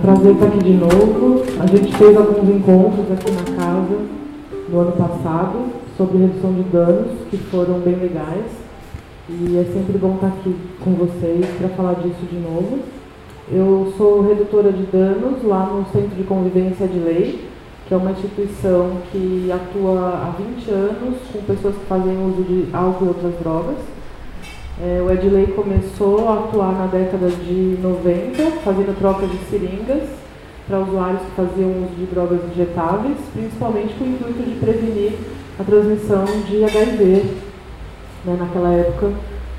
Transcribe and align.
prazer 0.00 0.32
estar 0.32 0.46
aqui 0.46 0.58
de 0.58 0.72
novo. 0.72 1.42
A 1.60 1.66
gente 1.66 1.94
fez 1.96 2.16
alguns 2.16 2.48
encontros 2.48 3.12
aqui 3.12 3.30
na 3.30 3.56
casa 3.56 3.98
no 4.68 4.80
ano 4.80 4.92
passado 4.92 5.66
sobre 5.96 6.18
redução 6.18 6.54
de 6.54 6.62
danos, 6.64 7.12
que 7.30 7.36
foram 7.36 7.80
bem 7.80 7.96
legais. 7.96 8.46
E 9.28 9.58
é 9.58 9.64
sempre 9.72 9.98
bom 9.98 10.14
estar 10.14 10.28
aqui 10.28 10.56
com 10.82 10.92
vocês 10.94 11.46
para 11.58 11.68
falar 11.70 11.94
disso 11.94 12.24
de 12.30 12.38
novo. 12.38 12.78
Eu 13.52 13.92
sou 13.96 14.22
redutora 14.22 14.72
de 14.72 14.84
danos 14.84 15.42
lá 15.44 15.66
no 15.66 15.84
Centro 15.92 16.16
de 16.16 16.24
Convivência 16.24 16.86
de 16.86 16.98
Lei, 16.98 17.44
que 17.86 17.94
é 17.94 17.96
uma 17.96 18.12
instituição 18.12 18.98
que 19.12 19.50
atua 19.52 20.22
há 20.24 20.34
20 20.38 20.70
anos 20.70 21.16
com 21.32 21.42
pessoas 21.42 21.74
que 21.74 21.84
fazem 21.86 22.16
uso 22.26 22.42
de 22.42 22.68
álcool 22.72 23.04
e 23.04 23.08
outras 23.08 23.34
drogas. 23.40 23.76
É, 24.82 25.02
o 25.02 25.12
Edley 25.12 25.48
começou 25.48 26.26
a 26.26 26.34
atuar 26.36 26.72
na 26.72 26.86
década 26.86 27.28
de 27.28 27.76
90, 27.82 28.50
fazendo 28.64 28.98
troca 28.98 29.26
de 29.26 29.36
seringas 29.50 30.08
para 30.66 30.78
usuários 30.78 31.20
que 31.20 31.30
faziam 31.32 31.68
uso 31.68 31.94
de 31.98 32.06
drogas 32.06 32.40
injetáveis, 32.50 33.18
principalmente 33.34 33.92
com 33.94 34.04
o 34.04 34.08
intuito 34.08 34.42
de 34.42 34.54
prevenir 34.58 35.12
a 35.58 35.64
transmissão 35.64 36.24
de 36.48 36.64
HIV, 36.64 37.24
né, 38.24 38.36
naquela 38.38 38.72
época, 38.72 39.12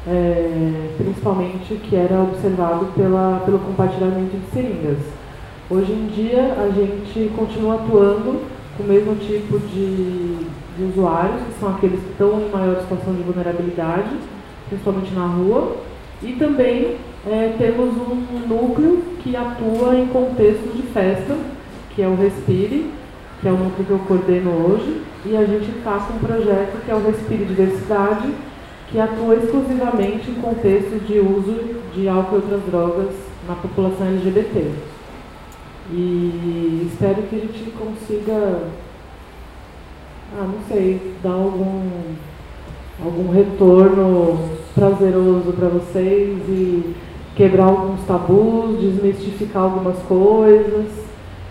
é, 0.07 0.89
principalmente 0.97 1.75
que 1.75 1.95
era 1.95 2.23
observado 2.23 2.88
pela, 2.95 3.44
pelo 3.45 3.59
compartilhamento 3.59 4.35
de 4.35 4.52
seringas. 4.52 4.97
Hoje 5.69 5.91
em 5.91 6.08
dia, 6.08 6.55
a 6.58 6.69
gente 6.72 7.31
continua 7.35 7.75
atuando 7.75 8.41
com 8.75 8.83
o 8.83 8.88
mesmo 8.88 9.16
tipo 9.17 9.59
de, 9.59 10.47
de 10.77 10.83
usuários, 10.83 11.44
que 11.44 11.59
são 11.59 11.69
aqueles 11.69 11.99
que 11.99 12.09
estão 12.09 12.41
em 12.41 12.50
maior 12.50 12.81
situação 12.81 13.13
de 13.13 13.22
vulnerabilidade, 13.22 14.17
principalmente 14.72 15.14
na 15.14 15.27
rua, 15.27 15.75
e 16.23 16.33
também 16.33 16.95
é, 17.27 17.53
temos 17.58 17.94
um 17.97 18.47
núcleo 18.47 19.03
que 19.22 19.36
atua 19.36 19.95
em 19.95 20.08
contextos 20.08 20.73
de 20.75 20.83
festa, 20.83 21.38
que 21.94 22.02
é 22.02 22.08
o 22.08 22.16
Respire, 22.16 22.89
que 23.41 23.47
é 23.47 23.52
o 23.52 23.58
núcleo 23.58 23.86
que 23.86 23.91
eu 23.91 24.00
coordeno 24.00 24.52
hoje, 24.52 25.02
e 25.25 25.36
a 25.36 25.44
gente 25.44 25.69
está 25.78 26.00
com 26.00 26.13
um 26.13 26.19
projeto 26.19 26.83
que 26.86 26.89
é 26.89 26.95
o 26.95 27.05
Respire 27.05 27.44
Diversidade, 27.44 28.33
que 28.88 29.00
atua 29.00 29.36
exclusivamente 29.36 30.31
em 30.31 30.36
contextos 30.36 31.06
de 31.06 31.19
uso 31.19 31.81
de 31.94 32.08
álcool 32.08 32.35
e 32.35 32.39
outras 32.39 32.61
drogas 32.63 33.13
na 33.47 33.56
população 33.56 34.08
LGBT. 34.08 34.72
E 35.91 36.89
espero 36.91 37.23
que 37.23 37.35
a 37.35 37.39
gente 37.39 37.72
consiga, 37.72 38.63
ah, 40.38 40.47
não 40.47 40.59
sei, 40.67 41.16
dar 41.22 41.31
algum, 41.31 41.89
algum 43.03 43.31
retorno 43.31 44.49
prazeroso 44.75 45.52
para 45.53 45.67
vocês 45.69 46.38
e 46.47 46.95
quebrar 47.35 47.66
alguns 47.66 48.02
tabus, 48.05 48.80
desmistificar 48.80 49.63
algumas 49.63 49.97
coisas 50.03 50.88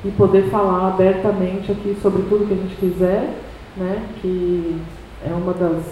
e 0.05 0.11
poder 0.13 0.45
falar 0.51 0.89
abertamente 0.89 1.73
aqui 1.73 1.97
sobre 2.01 2.23
tudo 2.23 2.47
que 2.47 2.55
a 2.55 2.57
gente 2.57 2.77
quiser, 2.77 3.35
né? 3.77 4.03
Que 4.21 4.81
é 5.25 5.33
uma 5.33 5.53
das, 5.53 5.83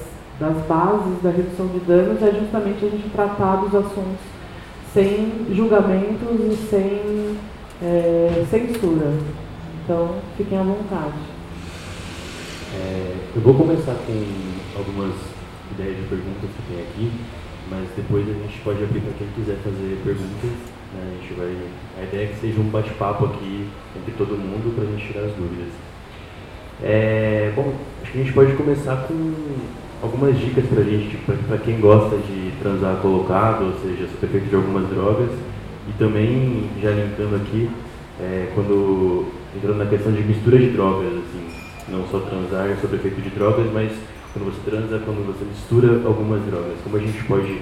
das 0.40 0.56
bases 0.66 1.22
da 1.22 1.30
redução 1.30 1.66
de 1.66 1.80
danos, 1.80 2.22
é 2.22 2.32
justamente 2.32 2.84
a 2.84 2.88
gente 2.88 3.10
tratar 3.10 3.56
dos 3.56 3.74
assuntos 3.74 4.20
sem 4.94 5.46
julgamentos 5.52 6.40
e 6.50 6.56
sem 6.70 7.36
é, 7.82 8.44
censura. 8.50 9.12
Então, 9.84 10.16
fiquem 10.36 10.58
à 10.58 10.62
vontade. 10.62 11.18
É, 12.74 13.14
eu 13.34 13.42
vou 13.42 13.54
começar 13.54 13.94
com 14.06 14.78
algumas 14.78 15.14
ideias 15.72 15.96
de 15.96 16.02
perguntas 16.08 16.50
que 16.50 16.62
tem 16.72 16.80
aqui, 16.82 17.12
mas 17.70 17.88
depois 17.96 18.28
a 18.28 18.32
gente 18.32 18.58
pode 18.60 18.82
abrir 18.82 19.00
para 19.00 19.12
quem 19.18 19.28
quiser 19.34 19.56
fazer 19.62 20.00
perguntas. 20.04 20.50
Né? 20.94 21.00
A, 21.04 21.20
gente 21.20 21.34
vai, 21.34 21.56
a 21.98 22.02
ideia 22.04 22.24
é 22.24 22.26
que 22.28 22.40
seja 22.40 22.60
um 22.60 22.70
bate-papo 22.70 23.26
aqui 23.26 23.68
entre 23.96 24.12
todo 24.12 24.38
mundo 24.38 24.74
para 24.74 24.84
a 24.84 24.86
gente 24.86 25.12
tirar 25.12 25.24
as 25.26 25.32
dúvidas. 25.32 25.72
É, 26.82 27.52
bom, 27.56 27.74
acho 28.02 28.12
que 28.12 28.20
a 28.20 28.22
gente 28.22 28.32
pode 28.32 28.52
começar 28.54 28.96
com 29.08 29.34
algumas 30.02 30.38
dicas 30.38 30.64
para 30.66 30.80
a 30.80 30.84
gente, 30.84 31.16
para 31.48 31.58
quem 31.58 31.80
gosta 31.80 32.16
de 32.16 32.52
transar 32.62 32.96
colocado, 32.96 33.64
ou 33.66 33.72
seja, 33.80 34.08
sob 34.08 34.26
efeito 34.26 34.48
de 34.48 34.54
algumas 34.54 34.88
drogas, 34.88 35.30
e 35.88 35.92
também, 35.98 36.70
já 36.80 36.90
linkando 36.90 37.36
aqui, 37.36 37.68
é, 38.20 38.50
quando 38.54 39.26
entrando 39.56 39.78
na 39.78 39.86
questão 39.86 40.12
de 40.12 40.22
mistura 40.22 40.58
de 40.58 40.70
drogas, 40.70 41.08
assim, 41.08 41.48
não 41.88 42.06
só 42.08 42.20
transar 42.20 42.76
sob 42.80 42.94
efeito 42.96 43.20
de 43.20 43.30
drogas, 43.30 43.66
mas 43.72 43.92
quando 44.32 44.46
você 44.46 44.70
transa, 44.70 45.00
quando 45.04 45.26
você 45.26 45.44
mistura 45.44 46.06
algumas 46.06 46.42
drogas, 46.44 46.76
como 46.84 46.96
a 46.96 47.00
gente 47.00 47.22
pode 47.24 47.60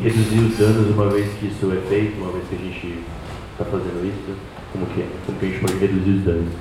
reduzir 0.00 0.38
os 0.40 0.58
danos 0.58 0.90
uma 0.94 1.08
vez 1.08 1.32
que 1.38 1.46
isso 1.46 1.72
é 1.72 1.88
feito, 1.88 2.20
uma 2.20 2.32
vez 2.32 2.44
que 2.48 2.54
a 2.54 2.58
gente 2.58 2.98
está 3.52 3.64
fazendo 3.64 4.06
isso, 4.06 4.36
como 4.72 4.86
que, 4.86 5.00
é? 5.00 5.06
como 5.24 5.38
que 5.38 5.46
a 5.46 5.48
gente 5.48 5.60
pode 5.60 5.78
reduzir 5.78 6.10
os 6.10 6.24
danos? 6.24 6.52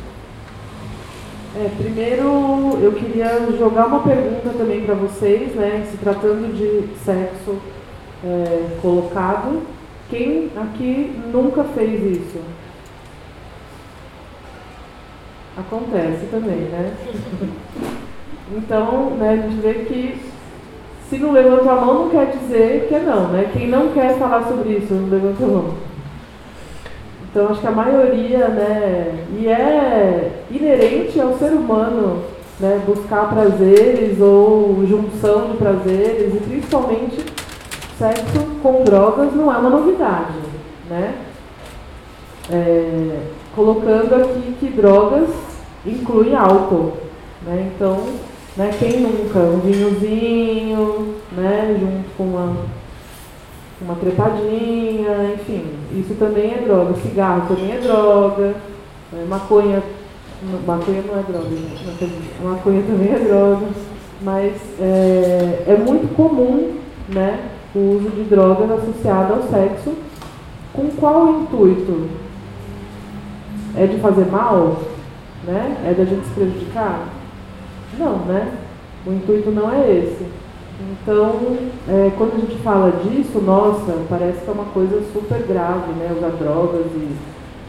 É, 1.57 1.69
primeiro 1.77 2.77
eu 2.81 2.91
queria 2.91 3.47
jogar 3.57 3.87
uma 3.87 4.03
pergunta 4.03 4.49
também 4.57 4.81
para 4.85 4.95
vocês, 4.95 5.55
né, 5.55 5.87
se 5.89 5.97
tratando 5.97 6.53
de 6.53 6.93
sexo 7.03 7.57
é, 8.23 8.77
colocado, 8.81 9.61
quem 10.09 10.51
aqui 10.55 11.17
nunca 11.31 11.63
fez 11.63 12.17
isso? 12.17 12.39
Acontece 15.57 16.25
também, 16.25 16.67
né? 16.67 16.93
Então, 18.51 19.11
né, 19.11 19.31
a 19.31 19.35
gente 19.37 19.61
vê 19.61 19.73
que 19.85 20.19
se 21.09 21.17
não 21.17 21.31
levanta 21.31 21.71
a 21.71 21.75
mão 21.75 22.05
não 22.05 22.09
quer 22.09 22.31
dizer 22.31 22.87
que 22.87 22.95
é 22.95 22.99
não, 22.99 23.27
né? 23.27 23.49
Quem 23.53 23.67
não 23.67 23.89
quer 23.89 24.17
falar 24.17 24.43
sobre 24.47 24.73
isso 24.73 24.93
não 24.93 25.09
levanta 25.09 25.43
a 25.43 25.47
mão. 25.47 25.73
Então 27.23 27.49
acho 27.49 27.59
que 27.59 27.67
a 27.67 27.71
maioria, 27.71 28.47
né, 28.47 29.25
e 29.37 29.47
é 29.47 30.43
inerente 30.49 31.19
ao 31.19 31.37
ser 31.37 31.51
humano, 31.51 32.23
né, 32.59 32.81
buscar 32.87 33.29
prazeres 33.29 34.19
ou 34.21 34.85
junção 34.87 35.51
de 35.51 35.57
prazeres 35.57 36.33
e 36.33 36.39
principalmente 36.39 37.25
sexo 37.99 38.45
com 38.63 38.83
drogas 38.83 39.33
não 39.33 39.53
é 39.53 39.57
uma 39.57 39.69
novidade, 39.69 40.33
né? 40.89 41.15
É, 42.51 43.19
colocando 43.55 44.15
aqui 44.15 44.55
que 44.59 44.67
drogas 44.69 45.29
incluem 45.85 46.35
álcool, 46.35 46.93
né? 47.45 47.69
Então 47.75 47.97
né? 48.57 48.71
Quem 48.79 49.01
nunca? 49.01 49.39
Um 49.39 49.59
vinhozinho, 49.59 51.15
né? 51.33 51.77
junto 51.79 52.15
com 52.17 52.23
uma, 52.23 52.55
uma 53.81 53.95
trepadinha, 53.95 55.33
enfim. 55.33 55.65
Isso 55.91 56.15
também 56.15 56.53
é 56.53 56.63
droga. 56.65 56.93
Cigarro 57.01 57.47
também 57.47 57.73
é 57.73 57.79
droga. 57.79 58.55
É, 59.13 59.25
maconha, 59.25 59.83
maconha 60.65 61.01
não 61.01 61.19
é 61.19 61.23
droga, 61.23 61.49
gente. 61.49 62.43
Maconha 62.43 62.83
também 62.83 63.13
é 63.13 63.19
droga. 63.19 63.67
Mas 64.21 64.53
é, 64.79 65.65
é 65.67 65.77
muito 65.77 66.15
comum 66.15 66.77
né, 67.09 67.49
o 67.75 67.97
uso 67.97 68.09
de 68.09 68.23
drogas 68.23 68.71
associado 68.71 69.33
ao 69.33 69.43
sexo. 69.43 69.93
Com 70.73 70.89
qual 70.91 71.41
intuito? 71.41 72.09
É 73.77 73.85
de 73.85 73.97
fazer 73.99 74.25
mal? 74.31 74.81
Né? 75.43 75.77
É 75.85 75.93
da 75.93 76.05
gente 76.05 76.25
se 76.25 76.33
prejudicar? 76.33 77.14
Não, 77.97 78.17
né? 78.25 78.53
O 79.05 79.11
intuito 79.11 79.51
não 79.51 79.71
é 79.71 79.89
esse. 79.91 80.25
Então, 80.79 81.57
é, 81.87 82.11
quando 82.17 82.35
a 82.35 82.39
gente 82.39 82.57
fala 82.61 82.91
disso, 83.03 83.39
nossa, 83.39 83.95
parece 84.09 84.41
que 84.41 84.49
é 84.49 84.53
uma 84.53 84.65
coisa 84.65 85.01
super 85.13 85.39
grave, 85.43 85.93
né? 85.93 86.13
Usar 86.17 86.31
drogas 86.31 86.87
e 86.87 87.15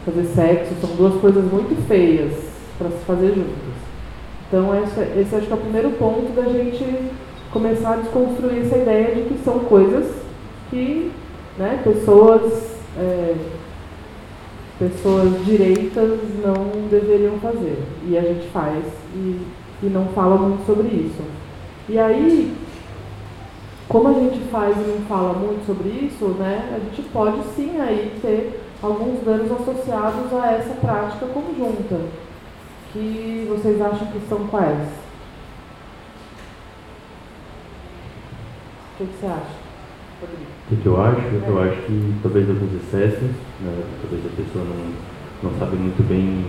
fazer 0.05 0.25
sexo 0.25 0.73
são 0.81 0.95
duas 0.95 1.19
coisas 1.21 1.43
muito 1.51 1.87
feias 1.87 2.33
para 2.77 2.89
se 2.89 3.05
fazer 3.05 3.29
juntas. 3.29 3.77
Então, 4.47 4.83
esse, 4.83 5.19
esse 5.19 5.35
acho 5.35 5.47
que 5.47 5.53
é 5.53 5.55
o 5.55 5.59
primeiro 5.59 5.91
ponto 5.91 6.33
da 6.33 6.43
gente 6.43 6.83
começar 7.51 7.93
a 7.93 7.97
desconstruir 7.97 8.65
essa 8.65 8.77
ideia 8.77 9.15
de 9.15 9.21
que 9.21 9.43
são 9.43 9.59
coisas 9.59 10.05
que 10.69 11.11
né, 11.57 11.81
pessoas, 11.83 12.75
é, 12.97 13.35
pessoas 14.79 15.45
direitas 15.45 16.19
não 16.43 16.87
deveriam 16.89 17.37
fazer. 17.39 17.83
E 18.07 18.17
a 18.17 18.21
gente 18.21 18.47
faz. 18.49 18.83
E 19.15 19.41
e 19.81 19.85
não 19.87 20.07
fala 20.07 20.37
muito 20.37 20.65
sobre 20.65 20.87
isso. 20.87 21.23
E 21.89 21.97
aí, 21.97 22.55
como 23.87 24.09
a 24.09 24.13
gente 24.13 24.39
faz 24.51 24.75
e 24.75 24.89
não 24.89 25.01
fala 25.07 25.33
muito 25.33 25.65
sobre 25.65 25.89
isso, 25.89 26.25
né, 26.39 26.75
a 26.75 26.79
gente 26.79 27.07
pode 27.09 27.41
sim 27.55 27.79
aí 27.79 28.17
ter 28.21 28.61
alguns 28.81 29.23
danos 29.23 29.51
associados 29.51 30.33
a 30.33 30.51
essa 30.53 30.73
prática 30.75 31.25
conjunta. 31.27 32.01
Que 32.91 33.45
vocês 33.49 33.81
acham 33.81 34.07
que 34.07 34.19
são 34.27 34.47
quais? 34.47 34.87
O 38.93 38.97
que, 38.97 39.03
você 39.05 39.25
acha? 39.27 39.67
O 40.71 40.75
que, 40.75 40.85
eu 40.85 41.01
acho? 41.01 41.21
É. 41.21 41.43
Eu 41.47 41.61
acho 41.61 41.81
que 41.83 42.15
talvez 42.23 42.49
alguns 42.49 42.73
excessos, 42.73 43.29
né, 43.61 43.83
talvez 44.01 44.25
a 44.25 44.35
pessoa 44.35 44.65
não, 44.65 45.49
não 45.51 45.59
sabe 45.59 45.75
muito 45.75 46.01
bem 46.07 46.45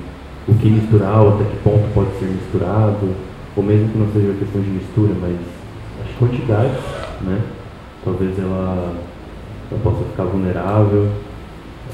o 0.48 0.54
que 0.54 0.70
misturar, 0.70 1.20
ou 1.20 1.34
até 1.34 1.44
que 1.44 1.56
ponto 1.58 1.86
pode 1.92 2.10
ser 2.18 2.24
misturado, 2.24 3.14
ou 3.54 3.62
mesmo 3.62 3.90
que 3.90 3.98
não 3.98 4.12
seja 4.12 4.32
questão 4.38 4.62
de 4.62 4.70
mistura, 4.70 5.12
mas 5.20 5.36
as 6.02 6.16
quantidades, 6.18 6.80
né? 7.20 7.42
Talvez 8.02 8.38
ela, 8.38 8.94
ela 9.70 9.80
possa 9.82 10.04
ficar 10.04 10.24
vulnerável, 10.24 11.12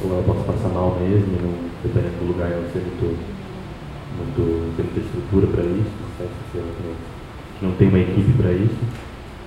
ou 0.02 0.12
ela 0.12 0.22
possa 0.22 0.52
passar 0.52 0.68
mal 0.68 0.96
mesmo, 1.00 1.34
não, 1.42 1.52
dependendo 1.82 2.18
do 2.20 2.28
lugar, 2.28 2.50
não 2.50 2.70
ser 2.70 2.78
muito, 2.78 3.18
muito 4.16 4.76
tem 4.76 4.84
muita 4.86 5.00
estrutura 5.00 5.46
para 5.48 5.64
isso, 5.64 6.04
que 7.58 7.66
não 7.66 7.72
tem 7.72 7.88
uma 7.88 7.98
equipe 7.98 8.32
para 8.40 8.52
isso. 8.52 8.78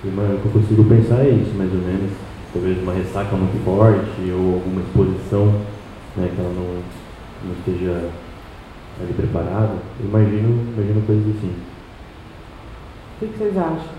E 0.04 0.08
uma, 0.08 0.22
o 0.22 0.38
que 0.38 0.46
eu 0.46 0.52
consigo 0.52 0.84
pensar 0.84 1.24
é 1.24 1.30
isso, 1.30 1.54
mais 1.56 1.72
ou 1.72 1.80
menos. 1.80 2.12
Talvez 2.52 2.82
uma 2.82 2.94
ressaca 2.94 3.36
muito 3.36 3.62
forte 3.64 4.30
ou 4.30 4.54
alguma 4.54 4.80
exposição 4.80 5.46
né, 6.16 6.30
que 6.34 6.40
ela 6.40 6.52
não, 6.54 6.80
não 7.44 7.54
esteja 7.58 8.08
ali 9.00 9.12
preparada. 9.12 9.74
Eu 10.00 10.06
imagino, 10.06 10.72
imagino 10.76 11.02
coisas 11.06 11.36
assim. 11.36 11.52
O 13.20 13.26
que 13.26 13.38
vocês 13.38 13.56
acham? 13.56 13.98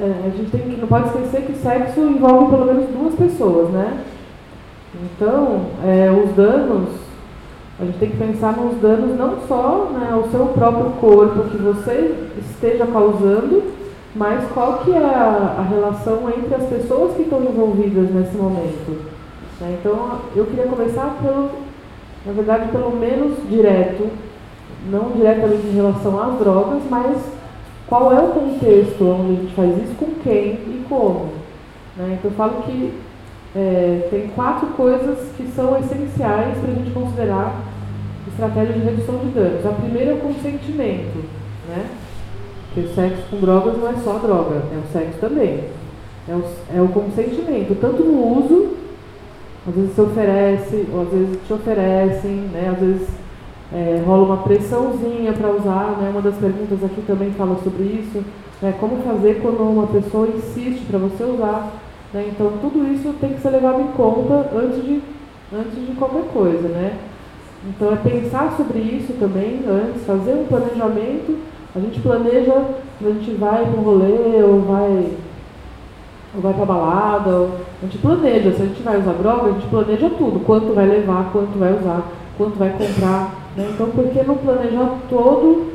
É, 0.00 0.26
a 0.26 0.30
gente 0.30 0.50
tem 0.50 0.60
que, 0.60 0.80
não 0.80 0.86
pode 0.86 1.08
esquecer 1.08 1.42
que 1.42 1.54
sexo 1.54 2.00
envolve 2.00 2.50
pelo 2.50 2.66
menos 2.66 2.88
duas 2.90 3.14
pessoas, 3.14 3.70
né? 3.70 4.04
Então, 4.94 5.66
é, 5.84 6.10
os 6.10 6.34
danos, 6.34 6.90
a 7.80 7.84
gente 7.84 7.98
tem 7.98 8.10
que 8.10 8.16
pensar 8.16 8.56
nos 8.56 8.80
danos 8.80 9.16
não 9.18 9.38
só 9.46 9.90
né, 9.92 10.10
ao 10.12 10.28
seu 10.30 10.46
próprio 10.46 10.90
corpo 11.00 11.50
que 11.50 11.56
você 11.56 12.14
esteja 12.38 12.86
causando, 12.86 13.62
mas 14.14 14.44
qual 14.52 14.78
que 14.78 14.92
é 14.92 15.04
a, 15.04 15.56
a 15.58 15.62
relação 15.62 16.28
entre 16.30 16.54
as 16.54 16.64
pessoas 16.64 17.14
que 17.14 17.22
estão 17.22 17.42
envolvidas 17.42 18.10
nesse 18.10 18.36
momento. 18.36 18.98
Né? 19.60 19.78
Então, 19.80 20.20
eu 20.34 20.46
queria 20.46 20.66
começar 20.66 21.16
pelo, 21.22 21.50
na 22.26 22.32
verdade, 22.32 22.70
pelo 22.70 22.90
menos 22.96 23.36
direto, 23.48 24.08
não 24.90 25.10
diretamente 25.12 25.66
em 25.66 25.74
relação 25.74 26.20
às 26.22 26.38
drogas, 26.38 26.82
mas 26.90 27.16
qual 27.86 28.12
é 28.12 28.20
o 28.20 28.28
contexto 28.28 29.04
onde 29.04 29.32
a 29.32 29.40
gente 29.40 29.54
faz 29.54 29.76
isso, 29.82 29.94
com 29.98 30.14
quem 30.22 30.52
e 30.52 30.84
como. 30.88 31.30
Né? 31.96 32.18
Então 32.18 32.30
eu 32.30 32.36
falo 32.36 32.62
que 32.62 32.92
é, 33.56 34.08
tem 34.10 34.28
quatro 34.28 34.68
coisas 34.68 35.18
que 35.36 35.46
são 35.48 35.78
essenciais 35.78 36.58
para 36.58 36.70
a 36.70 36.74
gente 36.74 36.90
considerar 36.90 37.62
estratégia 38.28 38.74
de 38.74 38.80
redução 38.80 39.18
de 39.18 39.30
danos. 39.30 39.66
A 39.66 39.70
primeira 39.70 40.12
é 40.12 40.14
o 40.14 40.18
consentimento, 40.18 41.24
né? 41.68 41.86
Porque 42.72 42.88
sexo 42.94 43.22
com 43.30 43.40
drogas 43.40 43.76
não 43.78 43.88
é 43.88 43.94
só 44.04 44.18
droga, 44.18 44.62
é 44.72 44.76
o 44.76 44.92
sexo 44.92 45.18
também. 45.18 45.64
É 46.28 46.34
o, 46.34 46.44
é 46.76 46.82
o 46.82 46.88
consentimento, 46.88 47.74
tanto 47.80 48.04
no 48.04 48.38
uso, 48.38 48.76
às 49.68 49.74
vezes 49.74 49.94
se 49.94 50.00
oferece, 50.00 50.86
ou 50.92 51.02
às 51.02 51.08
vezes 51.08 51.38
te 51.46 51.52
oferecem, 51.52 52.32
né? 52.52 52.70
Às 52.72 52.80
vezes 52.80 53.08
é, 53.72 54.02
rola 54.06 54.24
uma 54.24 54.36
pressãozinha 54.38 55.32
para 55.32 55.50
usar, 55.50 55.98
né? 56.00 56.08
uma 56.10 56.22
das 56.22 56.36
perguntas 56.36 56.82
aqui 56.82 57.02
também 57.06 57.30
fala 57.32 57.58
sobre 57.62 57.84
isso, 57.84 58.24
né? 58.62 58.74
como 58.80 59.02
fazer 59.02 59.40
quando 59.42 59.60
uma 59.60 59.86
pessoa 59.86 60.26
insiste 60.28 60.86
para 60.86 60.98
você 60.98 61.22
usar. 61.24 61.70
Né? 62.12 62.30
Então 62.32 62.52
tudo 62.62 62.90
isso 62.92 63.14
tem 63.20 63.34
que 63.34 63.42
ser 63.42 63.50
levado 63.50 63.82
em 63.82 63.88
conta 63.88 64.50
antes 64.56 64.82
de, 64.82 65.02
antes 65.54 65.86
de 65.86 65.92
qualquer 65.96 66.24
coisa. 66.32 66.66
Né? 66.68 66.96
Então 67.68 67.92
é 67.92 67.96
pensar 67.96 68.54
sobre 68.56 68.78
isso 68.78 69.12
também 69.20 69.60
antes, 69.68 70.06
fazer 70.06 70.32
um 70.32 70.46
planejamento. 70.46 71.36
A 71.76 71.80
gente 71.80 72.00
planeja, 72.00 72.52
a 72.52 73.08
gente 73.10 73.32
vai 73.32 73.66
para 73.66 73.78
um 73.78 73.84
rolê 73.84 74.42
ou 74.42 74.62
vai, 74.62 75.08
ou 76.34 76.40
vai 76.42 76.52
para 76.52 76.64
balada, 76.64 77.30
ou, 77.30 77.50
a 77.82 77.86
gente 77.86 77.98
planeja, 77.98 78.52
se 78.52 78.62
a 78.62 78.66
gente 78.66 78.82
vai 78.82 78.98
usar 78.98 79.12
droga, 79.12 79.50
a 79.50 79.52
gente 79.52 79.66
planeja 79.68 80.10
tudo, 80.10 80.40
quanto 80.44 80.74
vai 80.74 80.86
levar, 80.86 81.30
quanto 81.32 81.58
vai 81.58 81.72
usar, 81.72 82.02
quanto 82.36 82.58
vai 82.58 82.70
comprar, 82.70 83.34
né? 83.56 83.70
Então, 83.72 83.88
por 83.90 84.08
que 84.08 84.22
não 84.22 84.36
planejar 84.36 84.98
todo 85.08 85.72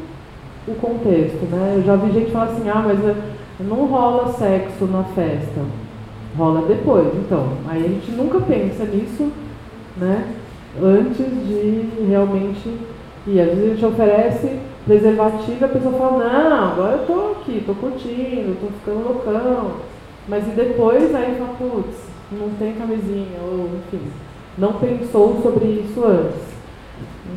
o 0.67 0.75
contexto? 0.75 1.45
Né? 1.51 1.75
Eu 1.77 1.83
já 1.83 1.95
vi 1.95 2.11
gente 2.13 2.31
falar 2.31 2.45
assim, 2.45 2.69
ah, 2.69 2.83
mas 2.85 3.03
eh, 3.03 3.15
não 3.59 3.85
rola 3.85 4.31
sexo 4.33 4.85
na 4.85 5.03
festa. 5.03 5.61
Rola 6.37 6.65
depois. 6.67 7.07
Então, 7.15 7.45
aí 7.67 7.85
a 7.85 7.89
gente 7.89 8.11
nunca 8.11 8.39
pensa 8.39 8.85
nisso, 8.85 9.31
né? 9.97 10.33
Antes 10.81 11.25
de 11.25 11.89
realmente 12.07 12.69
ir. 13.27 13.39
Às 13.39 13.49
vezes 13.49 13.63
a 13.63 13.75
gente 13.75 13.85
oferece 13.85 14.59
preservativo 14.85 15.57
e 15.61 15.63
a 15.63 15.67
pessoa 15.67 15.93
fala, 15.93 16.23
não, 16.23 16.71
agora 16.71 16.93
eu 16.93 17.05
tô 17.05 17.31
aqui, 17.31 17.63
tô 17.65 17.73
curtindo, 17.75 18.57
tô 18.59 18.67
ficando 18.67 19.07
loucão. 19.07 19.92
Mas 20.27 20.47
e 20.47 20.51
depois 20.51 21.13
aí 21.13 21.35
fala, 21.37 21.55
putz, 21.57 21.97
não 22.31 22.49
tem 22.57 22.73
camisinha, 22.73 23.39
ou 23.41 23.69
enfim, 23.77 24.07
não 24.57 24.73
pensou 24.73 25.41
sobre 25.41 25.65
isso 25.65 26.03
antes. 26.05 26.53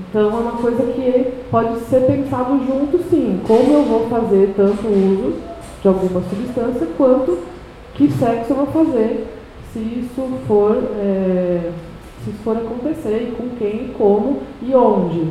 Então 0.09 0.31
é 0.31 0.41
uma 0.41 0.53
coisa 0.53 0.83
que 0.93 1.33
pode 1.51 1.81
ser 1.81 2.03
pensado 2.07 2.59
junto 2.67 2.99
sim, 3.11 3.41
como 3.47 3.73
eu 3.73 3.83
vou 3.85 4.09
fazer 4.09 4.53
tanto 4.57 4.87
uso 4.87 5.35
de 5.83 5.89
alguma 5.89 6.23
substância 6.23 6.87
quanto 6.97 7.39
que 7.95 8.11
sexo 8.11 8.53
eu 8.53 8.57
vou 8.57 8.67
fazer 8.67 9.27
se 9.77 9.79
isso 9.79 10.39
for, 10.47 10.77
é, 10.99 11.71
se 12.25 12.31
isso 12.31 12.39
for 12.43 12.57
acontecer, 12.57 13.29
e 13.29 13.37
com 13.37 13.51
quem, 13.59 13.89
como 13.99 14.41
e 14.63 14.75
onde. 14.75 15.29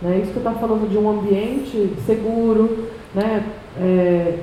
Né? 0.00 0.20
Isso 0.22 0.32
que 0.32 0.38
eu 0.38 0.50
estou 0.50 0.54
falando 0.54 0.88
de 0.88 0.96
um 0.96 1.10
ambiente 1.10 1.94
seguro, 2.06 2.86
né? 3.12 3.44
É, 3.80 4.38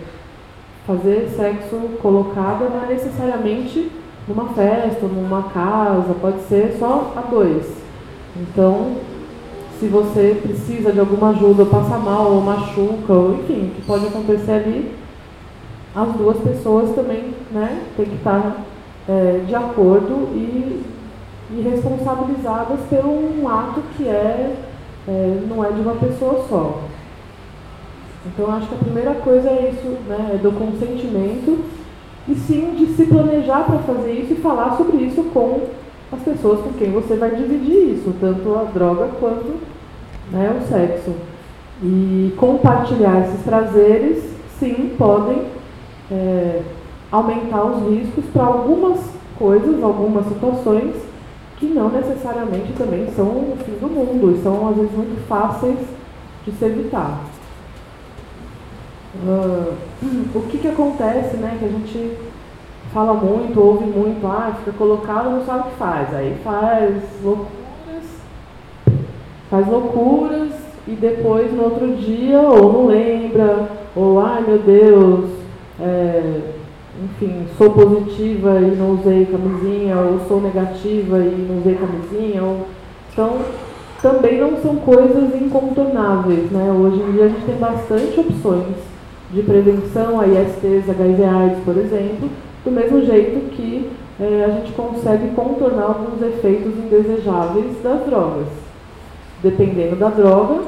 fazer 0.85 1.29
sexo 1.35 1.75
colocado 2.01 2.69
não 2.69 2.83
é 2.83 2.93
necessariamente 2.93 3.91
numa 4.27 4.49
festa, 4.49 5.05
numa 5.05 5.43
casa, 5.43 6.13
pode 6.19 6.41
ser 6.43 6.75
só 6.79 7.13
a 7.15 7.21
dois. 7.21 7.65
Então, 8.35 8.95
se 9.79 9.87
você 9.87 10.39
precisa 10.41 10.91
de 10.91 10.99
alguma 10.99 11.29
ajuda, 11.29 11.65
passa 11.65 11.97
mal 11.97 12.31
ou 12.31 12.41
machuca, 12.41 13.13
ou 13.13 13.35
enfim, 13.35 13.71
que 13.75 13.81
pode 13.83 14.07
acontecer 14.07 14.51
ali, 14.51 14.91
as 15.95 16.09
duas 16.13 16.37
pessoas 16.37 16.93
também 16.95 17.33
né, 17.51 17.83
têm 17.95 18.05
que 18.05 18.15
estar 18.15 18.57
é, 19.07 19.41
de 19.45 19.55
acordo 19.55 20.29
e, 20.33 20.83
e 21.51 21.61
responsabilizadas 21.61 22.79
por 22.89 23.05
um 23.05 23.47
ato 23.47 23.81
que 23.95 24.07
é, 24.07 24.55
é, 25.07 25.43
não 25.47 25.63
é 25.63 25.71
de 25.71 25.81
uma 25.81 25.95
pessoa 25.95 26.45
só. 26.49 26.81
Então 28.25 28.51
acho 28.51 28.67
que 28.67 28.75
a 28.75 28.79
primeira 28.79 29.13
coisa 29.15 29.49
é 29.49 29.71
isso, 29.71 29.87
né, 30.07 30.31
é 30.33 30.37
do 30.37 30.51
consentimento 30.51 31.59
e 32.27 32.35
sim 32.35 32.73
de 32.75 32.87
se 32.95 33.05
planejar 33.05 33.65
para 33.65 33.79
fazer 33.79 34.13
isso 34.13 34.33
e 34.33 34.37
falar 34.37 34.75
sobre 34.77 34.97
isso 34.97 35.23
com 35.33 35.61
as 36.11 36.21
pessoas 36.21 36.61
com 36.61 36.73
quem 36.73 36.91
você 36.91 37.15
vai 37.15 37.35
dividir 37.35 37.93
isso, 37.93 38.13
tanto 38.19 38.55
a 38.55 38.63
droga 38.63 39.09
quanto 39.19 39.55
né, 40.31 40.59
o 40.59 40.67
sexo. 40.67 41.11
E 41.83 42.33
compartilhar 42.37 43.27
esses 43.27 43.41
prazeres, 43.41 44.23
sim, 44.59 44.95
podem 44.97 45.43
é, 46.11 46.61
aumentar 47.11 47.63
os 47.65 47.89
riscos 47.89 48.25
para 48.33 48.45
algumas 48.45 48.99
coisas, 49.37 49.83
algumas 49.83 50.25
situações 50.27 50.95
que 51.57 51.67
não 51.67 51.89
necessariamente 51.89 52.73
também 52.73 53.07
são 53.15 53.25
o 53.25 53.57
fim 53.63 53.73
do 53.73 53.87
mundo 53.87 54.35
e 54.35 54.41
são 54.41 54.69
às 54.69 54.75
vezes 54.75 54.91
muito 54.91 55.27
fáceis 55.27 55.79
de 56.45 56.51
se 56.51 56.65
evitar. 56.65 57.34
Uh, 59.23 59.73
o 60.35 60.41
que, 60.49 60.57
que 60.57 60.67
acontece, 60.67 61.37
né, 61.37 61.55
que 61.57 61.65
a 61.65 61.69
gente 61.69 62.17
fala 62.93 63.13
muito, 63.13 63.59
ouve 63.59 63.85
muito, 63.85 64.25
ah, 64.25 64.55
fica 64.59 64.71
colocado, 64.77 65.29
não 65.29 65.45
sabe 65.45 65.59
o 65.59 65.71
que 65.71 65.77
faz. 65.77 66.13
Aí 66.13 66.37
faz 66.43 66.95
loucuras, 67.23 68.05
faz 69.49 69.67
loucuras 69.67 70.51
e 70.87 70.91
depois 70.91 71.51
no 71.51 71.63
outro 71.63 71.95
dia 71.95 72.39
ou 72.39 72.71
não 72.71 72.85
lembra, 72.87 73.69
ou 73.95 74.19
ai 74.19 74.43
meu 74.47 74.59
Deus, 74.59 75.29
é, 75.79 76.41
enfim, 77.03 77.47
sou 77.57 77.71
positiva 77.71 78.59
e 78.59 78.75
não 78.75 78.91
usei 78.91 79.25
camisinha, 79.25 79.97
ou 79.97 80.19
sou 80.27 80.39
negativa 80.39 81.17
e 81.17 81.47
não 81.49 81.59
usei 81.59 81.75
camisinha. 81.75 82.43
Ou... 82.43 82.67
Então, 83.11 83.39
também 84.01 84.39
não 84.39 84.61
são 84.61 84.75
coisas 84.77 85.35
incontornáveis. 85.35 86.49
Né? 86.51 86.71
Hoje 86.71 87.01
em 87.01 87.11
dia 87.11 87.25
a 87.25 87.27
gente 87.27 87.45
tem 87.45 87.57
bastante 87.57 88.19
opções 88.19 88.94
de 89.31 89.41
prevenção 89.43 90.19
a 90.19 90.27
ISTs, 90.27 90.89
HIV 90.89 91.23
AIDS, 91.23 91.63
por 91.63 91.77
exemplo, 91.77 92.29
do 92.63 92.71
mesmo 92.71 93.05
jeito 93.05 93.49
que 93.51 93.89
é, 94.19 94.45
a 94.45 94.51
gente 94.51 94.71
consegue 94.73 95.29
contornar 95.35 95.83
alguns 95.83 96.21
efeitos 96.21 96.73
indesejáveis 96.77 97.81
das 97.83 98.05
drogas. 98.05 98.47
Dependendo 99.43 99.95
da 99.95 100.09
droga, 100.09 100.61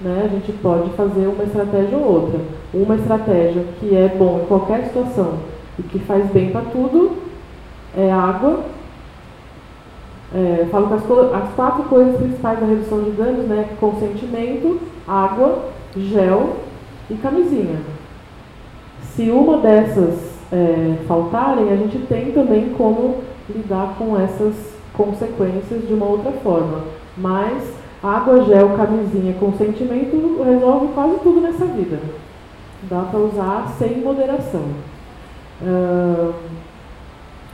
né, 0.00 0.22
a 0.24 0.28
gente 0.28 0.52
pode 0.60 0.90
fazer 0.90 1.26
uma 1.26 1.44
estratégia 1.44 1.96
ou 1.96 2.04
outra. 2.04 2.40
Uma 2.72 2.96
estratégia 2.96 3.64
que 3.80 3.96
é 3.96 4.08
bom 4.08 4.40
em 4.42 4.46
qualquer 4.46 4.84
situação 4.86 5.38
e 5.78 5.82
que 5.82 5.98
faz 6.00 6.26
bem 6.30 6.50
para 6.50 6.62
tudo 6.62 7.16
é 7.96 8.12
água. 8.12 8.60
É, 10.34 10.66
falo 10.70 10.88
que 10.88 10.94
as, 10.94 11.02
as, 11.42 11.54
quatro 11.54 11.84
coisas 11.84 12.16
principais 12.16 12.58
da 12.58 12.66
redução 12.66 13.02
de 13.04 13.10
danos, 13.12 13.46
né? 13.46 13.68
Consentimento, 13.78 14.80
água, 15.06 15.66
gel 15.96 16.56
e 17.10 17.14
camisinha. 17.14 17.80
Se 19.14 19.30
uma 19.30 19.58
dessas 19.58 20.18
é, 20.52 20.96
faltarem, 21.06 21.72
a 21.72 21.76
gente 21.76 21.98
tem 22.06 22.32
também 22.32 22.70
como 22.76 23.22
lidar 23.48 23.94
com 23.98 24.18
essas 24.18 24.74
consequências 24.92 25.86
de 25.86 25.92
uma 25.94 26.06
outra 26.06 26.32
forma. 26.32 26.84
Mas 27.16 27.62
água, 28.02 28.44
gel, 28.44 28.70
camisinha, 28.76 29.34
consentimento 29.34 30.42
resolve 30.42 30.88
quase 30.94 31.18
tudo 31.20 31.40
nessa 31.40 31.64
vida. 31.66 31.98
Dá 32.90 33.02
para 33.02 33.20
usar 33.20 33.74
sem 33.78 34.00
moderação. 34.00 34.64
O 35.62 36.34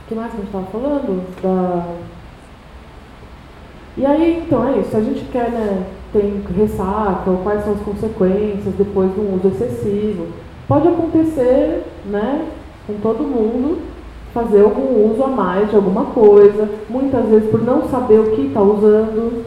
que 0.07 0.15
mais 0.15 0.31
que 0.31 0.37
a 0.37 0.39
gente 0.39 0.47
estava 0.47 0.65
falando? 0.65 1.23
Da... 1.41 1.85
E 3.97 4.05
aí, 4.05 4.43
então, 4.45 4.67
é 4.67 4.79
isso. 4.79 4.97
A 4.97 5.01
gente 5.01 5.23
quer, 5.31 5.51
né, 5.51 5.85
tem 6.11 6.41
ressaca, 6.57 7.29
ou 7.29 7.37
quais 7.37 7.63
são 7.63 7.73
as 7.73 7.81
consequências 7.81 8.73
depois 8.75 9.09
do 9.11 9.35
uso 9.35 9.47
excessivo. 9.47 10.27
Pode 10.67 10.87
acontecer, 10.87 11.85
né, 12.05 12.47
com 12.87 12.93
todo 12.95 13.23
mundo, 13.23 13.79
fazer 14.33 14.61
algum 14.61 15.11
uso 15.11 15.23
a 15.23 15.27
mais 15.27 15.69
de 15.69 15.75
alguma 15.75 16.05
coisa, 16.05 16.69
muitas 16.89 17.25
vezes 17.25 17.49
por 17.49 17.61
não 17.63 17.87
saber 17.89 18.19
o 18.19 18.31
que 18.31 18.47
está 18.47 18.61
usando. 18.61 19.43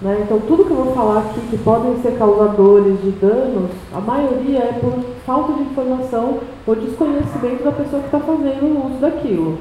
Né? 0.00 0.20
Então, 0.22 0.38
tudo 0.46 0.64
que 0.64 0.70
eu 0.70 0.76
vou 0.76 0.94
falar 0.94 1.18
aqui 1.20 1.40
que 1.50 1.58
podem 1.58 2.00
ser 2.00 2.16
causadores 2.16 3.00
de 3.02 3.10
danos, 3.10 3.70
a 3.92 4.00
maioria 4.00 4.60
é 4.60 4.78
por 4.80 4.92
falta 5.26 5.52
de 5.54 5.62
informação 5.62 6.38
ou 6.66 6.76
desconhecimento 6.76 7.64
da 7.64 7.72
pessoa 7.72 8.00
que 8.02 8.06
está 8.06 8.20
fazendo 8.20 8.62
o 8.62 8.86
uso 8.86 9.00
daquilo. 9.00 9.58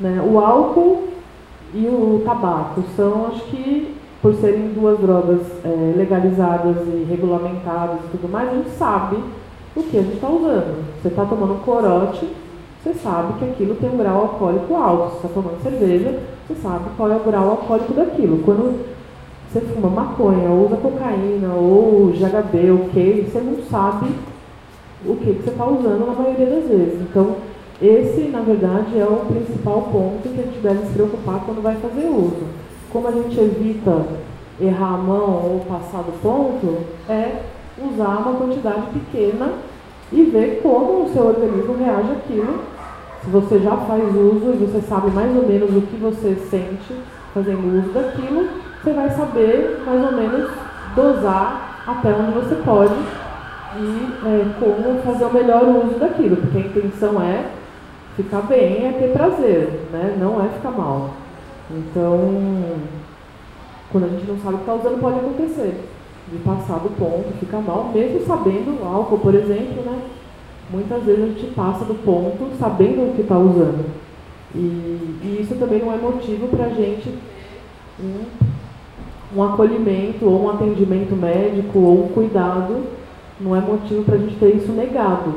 Né? 0.00 0.22
O 0.26 0.38
álcool 0.38 1.08
e 1.74 1.86
o 1.86 2.22
tabaco 2.24 2.82
são, 2.96 3.26
acho 3.26 3.44
que, 3.44 3.94
por 4.20 4.34
serem 4.34 4.72
duas 4.74 4.98
drogas 4.98 5.40
é, 5.64 5.94
legalizadas 5.96 6.76
e 6.88 7.06
regulamentadas 7.08 7.98
e 8.04 8.16
tudo 8.16 8.30
mais, 8.30 8.50
a 8.50 8.54
gente 8.54 8.70
sabe 8.70 9.16
o 9.76 9.82
que 9.82 9.96
a 9.96 10.02
gente 10.02 10.14
está 10.14 10.28
usando. 10.28 10.84
Você 11.00 11.08
está 11.08 11.24
tomando 11.24 11.54
um 11.54 11.60
corote, 11.60 12.28
você 12.82 12.94
sabe 12.94 13.34
que 13.38 13.44
aquilo 13.44 13.76
tem 13.76 13.90
um 13.90 13.96
grau 13.96 14.22
alcoólico 14.22 14.74
alto. 14.74 15.20
Você 15.20 15.26
está 15.26 15.28
tomando 15.28 15.62
cerveja, 15.62 16.18
você 16.46 16.54
sabe 16.60 16.84
qual 16.96 17.10
é 17.10 17.16
o 17.16 17.20
grau 17.20 17.50
alcoólico 17.50 17.92
daquilo. 17.92 18.42
Quando 18.44 18.84
você 19.50 19.60
fuma 19.60 19.88
maconha, 19.88 20.50
ou 20.50 20.66
usa 20.66 20.76
cocaína, 20.76 21.54
ou 21.54 22.12
GHB, 22.12 22.70
ou 22.70 22.88
que, 22.90 23.30
você 23.30 23.40
não 23.40 23.62
sabe 23.70 24.10
o 25.06 25.16
que, 25.16 25.34
que 25.34 25.42
você 25.42 25.50
está 25.50 25.64
usando 25.64 26.06
na 26.06 26.12
maioria 26.12 26.46
das 26.46 26.68
vezes. 26.68 27.00
Então, 27.00 27.36
esse, 27.80 28.22
na 28.28 28.40
verdade, 28.40 28.98
é 28.98 29.04
o 29.04 29.24
principal 29.26 29.82
ponto 29.92 30.22
que 30.22 30.40
a 30.40 30.44
gente 30.44 30.58
deve 30.58 30.86
se 30.86 30.92
preocupar 30.92 31.44
quando 31.46 31.62
vai 31.62 31.76
fazer 31.76 32.08
uso. 32.08 32.44
Como 32.92 33.08
a 33.08 33.12
gente 33.12 33.38
evita 33.38 34.06
errar 34.60 34.94
a 34.94 34.98
mão 34.98 35.30
ou 35.44 35.66
passar 35.68 36.02
do 36.02 36.12
ponto, 36.20 36.78
é 37.08 37.42
usar 37.78 38.18
uma 38.18 38.38
quantidade 38.38 38.82
pequena 38.92 39.52
e 40.10 40.22
ver 40.24 40.60
como 40.62 41.04
o 41.04 41.10
seu 41.12 41.26
organismo 41.26 41.76
reage 41.76 42.12
àquilo. 42.12 42.60
Se 43.22 43.30
você 43.30 43.58
já 43.58 43.76
faz 43.76 44.04
uso 44.14 44.54
e 44.54 44.66
você 44.66 44.80
sabe 44.86 45.10
mais 45.10 45.36
ou 45.36 45.46
menos 45.46 45.70
o 45.76 45.82
que 45.82 45.96
você 45.96 46.34
sente 46.50 46.94
fazendo 47.34 47.78
uso 47.78 47.90
daquilo, 47.92 48.48
você 48.82 48.92
vai 48.92 49.10
saber 49.10 49.82
mais 49.84 50.04
ou 50.04 50.12
menos 50.12 50.50
dosar 50.94 51.82
até 51.86 52.08
onde 52.12 52.32
você 52.32 52.54
pode 52.56 52.94
e 53.76 54.26
é, 54.26 54.46
como 54.58 55.00
fazer 55.02 55.24
o 55.24 55.32
melhor 55.32 55.62
uso 55.62 55.98
daquilo, 55.98 56.36
porque 56.36 56.58
a 56.58 56.60
intenção 56.60 57.22
é 57.22 57.44
ficar 58.16 58.42
bem, 58.42 58.86
é 58.86 58.92
ter 58.98 59.12
prazer, 59.12 59.86
né? 59.92 60.16
não 60.18 60.42
é 60.44 60.48
ficar 60.48 60.70
mal. 60.70 61.10
Então, 61.70 62.76
quando 63.90 64.04
a 64.04 64.08
gente 64.08 64.26
não 64.26 64.38
sabe 64.38 64.54
o 64.54 64.58
que 64.58 64.70
está 64.70 64.74
usando, 64.74 65.00
pode 65.00 65.18
acontecer 65.18 65.74
de 66.30 66.38
passar 66.38 66.78
do 66.78 66.90
ponto, 66.90 67.38
ficar 67.38 67.60
mal, 67.60 67.90
mesmo 67.94 68.24
sabendo 68.26 68.84
álcool, 68.84 69.18
por 69.18 69.34
exemplo, 69.34 69.82
né? 69.82 69.98
Muitas 70.70 71.02
vezes 71.04 71.22
a 71.22 71.26
gente 71.26 71.54
passa 71.54 71.84
do 71.84 71.94
ponto 71.94 72.50
sabendo 72.58 73.10
o 73.10 73.14
que 73.14 73.22
está 73.22 73.38
usando. 73.38 73.86
E, 74.54 74.58
e, 74.58 75.38
isso 75.40 75.54
também 75.56 75.80
não 75.80 75.92
é 75.92 75.96
motivo 75.96 76.48
para 76.48 76.66
a 76.66 76.70
gente 76.70 77.14
um, 78.00 78.24
um 79.36 79.42
acolhimento 79.42 80.26
ou 80.26 80.44
um 80.44 80.50
atendimento 80.50 81.14
médico 81.16 81.78
ou 81.78 82.04
um 82.04 82.08
cuidado, 82.08 82.84
não 83.40 83.56
é 83.56 83.60
motivo 83.60 84.04
para 84.04 84.16
a 84.16 84.18
gente 84.18 84.36
ter 84.36 84.56
isso 84.56 84.72
negado. 84.72 85.34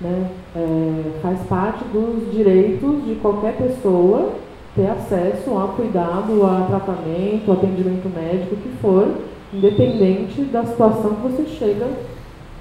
Né? 0.00 0.30
É, 0.56 1.20
faz 1.22 1.40
parte 1.46 1.84
dos 1.84 2.32
direitos 2.32 3.04
de 3.04 3.14
qualquer 3.16 3.56
pessoa 3.56 4.32
ter 4.74 4.86
acesso 4.86 5.58
a 5.58 5.68
cuidado, 5.68 6.44
a 6.44 6.66
tratamento, 6.66 7.52
atendimento 7.52 8.08
médico, 8.08 8.54
o 8.54 8.58
que 8.58 8.68
for, 8.80 9.08
independente 9.52 10.42
da 10.42 10.64
situação 10.64 11.14
que 11.14 11.28
você 11.28 11.44
chega 11.46 11.86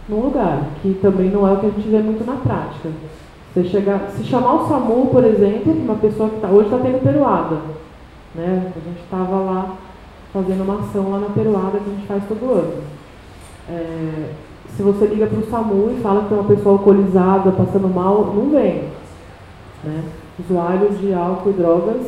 num 0.10 0.22
lugar, 0.22 0.68
que 0.82 0.94
também 1.01 1.30
não 1.30 1.48
é 1.48 1.53
o 1.53 1.58
que 1.58 1.68
a 1.68 1.70
gente 1.70 1.88
vê 1.88 2.00
muito 2.00 2.25
na 2.25 2.36
prática. 2.36 2.89
Você 3.53 3.63
chegar, 3.65 4.10
se 4.15 4.24
chamar 4.24 4.56
o 4.56 4.68
SAMU, 4.68 5.08
por 5.08 5.24
exemplo, 5.24 5.74
uma 5.74 5.96
pessoa 5.96 6.30
que 6.30 6.39
tá, 6.39 6.50
hoje 6.50 6.65
está 6.65 6.77
tendo 6.80 7.01
peruada, 7.01 7.58
né? 8.36 8.72
A 8.75 8.89
gente 8.89 9.01
estava 9.03 9.36
lá 9.38 9.75
fazendo 10.34 10.63
uma 10.63 10.80
ação 10.80 11.12
lá 11.12 11.20
na 11.20 11.30
peruada 11.30 11.80
que 11.80 11.89
a 11.89 11.94
gente 11.94 12.08
faz 12.08 12.24
todo 12.27 12.51
ano. 12.51 12.84
É, 13.70 14.30
se 14.75 14.82
você 14.82 15.06
liga 15.06 15.27
para 15.27 15.39
o 15.39 15.50
SAMU 15.50 15.96
e 15.98 16.01
fala 16.01 16.24
que 16.24 16.30
tem 16.30 16.38
uma 16.38 16.48
pessoa 16.48 16.75
alcoolizada, 16.75 17.51
passando 17.51 17.88
mal, 17.88 18.34
não 18.34 18.50
vem. 18.50 18.86
Né? 19.84 20.03
Usuário 20.44 20.90
de 20.90 21.14
álcool 21.14 21.50
e 21.50 21.54
drogas 21.54 22.08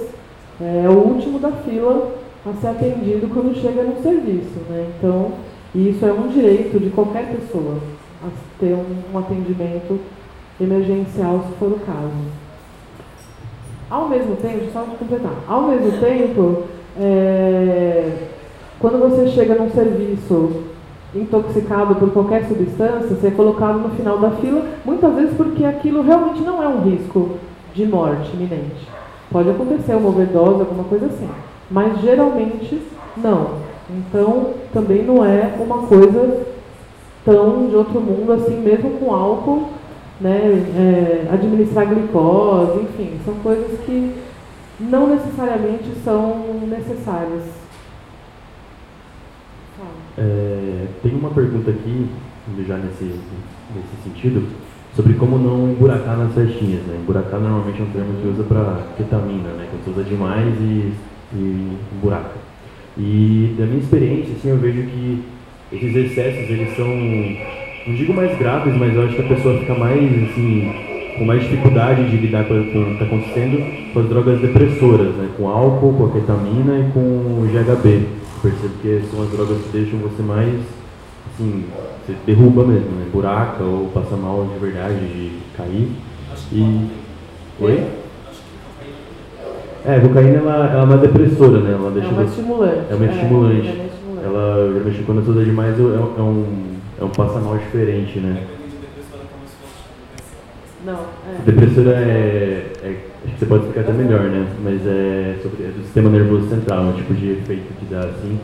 é 0.62 0.88
o 0.88 0.94
último 0.94 1.40
da 1.40 1.52
fila 1.52 2.12
a 2.46 2.54
ser 2.54 2.68
atendido 2.68 3.28
quando 3.34 3.56
chega 3.56 3.84
no 3.84 4.02
serviço. 4.02 4.60
Né? 4.70 4.92
Então, 4.98 5.32
isso 5.74 6.06
é 6.06 6.12
um 6.14 6.28
direito 6.28 6.80
de 6.80 6.90
qualquer 6.90 7.28
pessoa, 7.32 7.78
a 8.24 8.28
ter 8.60 8.74
um, 8.74 9.14
um 9.14 9.18
atendimento 9.18 10.00
emergencial, 10.60 11.46
se 11.48 11.58
for 11.58 11.72
o 11.72 11.80
caso. 11.80 12.12
Ao 13.90 14.10
mesmo 14.10 14.36
tempo, 14.36 14.72
só 14.72 14.82
para 14.82 14.96
completar, 14.96 15.34
ao 15.48 15.64
mesmo 15.64 15.92
tempo, 16.00 16.64
é, 17.00 18.28
quando 18.80 19.00
você 19.00 19.28
chega 19.30 19.56
num 19.56 19.70
serviço 19.70 20.64
intoxicado 21.16 21.96
por 21.96 22.12
qualquer 22.12 22.46
substância, 22.48 23.16
você 23.16 23.28
é 23.28 23.32
colocado 23.32 23.80
no 23.80 23.90
final 23.96 24.18
da 24.18 24.32
fila, 24.32 24.66
muitas 24.84 25.14
vezes 25.14 25.38
porque 25.38 25.64
aquilo 25.64 26.02
realmente 26.02 26.42
não 26.42 26.62
é 26.62 26.68
um 26.68 26.82
risco 26.82 27.38
de 27.74 27.86
morte 27.86 28.34
iminente. 28.34 28.88
Pode 29.32 29.50
acontecer 29.50 29.96
uma 29.96 30.10
overdose, 30.10 30.62
alguma 30.62 30.84
coisa 30.84 31.08
assim, 31.08 31.30
mas 31.70 32.00
geralmente 32.02 32.82
não. 33.18 33.64
Então, 33.90 34.54
também 34.72 35.04
não 35.04 35.24
é 35.26 35.56
uma 35.60 35.88
coisa 35.88 36.46
tão 37.26 37.68
de 37.68 37.76
outro 37.76 38.00
mundo 38.00 38.34
assim, 38.34 38.60
mesmo 38.60 38.92
com 38.92 39.14
álcool, 39.14 39.70
né, 40.22 40.40
é, 40.78 41.28
administrar 41.34 41.88
glicose, 41.88 42.82
enfim, 42.82 43.20
são 43.26 43.34
coisas 43.36 43.80
que 43.82 44.16
não 44.80 45.08
necessariamente 45.08 45.92
são 46.04 46.62
necessárias 46.68 47.64
é, 50.18 50.88
tem 51.02 51.14
uma 51.16 51.32
pergunta 51.32 51.72
aqui, 51.72 52.08
já 52.68 52.78
nesse, 52.78 53.06
nesse 53.06 54.04
sentido, 54.04 54.48
sobre 54.96 55.14
como 55.14 55.38
não 55.38 55.72
emburacar 55.72 56.18
nas 56.18 56.34
festinhas. 56.34 56.82
Né? 56.84 57.00
Emburacar 57.02 57.40
normalmente 57.40 57.80
é 57.80 57.84
um 57.84 57.90
termo 57.90 58.14
que 58.22 58.28
usa 58.28 58.44
para 58.44 58.80
ketamina, 58.98 59.50
né? 59.50 59.68
que 59.84 59.90
usa 59.90 60.04
demais 60.04 60.54
e, 60.60 60.94
e 61.34 61.78
emburaca. 61.96 62.36
E 62.98 63.56
da 63.58 63.66
minha 63.66 63.80
experiência, 63.80 64.34
assim, 64.38 64.50
eu 64.50 64.58
vejo 64.58 64.84
que 64.84 65.24
esses 65.72 65.96
excessos, 65.96 66.50
eles 66.50 66.76
são, 66.76 66.88
não 66.88 67.96
digo 67.96 68.14
mais 68.14 68.38
graves, 68.38 68.76
mas 68.76 68.96
eu 68.96 69.04
acho 69.06 69.16
que 69.16 69.22
a 69.22 69.36
pessoa 69.36 69.60
fica 69.60 69.74
mais, 69.74 70.30
assim, 70.30 70.72
com 71.18 71.26
mais 71.26 71.42
dificuldade 71.42 72.10
de 72.10 72.18
lidar 72.18 72.46
com 72.46 72.54
o 72.54 72.64
que 72.64 72.78
está 72.94 73.06
acontecendo 73.06 73.94
com 73.94 74.00
as 74.00 74.10
drogas 74.10 74.40
depressoras, 74.42 75.16
né? 75.16 75.30
com 75.38 75.48
álcool, 75.48 75.94
com 75.94 76.06
a 76.06 76.12
ketamina 76.12 76.80
e 76.80 76.92
com 76.92 77.00
o 77.00 77.50
GHB 77.52 78.24
percebo 78.44 78.74
que 78.82 79.02
são 79.10 79.24
as 79.24 79.30
drogas 79.30 79.58
que 79.64 79.70
deixam 79.70 80.00
você 80.00 80.22
mais, 80.22 80.60
assim, 81.34 81.64
você 82.06 82.16
derruba 82.26 82.66
mesmo, 82.66 82.92
né? 82.92 83.08
Buraca 83.12 83.64
ou 83.64 83.88
passa 83.94 84.16
mal 84.16 84.46
de 84.54 84.60
verdade, 84.60 84.96
de 84.96 85.32
cair. 85.56 85.90
E. 86.52 86.90
Oi? 87.60 87.88
É, 89.86 89.96
a 89.96 90.02
cocaína 90.02 90.38
ela, 90.38 90.68
ela 90.68 90.82
é 90.82 90.84
uma 90.84 90.98
depressora, 90.98 91.60
né? 91.60 91.74
Ela 91.74 91.92
deixa 91.92 92.08
é 92.08 92.12
uma 92.12 92.24
estimulante. 92.24 92.82
É 92.90 92.96
uma 92.96 93.06
estimulante. 93.06 93.68
É, 93.68 93.70
é 93.70 93.74
uma 93.74 93.86
estimulante. 93.86 94.24
Ela, 94.24 94.70
geralmente, 94.72 95.04
quando 95.04 95.26
você 95.26 95.32
usa 95.32 95.44
demais, 95.44 95.80
é, 95.80 95.82
é, 95.82 96.22
um, 96.22 96.46
é 97.02 97.04
um 97.04 97.10
passa-mal 97.10 97.58
diferente, 97.58 98.20
né? 98.20 98.48
Não, 100.86 100.94
é. 100.96 101.42
Depressora 101.46 101.92
é, 101.92 102.74
é, 102.84 102.98
Acho 103.26 103.34
que 103.34 103.40
você 103.40 103.46
pode 103.46 103.64
explicar 103.64 103.90
até 103.90 103.94
melhor, 103.94 104.24
né? 104.24 104.46
Mas 104.62 104.86
é 104.86 105.38
sobre 105.42 105.64
é 105.64 105.68
do 105.68 105.82
sistema 105.84 106.10
nervoso 106.10 106.50
central, 106.50 106.84
um 106.84 106.94
tipo 106.94 107.14
de 107.14 107.32
efeito 107.32 107.74
que 107.80 107.86
dá 107.86 108.02
assim. 108.02 108.38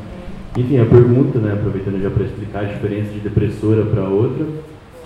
Enfim, 0.57 0.79
a 0.79 0.85
pergunta, 0.85 1.37
né, 1.39 1.53
aproveitando 1.53 2.01
já 2.01 2.09
para 2.09 2.23
explicar 2.23 2.61
a 2.61 2.63
diferença 2.63 3.11
de 3.11 3.19
depressora 3.19 3.85
para 3.85 4.03
outra, 4.03 4.45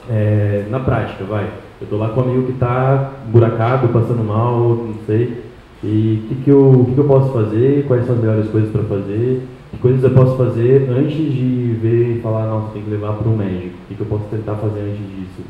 é, 0.10 0.66
na 0.70 0.80
prática, 0.80 1.24
vai. 1.26 1.50
Eu 1.82 1.88
tô 1.88 1.98
lá 1.98 2.10
com 2.10 2.22
um 2.22 2.24
amigo 2.24 2.46
que 2.46 2.54
está 2.54 3.12
buracado, 3.28 3.90
passando 3.90 4.24
mal, 4.24 4.60
não 4.60 4.96
sei. 5.06 5.44
E 5.84 6.24
o 6.24 6.28
que, 6.28 6.44
que, 6.44 6.50
eu, 6.50 6.86
que, 6.88 6.94
que 6.94 6.98
eu 6.98 7.06
posso 7.06 7.34
fazer? 7.34 7.86
Quais 7.88 8.06
são 8.06 8.16
as 8.16 8.22
melhores 8.22 8.50
coisas 8.50 8.72
para 8.72 8.84
fazer? 8.84 9.46
Que 9.72 9.78
coisas 9.78 10.04
eu 10.04 10.12
posso 10.12 10.38
fazer 10.38 10.90
antes 10.90 11.16
de 11.16 11.78
ver 11.82 12.18
e 12.18 12.22
falar, 12.22 12.46
nossa, 12.46 12.72
tem 12.72 12.82
que 12.82 12.90
levar 12.90 13.14
para 13.14 13.28
um 13.28 13.36
médico? 13.36 13.76
O 13.84 13.88
que, 13.90 13.96
que 13.96 14.02
eu 14.02 14.08
posso 14.08 14.24
tentar 14.26 14.56
fazer 14.56 14.80
antes 14.80 15.06
disso? 15.06 15.42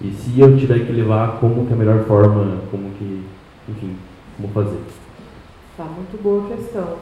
E 0.00 0.10
se 0.10 0.38
eu 0.38 0.56
tiver 0.58 0.80
que 0.80 0.92
levar, 0.92 1.38
como 1.40 1.66
que 1.66 1.72
é 1.72 1.74
a 1.74 1.78
melhor 1.78 2.04
forma, 2.04 2.58
como 2.70 2.90
que, 2.98 3.24
enfim, 3.68 3.96
como 4.36 4.52
fazer? 4.52 4.78
Tá, 5.76 5.84
muito 5.84 6.22
boa 6.22 6.48
questão. 6.48 6.96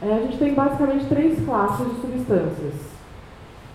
É, 0.00 0.12
a 0.12 0.18
gente 0.20 0.38
tem 0.38 0.54
basicamente 0.54 1.06
três 1.06 1.44
classes 1.44 1.86
de 1.86 2.00
substâncias. 2.00 2.74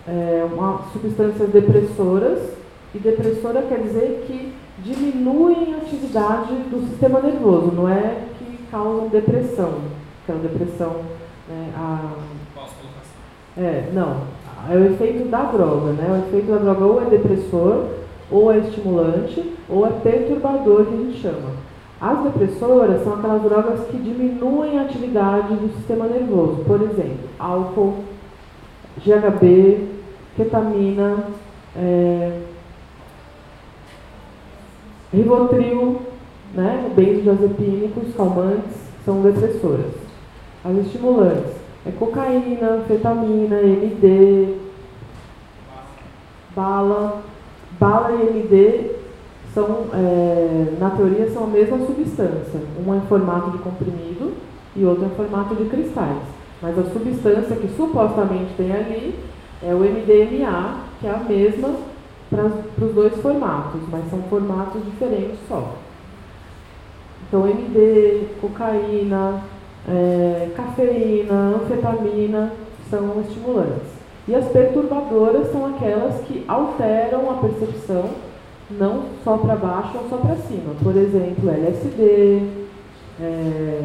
É, 0.08 0.48
uma, 0.52 0.82
substâncias 0.92 1.50
depressoras, 1.50 2.40
e 2.96 3.00
depressora 3.00 3.64
quer 3.64 3.82
dizer 3.82 4.24
que 4.28 4.54
diminuem 4.80 5.74
a 5.74 5.78
atividade 5.78 6.54
do 6.70 6.88
sistema 6.90 7.20
nervoso, 7.20 7.72
não 7.72 7.90
é 7.90 8.24
que 8.38 8.60
causam 8.70 9.08
depressão. 9.08 9.74
aquela 10.24 10.40
depressão, 10.40 11.02
né, 11.50 11.74
a... 11.76 12.12
É, 13.56 13.90
não, 13.94 14.22
é 14.70 14.76
o 14.76 14.86
efeito 14.94 15.30
da 15.30 15.44
droga, 15.44 15.92
né? 15.92 16.08
O 16.10 16.28
efeito 16.28 16.52
da 16.52 16.58
droga 16.58 16.86
ou 16.86 17.02
é 17.02 17.06
depressor, 17.06 17.86
ou 18.32 18.52
é 18.52 18.60
estimulante, 18.60 19.54
ou 19.70 19.86
é 19.86 19.90
perturbador 19.92 20.86
que 20.86 20.94
a 20.94 20.98
gente 20.98 21.22
chama. 21.22 21.52
As 22.04 22.22
depressoras 22.22 23.02
são 23.02 23.14
aquelas 23.14 23.42
drogas 23.44 23.88
que 23.88 23.96
diminuem 23.96 24.78
a 24.78 24.82
atividade 24.82 25.56
do 25.56 25.74
sistema 25.78 26.06
nervoso. 26.06 26.62
Por 26.68 26.82
exemplo, 26.82 27.30
álcool, 27.40 28.04
GHB, 28.98 29.88
ketamina, 30.36 31.28
é, 31.78 32.42
Rivotril, 35.14 36.02
né, 36.54 36.92
benzodiazepínicos, 36.94 38.14
calmantes, 38.18 38.76
são 39.06 39.22
depressoras. 39.22 39.94
As 40.66 40.76
estimulantes 40.86 41.54
é 41.86 41.92
cocaína, 41.92 42.82
anfetamina, 42.82 43.62
MD, 43.62 44.58
bala. 46.54 47.24
Bala 47.80 48.12
e 48.12 48.28
MD 48.28 48.93
são, 49.54 49.86
é, 49.94 50.74
na 50.80 50.90
teoria, 50.92 51.30
são 51.32 51.44
a 51.44 51.48
mesma 51.48 51.78
substância. 51.86 52.60
Uma 52.84 52.98
em 52.98 53.02
formato 53.02 53.52
de 53.52 53.58
comprimido 53.60 54.34
e 54.76 54.84
outra 54.86 55.06
em 55.06 55.10
formato 55.12 55.56
de 55.56 55.66
cristais. 55.66 56.22
Mas 56.62 56.78
a 56.80 56.84
substância 56.84 57.56
que 57.56 57.68
supostamente 57.76 58.54
tem 58.56 58.72
ali 58.72 59.16
é 59.62 59.74
o 59.74 59.80
MDMA, 59.80 60.78
que 61.00 61.08
é 61.08 61.12
a 61.12 61.20
mesma 61.20 61.70
para 62.30 62.86
os 62.86 62.94
dois 62.94 63.16
formatos, 63.22 63.82
mas 63.92 64.10
são 64.10 64.22
formatos 64.24 64.84
diferentes 64.86 65.38
só. 65.48 65.74
Então, 67.28 67.48
MD, 67.48 68.28
cocaína, 68.42 69.42
é, 69.88 70.50
cafeína, 70.56 71.56
anfetamina 71.56 72.52
são 72.90 73.22
estimulantes. 73.22 73.94
E 74.28 74.36
as 74.36 74.46
perturbadoras 74.48 75.52
são 75.52 75.66
aquelas 75.66 76.22
que 76.22 76.44
alteram 76.48 77.30
a 77.30 77.34
percepção, 77.36 78.10
não 78.72 79.04
só 79.24 79.38
para 79.38 79.56
baixo 79.56 79.98
ou 79.98 80.10
só 80.10 80.18
para 80.18 80.36
cima. 80.36 80.74
Por 80.82 80.96
exemplo, 80.96 81.50
LSD, 81.50 82.42
é, 83.20 83.84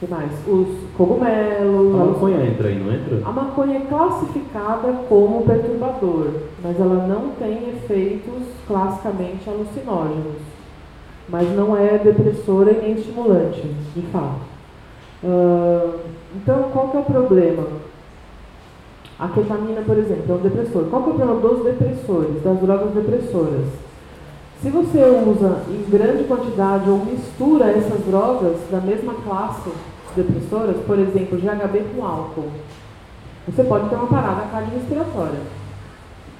que 0.00 0.06
mais? 0.06 0.30
Os 0.46 0.68
cogumelos. 0.96 2.00
A 2.00 2.04
maconha 2.04 2.46
entra 2.46 2.68
aí, 2.68 2.78
não 2.78 2.92
entra? 2.92 3.20
A 3.24 3.32
maconha 3.32 3.76
é 3.76 3.80
classificada 3.80 4.92
como 5.08 5.42
perturbador, 5.42 6.28
mas 6.62 6.80
ela 6.80 7.06
não 7.06 7.32
tem 7.38 7.68
efeitos 7.70 8.44
classicamente 8.66 9.48
alucinógenos. 9.48 10.40
Mas 11.28 11.48
não 11.54 11.76
é 11.76 11.98
depressora 11.98 12.72
e 12.72 12.80
nem 12.80 12.92
estimulante, 12.92 13.62
de 13.94 14.02
fato. 14.10 14.40
Uh, 15.22 16.00
então, 16.34 16.70
qual 16.72 16.88
que 16.88 16.96
é 16.96 17.00
o 17.00 17.04
problema? 17.04 17.66
A 19.20 19.28
ketamina, 19.28 19.82
por 19.82 19.98
exemplo, 19.98 20.24
é 20.30 20.32
um 20.32 20.38
depressor. 20.38 20.84
Qual 20.84 21.02
que 21.02 21.10
é 21.10 21.12
o 21.12 21.16
problema 21.16 21.40
dos 21.40 21.62
depressores, 21.62 22.42
das 22.42 22.58
drogas 22.58 22.94
depressoras? 22.94 23.66
Se 24.62 24.70
você 24.70 24.98
usa 24.98 25.62
em 25.68 25.90
grande 25.90 26.24
quantidade 26.24 26.88
ou 26.88 27.04
mistura 27.04 27.66
essas 27.66 28.00
drogas 28.06 28.56
da 28.70 28.80
mesma 28.80 29.12
classe 29.22 29.70
depressoras, 30.16 30.76
por 30.86 30.98
exemplo, 30.98 31.38
GHB 31.38 31.84
com 31.94 32.06
álcool, 32.06 32.48
você 33.46 33.62
pode 33.62 33.90
ter 33.90 33.96
uma 33.96 34.06
parada 34.06 34.46
cardiorrespiratória. 34.50 35.40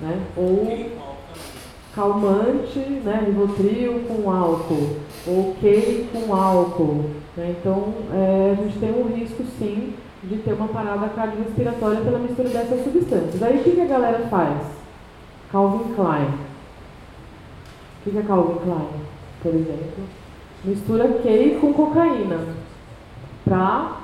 Né? 0.01 0.19
Ou 0.37 0.91
calmante, 1.95 2.79
né, 2.79 3.25
Rivotril 3.27 4.05
com 4.09 4.31
álcool, 4.31 4.97
ou 5.27 5.55
Key 5.61 6.09
com 6.13 6.35
álcool. 6.35 7.11
Né? 7.37 7.57
Então, 7.61 7.93
é, 8.15 8.57
a 8.59 8.63
gente 8.63 8.79
tem 8.79 8.91
um 8.91 9.07
risco, 9.15 9.43
sim, 9.59 9.93
de 10.23 10.37
ter 10.37 10.53
uma 10.53 10.69
parada 10.69 11.09
cardiorrespiratória 11.09 12.01
pela 12.01 12.19
mistura 12.19 12.49
dessas 12.51 12.85
substâncias. 12.85 13.43
Aí, 13.43 13.59
o 13.59 13.63
que, 13.65 13.71
que 13.73 13.81
a 13.81 13.87
galera 13.87 14.27
faz? 14.29 14.59
Calvin 15.51 15.95
Klein. 15.95 16.27
O 16.27 18.05
que, 18.05 18.11
que 18.11 18.19
é 18.19 18.23
Calvin 18.23 18.59
Klein, 18.59 18.89
por 19.43 19.55
exemplo? 19.55 20.05
Mistura 20.65 21.09
Key 21.09 21.59
com 21.61 21.73
cocaína 21.73 22.39
para 23.45 23.97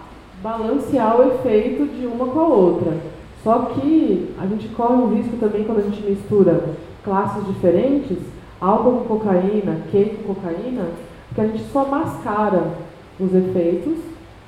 balancear 0.43 1.21
o 1.21 1.35
efeito 1.35 1.87
de 1.87 2.07
uma 2.07 2.27
com 2.27 2.41
a 2.41 2.49
outra. 2.49 2.97
Só 3.45 3.67
que 3.67 4.35
a 4.39 4.47
gente 4.47 4.69
corre 4.69 4.95
um 4.95 5.15
risco 5.15 5.37
também 5.37 5.65
quando 5.65 5.79
a 5.79 5.83
gente 5.83 6.03
mistura 6.03 6.75
classes 7.05 7.47
diferentes, 7.47 8.19
álcool 8.61 9.05
com 9.05 9.19
cocaína, 9.19 9.83
queijo 9.91 10.17
com 10.25 10.35
cocaína, 10.35 10.87
que 11.35 11.41
a 11.41 11.47
gente 11.47 11.63
só 11.71 11.85
mascara 11.87 12.73
os 13.21 13.35
efeitos 13.35 13.99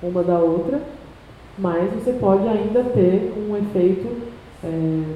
uma 0.02 0.22
da 0.22 0.38
outra, 0.38 0.80
mas 1.58 1.92
você 1.92 2.12
pode 2.12 2.46
ainda 2.46 2.84
ter 2.84 3.32
um 3.36 3.56
efeito 3.56 4.06
é, 4.62 4.68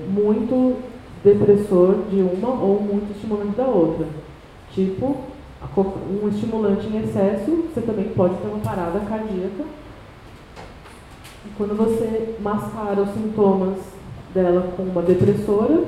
muito 0.08 0.76
depressor 1.24 1.96
de 2.10 2.20
uma 2.20 2.48
ou 2.48 2.80
muito 2.80 3.12
estimulante 3.12 3.56
da 3.56 3.66
outra. 3.66 4.06
Tipo, 4.72 5.16
um 6.22 6.28
estimulante 6.28 6.86
em 6.88 7.02
excesso, 7.02 7.68
você 7.72 7.80
também 7.80 8.08
pode 8.10 8.34
ter 8.36 8.48
uma 8.48 8.58
parada 8.58 8.98
cardíaca. 9.00 9.64
E 11.46 11.48
quando 11.56 11.76
você 11.76 12.36
mascara 12.40 13.00
os 13.00 13.10
sintomas 13.10 13.78
dela 14.34 14.72
com 14.76 14.82
uma 14.82 15.02
depressora, 15.02 15.84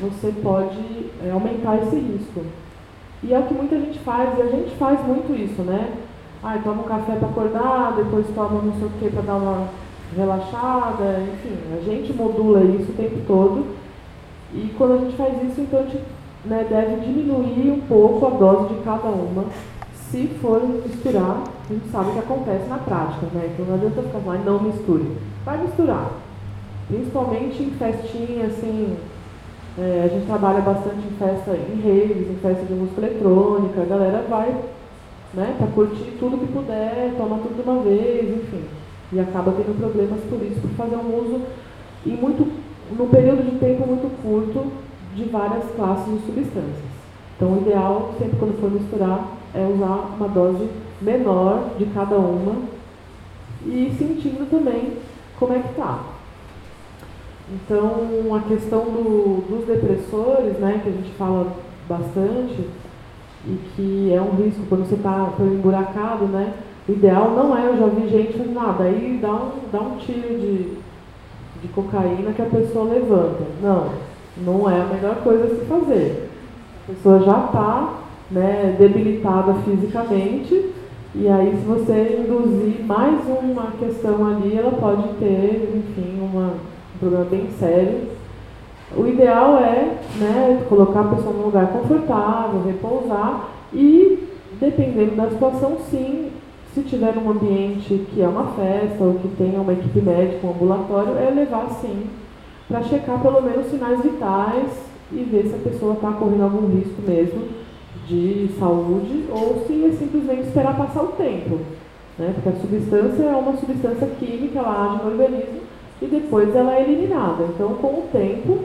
você 0.00 0.32
pode 0.42 1.10
é, 1.24 1.30
aumentar 1.30 1.82
esse 1.82 1.96
risco. 1.96 2.42
E 3.22 3.32
é 3.32 3.38
o 3.38 3.44
que 3.44 3.54
muita 3.54 3.78
gente 3.78 3.98
faz, 4.00 4.36
e 4.36 4.42
a 4.42 4.46
gente 4.46 4.74
faz 4.76 5.04
muito 5.06 5.32
isso, 5.32 5.62
né? 5.62 5.92
Ah, 6.42 6.58
toma 6.62 6.82
um 6.82 6.86
café 6.86 7.14
para 7.14 7.28
acordar, 7.28 7.94
depois 7.94 8.26
toma 8.34 8.60
não 8.62 8.74
sei 8.74 8.86
o 8.86 8.90
que 8.98 9.10
para 9.10 9.22
dar 9.22 9.36
uma 9.36 9.68
relaxada, 10.16 11.22
enfim, 11.32 11.56
a 11.76 11.80
gente 11.84 12.12
modula 12.12 12.60
isso 12.60 12.90
o 12.90 12.94
tempo 12.94 13.20
todo. 13.26 13.66
E 14.54 14.72
quando 14.76 14.94
a 14.94 14.98
gente 14.98 15.16
faz 15.16 15.34
isso, 15.42 15.60
então 15.62 15.80
a 15.80 15.82
gente 15.84 16.02
né, 16.44 16.66
deve 16.68 17.06
diminuir 17.06 17.70
um 17.70 17.80
pouco 17.80 18.26
a 18.26 18.30
dose 18.30 18.74
de 18.74 18.80
cada 18.82 19.08
uma. 19.08 19.44
Se 20.10 20.26
for 20.42 20.62
misturar, 20.62 21.42
a 21.68 21.72
gente 21.72 21.88
sabe 21.90 22.10
o 22.10 22.12
que 22.12 22.18
acontece 22.18 22.68
na 22.68 22.78
prática, 22.78 23.26
né? 23.32 23.50
Então 23.52 23.64
não 23.64 23.74
adianta 23.76 24.02
ficar 24.02 24.34
e 24.36 24.44
não 24.44 24.60
misture. 24.60 25.06
Vai 25.44 25.58
misturar. 25.62 26.10
Principalmente 26.86 27.62
em 27.62 27.70
festinha, 27.70 28.46
assim. 28.46 28.96
É, 29.78 30.02
a 30.04 30.08
gente 30.08 30.26
trabalha 30.26 30.60
bastante 30.60 30.98
em 30.98 31.16
festa, 31.16 31.52
em 31.52 31.80
raves, 31.80 32.30
em 32.30 32.36
festa 32.42 32.62
de 32.66 32.74
música 32.74 33.00
eletrônica. 33.00 33.80
A 33.80 33.86
galera 33.86 34.26
vai, 34.28 34.54
né, 35.32 35.54
para 35.56 35.66
curtir 35.68 36.14
tudo 36.18 36.36
que 36.36 36.52
puder, 36.52 37.14
toma 37.16 37.38
tudo 37.38 37.56
de 37.56 37.66
uma 37.66 37.82
vez, 37.82 38.36
enfim. 38.36 38.64
E 39.12 39.20
acaba 39.20 39.52
tendo 39.52 39.78
problemas 39.78 40.20
por 40.28 40.42
isso, 40.42 40.60
por 40.60 40.70
fazer 40.70 40.96
um 40.96 41.18
uso 41.18 41.42
em 42.06 42.16
muito, 42.16 42.50
num 42.96 43.08
período 43.08 43.44
de 43.44 43.58
tempo 43.58 43.86
muito 43.86 44.10
curto 44.22 44.72
de 45.14 45.24
várias 45.24 45.64
classes 45.76 46.12
de 46.12 46.26
substâncias. 46.26 46.92
Então, 47.36 47.52
o 47.52 47.60
ideal, 47.60 48.14
sempre 48.18 48.38
quando 48.38 48.58
for 48.60 48.70
misturar, 48.70 49.36
é 49.54 49.66
usar 49.66 50.14
uma 50.16 50.28
dose 50.28 50.68
menor 51.00 51.70
de 51.78 51.86
cada 51.86 52.16
uma 52.16 52.54
e 53.66 53.94
sentindo 53.98 54.48
também 54.50 54.96
como 55.38 55.52
é 55.52 55.58
que 55.58 55.70
está. 55.70 56.04
Então, 57.52 58.34
a 58.34 58.40
questão 58.48 58.84
do, 58.84 59.44
dos 59.48 59.66
depressores, 59.66 60.58
né, 60.58 60.80
que 60.82 60.88
a 60.88 60.92
gente 60.92 61.10
fala 61.18 61.52
bastante, 61.88 62.64
e 63.44 63.58
que 63.74 64.12
é 64.14 64.20
um 64.20 64.36
risco 64.36 64.62
quando 64.68 64.88
você 64.88 64.94
está 64.94 65.32
emburacado, 65.40 66.26
né, 66.26 66.54
o 66.88 66.92
ideal 66.92 67.30
não 67.30 67.56
é, 67.56 67.68
eu 67.68 67.76
já 67.76 67.86
vi 67.86 68.08
gente 68.08 68.32
fazendo 68.32 68.54
nada, 68.54 68.84
aí 68.84 69.18
dá 69.22 69.32
um, 69.32 69.50
dá 69.70 69.80
um 69.80 69.96
tiro 69.98 70.36
de, 70.38 70.78
de 71.62 71.68
cocaína 71.72 72.32
que 72.32 72.42
a 72.42 72.46
pessoa 72.46 72.92
levanta. 72.92 73.44
Não, 73.62 73.88
não 74.38 74.68
é 74.68 74.80
a 74.80 74.86
melhor 74.86 75.16
coisa 75.22 75.44
a 75.44 75.48
se 75.48 75.64
fazer. 75.66 76.28
A 76.88 76.92
pessoa 76.92 77.20
já 77.20 77.44
está 77.46 77.94
né, 78.30 78.74
debilitada 78.78 79.54
fisicamente, 79.64 80.72
e 81.14 81.28
aí 81.28 81.56
se 81.56 81.64
você 81.64 82.18
induzir 82.18 82.84
mais 82.84 83.20
uma 83.28 83.72
questão 83.78 84.26
ali, 84.26 84.56
ela 84.56 84.72
pode 84.72 85.08
ter, 85.20 85.72
enfim, 85.76 86.18
uma, 86.20 86.54
um 86.94 86.98
problema 86.98 87.26
bem 87.26 87.48
sério. 87.60 88.08
O 88.96 89.06
ideal 89.06 89.58
é 89.58 89.98
né, 90.18 90.66
colocar 90.68 91.00
a 91.00 91.14
pessoa 91.14 91.32
num 91.32 91.44
lugar 91.44 91.68
confortável, 91.68 92.62
repousar 92.66 93.48
e, 93.72 94.28
dependendo 94.58 95.14
da 95.14 95.30
situação, 95.30 95.76
sim, 95.90 96.32
se 96.74 96.82
tiver 96.82 97.16
um 97.18 97.30
ambiente 97.30 98.06
que 98.12 98.22
é 98.22 98.28
uma 98.28 98.52
festa 98.52 99.04
ou 99.04 99.14
que 99.14 99.28
tenha 99.36 99.60
uma 99.60 99.72
equipe 99.72 100.00
médica, 100.00 100.46
um 100.46 100.50
ambulatório, 100.50 101.18
é 101.18 101.30
levar 101.30 101.68
sim 101.80 102.06
para 102.66 102.82
checar 102.82 103.20
pelo 103.20 103.42
menos 103.42 103.66
sinais 103.66 104.00
vitais 104.00 104.70
e 105.12 105.22
ver 105.24 105.46
se 105.46 105.54
a 105.54 105.70
pessoa 105.70 105.94
está 105.94 106.12
correndo 106.12 106.44
algum 106.44 106.68
risco 106.68 107.02
mesmo 107.06 107.42
de 108.06 108.48
saúde 108.58 109.26
ou 109.30 109.64
se 109.66 109.84
é 109.84 109.90
simplesmente 109.92 110.48
esperar 110.48 110.76
passar 110.76 111.02
o 111.02 111.08
tempo. 111.08 111.58
Né? 112.18 112.32
Porque 112.34 112.48
a 112.48 112.60
substância 112.60 113.22
é 113.22 113.36
uma 113.36 113.56
substância 113.56 114.06
química, 114.18 114.58
ela 114.58 114.94
age 114.94 115.04
no 115.04 115.10
organismo 115.10 115.60
e 116.00 116.06
depois 116.06 116.54
ela 116.54 116.74
é 116.74 116.82
eliminada. 116.82 117.44
Então, 117.44 117.74
com 117.74 117.88
o 117.88 118.08
tempo, 118.10 118.60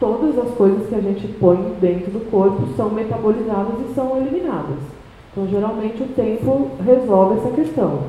todas 0.00 0.36
as 0.36 0.50
coisas 0.54 0.88
que 0.88 0.94
a 0.96 1.00
gente 1.00 1.28
põe 1.34 1.56
dentro 1.80 2.10
do 2.10 2.28
corpo 2.30 2.66
são 2.76 2.90
metabolizadas 2.90 3.74
e 3.88 3.94
são 3.94 4.16
eliminadas. 4.16 4.97
Então, 5.38 5.48
geralmente, 5.48 6.02
o 6.02 6.08
tempo 6.08 6.68
resolve 6.84 7.38
essa 7.38 7.50
questão. 7.50 8.00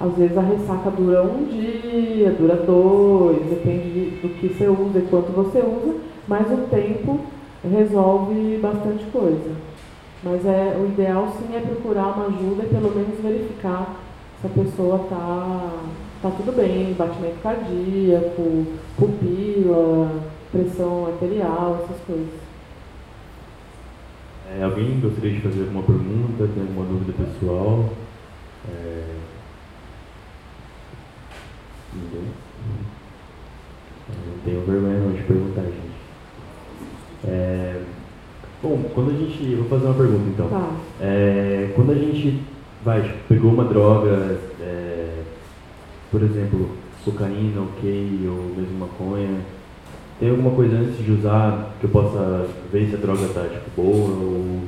Às 0.00 0.12
vezes 0.16 0.36
a 0.36 0.40
ressaca 0.40 0.90
dura 0.90 1.22
um 1.22 1.44
dia, 1.44 2.32
dura 2.32 2.56
dois, 2.56 3.46
depende 3.48 4.18
do 4.20 4.28
que 4.30 4.48
você 4.48 4.66
usa 4.66 4.98
e 4.98 5.02
quanto 5.02 5.30
você 5.30 5.60
usa, 5.60 5.94
mas 6.26 6.50
o 6.50 6.66
tempo 6.68 7.20
resolve 7.62 8.58
bastante 8.60 9.04
coisa. 9.12 9.52
Mas 10.24 10.44
é, 10.44 10.76
o 10.80 10.86
ideal 10.86 11.28
sim 11.38 11.54
é 11.54 11.60
procurar 11.60 12.16
uma 12.16 12.26
ajuda 12.26 12.64
e 12.64 12.74
pelo 12.74 12.92
menos 12.92 13.20
verificar 13.20 13.94
se 14.40 14.46
a 14.48 14.50
pessoa 14.50 14.96
está 15.04 15.70
tá 16.22 16.30
tudo 16.36 16.56
bem, 16.56 16.92
batimento 16.94 17.38
cardíaco, 17.40 18.66
pupila, 18.96 20.10
pressão 20.50 21.06
arterial, 21.06 21.84
essas 21.84 22.00
coisas. 22.04 22.47
É, 24.56 24.62
alguém 24.64 25.00
gostaria 25.00 25.32
de 25.32 25.40
fazer 25.40 25.60
alguma 25.62 25.82
pergunta, 25.82 26.48
tem 26.54 26.62
alguma 26.62 26.86
dúvida 26.86 27.12
pessoal? 27.12 27.90
É... 28.70 29.04
Ninguém? 31.94 32.28
Não 34.08 34.38
tenho 34.44 34.64
vergonha 34.64 35.12
de 35.12 35.22
perguntar, 35.22 35.62
gente. 35.62 35.98
É... 37.26 37.82
Bom, 38.62 38.82
quando 38.94 39.10
a 39.10 39.14
gente. 39.14 39.54
Vou 39.54 39.68
fazer 39.68 39.86
uma 39.86 39.94
pergunta 39.94 40.30
então. 40.30 40.48
Tá. 40.48 40.70
É, 41.00 41.70
quando 41.76 41.92
a 41.92 41.94
gente 41.94 42.42
vai, 42.84 43.02
tipo, 43.02 43.18
pegou 43.28 43.52
uma 43.52 43.64
droga, 43.64 44.40
é, 44.60 45.22
por 46.10 46.22
exemplo, 46.22 46.70
cocaína, 47.04 47.60
ok, 47.60 48.26
ou 48.26 48.56
mesmo 48.56 48.78
maconha, 48.78 49.40
tem 50.18 50.30
alguma 50.30 50.50
coisa 50.50 50.76
antes 50.76 51.04
de 51.04 51.12
usar 51.12 51.74
que 51.80 51.84
eu 51.84 51.90
possa 51.90 52.46
ver 52.72 52.88
se 52.88 52.96
a 52.96 52.98
droga 52.98 53.22
está 53.22 53.42
tipo, 53.42 53.70
boa 53.76 54.10
ou, 54.10 54.60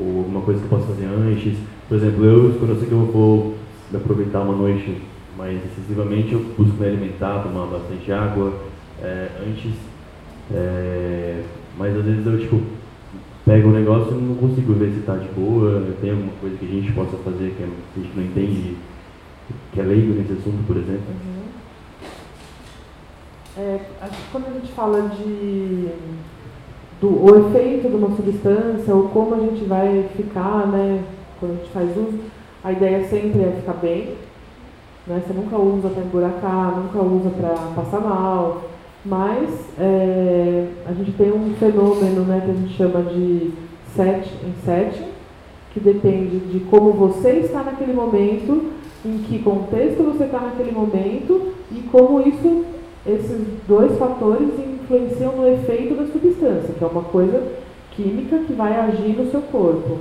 ou 0.00 0.18
alguma 0.18 0.40
coisa 0.40 0.60
que 0.60 0.66
eu 0.66 0.78
possa 0.78 0.92
fazer 0.92 1.06
antes? 1.06 1.58
Por 1.88 1.96
exemplo, 1.96 2.24
eu, 2.24 2.54
quando 2.58 2.70
eu 2.70 2.78
sei 2.78 2.88
que 2.88 2.92
eu 2.92 3.06
vou 3.06 3.54
aproveitar 3.94 4.40
uma 4.40 4.54
noite 4.54 5.00
mais 5.36 5.58
excessivamente, 5.64 6.32
eu 6.32 6.40
busco 6.56 6.76
me 6.80 6.86
alimentar, 6.86 7.42
tomar 7.42 7.66
bastante 7.66 8.10
água 8.10 8.52
é, 9.02 9.28
antes. 9.46 9.72
É, 10.52 11.42
mas 11.78 11.96
às 11.96 12.04
vezes 12.04 12.26
eu 12.26 12.38
tipo, 12.38 12.60
pego 13.44 13.68
o 13.68 13.72
negócio 13.72 14.16
e 14.16 14.20
não 14.20 14.34
consigo 14.34 14.72
ver 14.74 14.90
se 14.92 15.00
está 15.00 15.14
de 15.16 15.28
boa, 15.28 15.82
tem 16.00 16.10
alguma 16.10 16.32
coisa 16.40 16.56
que 16.56 16.66
a 16.66 16.68
gente 16.68 16.92
possa 16.92 17.16
fazer 17.18 17.54
que 17.56 17.62
a 17.62 18.00
gente 18.00 18.16
não 18.16 18.24
entende, 18.24 18.76
que 19.72 19.80
é 19.80 19.82
leigo 19.82 20.14
nesse 20.14 20.32
assunto, 20.32 20.66
por 20.66 20.76
exemplo. 20.76 21.02
Uhum. 21.08 21.37
É, 23.58 23.80
quando 24.30 24.46
a 24.46 24.50
gente 24.52 24.72
fala 24.72 25.02
de 25.08 25.88
do 27.00 27.24
o 27.24 27.48
efeito 27.48 27.88
de 27.88 27.96
uma 27.96 28.14
substância 28.14 28.94
ou 28.94 29.08
como 29.08 29.34
a 29.34 29.38
gente 29.40 29.64
vai 29.64 30.08
ficar, 30.16 30.68
né, 30.68 31.02
quando 31.40 31.52
a 31.52 31.54
gente 31.56 31.70
faz 31.70 31.90
uso, 31.90 32.20
a 32.62 32.70
ideia 32.70 33.08
sempre 33.08 33.42
é 33.42 33.52
ficar 33.56 33.72
bem, 33.74 34.14
né? 35.08 35.22
Você 35.26 35.32
nunca 35.32 35.56
usa 35.56 35.88
para 35.88 36.04
emburacar, 36.04 36.76
nunca 36.76 37.00
usa 37.00 37.30
para 37.30 37.54
passar 37.74 38.00
mal, 38.00 38.62
mas 39.04 39.48
é, 39.78 40.68
a 40.86 40.92
gente 40.92 41.12
tem 41.12 41.32
um 41.32 41.54
fenômeno 41.56 42.22
né, 42.22 42.42
que 42.44 42.50
a 42.50 42.54
gente 42.54 42.76
chama 42.76 43.02
de 43.02 43.52
set 43.96 44.28
em 44.44 44.54
set, 44.64 45.04
que 45.72 45.80
depende 45.80 46.38
de 46.38 46.60
como 46.70 46.92
você 46.92 47.30
está 47.40 47.62
naquele 47.62 47.92
momento, 47.92 48.72
em 49.04 49.18
que 49.18 49.40
contexto 49.40 50.02
você 50.02 50.24
está 50.24 50.40
naquele 50.40 50.72
momento 50.72 51.54
e 51.72 51.80
como 51.90 52.20
isso, 52.20 52.64
esses 53.06 53.46
dois 53.66 53.96
fatores 53.98 54.48
influenciam 54.58 55.36
no 55.36 55.48
efeito 55.48 55.94
da 55.94 56.06
substância, 56.06 56.74
que 56.76 56.82
é 56.84 56.86
uma 56.86 57.04
coisa 57.04 57.42
química 57.92 58.38
que 58.38 58.52
vai 58.52 58.74
agir 58.76 59.16
no 59.16 59.30
seu 59.30 59.42
corpo. 59.42 59.98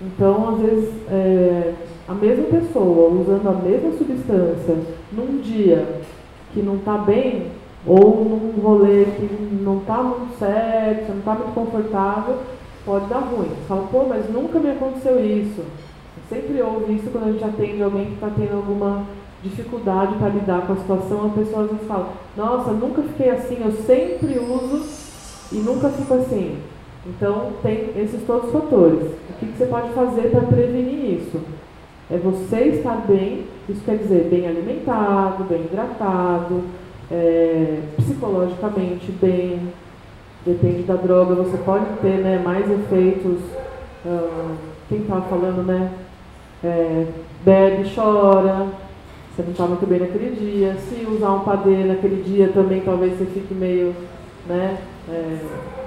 Então, 0.00 0.54
às 0.54 0.60
vezes, 0.60 0.90
é, 1.10 1.74
a 2.06 2.14
mesma 2.14 2.44
pessoa 2.44 3.10
usando 3.10 3.48
a 3.48 3.52
mesma 3.52 3.92
substância 3.92 4.76
num 5.12 5.40
dia 5.40 5.86
que 6.52 6.62
não 6.62 6.76
está 6.76 6.98
bem, 6.98 7.48
ou 7.86 8.24
num 8.24 8.60
rolê 8.60 9.04
que 9.04 9.62
não 9.62 9.78
está 9.78 10.02
muito 10.02 10.38
certo, 10.38 11.10
não 11.10 11.18
está 11.18 11.34
muito 11.34 11.54
confortável, 11.54 12.36
pode 12.84 13.06
dar 13.06 13.20
ruim. 13.20 13.48
Você 13.48 13.66
fala, 13.68 13.86
pô, 13.90 14.04
mas 14.08 14.28
nunca 14.30 14.58
me 14.58 14.70
aconteceu 14.70 15.24
isso. 15.24 15.62
sempre 16.28 16.60
ouve 16.60 16.94
isso 16.94 17.10
quando 17.10 17.28
a 17.28 17.32
gente 17.32 17.44
atende 17.44 17.82
alguém 17.82 18.06
que 18.06 18.14
está 18.14 18.30
tendo 18.36 18.56
alguma 18.56 19.04
dificuldade 19.42 20.14
para 20.16 20.28
lidar 20.28 20.66
com 20.66 20.72
a 20.72 20.76
situação, 20.76 21.26
a 21.26 21.38
pessoa 21.38 21.64
às 21.64 21.70
vezes 21.70 21.86
fala, 21.86 22.12
nossa, 22.36 22.72
nunca 22.72 23.02
fiquei 23.02 23.30
assim, 23.30 23.58
eu 23.64 23.72
sempre 23.72 24.38
uso 24.38 24.82
e 25.52 25.56
nunca 25.56 25.88
fico 25.90 26.14
assim. 26.14 26.58
Então 27.06 27.52
tem 27.62 27.90
esses 27.96 28.22
todos 28.26 28.46
os 28.46 28.52
fatores. 28.52 29.02
O 29.02 29.38
que, 29.38 29.46
que 29.46 29.58
você 29.58 29.66
pode 29.66 29.90
fazer 29.90 30.30
para 30.30 30.40
prevenir 30.42 31.20
isso? 31.20 31.40
É 32.10 32.16
você 32.16 32.64
estar 32.68 33.04
bem, 33.06 33.44
isso 33.68 33.82
quer 33.84 33.98
dizer 33.98 34.28
bem 34.30 34.46
alimentado, 34.46 35.44
bem 35.44 35.62
hidratado, 35.62 36.62
é, 37.10 37.80
psicologicamente 37.96 39.12
bem, 39.12 39.60
depende 40.44 40.82
da 40.82 40.94
droga, 40.94 41.34
você 41.34 41.56
pode 41.58 41.84
ter 42.00 42.18
né, 42.18 42.40
mais 42.42 42.70
efeitos, 42.70 43.40
uh, 44.04 44.56
quem 44.88 45.00
estava 45.00 45.22
falando, 45.22 45.64
né? 45.66 45.92
É, 46.64 47.06
bebe, 47.44 47.90
chora, 47.94 48.66
você 49.38 49.42
não 49.42 49.50
está 49.52 49.66
muito 49.66 49.86
bem 49.86 50.00
naquele 50.00 50.34
dia, 50.34 50.74
se 50.88 51.06
usar 51.06 51.30
um 51.30 51.40
padê 51.40 51.84
naquele 51.84 52.22
dia 52.24 52.48
também 52.48 52.80
talvez 52.80 53.16
você 53.16 53.24
fique 53.26 53.54
meio 53.54 53.94
né, 54.48 54.78
é, 55.08 55.38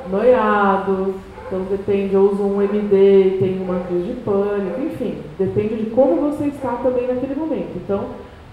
noiado, 0.10 1.16
então 1.46 1.60
depende, 1.70 2.14
eu 2.14 2.32
uso 2.32 2.44
um 2.44 2.62
MD 2.62 3.38
tenho 3.40 3.64
uma 3.64 3.82
crise 3.82 4.06
de 4.06 4.14
pânico, 4.22 4.82
enfim, 4.82 5.18
depende 5.38 5.76
de 5.76 5.90
como 5.90 6.32
você 6.32 6.46
está 6.46 6.78
também 6.82 7.08
naquele 7.08 7.36
momento. 7.36 7.76
Então, 7.76 8.06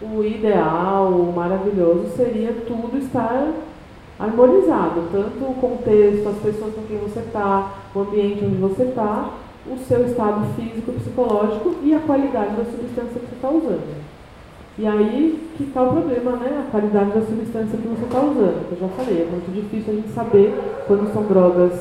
o 0.03 0.25
ideal, 0.25 1.13
o 1.13 1.33
maravilhoso 1.33 2.09
seria 2.17 2.53
tudo 2.67 2.99
estar 2.99 3.53
harmonizado, 4.19 5.03
tanto 5.13 5.45
o 5.45 5.55
contexto, 5.61 6.29
as 6.29 6.39
pessoas 6.39 6.75
com 6.75 6.83
quem 6.83 6.99
você 6.99 7.21
está, 7.21 7.73
o 7.95 8.01
ambiente 8.01 8.45
onde 8.45 8.57
você 8.57 8.83
está, 8.83 9.31
o 9.65 9.79
seu 9.79 10.05
estado 10.07 10.45
físico, 10.57 10.91
psicológico 10.93 11.77
e 11.85 11.95
a 11.95 12.01
qualidade 12.01 12.57
da 12.57 12.65
substância 12.65 13.21
que 13.21 13.27
você 13.27 13.37
está 13.37 13.49
usando. 13.49 14.08
E 14.79 14.87
aí 14.87 15.49
que 15.57 15.64
está 15.64 15.83
o 15.83 15.93
problema, 15.93 16.37
né? 16.37 16.64
A 16.64 16.71
qualidade 16.71 17.11
da 17.11 17.21
substância 17.21 17.77
que 17.77 17.88
você 17.88 18.05
está 18.05 18.21
usando. 18.21 18.71
Eu 18.71 18.79
já 18.81 18.88
falei, 18.88 19.23
é 19.23 19.29
muito 19.29 19.53
difícil 19.53 19.93
a 19.93 19.97
gente 19.97 20.11
saber 20.11 20.55
quando 20.87 21.12
são 21.12 21.25
drogas 21.25 21.73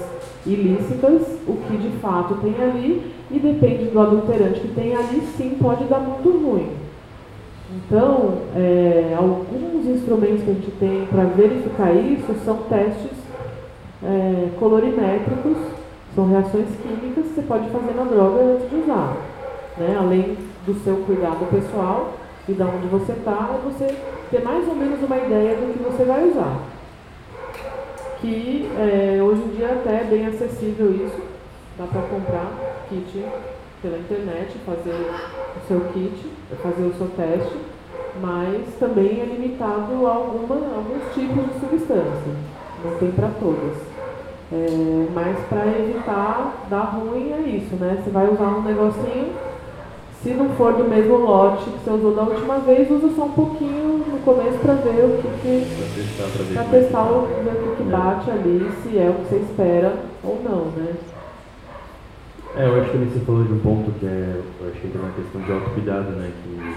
ilícitas, 0.47 1.21
o 1.47 1.53
que 1.67 1.77
de 1.77 1.89
fato 1.99 2.35
tem 2.41 2.55
ali, 2.59 3.13
e 3.29 3.37
depende 3.37 3.85
do 3.91 3.99
adulterante 3.99 4.61
que 4.61 4.69
tem 4.69 4.95
ali, 4.95 5.21
sim, 5.37 5.57
pode 5.61 5.83
dar 5.83 5.99
muito 5.99 6.27
ruim. 6.27 6.69
Então, 7.75 8.33
é, 8.55 9.13
alguns 9.15 9.85
instrumentos 9.85 10.43
que 10.43 10.49
a 10.49 10.53
gente 10.53 10.71
tem 10.79 11.05
para 11.05 11.25
verificar 11.25 11.93
isso 11.93 12.33
são 12.43 12.57
testes 12.69 13.11
é, 14.03 14.47
colorimétricos, 14.57 15.57
são 16.15 16.27
reações 16.29 16.67
químicas 16.81 17.25
que 17.25 17.35
você 17.35 17.41
pode 17.43 17.69
fazer 17.69 17.93
na 17.93 18.05
droga 18.05 18.41
antes 18.41 18.69
de 18.69 18.75
usar. 18.77 19.17
Né? 19.77 19.95
Além 19.99 20.37
do 20.65 20.73
seu 20.83 20.95
cuidado 21.05 21.47
pessoal 21.51 22.16
e 22.47 22.53
de 22.53 22.63
onde 22.63 22.87
você 22.87 23.11
está, 23.11 23.49
é 23.53 23.69
você 23.69 23.95
ter 24.31 24.41
mais 24.41 24.67
ou 24.67 24.75
menos 24.75 25.01
uma 25.03 25.17
ideia 25.17 25.55
do 25.55 25.73
que 25.73 25.83
você 25.83 26.03
vai 26.03 26.29
usar. 26.29 26.59
Que 28.21 28.69
é, 28.77 29.21
hoje 29.21 29.41
em 29.41 29.55
dia 29.55 29.67
até 29.67 30.01
é 30.01 30.03
bem 30.03 30.25
acessível 30.25 30.91
isso, 30.91 31.21
dá 31.77 31.85
para 31.85 32.01
comprar 32.03 32.51
kit 32.89 33.25
pela 33.81 33.97
internet, 33.97 34.57
fazer 34.65 35.11
o 35.55 35.67
seu 35.67 35.81
kit, 35.93 36.31
fazer 36.63 36.83
o 36.83 36.93
seu 36.93 37.07
teste, 37.09 37.57
mas 38.21 38.65
também 38.79 39.21
é 39.21 39.25
limitado 39.25 40.07
a 40.07 40.11
alguma, 40.11 40.55
alguns 40.55 41.13
tipos 41.13 41.45
de 41.45 41.59
substância, 41.59 42.33
não 42.83 42.97
tem 42.97 43.11
para 43.11 43.29
todas. 43.39 43.77
É, 44.49 45.07
mas 45.13 45.37
para 45.49 45.67
evitar 45.67 46.65
dar 46.69 46.95
ruim 46.95 47.33
é 47.33 47.41
isso, 47.49 47.75
né? 47.75 48.01
Você 48.01 48.09
vai 48.09 48.29
usar 48.29 48.45
um 48.45 48.61
negocinho, 48.61 49.33
se 50.23 50.29
não 50.31 50.49
for 50.49 50.73
do 50.73 50.83
mesmo 50.83 51.17
lote 51.17 51.65
que 51.65 51.79
você 51.83 51.91
usou 51.91 52.15
da 52.15 52.23
última 52.23 52.57
vez, 52.59 52.89
usa 52.89 53.09
só 53.15 53.25
um 53.25 53.31
pouquinho 53.31 53.99
no 53.99 54.19
começo 54.19 54.57
para 54.59 54.73
ver 54.73 55.05
o 55.05 55.21
que, 55.21 55.27
que 55.41 56.53
para 56.53 56.63
testar, 56.65 57.03
o, 57.03 57.27
ver 57.27 57.51
o 57.51 57.75
que, 57.75 57.83
que 57.83 57.89
bate 57.89 58.31
ali, 58.31 58.71
se 58.81 58.97
é 58.97 59.09
o 59.09 59.13
que 59.13 59.29
você 59.29 59.35
espera 59.37 59.93
ou 60.23 60.41
não, 60.43 60.65
né? 60.71 60.93
É, 62.55 62.67
eu 62.67 62.81
acho 62.81 62.89
que 62.89 62.97
você 62.97 63.19
falou 63.19 63.43
de 63.43 63.53
um 63.53 63.59
ponto 63.59 63.91
que 63.99 64.05
é, 64.07 64.41
eu 64.59 64.69
acho 64.69 64.81
que 64.81 64.87
entra 64.87 65.01
na 65.03 65.13
questão 65.13 65.41
de 65.41 65.51
autocuidado, 65.51 66.09
né? 66.11 66.31
Que, 66.43 66.75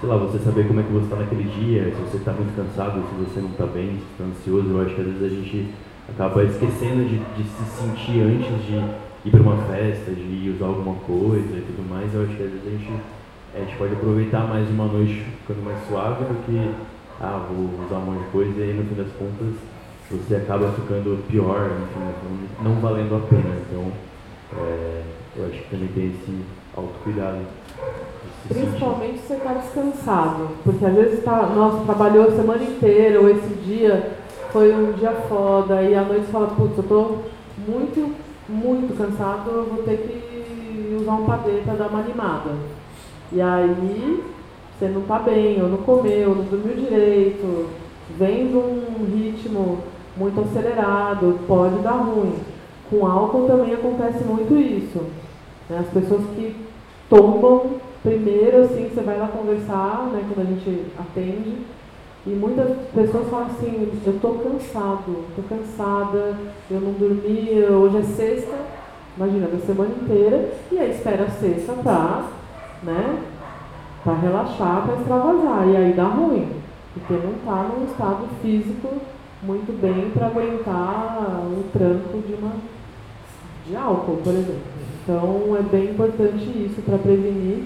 sei 0.00 0.08
lá, 0.08 0.16
você 0.16 0.38
saber 0.40 0.66
como 0.66 0.80
é 0.80 0.82
que 0.82 0.92
você 0.92 1.04
está 1.04 1.16
naquele 1.16 1.44
dia, 1.44 1.84
se 1.84 2.02
você 2.02 2.16
está 2.16 2.32
muito 2.32 2.56
cansado, 2.56 3.04
se 3.08 3.24
você 3.24 3.40
não 3.40 3.50
está 3.50 3.66
bem, 3.66 3.90
se 3.90 4.02
está 4.10 4.24
ansioso, 4.24 4.68
eu 4.68 4.82
acho 4.82 4.94
que 4.96 5.00
às 5.00 5.06
vezes 5.06 5.22
a 5.22 5.28
gente 5.28 5.68
acaba 6.08 6.42
esquecendo 6.42 7.04
de, 7.04 7.18
de 7.18 7.44
se 7.44 7.64
sentir 7.78 8.22
antes 8.22 8.66
de 8.66 9.07
ir 9.24 9.30
para 9.30 9.40
uma 9.40 9.56
festa, 9.64 10.10
de 10.12 10.50
usar 10.50 10.66
alguma 10.66 10.94
coisa 10.96 11.56
e 11.56 11.64
tudo 11.66 11.88
mais, 11.88 12.12
eu 12.14 12.22
acho 12.22 12.36
que 12.36 12.42
às 12.42 12.50
vezes 12.50 12.66
a 12.66 12.70
gente, 12.70 12.92
a 13.54 13.58
gente 13.58 13.76
pode 13.76 13.92
aproveitar 13.94 14.46
mais 14.46 14.68
uma 14.68 14.86
noite 14.86 15.24
ficando 15.40 15.64
mais 15.64 15.78
suave 15.88 16.24
do 16.24 16.46
que, 16.46 16.70
ah, 17.20 17.46
vou 17.48 17.84
usar 17.84 17.96
um 17.96 18.12
monte 18.12 18.24
de 18.24 18.30
coisa 18.30 18.60
e 18.60 18.62
aí 18.62 18.74
no 18.74 18.84
fim 18.84 18.94
das 18.94 19.12
contas 19.12 19.54
você 20.10 20.36
acaba 20.36 20.72
ficando 20.72 21.22
pior, 21.28 21.70
enfim, 21.70 22.48
não 22.62 22.74
valendo 22.80 23.16
a 23.16 23.20
pena. 23.20 23.56
Então, 23.68 23.92
é, 24.56 25.02
eu 25.36 25.46
acho 25.46 25.58
que 25.58 25.70
também 25.70 25.88
tem 25.88 26.06
esse 26.06 26.44
autocuidado. 26.74 27.38
Principalmente 28.48 29.18
se 29.18 29.26
você 29.26 29.34
está 29.34 29.52
descansado, 29.52 30.48
porque 30.64 30.84
às 30.84 30.94
vezes 30.94 31.22
tá, 31.22 31.52
nossa, 31.54 31.84
trabalhou 31.84 32.28
a 32.28 32.30
semana 32.30 32.62
inteira, 32.62 33.20
ou 33.20 33.28
esse 33.28 33.54
dia 33.66 34.12
foi 34.50 34.74
um 34.74 34.92
dia 34.92 35.12
foda, 35.28 35.82
e 35.82 35.94
à 35.94 36.02
noite 36.02 36.26
você 36.26 36.32
fala, 36.32 36.46
putz, 36.48 36.76
eu 36.78 36.82
estou 36.82 37.24
muito, 37.66 38.14
muito 38.48 38.96
cansado, 38.96 39.50
eu 39.50 39.64
vou 39.64 39.82
ter 39.82 39.98
que 39.98 40.96
usar 40.96 41.12
um 41.12 41.26
padê 41.26 41.60
para 41.64 41.74
dar 41.74 41.88
uma 41.88 42.00
animada. 42.00 42.50
E 43.32 43.40
aí 43.40 44.22
você 44.78 44.88
não 44.88 45.02
está 45.02 45.18
bem, 45.18 45.62
ou 45.62 45.68
não 45.68 45.78
comeu, 45.78 46.34
não 46.34 46.44
dormiu 46.44 46.76
direito, 46.76 47.68
vem 48.18 48.48
de 48.48 48.56
um 48.56 49.06
ritmo 49.14 49.78
muito 50.16 50.40
acelerado, 50.40 51.38
pode 51.46 51.78
dar 51.80 51.92
ruim. 51.92 52.34
Com 52.88 53.06
álcool 53.06 53.46
também 53.46 53.74
acontece 53.74 54.24
muito 54.24 54.56
isso. 54.56 55.04
Né? 55.68 55.78
As 55.78 55.88
pessoas 55.88 56.22
que 56.34 56.56
tombam 57.10 57.78
primeiro, 58.02 58.62
assim, 58.62 58.88
você 58.88 59.00
vai 59.02 59.18
lá 59.18 59.28
conversar, 59.28 60.08
né, 60.12 60.24
quando 60.32 60.46
a 60.46 60.50
gente 60.50 60.86
atende, 60.98 61.58
e 62.28 62.34
muitas 62.34 62.76
pessoas 62.94 63.28
falam 63.30 63.46
assim, 63.46 63.90
eu 64.04 64.14
estou 64.14 64.34
cansado, 64.34 65.24
estou 65.30 65.44
cansada, 65.48 66.36
eu 66.70 66.80
não 66.80 66.92
dormi, 66.92 67.64
hoje 67.64 67.96
é 67.96 68.02
sexta, 68.02 68.54
imagina, 69.16 69.46
da 69.48 69.58
semana 69.58 69.90
inteira, 70.02 70.52
e 70.70 70.78
aí 70.78 70.90
espera 70.90 71.24
a 71.24 71.30
sexta 71.30 71.72
para 71.72 72.24
né, 72.82 73.22
relaxar, 74.04 74.82
para 74.84 74.96
extravasar, 74.96 75.68
e 75.68 75.76
aí 75.76 75.92
dá 75.94 76.04
ruim, 76.04 76.50
porque 76.92 77.14
não 77.14 77.32
está 77.32 77.70
num 77.72 77.86
estado 77.86 78.28
físico 78.42 78.88
muito 79.42 79.80
bem 79.80 80.10
para 80.10 80.26
aguentar 80.26 81.20
o 81.46 81.64
tranco 81.72 82.18
de 82.26 82.34
uma 82.34 82.52
de 83.66 83.76
álcool, 83.76 84.18
por 84.22 84.32
exemplo. 84.34 84.78
Então 85.02 85.56
é 85.58 85.62
bem 85.62 85.90
importante 85.90 86.44
isso 86.44 86.82
para 86.82 86.98
prevenir. 86.98 87.64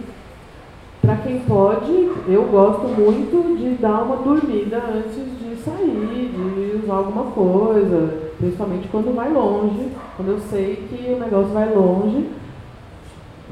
Para 1.03 1.17
quem 1.17 1.41
pode, 1.41 2.12
eu 2.29 2.45
gosto 2.45 2.87
muito 2.87 3.59
de 3.59 3.71
dar 3.71 4.05
uma 4.05 4.19
dormida 4.19 4.77
antes 4.77 5.17
de 5.17 5.57
sair, 5.57 6.31
de 6.33 6.81
usar 6.81 6.95
alguma 6.95 7.25
coisa, 7.33 8.31
principalmente 8.38 8.87
quando 8.87 9.12
vai 9.12 9.33
longe, 9.33 9.88
quando 10.17 10.29
eu 10.29 10.38
sei 10.38 10.77
que 10.77 11.12
o 11.12 11.19
negócio 11.19 11.53
vai 11.53 11.75
longe, 11.75 12.31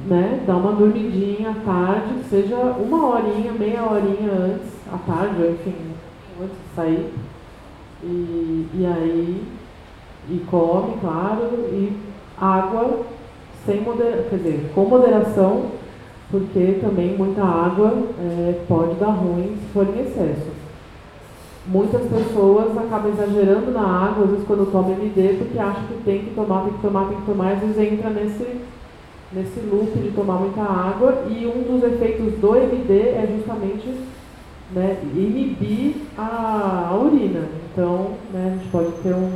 né? 0.06 0.44
Dar 0.46 0.58
uma 0.58 0.74
dormidinha 0.74 1.50
à 1.50 1.54
tarde, 1.54 2.22
seja 2.30 2.54
uma 2.56 3.08
horinha, 3.08 3.50
meia 3.50 3.82
horinha 3.82 4.30
antes, 4.30 4.70
à 4.86 4.98
tarde, 4.98 5.42
enfim, 5.48 5.74
antes 6.40 6.56
de 6.56 6.76
sair. 6.76 7.12
E, 8.04 8.68
e 8.74 8.86
aí, 8.86 9.42
e 10.28 10.38
come, 10.48 10.98
claro, 11.00 11.48
e 11.72 11.92
água 12.40 13.00
sem 13.66 13.80
modera 13.80 14.24
quer 14.30 14.36
dizer, 14.36 14.70
com 14.72 14.84
moderação, 14.84 15.79
porque 16.30 16.78
também 16.80 17.16
muita 17.16 17.42
água 17.42 17.92
é, 18.18 18.60
pode 18.68 18.94
dar 18.94 19.10
ruim 19.10 19.56
se 19.60 19.72
for 19.72 19.86
em 19.86 20.00
excesso. 20.00 20.50
Muitas 21.66 22.02
pessoas 22.02 22.76
acabam 22.76 23.12
exagerando 23.12 23.70
na 23.70 23.82
água, 23.82 24.24
às 24.24 24.30
vezes 24.30 24.46
quando 24.46 24.70
tomam 24.70 24.92
MD, 24.92 25.36
porque 25.38 25.58
acham 25.58 25.82
que 25.88 26.02
tem 26.04 26.20
que 26.20 26.34
tomar, 26.34 26.64
tem 26.64 26.72
que 26.72 26.80
tomar, 26.80 27.08
tem 27.08 27.18
que 27.18 27.26
tomar, 27.26 27.52
às 27.52 27.60
vezes 27.60 27.78
entra 27.78 28.10
nesse, 28.10 28.46
nesse 29.32 29.60
loop 29.60 29.98
de 29.98 30.10
tomar 30.12 30.34
muita 30.34 30.62
água, 30.62 31.24
e 31.28 31.46
um 31.46 31.62
dos 31.62 31.84
efeitos 31.84 32.32
do 32.40 32.56
MD 32.56 32.92
é 32.94 33.34
justamente 33.36 33.94
né, 34.74 34.98
inibir 35.14 35.96
a, 36.16 36.88
a 36.90 36.96
urina. 36.96 37.44
Então, 37.72 38.12
né, 38.32 38.52
a 38.52 38.58
gente 38.58 38.70
pode 38.70 38.92
ter 39.02 39.14
um, 39.14 39.30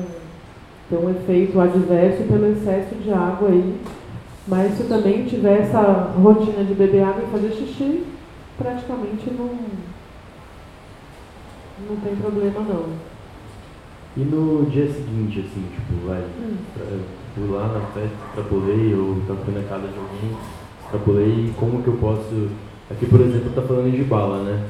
ter 0.89 0.97
um 0.97 1.11
efeito 1.11 1.61
adverso 1.61 2.23
pelo 2.25 2.53
excesso 2.53 2.95
de 2.97 3.13
água 3.13 3.49
aí. 3.49 3.75
Mas 4.47 4.77
se 4.77 4.85
também 4.85 5.25
tiver 5.25 5.63
essa 5.63 6.13
rotina 6.23 6.63
de 6.65 6.75
beber 6.75 7.03
água 7.03 7.25
e 7.27 7.33
fazer 7.33 7.51
xixi, 7.51 8.05
praticamente 8.59 9.31
não, 9.31 9.51
não 11.89 11.97
tem 11.97 12.15
problema 12.17 12.61
não. 12.61 12.85
E 14.17 14.21
no 14.21 14.67
dia 14.67 14.87
seguinte, 14.87 15.41
assim, 15.41 15.65
tipo, 15.75 16.07
vai, 16.07 16.21
hum. 16.21 16.57
fui 17.35 17.49
lá 17.49 17.69
na 17.69 17.81
festa, 17.87 18.17
extrapolei, 18.29 18.95
ou 18.95 19.17
tá 19.27 19.35
fui 19.45 19.55
na 19.55 19.67
casa 19.67 19.89
de 19.89 19.99
alguém, 19.99 20.39
extrapolei, 20.85 21.53
como 21.59 21.83
que 21.83 21.89
eu 21.89 21.95
posso. 21.95 22.49
Aqui, 22.91 23.07
por 23.07 23.21
exemplo, 23.23 23.51
tá 23.55 23.63
falando 23.63 23.91
de 23.91 24.05
bala, 24.05 24.43
né? 24.45 24.69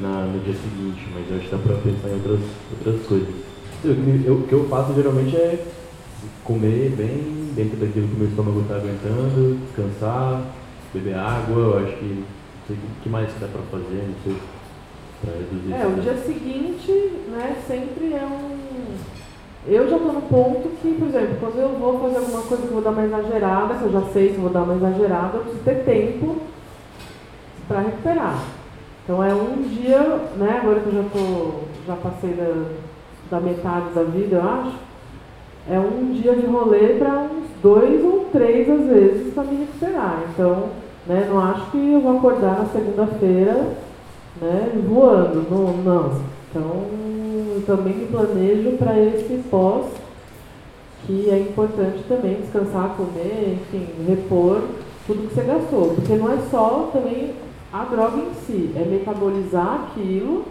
Na, 0.00 0.24
no 0.26 0.38
dia 0.44 0.54
seguinte, 0.54 1.08
mas 1.12 1.28
eu 1.30 1.36
acho 1.36 1.48
que 1.48 1.56
dá 1.56 1.58
pra 1.58 1.76
pensar 1.76 2.08
em 2.08 2.14
outras, 2.14 2.40
outras 2.70 3.06
coisas. 3.06 3.34
O 3.84 4.46
que 4.46 4.52
eu 4.52 4.66
faço 4.68 4.94
geralmente 4.94 5.36
é 5.36 5.64
comer 6.46 6.94
bem 6.96 7.52
dentro 7.54 7.76
daquilo 7.76 8.08
que 8.08 8.14
o 8.14 8.18
meu 8.18 8.28
estômago 8.28 8.60
está 8.60 8.76
aguentando, 8.76 9.58
descansar, 9.66 10.42
beber 10.94 11.16
água, 11.16 11.56
eu 11.56 11.78
acho 11.78 11.96
que 11.96 12.04
não 12.04 12.66
sei 12.66 12.76
o 12.76 13.02
que 13.02 13.08
mais 13.08 13.28
dá 13.40 13.48
para 13.48 13.62
fazer, 13.62 14.08
não 14.08 14.14
sei, 14.24 14.36
para 15.20 15.32
reduzir 15.32 15.72
É, 15.72 15.86
o 15.86 16.00
dia 16.00 16.16
seguinte, 16.16 16.92
né, 17.30 17.56
sempre 17.66 18.14
é 18.14 18.24
um. 18.24 18.56
Eu 19.68 19.90
já 19.90 19.96
estou 19.96 20.12
no 20.12 20.22
ponto 20.22 20.68
que, 20.80 20.92
por 20.92 21.08
exemplo, 21.08 21.36
quando 21.40 21.58
eu 21.58 21.70
vou 21.70 22.00
fazer 22.00 22.18
alguma 22.18 22.42
coisa 22.42 22.62
que 22.62 22.68
eu 22.68 22.74
vou 22.74 22.82
dar 22.82 22.90
uma 22.90 23.04
exagerada, 23.04 23.74
que 23.74 23.82
eu 23.82 23.92
já 23.92 24.02
sei 24.12 24.28
que 24.28 24.36
eu 24.36 24.42
vou 24.42 24.50
dar 24.50 24.62
uma 24.62 24.74
exagerada, 24.74 25.38
eu 25.38 25.40
preciso 25.40 25.64
ter 25.64 25.84
tempo 25.84 26.36
para 27.66 27.80
recuperar. 27.80 28.44
Então 29.02 29.22
é 29.24 29.34
um 29.34 29.62
dia, 29.62 29.98
né, 30.36 30.60
agora 30.62 30.80
que 30.80 30.86
eu 30.86 31.02
já, 31.02 31.08
tô, 31.10 31.52
já 31.84 31.96
passei 31.96 32.30
da, 32.34 32.64
da 33.30 33.40
metade 33.40 33.92
da 33.92 34.04
vida, 34.04 34.36
eu 34.36 34.48
acho, 34.48 34.76
é 35.68 35.78
um 35.78 36.12
dia 36.12 36.34
de 36.34 36.46
rolê 36.46 36.94
para 36.98 37.22
uns 37.24 37.46
dois 37.62 38.04
ou 38.04 38.26
três, 38.32 38.68
às 38.68 38.86
vezes, 38.86 39.34
para 39.34 39.44
me 39.44 39.56
recuperar. 39.56 40.24
Então, 40.32 40.68
né, 41.06 41.26
não 41.28 41.40
acho 41.40 41.70
que 41.70 41.92
eu 41.92 42.00
vou 42.00 42.16
acordar 42.16 42.58
na 42.58 42.66
segunda-feira 42.66 43.76
né, 44.40 44.72
voando, 44.86 45.46
não, 45.50 45.76
não. 45.78 46.20
Então, 46.50 46.84
eu 47.54 47.62
também 47.66 47.94
me 47.94 48.06
planejo 48.06 48.76
para 48.76 48.98
esse 48.98 49.42
pós, 49.50 49.86
que 51.06 51.30
é 51.30 51.38
importante 51.38 52.02
também 52.08 52.34
descansar, 52.34 52.96
comer, 52.96 53.58
enfim, 53.60 53.86
repor 54.06 54.62
tudo 55.06 55.28
que 55.28 55.34
você 55.34 55.42
gastou. 55.42 55.94
Porque 55.94 56.14
não 56.14 56.32
é 56.32 56.38
só 56.50 56.90
também 56.92 57.32
a 57.72 57.84
droga 57.84 58.18
em 58.18 58.34
si, 58.46 58.72
é 58.76 58.84
metabolizar 58.84 59.88
aquilo 59.88 60.44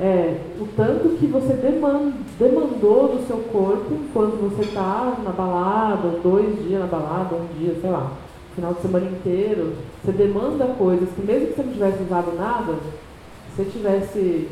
é, 0.00 0.36
o 0.60 0.66
tanto 0.76 1.16
que 1.18 1.26
você 1.26 1.54
demandou 1.54 3.08
do 3.08 3.26
seu 3.26 3.38
corpo 3.52 3.94
enquanto 3.94 4.36
você 4.36 4.62
está 4.62 5.16
na 5.24 5.30
balada, 5.30 6.20
dois 6.22 6.56
dias 6.62 6.80
na 6.80 6.86
balada, 6.86 7.34
um 7.34 7.58
dia, 7.58 7.76
sei 7.80 7.90
lá, 7.90 8.12
final 8.54 8.74
de 8.74 8.82
semana 8.82 9.06
inteiro, 9.06 9.74
você 10.04 10.12
demanda 10.12 10.66
coisas 10.78 11.08
que 11.10 11.22
mesmo 11.22 11.48
que 11.48 11.54
você 11.54 11.62
não 11.62 11.72
tivesse 11.72 12.02
usado 12.04 12.32
nada, 12.36 12.74
se 12.74 13.56
você 13.56 13.70
tivesse 13.70 14.48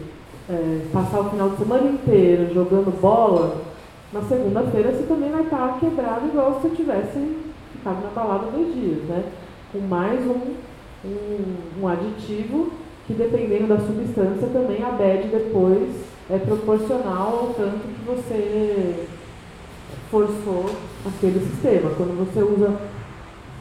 é, 0.51 0.81
passar 0.93 1.21
o 1.21 1.31
final 1.31 1.51
de 1.51 1.59
semana 1.59 1.91
inteiro 1.91 2.53
jogando 2.53 3.01
bola, 3.01 3.63
na 4.13 4.23
segunda-feira 4.23 4.93
você 4.93 5.05
também 5.05 5.31
vai 5.31 5.43
estar 5.43 5.79
quebrado 5.79 6.27
igual 6.27 6.55
se 6.55 6.69
você 6.69 6.77
tivesse 6.77 7.39
ficado 7.73 8.03
na 8.03 8.11
balada 8.11 8.51
dois 8.51 8.75
dias, 8.75 8.99
né? 9.05 9.25
Com 9.73 9.79
mais 9.81 10.21
um, 10.27 10.55
um, 11.05 11.83
um 11.83 11.89
aditivo 11.89 12.71
que 13.07 13.15
dependendo 13.15 13.69
da 13.69 13.79
substância 13.79 14.49
também 14.49 14.83
a 14.83 14.91
bad 14.91 15.29
depois 15.29 15.89
é 16.29 16.39
proporcional 16.39 17.39
ao 17.41 17.55
tanto 17.55 17.79
que 17.79 18.05
você 18.05 19.07
forçou 20.11 20.67
aquele 21.07 21.39
sistema. 21.41 21.91
Quando 21.97 22.17
você 22.19 22.43
usa 22.43 22.77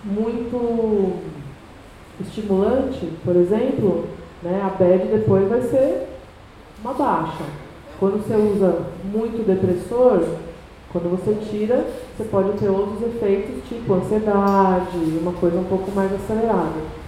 muito 0.03 1.21
estimulante, 2.19 3.12
por 3.23 3.36
exemplo, 3.36 4.05
né, 4.41 4.62
a 4.63 4.69
bad 4.69 5.05
depois 5.08 5.47
vai 5.47 5.62
ser 5.62 6.08
uma 6.84 6.93
baixa. 6.93 7.43
Quando 7.99 8.25
você 8.25 8.36
usa 8.36 8.84
muito 9.03 9.45
depressor, 9.45 10.23
quando 10.91 11.10
você 11.12 11.36
tira, 11.49 11.86
você 12.15 12.23
pode 12.25 12.58
ter 12.58 12.69
outros 12.69 13.01
efeitos, 13.01 13.63
tipo 13.67 13.93
ansiedade, 13.93 14.97
uma 15.21 15.34
coisa 15.34 15.58
um 15.60 15.65
pouco 15.65 15.91
mais 15.91 16.12
acelerada. 16.13 17.05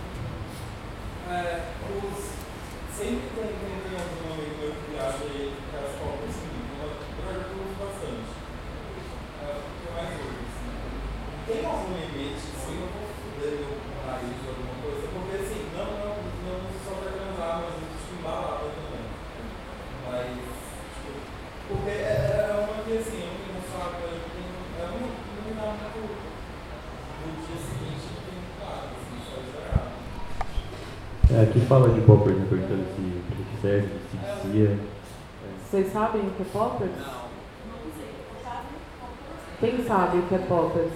Aqui 31.39 31.59
fala 31.67 31.89
de 31.89 32.01
poppers, 32.01 32.35
né? 32.35 32.47
Perguntando 32.49 32.83
se, 32.95 33.01
se 33.03 33.61
serve, 33.61 33.87
se 34.09 34.47
vicia. 34.49 34.79
Vocês 35.77 35.93
sabem 35.93 36.21
o 36.23 36.31
que 36.31 36.41
é 36.41 36.45
poppers? 36.51 36.89
Não. 37.05 37.27
Quem 39.59 39.83
sabe 39.85 40.17
o 40.17 40.21
que 40.23 40.33
é 40.33 40.37
poppers? 40.39 40.91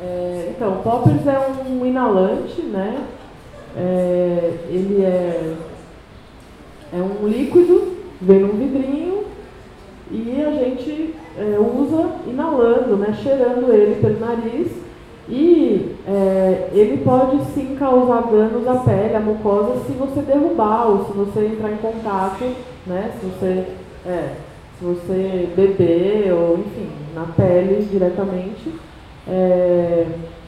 É, 0.00 0.48
então, 0.50 0.82
Poppers 0.82 1.24
é 1.24 1.38
um 1.38 1.86
inalante, 1.86 2.60
né? 2.62 3.06
É, 3.76 4.58
ele 4.68 5.04
é, 5.04 5.54
é 6.92 6.96
um 6.96 7.28
líquido, 7.28 7.98
vem 8.20 8.40
num 8.40 8.56
vidrinho 8.56 9.22
e 10.10 10.42
a 10.44 10.50
gente 10.50 11.14
é, 11.38 11.60
usa 11.60 12.10
inalando, 12.26 12.96
né? 12.96 13.16
Cheirando 13.22 13.72
ele 13.72 14.00
pelo 14.00 14.18
nariz 14.18 14.72
e 15.28 15.91
é, 16.06 16.70
ele 16.72 17.02
pode 17.04 17.44
sim 17.54 17.76
causar 17.78 18.22
danos 18.22 18.66
à 18.66 18.74
pele, 18.76 19.14
à 19.14 19.20
mucosa, 19.20 19.84
se 19.86 19.92
você 19.92 20.20
derrubar 20.22 20.88
ou 20.88 21.04
se 21.04 21.12
você 21.12 21.46
entrar 21.46 21.70
em 21.70 21.76
contato, 21.76 22.44
né? 22.86 23.12
Se 23.20 23.26
você, 23.26 23.66
é, 24.06 24.34
se 24.78 24.84
você 24.84 25.48
beber 25.54 26.32
ou 26.32 26.58
enfim, 26.58 26.88
na 27.14 27.26
pele 27.36 27.86
diretamente. 27.90 28.72
É, 29.28 30.06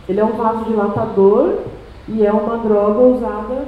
ele 0.09 0.21
é 0.21 0.25
um 0.25 0.33
vasodilatador 0.33 1.61
e 2.09 2.27
é 2.27 2.33
uma 2.33 2.59
droga 2.59 3.01
usada 3.01 3.64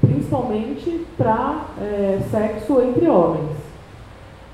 principalmente 0.00 1.06
para 1.16 1.66
é, 1.80 2.20
sexo 2.30 2.80
entre 2.80 3.08
homens. 3.08 3.56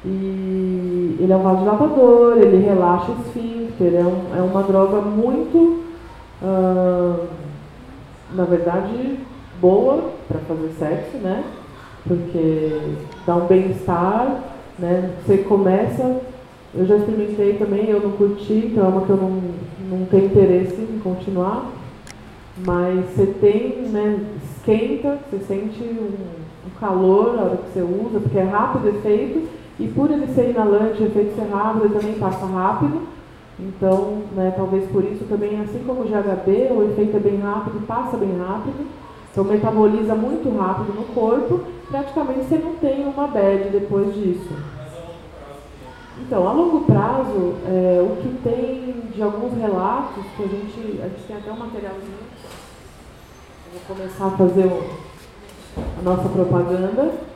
E 0.04 1.16
ele 1.18 1.32
é 1.32 1.36
um 1.36 1.42
vasodilatador, 1.42 2.38
ele 2.38 2.64
relaxa 2.64 3.12
o 3.12 3.20
esfíncter, 3.22 3.94
é, 3.94 4.04
um, 4.04 4.38
é 4.38 4.42
uma 4.42 4.62
droga 4.62 5.00
muito, 5.00 5.83
na 8.34 8.44
verdade, 8.44 9.18
boa 9.60 10.10
para 10.28 10.38
fazer 10.40 10.72
sexo, 10.78 11.16
né? 11.18 11.44
Porque 12.06 12.80
dá 13.26 13.36
um 13.36 13.46
bem-estar, 13.46 14.40
né? 14.78 15.10
Você 15.24 15.38
começa 15.38 16.20
eu 16.76 16.86
já 16.86 16.96
experimentei 16.96 17.54
também, 17.54 17.88
eu 17.88 18.00
não 18.00 18.10
curti, 18.12 18.70
então 18.72 18.84
é 18.84 18.88
uma 18.88 19.02
que 19.02 19.10
eu 19.10 19.16
não, 19.16 19.40
não 19.88 20.06
tenho 20.06 20.26
interesse 20.26 20.74
em 20.74 20.98
continuar. 20.98 21.70
Mas 22.66 23.04
você 23.10 23.26
tem, 23.26 23.88
né, 23.90 24.18
esquenta, 24.42 25.18
você 25.30 25.38
sente 25.44 25.80
um, 25.84 26.66
um 26.66 26.80
calor 26.80 27.36
na 27.36 27.42
hora 27.42 27.56
que 27.58 27.72
você 27.72 27.80
usa, 27.80 28.18
porque 28.18 28.38
é 28.38 28.42
rápido 28.42 28.86
o 28.86 28.88
efeito, 28.88 29.48
e 29.78 29.86
por 29.86 30.10
ele 30.10 30.26
ser 30.34 30.50
inalante, 30.50 31.00
o 31.00 31.06
efeito 31.06 31.36
ser 31.36 31.48
rápido, 31.48 31.84
ele 31.84 31.94
também 31.94 32.14
passa 32.14 32.44
rápido. 32.44 33.02
Então, 33.58 34.22
né, 34.32 34.52
talvez 34.56 34.90
por 34.90 35.04
isso 35.04 35.24
também, 35.28 35.60
assim 35.60 35.82
como 35.86 36.02
o 36.02 36.04
GHB, 36.04 36.72
o 36.72 36.90
efeito 36.90 37.16
é 37.16 37.20
bem 37.20 37.38
rápido, 37.40 37.86
passa 37.86 38.16
bem 38.16 38.36
rápido. 38.36 38.86
Então 39.30 39.44
metaboliza 39.44 40.14
muito 40.14 40.48
rápido 40.56 40.94
no 40.94 41.04
corpo, 41.14 41.60
praticamente 41.90 42.44
você 42.44 42.56
não 42.56 42.76
tem 42.76 43.04
uma 43.04 43.26
bad 43.26 43.68
depois 43.70 44.14
disso. 44.14 44.54
Então, 46.20 46.48
a 46.48 46.52
longo 46.52 46.84
prazo, 46.84 47.54
é, 47.66 48.00
o 48.00 48.16
que 48.22 48.28
tem 48.44 48.94
de 49.12 49.22
alguns 49.22 49.58
relatos, 49.58 50.24
que 50.36 50.42
a 50.42 50.46
gente, 50.46 51.00
a 51.02 51.08
gente 51.08 51.22
tem 51.26 51.36
até 51.36 51.50
um 51.50 51.56
materialzinho, 51.56 52.14
eu 53.66 53.80
vou 53.80 53.96
começar 53.96 54.26
a 54.26 54.30
fazer 54.30 54.66
o, 54.66 54.84
a 55.98 56.02
nossa 56.02 56.28
propaganda. 56.28 57.33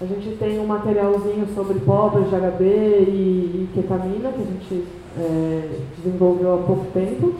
A 0.00 0.04
gente 0.04 0.36
tem 0.36 0.58
um 0.58 0.66
materialzinho 0.66 1.48
sobre 1.54 1.78
pobres 1.80 2.28
de 2.28 2.36
HB 2.36 2.64
e, 2.64 3.62
e 3.62 3.68
ketamina, 3.74 4.30
que 4.30 4.42
a 4.42 4.44
gente 4.44 4.84
é, 5.18 5.78
desenvolveu 5.96 6.54
há 6.54 6.58
pouco 6.58 6.86
tempo. 6.92 7.34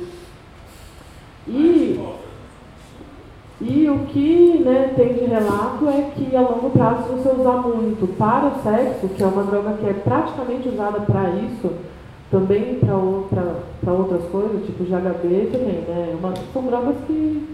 E 1.46 2.00
e 3.60 3.88
o 3.88 4.00
que 4.06 4.62
né, 4.62 4.92
tem 4.94 5.14
de 5.14 5.24
relato 5.24 5.88
é 5.88 6.10
que 6.14 6.36
a 6.36 6.42
longo 6.42 6.68
prazo, 6.70 7.04
se 7.04 7.08
você 7.08 7.40
usar 7.40 7.56
muito 7.62 8.06
para 8.18 8.48
o 8.48 8.62
sexo, 8.62 9.08
que 9.08 9.22
é 9.22 9.26
uma 9.26 9.44
droga 9.44 9.72
que 9.78 9.88
é 9.88 9.94
praticamente 9.94 10.68
usada 10.68 11.00
para 11.00 11.30
isso, 11.30 11.70
também 12.30 12.78
para 12.78 13.92
outras 13.92 14.24
coisas, 14.30 14.66
tipo 14.66 14.84
GHB 14.84 15.48
também, 15.52 15.84
né? 15.88 16.14
Uma, 16.18 16.34
são 16.52 16.66
drogas 16.66 16.96
que 17.06 17.48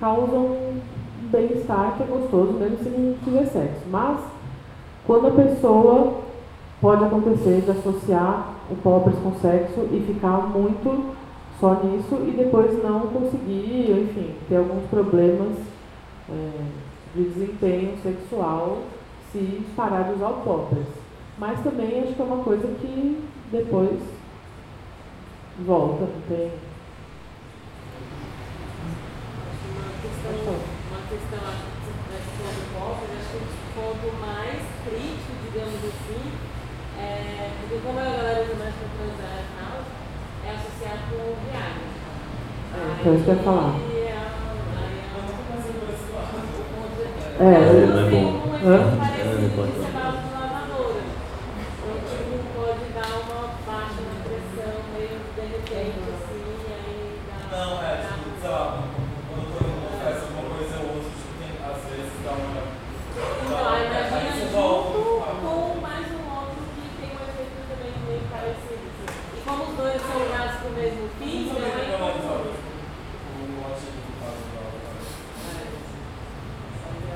causam 0.00 0.56
bem-estar 1.30 1.96
que 1.96 2.02
é 2.02 2.06
gostoso, 2.06 2.52
mesmo 2.52 2.78
se 2.78 2.88
não 2.88 3.14
tiver 3.24 3.46
sexo. 3.46 3.82
Mas, 3.90 4.18
quando 5.06 5.28
a 5.28 5.30
pessoa 5.30 6.14
pode 6.80 7.04
acontecer 7.04 7.62
de 7.62 7.70
associar 7.70 8.54
o 8.70 8.76
pobre 8.76 9.14
com 9.22 9.32
sexo 9.40 9.88
e 9.92 10.04
ficar 10.06 10.48
muito 10.48 11.14
só 11.60 11.82
nisso 11.82 12.16
e 12.26 12.32
depois 12.32 12.82
não 12.82 13.00
conseguir, 13.06 13.90
enfim, 13.90 14.34
ter 14.48 14.56
alguns 14.56 14.84
problemas 14.90 15.52
é, 16.28 16.50
de 17.14 17.24
desempenho 17.24 17.96
sexual 18.02 18.82
se 19.32 19.64
parar 19.74 20.02
de 20.02 20.14
usar 20.14 20.28
o 20.28 20.42
poppers. 20.42 20.86
Mas 21.38 21.60
também 21.62 22.00
acho 22.00 22.14
que 22.14 22.20
é 22.20 22.24
uma 22.24 22.42
coisa 22.42 22.66
que 22.80 23.24
depois 23.50 23.98
volta, 25.64 26.04
não 26.04 26.22
tem. 26.28 26.50
Uma 29.72 29.90
questão, 30.02 30.75
uma 31.34 31.52
questão 32.10 32.46
acho 32.46 32.60
que 32.60 32.70
poppers, 32.72 33.10
acho 33.18 33.28
que 33.30 33.36
o 33.36 33.74
ponto 33.74 34.06
mais 34.20 34.62
crítico, 34.84 35.32
digamos 35.42 35.82
assim, 35.82 36.24
é, 36.98 37.50
porque 37.60 37.80
como 37.84 37.98
a 37.98 38.04
galera 38.04 38.42
usa 38.42 38.54
mais 38.54 38.74
para 38.74 38.88
transar 38.94 39.36
e 39.42 39.48
tal, 39.58 39.76
é 40.44 40.50
associado 40.54 41.02
com 41.10 41.16
o 41.16 41.36
Viagra. 41.42 41.86
É, 42.74 43.00
então 43.00 43.14
isso 43.14 43.24
que 43.24 43.30
eu 43.30 43.34
ia 43.34 43.42
falar. 43.42 43.74
É, 47.38 47.44
é, 47.44 47.86
não 47.86 47.98
é 47.98 48.10
bom. 48.10 48.26
Hã? 48.64 49.06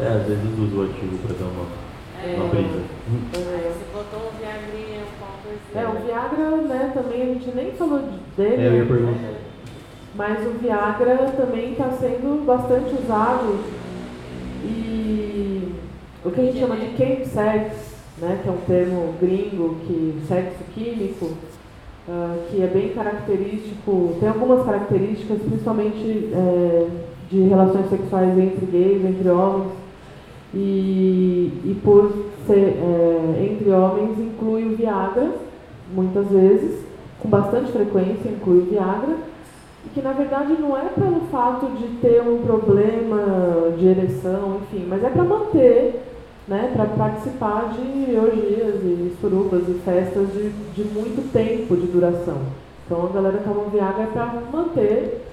É, 0.00 0.08
às 0.08 0.26
vezes 0.26 0.58
usa 0.58 0.76
o 0.76 0.84
ativo 0.84 1.18
para 1.18 1.36
dar 1.36 1.44
uma, 1.44 1.66
é, 2.24 2.34
uma 2.34 2.48
brisa. 2.48 2.80
É, 3.36 3.68
você 3.68 3.84
botou 3.92 4.32
um 4.32 4.38
Viagrinha, 4.40 5.04
um 5.04 5.12
pouco 5.20 5.44
assim. 5.52 5.76
É, 5.76 5.84
o 5.86 6.00
Viagra, 6.00 6.56
né, 6.56 6.89
também 7.02 7.22
a 7.22 7.26
gente 7.26 7.54
nem 7.54 7.72
falou 7.72 8.02
dele. 8.36 8.62
É, 8.62 8.66
eu 8.68 8.76
ia 8.76 8.86
perguntar. 8.86 9.40
Mas 10.14 10.46
o 10.46 10.50
Viagra 10.58 11.16
também 11.36 11.72
está 11.72 11.90
sendo 11.92 12.44
bastante 12.44 12.94
usado 12.94 13.58
e 14.64 15.72
o 16.24 16.30
que 16.30 16.40
a 16.40 16.44
gente 16.44 16.58
chama 16.58 16.76
de 16.76 16.96
chemsex, 16.96 17.94
né, 18.18 18.40
que 18.42 18.48
é 18.48 18.52
um 18.52 18.60
termo 18.66 19.14
gringo, 19.20 19.76
que 19.86 20.20
sexo 20.28 20.62
químico, 20.74 21.26
uh, 22.08 22.38
que 22.50 22.62
é 22.62 22.66
bem 22.66 22.90
característico, 22.90 24.16
tem 24.20 24.28
algumas 24.28 24.66
características, 24.66 25.38
principalmente 25.40 26.28
é, 26.34 26.86
de 27.30 27.40
relações 27.42 27.88
sexuais 27.88 28.36
entre 28.36 28.66
gays, 28.66 29.04
entre 29.04 29.28
homens, 29.30 29.72
e, 30.52 31.52
e 31.64 31.80
por 31.82 32.12
ser 32.46 32.76
é, 32.76 33.48
entre 33.50 33.70
homens 33.70 34.18
inclui 34.18 34.64
o 34.64 34.76
Viagra, 34.76 35.30
muitas 35.94 36.28
vezes, 36.28 36.89
com 37.20 37.28
bastante 37.28 37.72
frequência 37.72 38.28
inclui 38.28 38.62
Viagra, 38.62 39.16
e 39.84 39.88
que 39.90 40.02
na 40.02 40.12
verdade 40.12 40.54
não 40.58 40.76
é 40.76 40.84
pelo 40.88 41.20
fato 41.30 41.66
de 41.76 41.88
ter 41.98 42.20
um 42.22 42.42
problema 42.42 43.72
de 43.78 43.86
ereção, 43.86 44.60
enfim, 44.62 44.86
mas 44.88 45.02
é 45.02 45.08
para 45.08 45.24
manter, 45.24 46.02
né, 46.46 46.70
para 46.74 46.84
participar 46.86 47.72
de 47.72 48.16
orgias 48.16 48.82
e 48.82 49.16
surubas 49.20 49.68
e 49.68 49.74
festas 49.84 50.28
de, 50.32 50.50
de 50.50 50.84
muito 50.84 51.32
tempo 51.32 51.76
de 51.76 51.86
duração. 51.86 52.38
Então 52.84 53.06
a 53.06 53.08
galera 53.08 53.38
toma 53.44 53.62
o 53.62 53.70
Viagra 53.70 54.06
para 54.06 54.42
manter 54.52 55.24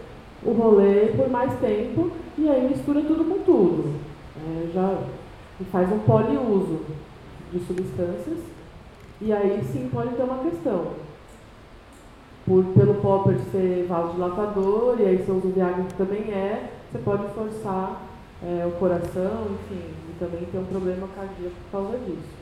o 0.45 0.51
rolê 0.51 1.07
por 1.17 1.29
mais 1.29 1.51
tempo 1.59 2.11
e 2.37 2.47
aí 2.47 2.69
mistura 2.69 3.01
tudo 3.01 3.25
com 3.25 3.39
tudo 3.43 4.07
é, 4.37 4.67
já 4.73 4.97
faz 5.71 5.91
um 5.91 5.99
poliuso 5.99 6.81
de 7.51 7.59
substâncias, 7.59 8.39
e 9.21 9.33
aí 9.33 9.63
sim 9.71 9.89
pode 9.91 10.15
ter 10.15 10.23
uma 10.23 10.43
questão. 10.43 11.06
Por, 12.47 12.63
pelo 12.63 12.93
popper 12.95 13.37
ser 13.51 13.85
vasodilatador, 13.89 14.95
e 14.99 15.05
aí 15.05 15.17
você 15.17 15.31
usa 15.31 15.47
o 15.47 15.51
Viagra 15.51 15.83
que 15.83 15.93
também 15.95 16.31
é, 16.31 16.71
você 16.89 16.97
pode 16.99 17.27
forçar 17.33 18.01
é, 18.41 18.65
o 18.65 18.71
coração, 18.79 19.47
enfim, 19.51 19.81
e 20.09 20.15
também 20.17 20.45
ter 20.49 20.57
um 20.57 20.63
problema 20.63 21.07
cardíaco 21.13 21.55
por 21.69 21.71
causa 21.71 21.97
disso. 22.05 22.37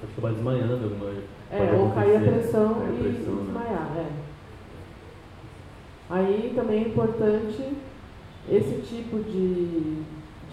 Pode 0.00 0.12
acabar 0.12 0.32
desmaiando 0.32 0.84
alguma 0.84 1.10
É, 1.50 1.76
ou 1.76 1.90
cair 1.90 2.16
a 2.16 2.20
pressão 2.20 2.76
e 2.88 3.02
pressão, 3.02 3.34
né? 3.34 3.44
desmaiar, 3.46 3.90
né? 3.94 4.06
é. 4.06 4.26
Aí 6.08 6.52
também 6.54 6.84
é 6.84 6.88
importante 6.88 7.76
esse 8.48 8.80
tipo 8.82 9.18
de, 9.24 10.02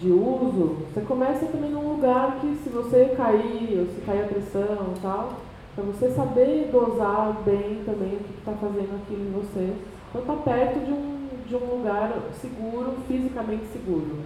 de 0.00 0.10
uso, 0.10 0.78
você 0.92 1.00
começa 1.02 1.46
também 1.46 1.70
num 1.70 1.92
lugar 1.94 2.40
que 2.40 2.56
se 2.56 2.70
você 2.70 3.14
cair, 3.16 3.78
ou 3.78 3.86
se 3.94 4.00
cair 4.04 4.24
a 4.24 4.26
pressão 4.26 4.94
e 4.96 5.00
tal, 5.00 5.43
Para 5.74 5.84
você 5.84 6.08
saber 6.10 6.70
dosar 6.70 7.42
bem 7.44 7.82
também 7.84 8.14
o 8.14 8.24
que 8.24 8.38
está 8.38 8.52
fazendo 8.52 9.02
aquilo 9.02 9.26
em 9.26 9.32
você. 9.32 9.74
Então 10.08 10.20
está 10.20 10.34
perto 10.34 10.78
de 10.84 10.92
um, 10.92 11.28
de 11.48 11.56
um 11.56 11.78
lugar 11.78 12.12
seguro, 12.40 12.94
fisicamente 13.08 13.64
seguro. 13.72 14.18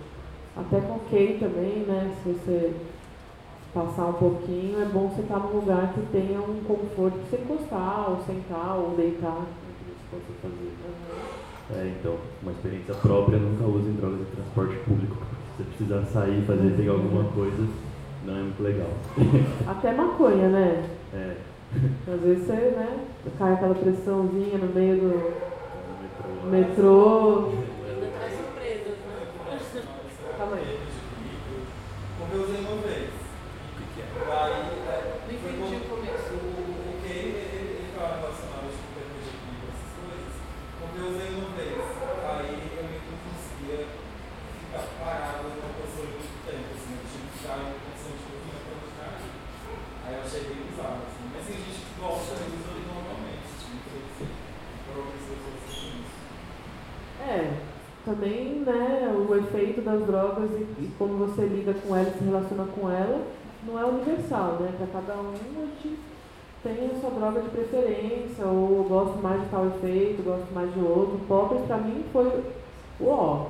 Até 0.54 0.80
com 0.80 0.98
Key 1.10 1.38
também, 1.40 1.84
né? 1.86 2.12
Se 2.22 2.32
você 2.32 2.74
passar 3.72 4.06
um 4.06 4.12
pouquinho, 4.14 4.82
é 4.82 4.84
bom 4.86 5.08
você 5.08 5.22
estar 5.22 5.38
num 5.38 5.60
lugar 5.60 5.92
que 5.94 6.00
tenha 6.12 6.38
um 6.38 6.60
conforto 6.66 7.16
para 7.16 7.30
você 7.30 7.36
encostar, 7.36 8.10
ou 8.10 8.18
sentar, 8.26 8.76
ou 8.76 8.94
deitar. 8.94 9.46
É, 11.70 11.92
então, 11.98 12.16
uma 12.42 12.52
experiência 12.52 12.94
própria, 12.94 13.38
nunca 13.38 13.64
use 13.64 13.90
drogas 13.92 14.18
de 14.18 14.24
transporte 14.26 14.76
público. 14.84 15.16
Se 15.56 15.62
você 15.62 15.70
precisar 15.70 16.02
sair, 16.12 16.42
fazer, 16.46 16.76
pegar 16.76 16.92
alguma 16.92 17.24
coisa, 17.32 17.66
não 18.26 18.36
é 18.36 18.40
muito 18.40 18.62
legal. 18.62 18.90
Até 19.66 19.92
maconha, 19.92 20.48
né? 20.48 20.97
É. 21.14 21.36
Às 22.12 22.20
vezes 22.20 22.46
você, 22.46 22.52
né, 22.52 23.06
cai 23.38 23.52
aquela 23.54 23.74
pressãozinha 23.74 24.58
no 24.58 24.74
meio 24.74 24.96
do 24.96 25.32
No 26.44 26.50
metrô. 26.50 27.52
Ainda 27.88 28.06
traz 28.18 28.32
surpresas, 28.36 28.96
né? 29.04 29.28
Calma 30.36 30.56
aí. 30.56 30.78
Como 32.18 32.34
eu 32.34 32.42
usei 32.42 32.60
uma 32.60 32.82
vez. 32.82 33.10
Aí, 34.28 34.52
é, 34.88 35.18
Não 35.28 35.38
foi 35.38 35.50
entendi 35.52 35.76
o 35.76 35.88
começo. 35.88 36.32
O, 36.32 36.44
o, 36.44 36.88
o 36.88 37.02
que 37.02 37.12
ele, 37.12 37.92
fala 37.96 38.16
relacionado 38.20 38.68
que 38.68 38.84
com 38.84 39.00
e 39.48 39.64
essas 39.68 39.92
coisas. 39.96 40.34
Como 40.80 40.92
eu 40.98 41.08
usei 41.08 41.28
uma 41.36 41.50
vez. 41.56 41.80
Aí 42.28 42.52
eu 42.52 42.84
que 42.84 43.08
não 43.08 43.20
conseguia 43.28 43.80
ficar 44.60 44.84
parado 45.00 45.52
numa 45.52 45.72
posição 45.72 46.04
de 46.04 46.12
muito 46.16 46.36
tempo, 46.44 46.68
assim. 46.76 46.96
Eu 46.96 47.04
tinha 47.08 47.24
que 47.24 47.32
ficar 47.38 47.56
em 47.56 47.64
uma 47.64 47.80
posição 47.80 48.12
de 48.12 48.24
movimento 48.28 48.64
pra 48.64 48.72
não 48.72 48.88
ficar 48.88 49.08
ali. 49.16 49.28
Eu 50.28 50.36
achei 50.36 50.40
bem 50.50 50.62
bizarro, 50.68 51.00
assim. 51.08 51.24
Mas 51.32 51.46
tem 51.46 51.56
gente 51.56 51.80
que 51.88 52.00
gosta 52.00 52.34
e 52.36 52.52
usa 52.52 52.72
normalmente. 52.84 53.48
Não 53.64 53.80
sei 53.88 54.02
se 54.12 54.24
provavelmente 54.84 55.24
as 55.24 55.32
pessoas 55.32 55.56
sentem 55.64 56.04
isso. 56.04 56.16
É, 57.24 57.56
também, 58.04 58.60
né, 58.60 59.08
o 59.16 59.34
efeito 59.36 59.80
das 59.80 60.04
drogas 60.04 60.50
e, 60.50 60.84
e 60.84 60.92
como 60.98 61.16
você 61.16 61.46
lida 61.46 61.72
com 61.72 61.96
ela 61.96 62.10
e 62.10 62.18
se 62.18 62.24
relaciona 62.24 62.66
com 62.66 62.90
ela 62.90 63.26
não 63.66 63.78
é 63.78 63.84
universal, 63.86 64.58
né? 64.60 64.74
Para 64.76 65.00
cada 65.00 65.14
um 65.18 65.30
a 65.30 65.36
gente 65.36 65.98
tem 66.62 66.90
a 66.90 67.00
sua 67.00 67.10
droga 67.10 67.40
de 67.40 67.48
preferência, 67.48 68.44
ou 68.44 68.84
gosto 68.84 69.22
mais 69.22 69.40
de 69.40 69.48
tal 69.48 69.66
efeito, 69.66 70.22
gosto 70.22 70.52
mais 70.52 70.72
de 70.74 70.80
outro. 70.80 71.20
Poppers 71.26 71.64
pra 71.66 71.78
mim 71.78 72.04
foi 72.12 72.44
o 73.00 73.08
ó. 73.08 73.46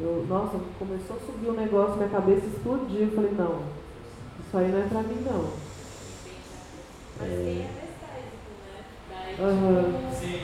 Eu, 0.00 0.26
nossa, 0.28 0.58
começou 0.76 1.16
a 1.16 1.20
subir 1.20 1.50
um 1.50 1.54
negócio, 1.54 1.96
minha 1.96 2.08
cabeça 2.08 2.46
explodiu. 2.46 3.02
Eu 3.02 3.12
falei, 3.12 3.30
não, 3.30 3.60
isso 4.40 4.58
aí 4.58 4.72
não 4.72 4.78
é 4.80 4.88
pra 4.88 5.02
mim 5.02 5.24
não. 5.24 5.69
Tem 7.20 7.66
anestésico, 7.68 8.50
né? 8.64 8.76
Tipo, 9.30 10.14
Sim. 10.14 10.40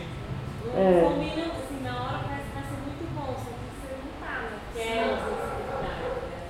É. 0.77 1.01
combina, 1.09 1.45
assim, 1.57 1.79
na 1.83 1.93
hora 2.03 2.19
parece 2.27 2.49
que 2.49 2.55
vai 2.55 2.65
ser 2.65 2.79
muito 2.85 3.05
bom, 3.17 3.27
só 3.33 3.51
que 3.57 3.67
você 3.73 3.89
não 3.97 4.11
tá 4.21 4.35
naquela 4.53 5.17
sensibilidade, 5.17 6.21
né? 6.27 6.41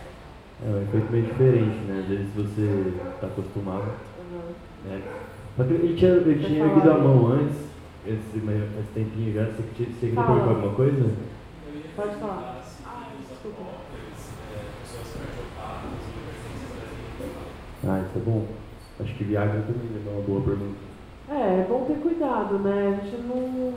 É 0.65 0.69
um 0.69 0.83
efeito 0.83 1.09
bem 1.13 1.23
diferente, 1.23 1.79
né? 1.87 1.95
Às 2.01 2.09
vezes 2.09 2.29
você 2.35 2.67
está 3.15 3.27
acostumado, 3.29 3.89
Uhum. 4.19 4.51
né? 4.85 5.03
Só 5.57 5.63
que 5.65 5.73
ele 5.73 5.97
tinha, 5.97 6.11
ele 6.13 6.45
tinha 6.45 6.65
erguido 6.65 6.91
a 6.91 6.99
mão 6.99 7.27
antes, 7.29 7.57
esse, 8.07 8.41
faz 8.41 8.87
tempinho 8.95 9.33
já, 9.35 9.45
você, 9.45 9.63
tinha- 9.75 9.89
você 9.89 10.07
queria 10.07 10.25
perguntar 10.25 10.51
alguma 10.51 10.75
coisa? 10.75 10.99
Eu 11.01 11.75
ia 11.77 11.83
Pode 11.97 12.17
falar. 12.17 12.63
se 12.65 12.83
Ah, 12.85 13.09
desculpa. 13.29 13.63
é, 13.63 14.61
adolescentes 15.63 16.69
brasileiros. 16.75 17.37
Ah, 17.87 18.05
isso 18.09 18.19
é 18.19 18.21
bom. 18.21 18.47
Acho 18.99 19.15
que 19.15 19.25
Viagra 19.25 19.61
também 19.61 19.91
é 20.07 20.11
uma 20.11 20.23
boa 20.23 20.41
pergunta. 20.41 20.79
É, 21.29 21.61
é 21.61 21.67
bom 21.69 21.85
ter 21.85 21.99
cuidado, 21.99 22.59
né? 22.61 22.99
A 22.99 23.05
gente 23.05 23.23
não. 23.23 23.75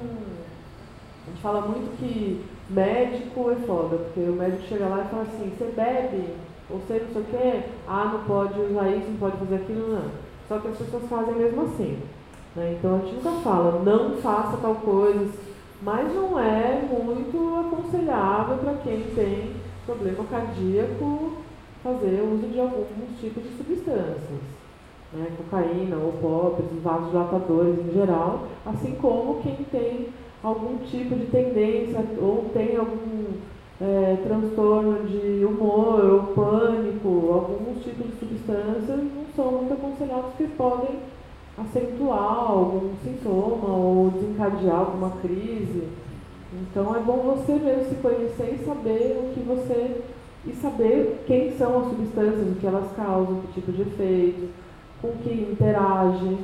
A 1.25 1.29
gente 1.29 1.41
fala 1.41 1.61
muito 1.61 1.97
que 1.97 2.41
médico 2.69 3.51
é 3.51 3.55
foda, 3.67 3.97
porque 3.97 4.21
o 4.21 4.33
médico 4.33 4.63
chega 4.63 4.87
lá 4.87 5.03
e 5.03 5.09
fala 5.09 5.23
assim, 5.23 5.51
você 5.57 5.65
bebe, 5.75 6.33
ou 6.69 6.79
você 6.79 6.99
não 6.99 7.13
sei 7.13 7.21
o 7.21 7.25
quê, 7.25 7.69
ah, 7.87 8.11
não 8.13 8.23
pode 8.23 8.59
usar 8.59 8.89
isso, 8.89 9.09
não 9.09 9.17
pode 9.17 9.37
fazer 9.37 9.55
aquilo, 9.55 9.93
não. 9.93 10.11
Só 10.47 10.59
que 10.59 10.67
as 10.69 10.77
pessoas 10.77 11.09
fazem 11.09 11.35
mesmo 11.35 11.63
assim. 11.63 11.99
Né? 12.55 12.77
Então 12.77 12.95
a 12.95 12.99
gente 12.99 13.15
nunca 13.15 13.41
fala, 13.41 13.83
não 13.83 14.17
faça 14.17 14.57
tal 14.57 14.75
coisa, 14.75 15.29
mas 15.81 16.13
não 16.15 16.39
é 16.39 16.81
muito 16.89 17.67
aconselhável 17.67 18.57
para 18.57 18.73
quem 18.83 19.03
tem 19.15 19.53
problema 19.85 20.23
cardíaco 20.25 21.33
fazer 21.83 22.21
uso 22.21 22.47
de 22.47 22.59
alguns 22.59 23.19
tipos 23.19 23.43
de 23.43 23.57
substâncias 23.57 24.58
né, 25.13 25.27
cocaína 25.37 25.97
ou 25.97 26.13
poppers, 26.13 26.69
vasodilatadores 26.83 27.79
em 27.79 27.93
geral, 27.93 28.47
assim 28.65 28.91
como 29.01 29.41
quem 29.41 29.55
tem 29.71 30.07
algum 30.43 30.77
tipo 30.77 31.15
de 31.15 31.25
tendência 31.25 32.03
ou 32.21 32.49
tem 32.53 32.75
algum 32.77 33.25
é, 33.81 34.17
transtorno 34.23 35.07
de 35.07 35.45
humor 35.45 36.03
ou 36.03 36.19
pânico, 36.35 37.31
alguns 37.33 37.83
tipos 37.83 38.07
de 38.07 38.19
substâncias 38.19 38.87
não 38.87 39.25
são 39.35 39.51
muito 39.53 39.73
aconselhados 39.73 40.31
porque 40.37 40.53
podem 40.55 40.99
acentuar 41.57 42.51
algum 42.51 42.91
sintoma 43.03 43.75
ou 43.75 44.11
desencadear 44.11 44.79
alguma 44.79 45.11
crise. 45.21 45.87
Então 46.53 46.95
é 46.95 46.99
bom 46.99 47.35
você 47.35 47.53
mesmo 47.53 47.89
se 47.89 47.95
conhecer 47.95 48.59
e 48.59 48.65
saber 48.65 49.19
o 49.19 49.33
que 49.33 49.41
você 49.41 50.01
e 50.47 50.53
saber 50.53 51.23
quem 51.27 51.57
são 51.57 51.79
as 51.79 51.89
substâncias, 51.89 52.51
o 52.51 52.55
que 52.55 52.65
elas 52.65 52.91
causam, 52.95 53.41
que 53.41 53.59
tipo 53.59 53.71
de 53.71 53.81
efeito, 53.81 54.49
com 55.01 55.11
que 55.23 55.33
interage. 55.51 56.37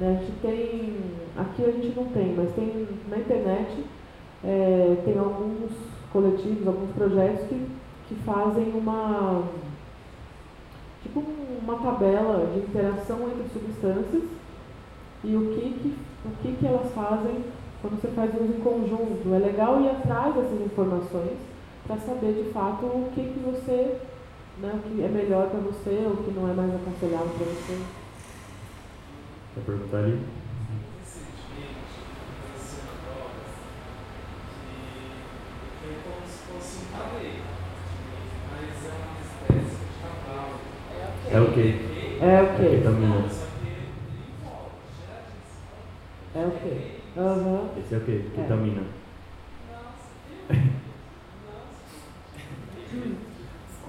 Né? 0.00 0.18
A 0.18 0.24
gente 0.24 0.32
tem, 0.40 0.96
aqui 1.36 1.64
a 1.64 1.70
gente 1.70 1.96
não 1.96 2.06
tem, 2.06 2.34
mas 2.34 2.54
tem 2.54 2.88
na 3.08 3.18
internet 3.18 3.84
é, 4.44 4.96
tem 5.04 5.18
alguns 5.18 5.70
coletivos, 6.12 6.66
alguns 6.66 6.90
projetos 6.94 7.46
que, 7.48 7.66
que 8.08 8.14
fazem 8.24 8.70
uma 8.74 9.42
tipo 11.02 11.22
uma 11.62 11.76
tabela 11.78 12.46
de 12.52 12.60
interação 12.60 13.28
entre 13.28 13.48
substâncias 13.52 14.22
e 15.24 15.36
o 15.36 15.54
que, 15.54 15.60
que, 15.60 15.96
o 16.24 16.30
que, 16.42 16.56
que 16.56 16.66
elas 16.66 16.92
fazem 16.92 17.44
quando 17.80 18.00
você 18.00 18.08
faz 18.08 18.32
uso 18.34 18.52
em 18.52 18.60
conjunto. 18.60 19.34
É 19.34 19.38
legal 19.38 19.80
ir 19.80 19.90
atrás 19.90 20.34
dessas 20.34 20.60
informações 20.60 21.38
para 21.86 21.96
saber 21.98 22.32
de 22.34 22.50
fato 22.50 22.84
o 22.86 23.10
que, 23.14 23.22
que 23.22 23.40
você, 23.40 23.96
né, 24.62 24.72
o 24.74 24.78
que 24.78 25.02
é 25.02 25.08
melhor 25.08 25.50
para 25.50 25.58
você, 25.58 26.06
o 26.06 26.16
que 26.18 26.30
não 26.30 26.48
é 26.48 26.54
mais 26.54 26.72
aconselhável 26.72 27.30
para 27.30 27.46
você. 27.46 27.82
Quer 29.54 29.60
perguntar 29.66 29.98
ali? 29.98 30.20
Recentemente, 31.00 31.98
conheci 32.40 32.76
drogas 33.02 33.50
que 34.70 34.78
foi 35.82 35.94
como 36.04 36.22
se 36.24 36.38
fosse 36.46 36.78
um 36.78 36.86
padeiro, 36.96 37.42
mas 38.52 38.70
é 38.86 38.88
uma 39.02 39.18
espécie 39.20 39.76
de 39.82 39.90
cavalo. 40.00 40.56
É 41.28 41.38
o 41.40 41.52
quê? 41.52 41.68
É 42.20 42.42
o 42.42 42.46
quê? 42.56 42.66
Ketamina. 42.78 43.14
Não, 43.14 43.28
só 43.28 43.46
que 43.58 43.68
já 46.34 46.40
É 46.40 46.42
o 46.46 46.50
quê? 46.52 46.74
Aham. 47.18 47.62
Esse 47.78 47.94
é 47.94 47.96
o 47.98 48.04
quê? 48.04 48.16
Ketamina. 48.32 48.82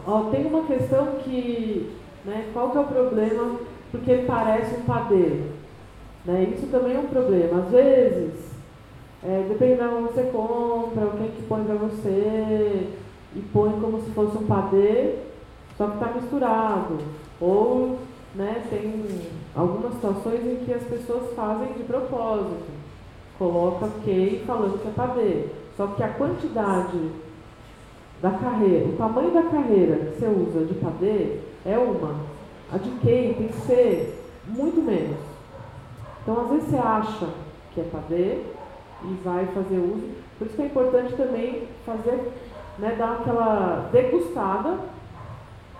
Ó, 0.05 0.29
tem 0.31 0.45
uma 0.45 0.63
questão 0.63 1.07
que, 1.23 1.91
né, 2.25 2.49
qual 2.53 2.71
que 2.71 2.77
é 2.77 2.81
o 2.81 2.85
problema? 2.85 3.59
Porque 3.91 4.23
parece 4.27 4.75
um 4.75 4.83
padeiro. 4.83 5.51
Né? 6.25 6.53
Isso 6.55 6.67
também 6.67 6.95
é 6.95 6.99
um 6.99 7.07
problema. 7.07 7.59
Às 7.59 7.71
vezes, 7.71 8.33
é, 9.23 9.45
dependendo 9.47 9.89
de 9.89 9.95
onde 9.95 10.13
você 10.13 10.23
compra, 10.23 11.05
o 11.05 11.17
que, 11.17 11.31
que 11.35 11.47
põe 11.47 11.63
para 11.63 11.75
você, 11.75 12.89
e 13.35 13.39
põe 13.51 13.71
como 13.79 14.01
se 14.01 14.11
fosse 14.11 14.37
um 14.37 14.45
padê, 14.45 15.15
só 15.77 15.87
que 15.87 15.93
está 15.93 16.11
misturado. 16.13 16.97
Ou 17.39 17.99
né, 18.35 18.63
tem 18.69 19.05
algumas 19.55 19.93
situações 19.93 20.45
em 20.45 20.65
que 20.65 20.73
as 20.73 20.83
pessoas 20.83 21.33
fazem 21.35 21.73
de 21.73 21.83
propósito. 21.83 22.63
Coloca 23.37 23.89
Key 24.03 24.43
falando 24.45 24.81
que 24.81 24.87
é 24.87 24.91
padê. 24.91 25.45
Só 25.75 25.87
que 25.87 26.03
a 26.03 26.09
quantidade 26.09 27.11
da 28.23 28.31
carreira, 28.31 28.85
o 28.85 28.95
tamanho 28.95 29.31
da 29.31 29.43
carreira 29.43 29.97
que 29.97 30.19
você 30.21 30.27
usa 30.27 30.65
de 30.65 30.75
padê 30.75 31.39
é 31.65 31.77
uma. 31.77 32.15
A 32.71 32.77
de 32.77 32.89
Key 33.01 33.35
tem 33.37 33.49
que 33.49 33.61
ser 33.67 34.17
muito 34.47 34.81
menos. 34.81 35.19
Então, 36.21 36.45
às 36.45 36.49
vezes 36.51 36.69
você 36.69 36.77
acha 36.77 37.27
que 37.73 37.81
é 37.81 37.83
padê 37.83 38.39
e 39.03 39.13
vai 39.25 39.45
fazer 39.47 39.77
uso. 39.77 40.09
Por 40.39 40.47
isso 40.47 40.55
que 40.55 40.61
é 40.61 40.65
importante 40.67 41.13
também 41.15 41.67
fazer, 41.85 42.31
né, 42.79 42.95
dar 42.97 43.19
aquela 43.19 43.89
degustada 43.91 44.77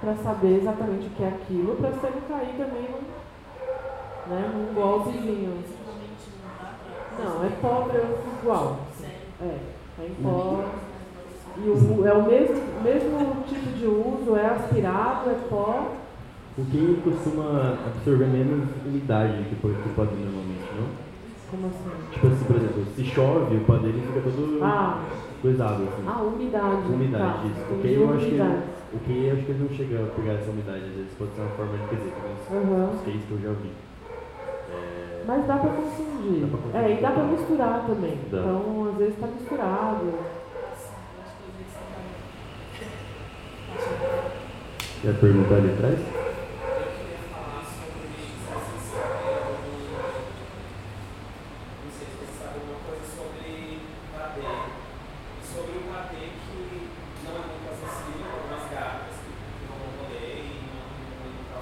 para 0.02 0.14
saber 0.16 0.58
exatamente 0.58 1.08
o 1.08 1.12
que 1.12 1.24
é 1.24 1.30
aquilo, 1.30 1.78
para 1.78 1.92
você 1.92 2.10
não 2.10 2.38
cair 2.38 2.58
também 2.58 2.90
num, 2.92 4.36
né, 4.36 4.52
num 4.54 4.74
golpezinho. 4.74 5.64
Não 7.18 7.24
pra. 7.24 7.24
Não, 7.24 7.46
é 7.46 7.50
igual. 8.42 8.80
É, 9.42 9.46
é 9.46 10.08
em 10.08 10.16
pó. 10.22 10.93
E 11.58 11.70
o, 11.70 12.06
é 12.08 12.14
o 12.14 12.24
mesmo, 12.24 12.62
mesmo 12.84 13.44
tipo 13.48 13.70
de 13.78 13.86
uso, 13.86 14.36
é 14.36 14.46
aspirado, 14.48 15.30
é 15.30 15.36
pó, 15.50 15.92
O 16.58 16.66
que 16.66 17.02
costuma 17.04 17.78
absorver 17.86 18.26
menos 18.28 18.68
umidade 18.86 19.44
que 19.50 19.56
o 19.56 19.70
que 19.74 19.90
o 19.90 19.94
padeiro 19.96 20.22
normalmente, 20.26 20.70
não? 20.78 20.88
Como 21.52 21.68
assim? 21.68 22.12
Tipo 22.12 22.28
assim, 22.28 22.46
por 22.46 22.56
exemplo, 22.56 22.86
se 22.96 23.06
chove, 23.06 23.56
o 23.58 23.66
padeiro 23.66 24.00
fica 24.00 24.22
todo 24.22 24.60
Ah, 24.64 25.04
coisado 25.42 25.84
assim. 25.84 26.04
ah 26.08 26.22
umidade. 26.24 26.92
Umidade, 26.92 27.24
tá. 27.24 27.46
isso. 27.46 27.62
O 27.72 27.74
Entendi, 27.78 27.96
que 27.96 28.02
eu 28.02 28.10
acho 28.14 28.26
que 28.26 28.96
o 28.96 29.00
que 29.00 29.26
eu 29.26 29.34
acho 29.34 29.46
que 29.46 29.52
ele 29.52 29.64
não 29.70 29.76
chega 29.78 30.04
a 30.04 30.08
pegar 30.16 30.34
essa 30.34 30.50
umidade, 30.52 30.84
às 30.86 30.96
vezes 30.96 31.14
pode 31.18 31.32
ser 31.34 31.42
uma 31.42 31.50
forma 31.52 31.74
de 31.78 31.96
dizer, 31.96 32.14
Aham. 32.52 32.90
os 32.94 33.02
cases 33.02 33.22
que 33.28 33.32
eu 33.32 33.40
já 33.42 33.50
vi. 33.62 33.72
É, 34.74 35.24
Mas 35.28 35.46
dá 35.46 35.58
pra 35.58 35.70
confundir. 35.70 36.42
Dá 36.42 36.48
pra 36.48 36.58
confundir. 36.58 36.82
É, 36.82 36.98
e 36.98 37.02
dá 37.02 37.12
pra 37.12 37.24
misturar 37.24 37.84
também. 37.88 38.18
Dá. 38.32 38.38
Então, 38.40 38.88
às 38.92 38.98
vezes 38.98 39.16
tá 39.20 39.28
misturado. 39.28 40.06
Quer 45.04 45.20
perguntar 45.20 45.56
ali 45.56 45.68
atrás? 45.68 46.00
Eu 46.00 46.08
queria 46.96 47.20
falar 47.28 47.60
sobre 47.68 48.24
essa 48.40 48.56
sensibilidade 48.56 49.44
não 51.84 51.92
sei 51.92 52.08
se 52.08 52.16
você 52.24 52.32
sabe 52.40 52.64
alguma 52.64 52.80
coisa 52.88 53.04
sobre 53.12 53.84
patê. 54.16 54.48
E 54.48 55.44
sobre 55.44 55.76
o 55.76 55.92
patê 55.92 56.24
que 56.40 56.88
não 57.20 57.36
é 57.36 57.44
muito 57.52 57.68
acessível 57.68 58.32
para 58.32 58.48
algumas 58.48 58.64
gatas 58.72 59.28
que, 59.28 59.36
que 59.36 59.68
vão 59.68 59.76
no 59.76 59.92
rolê 60.08 60.40
e 60.40 60.72
não 60.72 60.88
tem 60.88 61.36
muita. 61.36 61.60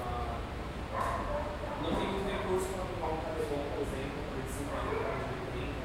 Não 1.82 1.90
tem 1.98 2.08
muito 2.14 2.30
recurso 2.30 2.70
para 2.78 2.86
tomar 2.94 3.10
um 3.10 3.26
patê 3.26 3.42
bom, 3.50 3.66
por 3.74 3.82
exemplo, 3.82 4.22
por 4.22 4.46
50 4.46 4.86
graus 5.02 5.18
de 5.18 5.50
30. 5.50 5.82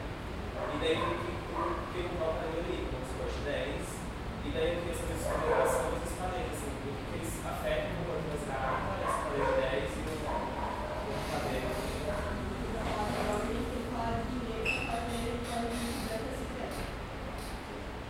E 0.61 0.77
daí 0.77 0.93
tem 0.93 1.25
que 1.25 1.89
ter 1.89 2.05
um 2.05 2.21
próprio 2.21 2.53
ali, 2.53 2.85
como 2.85 3.01
se 3.01 3.17
fosse 3.17 3.41
10. 3.49 3.97
E 4.45 4.49
daí 4.53 4.77
eu 4.77 4.85
queria 4.85 4.93
saber 4.93 5.17
sobre 5.25 5.41
a 5.41 5.57
relação 5.57 5.89
desses 5.97 6.13
paredes, 6.21 6.53
assim, 6.53 6.69
do 6.85 6.93
que 6.95 7.17
eles 7.19 7.33
afetam 7.43 7.99
o 7.99 8.05
corpo 8.07 8.31
das 8.31 8.43
gatas, 8.47 8.95
essa 9.03 9.19
parede 9.27 9.59
10 9.59 9.91
e 9.91 10.07
o 10.07 10.15
o 10.23 11.19
patê. 11.27 11.59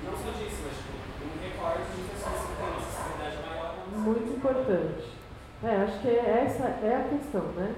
Não 0.03 0.13
só 0.13 0.29
disso, 0.37 0.61
mas 0.61 0.77
tipo, 0.77 0.93
um 1.25 1.41
recorde 1.41 1.89
de 1.89 2.01
pessoas 2.05 2.39
que 2.45 2.53
têm 2.53 2.69
uma 2.69 2.85
sensibilidade 2.85 3.37
maior. 3.49 3.73
não 3.91 3.99
Muito 3.99 4.29
importante. 4.37 5.09
É, 5.63 5.75
acho 5.83 5.99
que 6.01 6.09
essa 6.09 6.65
é 6.85 6.95
a 6.95 7.09
questão, 7.09 7.45
né? 7.57 7.73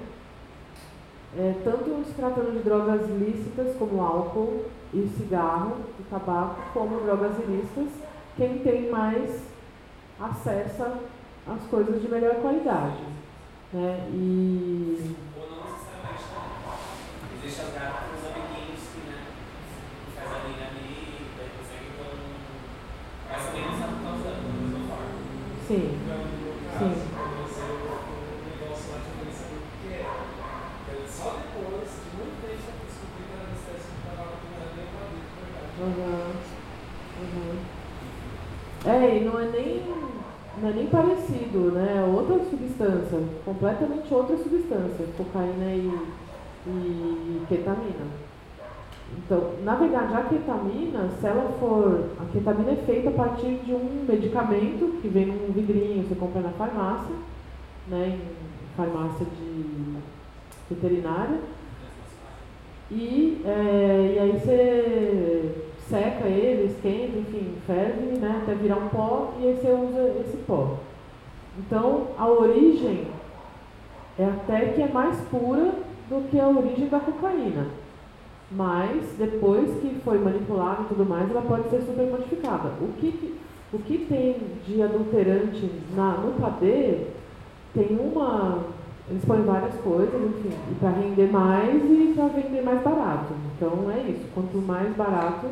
É, 1.38 1.56
tanto 1.64 2.04
se 2.06 2.14
tratando 2.14 2.52
de 2.52 2.60
drogas 2.60 3.08
lícitas, 3.08 3.76
como 3.78 3.99
álcool 4.10 4.66
e 4.94 5.08
cigarro 5.18 5.78
e 6.00 6.04
tabaco, 6.04 6.62
como 6.74 7.00
drogas 7.02 7.38
ilícitas, 7.40 7.90
quem 8.36 8.60
tem 8.60 8.90
mais 8.90 9.44
acesso 10.20 10.84
às 11.48 11.64
coisas 11.70 12.02
de 12.02 12.08
melhor 12.10 12.36
qualidade. 12.36 13.04
Né? 13.74 14.10
E 14.12 15.16
Ou 15.38 15.46
não 15.50 15.62
necessariamente 15.70 16.24
não. 16.34 16.50
Existem 17.38 17.66
as 17.66 17.74
gatas 17.74 18.02
com 18.10 18.16
os 18.18 18.26
amiguinhos 18.26 18.82
que, 18.92 19.00
né, 19.10 19.20
que 20.06 20.12
faz 20.18 20.28
a 20.34 20.48
linha 20.48 20.66
ali, 20.68 20.90
daí 21.38 21.50
consegue 21.54 21.86
então. 21.94 22.12
Mas 23.30 23.42
também 23.46 23.62
não 23.70 23.76
sabe 23.78 23.94
o 23.94 23.98
que 23.98 24.04
tá 24.04 24.12
usando, 24.18 24.42
da 24.42 24.52
mesma 24.58 24.82
forma. 24.90 25.14
sim, 25.68 25.86
Então, 26.02 26.18
no 26.18 26.66
Sim. 26.80 26.90
caso, 26.90 27.06
quando 27.14 27.36
você 27.46 27.62
o 27.62 28.42
negócio 28.50 28.86
lá 28.90 28.98
de 29.06 29.10
querer 29.20 29.36
saber 29.38 29.60
o 29.62 29.70
que 29.70 29.88
é, 29.94 30.02
é 30.02 31.08
só 31.08 31.28
depois 31.40 31.90
de 31.94 32.10
muito 32.18 32.36
tempo 32.42 32.58
você 32.58 32.74
descobrir 32.90 33.24
que 33.30 33.34
era 33.38 33.46
uma 33.46 33.54
espécie 33.54 33.86
de 33.86 34.02
tabaco 34.02 34.34
que 34.42 34.48
não 34.50 34.58
era 34.60 34.74
nem 34.74 34.88
para 34.90 35.06
adulto, 35.06 35.30
de 35.30 35.46
verdade. 35.46 35.78
Uhum. 35.80 36.34
Uhum. 37.22 37.58
É, 38.86 39.18
e 39.18 39.20
não 39.26 39.40
é 39.40 39.46
nem, 39.46 39.84
não 40.58 40.70
é 40.70 40.74
nem 40.74 40.79
parecido, 40.90 41.72
né? 41.72 42.04
Outra 42.14 42.44
substância, 42.50 43.20
completamente 43.46 44.14
outra 44.14 44.38
substância, 44.38 45.06
cocaína 45.18 45.66
e, 45.66 45.92
e 46.68 47.46
ketamina. 47.48 48.30
Então, 49.18 49.54
na 49.64 49.76
verdade, 49.76 50.14
a 50.14 50.24
ketamina, 50.24 51.10
se 51.20 51.26
ela 51.26 51.52
for. 51.60 52.10
A 52.20 52.26
ketamina 52.32 52.72
é 52.72 52.76
feita 52.76 53.10
a 53.10 53.14
partir 53.14 53.60
de 53.66 53.74
um 53.74 54.06
medicamento 54.08 55.02
que 55.02 55.08
vem 55.08 55.26
num 55.28 55.52
vidrinho, 55.52 56.08
você 56.08 56.16
compra 56.16 56.42
na 56.42 56.52
farmácia, 56.52 57.16
né? 57.88 58.18
Em 58.18 58.76
farmácia 58.76 59.26
de 59.26 59.98
veterinária. 60.70 61.40
E, 62.92 63.42
é, 63.46 64.14
e 64.16 64.20
aí 64.20 64.32
você 64.32 65.69
seca 65.90 66.28
ele, 66.28 66.72
esquenta, 66.72 67.18
enfim, 67.18 67.56
ferve, 67.66 68.18
né, 68.20 68.42
até 68.44 68.54
virar 68.54 68.78
um 68.78 68.90
pó 68.90 69.34
e 69.40 69.48
aí 69.48 69.56
você 69.56 69.72
usa 69.72 70.22
esse 70.22 70.38
pó. 70.38 70.78
Então, 71.58 72.08
a 72.18 72.28
origem 72.28 73.08
é 74.18 74.26
até 74.26 74.68
que 74.68 74.82
é 74.82 74.88
mais 74.88 75.20
pura 75.32 75.72
do 76.10 76.30
que 76.30 76.40
a 76.40 76.48
origem 76.48 76.88
da 76.88 77.00
cocaína. 77.00 77.68
Mas, 78.52 79.04
depois 79.18 79.70
que 79.82 80.00
foi 80.04 80.18
manipulada 80.18 80.84
e 80.84 80.86
tudo 80.86 81.06
mais, 81.06 81.30
ela 81.30 81.42
pode 81.42 81.70
ser 81.70 81.82
super 81.82 82.06
modificada. 82.06 82.70
O 82.82 82.94
que, 82.98 83.36
o 83.74 83.80
que 83.80 84.06
tem 84.10 84.38
de 84.66 84.82
adulterante 84.82 85.70
na, 85.96 86.14
no 86.14 86.34
padê 86.40 87.06
tem 87.74 87.98
uma. 88.00 88.64
Eles 89.10 89.26
põem 89.26 89.42
várias 89.42 89.76
coisas, 89.82 90.14
enfim, 90.14 90.52
para 90.80 90.90
render 90.92 91.32
mais 91.32 91.84
e 91.84 92.14
para 92.16 92.28
vender 92.28 92.62
mais 92.62 92.82
barato. 92.82 93.34
Então 93.56 93.90
é 93.92 94.12
isso. 94.12 94.26
Quanto 94.34 94.58
mais 94.60 94.96
barato, 94.96 95.48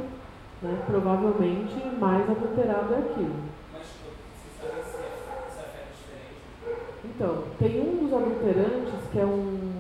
né, 0.61 0.83
provavelmente 0.85 1.75
mais 1.99 2.29
adulterado 2.29 2.93
é 2.93 2.97
aquilo. 2.97 3.35
Mas, 3.73 3.83
tipo, 3.83 4.15
sabe 4.59 4.83
se 4.83 4.97
é, 4.97 5.63
é 5.65 5.87
diferente. 5.93 6.97
Então, 7.05 7.43
tem 7.59 7.81
um 7.81 8.05
dos 8.05 8.13
adulterantes 8.13 9.11
que 9.11 9.19
é 9.19 9.25
um, 9.25 9.71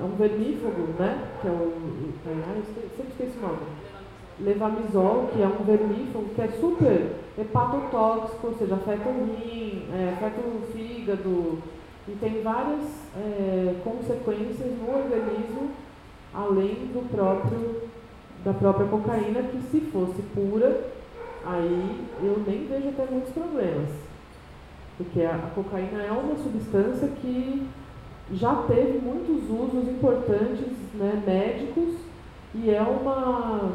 é 0.00 0.04
um 0.04 0.16
vermífugo, 0.16 0.94
né? 0.98 1.28
Que 1.40 1.48
é 1.48 1.50
o. 1.50 1.72
É, 2.26 2.58
eu 2.58 2.90
sempre 2.96 3.10
esqueço 3.10 3.38
o 3.38 3.42
nome. 3.42 3.58
Levamisol, 4.40 5.28
que 5.32 5.40
é 5.40 5.46
um 5.46 5.64
vermífugo 5.64 6.34
que 6.34 6.42
é 6.42 6.48
super 6.48 7.12
hepatotóxico, 7.38 8.48
ou 8.48 8.54
seja, 8.54 8.74
afeta 8.74 9.08
o 9.08 9.24
rim, 9.24 9.86
é, 9.92 10.12
afeta 10.12 10.40
o 10.40 10.72
fígado 10.72 11.58
e 12.06 12.12
tem 12.20 12.42
várias 12.42 12.82
é, 13.16 13.74
consequências 13.82 14.72
no 14.78 14.94
organismo, 14.94 15.70
além 16.34 16.90
do 16.92 17.08
próprio 17.08 17.82
da 18.44 18.52
própria 18.52 18.86
cocaína, 18.86 19.42
que 19.42 19.60
se 19.70 19.80
fosse 19.90 20.20
pura, 20.34 20.88
aí 21.44 22.06
eu 22.22 22.42
nem 22.46 22.66
vejo 22.66 22.88
até 22.88 23.06
muitos 23.10 23.32
problemas. 23.32 23.88
Porque 24.96 25.22
a, 25.22 25.34
a 25.34 25.50
cocaína 25.54 26.02
é 26.02 26.12
uma 26.12 26.36
substância 26.36 27.08
que 27.20 27.66
já 28.32 28.54
teve 28.66 28.98
muitos 28.98 29.50
usos 29.50 29.88
importantes 29.88 30.72
né, 30.94 31.22
médicos 31.26 31.96
e 32.54 32.70
é 32.70 32.80
uma 32.80 33.72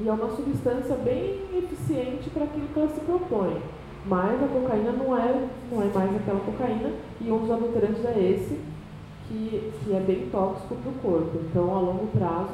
e 0.00 0.08
é 0.08 0.12
uma 0.12 0.34
substância 0.34 0.96
bem 0.96 1.40
eficiente 1.54 2.28
para 2.30 2.44
aquilo 2.44 2.66
que 2.68 2.80
ela 2.80 2.88
se 2.88 3.00
propõe. 3.00 3.56
Mas 4.04 4.42
a 4.42 4.48
cocaína 4.48 4.92
não 4.92 5.16
é, 5.16 5.48
não 5.70 5.82
é 5.82 5.86
mais 5.86 6.16
aquela 6.16 6.40
cocaína 6.40 6.90
e 7.20 7.30
um 7.30 7.38
dos 7.38 7.50
adulterantes 7.50 8.04
é 8.04 8.18
esse, 8.18 8.58
que, 9.28 9.72
que 9.84 9.94
é 9.94 10.00
bem 10.00 10.28
tóxico 10.30 10.74
para 10.74 10.90
o 10.90 10.94
corpo. 10.94 11.38
Então, 11.48 11.76
a 11.76 11.80
longo 11.80 12.08
prazo, 12.08 12.50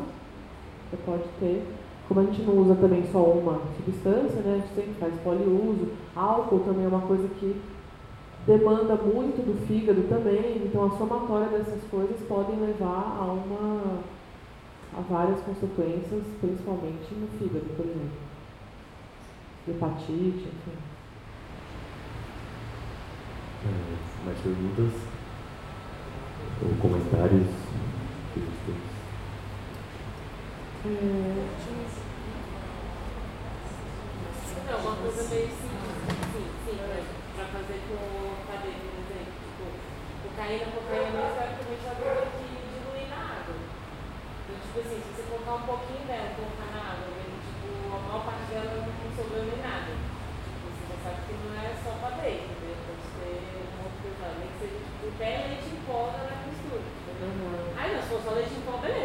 você 0.90 0.96
pode 1.04 1.24
ter, 1.40 1.66
como 2.06 2.20
a 2.20 2.24
gente 2.24 2.42
não 2.42 2.58
usa 2.58 2.74
também 2.74 3.04
só 3.12 3.22
uma 3.22 3.60
substância, 3.76 4.40
né, 4.40 4.54
a 4.54 4.56
gente 4.56 4.74
sempre 4.74 4.94
faz 4.98 5.14
poliuso, 5.22 5.88
álcool 6.16 6.60
também 6.60 6.84
é 6.84 6.88
uma 6.88 7.02
coisa 7.02 7.28
que 7.40 7.60
demanda 8.46 8.94
muito 8.96 9.44
do 9.44 9.66
fígado 9.66 10.02
também, 10.08 10.62
então 10.64 10.86
a 10.86 10.96
somatória 10.96 11.48
dessas 11.48 11.82
coisas 11.90 12.18
podem 12.26 12.58
levar 12.58 13.18
a 13.20 13.24
uma 13.24 14.18
a 14.96 15.00
várias 15.02 15.38
consequências, 15.40 16.24
principalmente 16.40 17.14
no 17.14 17.28
fígado, 17.38 17.66
por 17.76 17.84
exemplo. 17.84 18.28
Hepatite, 19.68 20.48
enfim. 20.48 20.78
É, 23.66 24.24
mais 24.24 24.38
perguntas? 24.38 24.92
Ou 26.62 26.74
comentários? 26.80 27.68
sugestões? 28.34 28.87
É, 30.88 30.94
Não, 34.64 34.78
uma 34.80 34.96
coisa 35.04 35.20
meio 35.28 35.52
simples, 35.52 36.00
sim, 36.32 36.48
sim, 36.64 36.80
pra 37.36 37.44
fazer 37.44 37.78
com 37.84 38.00
o 38.00 38.40
cabelo, 38.48 38.88
por 38.88 38.96
exemplo, 39.04 39.36
tipo, 39.36 39.68
cocaína, 40.24 40.64
cocaína 40.72 41.12
mesmo, 41.12 41.36
teoricamente 41.36 41.84
é 41.84 41.92
uma 41.92 42.00
coisa 42.08 42.32
que 42.32 42.48
dilui 42.72 43.04
na 43.04 43.20
água. 43.20 43.52
Então, 43.52 44.56
tipo 44.64 44.80
assim, 44.80 44.96
se 45.04 45.12
você 45.12 45.28
colocar 45.28 45.60
um 45.60 45.68
pouquinho 45.68 46.08
dela, 46.08 46.32
colocar 46.40 46.72
na 46.72 46.80
água, 46.80 47.12
né, 47.12 47.36
tipo, 47.36 47.68
a 47.92 48.00
maior 48.08 48.24
parte 48.24 48.48
dela 48.48 48.72
não 48.80 49.12
sobrou 49.12 49.44
nem 49.44 49.60
nada. 49.60 49.92
Tipo, 49.92 50.72
você 50.72 50.88
já 50.88 50.96
sabe 51.04 51.20
que 51.28 51.36
não 51.36 51.52
é 51.52 51.76
só 51.84 51.92
dentro, 52.16 52.48
entendeu? 52.48 52.80
Pode 52.88 53.04
ser 53.12 53.36
uma 53.76 53.92
outra 53.92 54.08
coisa, 54.08 54.40
nem 54.40 54.48
que 54.48 54.56
seja, 54.56 54.80
tipo, 54.88 55.04
até 55.04 55.52
leite 55.52 55.68
em 55.68 55.84
pó 55.84 56.16
na 56.16 56.48
mistura, 56.48 56.80
uhum. 56.80 57.76
Aí 57.76 57.92
não, 57.92 58.00
se 58.00 58.08
for 58.08 58.24
só 58.24 58.32
leite 58.32 58.56
em 58.56 58.64
pó, 58.64 58.80
beleza, 58.80 58.97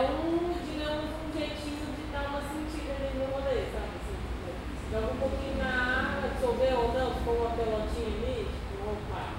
é 0.00 0.08
um, 0.08 0.56
digamos, 0.64 1.12
um 1.12 1.28
jeitinho 1.28 1.92
de 1.92 2.08
dar 2.08 2.32
uma 2.32 2.40
sentida 2.40 2.96
ali 2.96 3.20
no 3.20 3.36
rolê, 3.36 3.68
sabe? 3.68 4.00
Assim, 4.00 4.16
tipo, 4.16 4.48
joga 4.88 5.12
um 5.12 5.20
pouquinho 5.20 5.60
na 5.60 6.16
água, 6.16 6.32
dissolver 6.32 6.72
ou 6.72 6.88
não, 6.96 7.12
ficou 7.20 7.36
uma 7.36 7.52
pelotinha 7.52 8.08
ali, 8.08 8.48
tipo, 8.48 8.80
opa. 8.80 9.36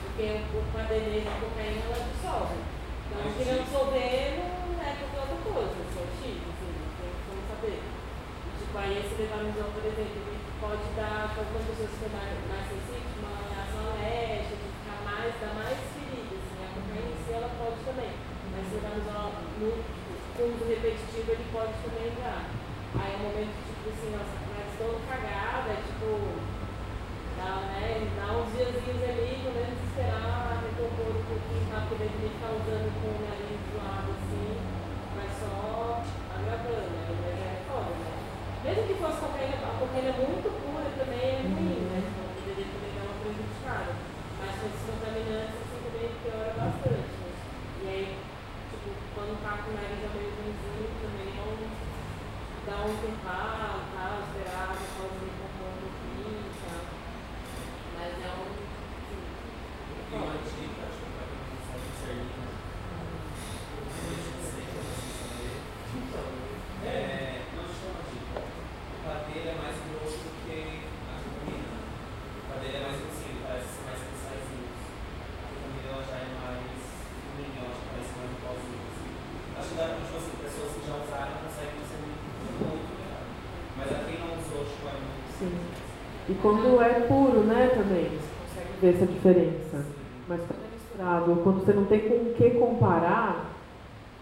Porque 0.00 0.48
o 0.48 0.64
padeleiro 0.72 1.28
de 1.28 1.40
cocaína 1.44 1.84
ela 1.84 2.08
dissolve. 2.08 2.56
Então, 2.56 3.20
se 3.36 3.42
não 3.52 3.58
dissolver, 3.60 4.24
não 4.64 4.80
é 4.80 4.90
qualquer 4.96 5.20
outra 5.28 5.40
coisa, 5.44 5.76
só 5.92 6.00
X, 6.00 6.24
assim, 6.24 6.32
tipo, 6.32 6.56
assim 6.56 6.72
então, 6.72 7.04
tem 7.04 7.12
como 7.28 7.40
saber. 7.52 7.80
E, 7.84 8.50
tipo, 8.64 8.74
aí 8.80 8.92
esse 8.96 9.12
levanizão, 9.12 9.68
por 9.76 9.84
exemplo, 9.84 10.24
pode 10.56 10.88
dar, 10.96 11.36
para 11.36 11.44
algumas 11.44 11.68
pessoas 11.68 11.92
que 12.00 12.08
mais, 12.08 12.32
mais 12.48 12.64
sensíveis, 12.64 13.12
uma 13.20 13.44
reação 13.44 13.92
alérgica, 13.92 14.56
de 14.56 14.68
ficar 14.72 15.00
mais, 15.04 15.36
dar 15.36 15.52
mais 15.52 15.76
ferida, 15.92 16.32
assim, 16.32 16.58
a 16.64 16.68
cocaína 16.72 17.12
em 17.12 17.18
si 17.20 17.30
ela 17.36 17.50
pode 17.60 17.78
também. 17.84 18.12
Mas 18.48 18.64
você 18.72 18.80
vai 18.80 18.96
usar 18.96 19.18
uso 20.44 20.64
repetitivo, 20.68 21.32
ele 21.32 21.46
pode 21.52 21.72
também 21.82 22.12
dar. 22.22 22.46
Aí 22.98 23.12
é 23.12 23.16
um 23.16 23.24
momento, 23.28 23.52
tipo 23.68 23.90
assim, 23.90 24.10
nossa, 24.14 24.36
mas 24.48 24.64
estou 24.72 25.00
cagada, 25.04 25.68
é 25.68 25.80
tipo, 25.84 26.08
dá, 27.36 27.68
né, 27.68 28.06
dá 28.16 28.32
uns 28.38 28.48
diazinhos 28.54 29.02
ali, 29.04 29.44
pelo 29.44 29.54
menos 29.54 29.76
esperar 29.82 30.62
recompor 30.64 31.12
um 31.12 31.26
pouquinho 31.28 31.68
rápido, 31.68 31.88
porque 31.88 32.08
ele 32.08 32.32
ficar 32.32 32.52
usando 32.56 32.88
com 32.96 33.08
o 33.12 33.20
nariz 33.28 33.60
zoado 33.68 34.10
assim, 34.14 34.48
vai 35.12 35.28
só 35.36 36.00
agravando, 36.32 36.88
né, 36.96 37.02
mas 37.12 37.36
é 37.44 37.52
foda, 37.68 37.92
né. 37.92 38.12
Mesmo 38.64 38.82
que 38.88 38.94
fosse 38.98 39.20
cocaína, 39.20 39.56
a 39.58 39.76
cocaína 39.78 40.12
muito 40.16 40.48
pura 40.48 40.88
também 40.96 41.28
é 41.28 41.44
ruim, 41.44 41.82
né, 41.92 41.98
então 42.08 42.24
poderia 42.38 42.68
também 42.72 42.92
dar 42.96 43.04
uma 43.04 43.20
prejudicada. 43.20 43.92
Mas 44.38 44.54
com 44.54 44.66
esses 44.70 44.84
contaminantes, 44.86 45.60
assim, 45.60 45.80
também 45.82 46.08
piora 46.22 46.52
bastante, 46.56 47.14
né. 47.20 47.30
E 47.82 47.84
aí, 47.84 48.08
tipo, 48.70 48.88
quando 49.12 49.34
tá 49.44 49.60
com 49.60 49.70
o 49.70 49.76
nariz 49.76 49.98
meio 49.98 50.30
ruimzinho, 50.30 50.88
também 51.04 51.30
não 51.36 51.50
dá 52.88 52.94
um 52.94 52.96
intervalo, 52.96 53.84
tal, 53.92 54.24
esperar 54.24 54.72
depois 54.72 55.12
ele 55.20 55.32
compor 55.36 55.68
um 55.68 55.92
pouquinho, 55.92 56.48
tá? 56.64 56.88
Mas 57.92 58.16
é 58.16 58.32
um. 58.32 58.48
E 60.08 60.16
uma 60.16 60.32
dica, 60.40 60.88
acho 60.88 61.04
que 61.04 61.12
para 61.12 61.28
quem 61.28 61.36
não 61.52 61.60
sabe 61.68 61.84
certinho, 62.00 62.48
eu 63.68 63.84
vejo 63.92 64.32
sempre 64.40 64.80
assim 64.80 65.12
saber. 65.20 65.60
É, 66.88 67.44
não 67.52 67.60
acho 67.68 67.76
que 67.76 67.84
é 67.84 67.92
uma 67.92 68.08
dica. 68.08 68.40
O 68.40 69.04
padeiro 69.04 69.48
é 69.52 69.56
mais 69.60 69.76
grosso 69.84 70.24
do 70.24 70.32
que 70.48 70.88
a 70.88 71.20
cocaína. 71.20 71.76
O 71.76 72.44
padeiro 72.48 72.72
é 72.72 72.80
mais 72.88 72.96
grossinho, 73.04 73.44
parece 73.44 73.68
ser 73.68 73.84
mais 73.84 74.00
cristalzinho. 74.00 74.72
A 74.72 75.44
cocaína 75.44 75.92
ela 75.92 76.04
já 76.08 76.16
é 76.24 76.28
mais 76.40 76.72
fininha, 77.36 77.68
ela 77.68 77.76
já 77.76 77.84
parece 77.84 78.16
mais 78.16 78.32
pozinho. 78.40 78.80
Assim. 78.88 79.12
Acho 79.60 79.68
que 79.68 79.76
dá 79.76 79.84
para, 79.92 80.00
tipo 80.08 80.16
assim, 80.16 80.40
pessoas 80.40 80.72
que 80.72 80.88
já 80.88 80.96
usaram 80.96 81.36
conseguem 81.44 81.84
ser 81.84 82.00
muito, 82.00 82.24
muito 82.24 82.88
melhor. 82.96 83.28
Mas 83.76 83.92
a 83.92 83.98
quem 84.08 84.18
não 84.22 84.38
usou, 84.38 84.62
acho 84.64 84.72
que 84.78 84.84
vai 84.88 84.96
muito. 84.96 85.27
Sim. 85.38 85.52
E 86.28 86.34
quando 86.42 86.82
é 86.82 87.00
puro, 87.00 87.40
né, 87.40 87.70
também, 87.74 88.04
você 88.04 88.28
consegue 88.42 88.80
ver 88.80 88.94
essa 88.94 89.06
diferença. 89.06 89.86
Mas 90.28 90.40
quando 90.40 90.60
é 90.60 90.74
misturado, 90.74 91.40
quando 91.42 91.64
você 91.64 91.72
não 91.72 91.84
tem 91.84 92.00
com 92.00 92.14
o 92.14 92.34
que 92.34 92.50
comparar, 92.50 93.46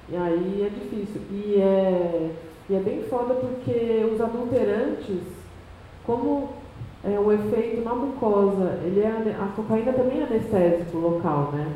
e 0.08 0.16
aí 0.16 0.66
é 0.66 0.68
difícil. 0.68 1.20
E 1.30 1.60
é, 1.60 2.30
e 2.68 2.74
é 2.74 2.80
bem 2.80 3.02
foda 3.04 3.34
porque 3.34 4.08
os 4.12 4.20
adulterantes, 4.20 5.22
como 6.04 6.50
é, 7.04 7.18
o 7.18 7.32
efeito 7.32 7.82
na 7.82 7.94
mucosa, 7.94 8.80
ele 8.84 9.00
é, 9.00 9.36
a 9.40 9.46
cocaína 9.56 9.92
também 9.92 10.20
é 10.20 10.24
anestésico 10.24 10.98
local, 10.98 11.50
né? 11.52 11.72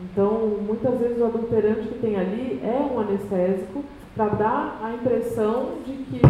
Então, 0.00 0.58
muitas 0.66 0.98
vezes 0.98 1.20
o 1.20 1.24
adulterante 1.24 1.88
que 1.88 1.98
tem 2.00 2.16
ali 2.16 2.60
é 2.64 2.92
um 2.92 2.98
anestésico 2.98 3.84
para 4.16 4.28
dar 4.28 4.80
a 4.82 4.92
impressão 4.92 5.74
de 5.86 5.92
que 5.92 6.20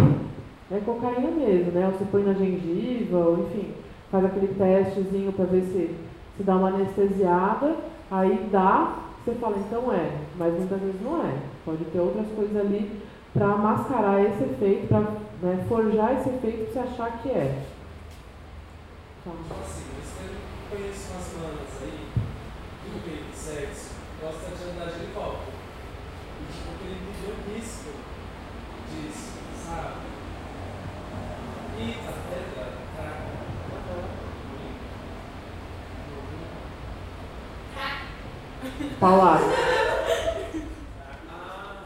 é 0.71 0.81
cocaína 0.81 1.31
mesmo, 1.31 1.73
né? 1.73 1.93
Você 1.93 2.05
põe 2.11 2.23
na 2.23 2.33
gengiva, 2.33 3.19
ou 3.19 3.47
enfim, 3.47 3.75
faz 4.11 4.25
aquele 4.25 4.49
testezinho 4.49 5.33
para 5.33 5.45
ver 5.45 5.63
se, 5.63 5.95
se 6.37 6.43
dá 6.43 6.57
uma 6.57 6.69
anestesiada, 6.69 7.77
aí 8.11 8.49
dá, 8.51 8.97
você 9.25 9.35
fala, 9.37 9.57
então 9.59 9.93
é, 9.93 10.19
mas 10.39 10.55
muitas 10.55 10.81
vezes 10.81 11.03
não 11.03 11.25
é. 11.25 11.35
Pode 11.65 11.85
ter 11.85 11.99
outras 11.99 12.27
coisas 12.35 12.57
ali 12.57 13.03
para 13.33 13.49
mascarar 13.49 14.23
esse 14.23 14.45
efeito, 14.45 14.89
para 14.89 15.01
né, 15.43 15.65
forjar 15.69 16.19
esse 16.19 16.29
efeito 16.31 16.73
para 16.73 16.83
você 16.83 16.89
achar 16.89 17.23
que 17.23 17.29
é. 17.31 17.63
Tá. 19.25 19.31
Tipo 19.31 19.55
assim, 19.61 19.85
eu 19.91 20.79
conheço 20.79 21.13
umas 21.13 21.33
manas 21.43 21.83
aí, 21.83 22.09
do 22.85 23.07
meio 23.07 23.25
do 23.25 23.37
sexo, 23.37 23.95
gosta 24.21 24.51
de 24.57 24.71
andar 24.71 24.93
de 24.93 25.05
helicóptero. 25.05 25.53
E 26.41 26.53
tipo, 26.53 26.71
aquele 26.75 26.95
vídeo 26.95 27.35
risco 27.55 27.91
disso, 28.91 29.33
sabe? 29.67 30.14
Paulada. 39.01 39.45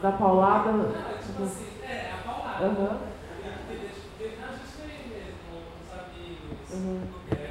Da 0.02 0.12
paulada. 0.12 0.72
não, 0.72 0.84
é 0.90 1.18
tipo 1.26 1.42
assim, 1.42 1.66
é, 1.82 2.12
a 2.12 2.16
paulada. 2.28 2.64
Aham. 2.64 2.98
Amigos, 5.98 6.70
Uhum. 6.70 7.02
é, 7.32 7.48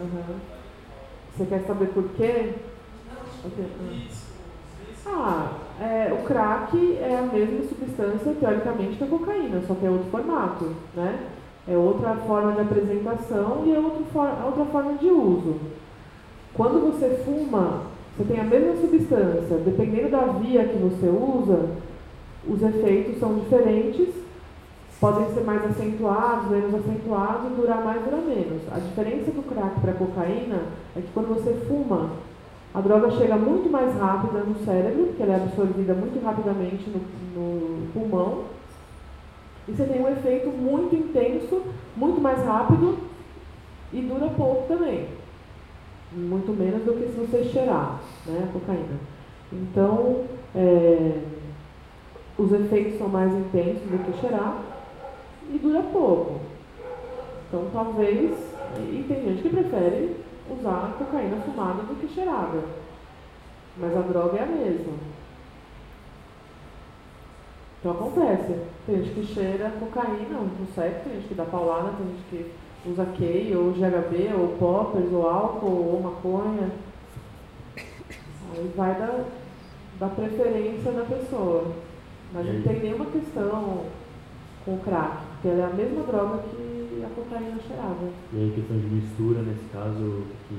Aham. 0.00 0.40
Você 1.36 1.46
quer 1.46 1.60
saber 1.66 1.86
por 1.88 2.08
quê? 2.10 2.54
não, 3.08 3.50
tipo, 3.50 3.62
ah. 5.06 5.52
é, 5.80 6.12
o 6.12 6.24
crack 6.24 6.76
é 7.00 7.18
a 7.18 7.22
mesma 7.22 7.64
substância, 7.68 8.34
teoricamente, 8.38 8.96
que 8.96 9.04
a 9.04 9.06
cocaína, 9.06 9.62
só 9.66 9.74
que 9.74 9.86
é 9.86 9.90
outro 9.90 10.10
formato, 10.10 10.72
né? 10.94 11.18
É 11.68 11.76
outra 11.76 12.14
forma 12.26 12.52
de 12.52 12.60
apresentação 12.62 13.62
e 13.66 13.74
é 13.74 13.78
outro 13.78 14.04
for- 14.12 14.44
outra 14.46 14.64
forma 14.66 14.94
de 14.94 15.06
uso. 15.06 15.56
Quando 16.54 16.80
você 16.90 17.22
fuma, 17.24 17.82
você 18.16 18.24
tem 18.24 18.40
a 18.40 18.44
mesma 18.44 18.76
substância, 18.80 19.56
dependendo 19.64 20.10
da 20.10 20.22
via 20.40 20.64
que 20.64 20.76
você 20.78 21.06
usa, 21.06 21.68
os 22.48 22.62
efeitos 22.62 23.18
são 23.20 23.34
diferentes, 23.34 24.08
podem 25.00 25.32
ser 25.32 25.44
mais 25.44 25.64
acentuados, 25.64 26.50
menos 26.50 26.74
acentuados, 26.74 27.52
durar 27.56 27.82
mais, 27.84 28.02
durar 28.02 28.20
menos. 28.20 28.62
A 28.72 28.78
diferença 28.78 29.30
do 29.30 29.42
crack 29.48 29.80
para 29.80 29.92
a 29.92 29.94
cocaína 29.94 30.58
é 30.96 31.00
que 31.00 31.08
quando 31.14 31.28
você 31.34 31.52
fuma, 31.68 32.10
a 32.72 32.80
droga 32.80 33.10
chega 33.10 33.36
muito 33.36 33.68
mais 33.68 33.92
rápida 33.98 34.40
no 34.40 34.64
cérebro, 34.64 35.06
porque 35.06 35.22
ela 35.22 35.32
é 35.32 35.36
absorvida 35.36 35.92
muito 35.92 36.22
rapidamente 36.24 36.88
no, 36.88 37.00
no 37.34 37.92
pulmão. 37.92 38.44
E 39.66 39.72
você 39.72 39.84
tem 39.84 40.00
um 40.00 40.08
efeito 40.08 40.48
muito 40.50 40.94
intenso, 40.94 41.62
muito 41.96 42.20
mais 42.20 42.44
rápido 42.44 42.98
e 43.92 44.00
dura 44.00 44.28
pouco 44.36 44.68
também. 44.68 45.08
Muito 46.12 46.52
menos 46.52 46.84
do 46.84 46.92
que 46.94 47.08
se 47.08 47.18
você 47.18 47.44
cheirar 47.44 48.00
né, 48.26 48.48
a 48.48 48.52
cocaína. 48.52 48.98
Então, 49.52 50.24
é, 50.54 51.22
os 52.38 52.52
efeitos 52.52 52.98
são 52.98 53.08
mais 53.08 53.32
intensos 53.32 53.82
do 53.82 53.98
que 54.04 54.20
cheirar 54.20 54.62
e 55.52 55.58
dura 55.58 55.82
pouco. 55.92 56.40
Então, 57.48 57.66
talvez. 57.72 58.30
E 58.78 59.04
tem 59.08 59.24
gente 59.24 59.42
que 59.42 59.48
prefere 59.48 60.16
usar 60.58 60.94
cocaína 60.98 61.36
fumada 61.42 61.82
do 61.82 62.00
que 62.00 62.12
cheirada. 62.12 62.62
Mas 63.76 63.96
a 63.96 64.00
droga 64.00 64.38
é 64.38 64.42
a 64.42 64.46
mesma. 64.46 64.92
Então 67.78 67.92
acontece. 67.92 68.58
Tem 68.86 69.02
gente 69.02 69.14
que 69.14 69.26
cheira 69.26 69.72
cocaína 69.80 70.38
no 70.38 70.66
sexo, 70.74 71.04
tem 71.04 71.14
gente 71.14 71.28
que 71.28 71.34
dá 71.34 71.44
paulada, 71.44 71.94
tem 71.96 72.06
gente 72.08 72.22
que 72.28 72.52
usa 72.90 73.06
K, 73.06 73.56
ou 73.56 73.72
GHB, 73.72 74.34
ou 74.38 74.48
poppers, 74.58 75.12
ou 75.12 75.28
álcool, 75.28 75.92
ou 75.92 76.00
maconha. 76.02 76.70
Aí 78.52 78.72
vai 78.76 78.94
da, 78.94 79.24
da 79.98 80.08
preferência 80.08 80.92
da 80.92 81.04
pessoa. 81.04 81.72
Mas 82.32 82.46
não 82.46 82.62
tem 82.62 82.80
nenhuma 82.80 83.06
questão 83.06 83.84
com 84.64 84.74
o 84.74 84.80
crack, 84.80 85.16
porque 85.32 85.48
é 85.48 85.64
a 85.64 85.74
mesma 85.74 86.02
droga 86.04 86.42
que 86.50 86.79
a 87.04 87.08
cocaína 87.14 87.58
cheirada. 87.66 88.10
E 88.32 88.36
aí, 88.36 88.52
questão 88.54 88.76
de 88.78 88.86
mistura, 88.86 89.42
nesse 89.42 89.64
caso, 89.72 90.22
que, 90.48 90.56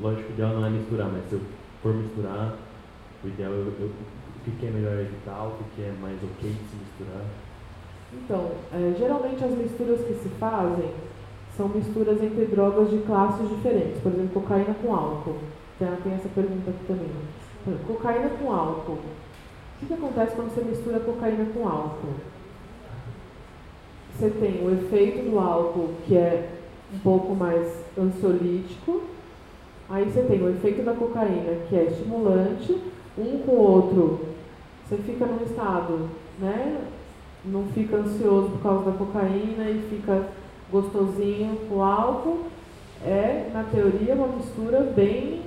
lógico, 0.00 0.30
o 0.30 0.32
ideal 0.32 0.54
não 0.54 0.66
é 0.66 0.70
misturar, 0.70 1.08
mas 1.12 1.28
se 1.28 1.34
eu 1.34 1.40
for 1.82 1.94
misturar, 1.94 2.56
o 3.22 3.28
ideal 3.28 3.52
é 3.52 3.56
eu, 3.56 3.90
o 3.90 4.50
que, 4.58 4.66
é 4.66 4.70
melhor 4.70 4.98
evitar, 4.98 5.44
o 5.44 5.56
que, 5.74 5.82
é 5.82 5.94
mais 6.00 6.16
ok 6.22 6.50
de 6.50 6.68
se 6.68 6.76
misturar. 6.76 7.24
Então, 8.12 8.50
é, 8.72 8.94
geralmente 8.98 9.44
as 9.44 9.52
misturas 9.52 10.00
que 10.00 10.14
se 10.14 10.28
fazem 10.40 10.90
são 11.56 11.68
misturas 11.68 12.22
entre 12.22 12.46
drogas 12.46 12.90
de 12.90 12.98
classes 12.98 13.48
diferentes. 13.48 14.00
Por 14.00 14.12
exemplo, 14.12 14.40
cocaína 14.40 14.74
com 14.74 14.94
álcool. 14.94 15.38
Tem, 15.78 15.88
tem 16.02 16.12
essa 16.14 16.28
pergunta 16.28 16.70
aqui 16.70 16.84
também. 16.86 17.10
Exemplo, 17.66 17.86
Cocaína 17.86 18.28
com 18.28 18.52
álcool. 18.52 18.92
O 18.92 19.80
que, 19.80 19.86
que 19.86 19.94
acontece 19.94 20.36
quando 20.36 20.54
você 20.54 20.60
mistura 20.62 21.00
cocaína 21.00 21.46
com 21.46 21.66
álcool? 21.66 22.14
Você 24.14 24.30
tem 24.30 24.64
o 24.64 24.72
efeito 24.72 25.28
do 25.28 25.38
álcool, 25.38 25.90
que 26.06 26.16
é 26.16 26.50
um 26.94 26.98
pouco 27.00 27.34
mais 27.34 27.66
ansiolítico. 27.98 29.02
Aí 29.90 30.04
você 30.04 30.22
tem 30.22 30.42
o 30.42 30.50
efeito 30.50 30.82
da 30.82 30.92
cocaína, 30.92 31.66
que 31.68 31.76
é 31.76 31.84
estimulante. 31.84 32.80
Um 33.18 33.38
com 33.38 33.52
o 33.52 33.58
outro, 33.58 34.20
você 34.84 34.96
fica 34.98 35.26
num 35.26 35.44
estado, 35.44 36.08
né? 36.38 36.80
Não 37.44 37.64
fica 37.74 37.96
ansioso 37.96 38.50
por 38.50 38.62
causa 38.62 38.90
da 38.90 38.96
cocaína 38.96 39.70
e 39.70 39.86
fica 39.90 40.28
gostosinho 40.70 41.56
com 41.68 41.82
álcool, 41.82 42.44
é, 43.04 43.50
na 43.52 43.64
teoria, 43.64 44.14
uma 44.14 44.28
mistura 44.28 44.80
bem, 44.80 45.42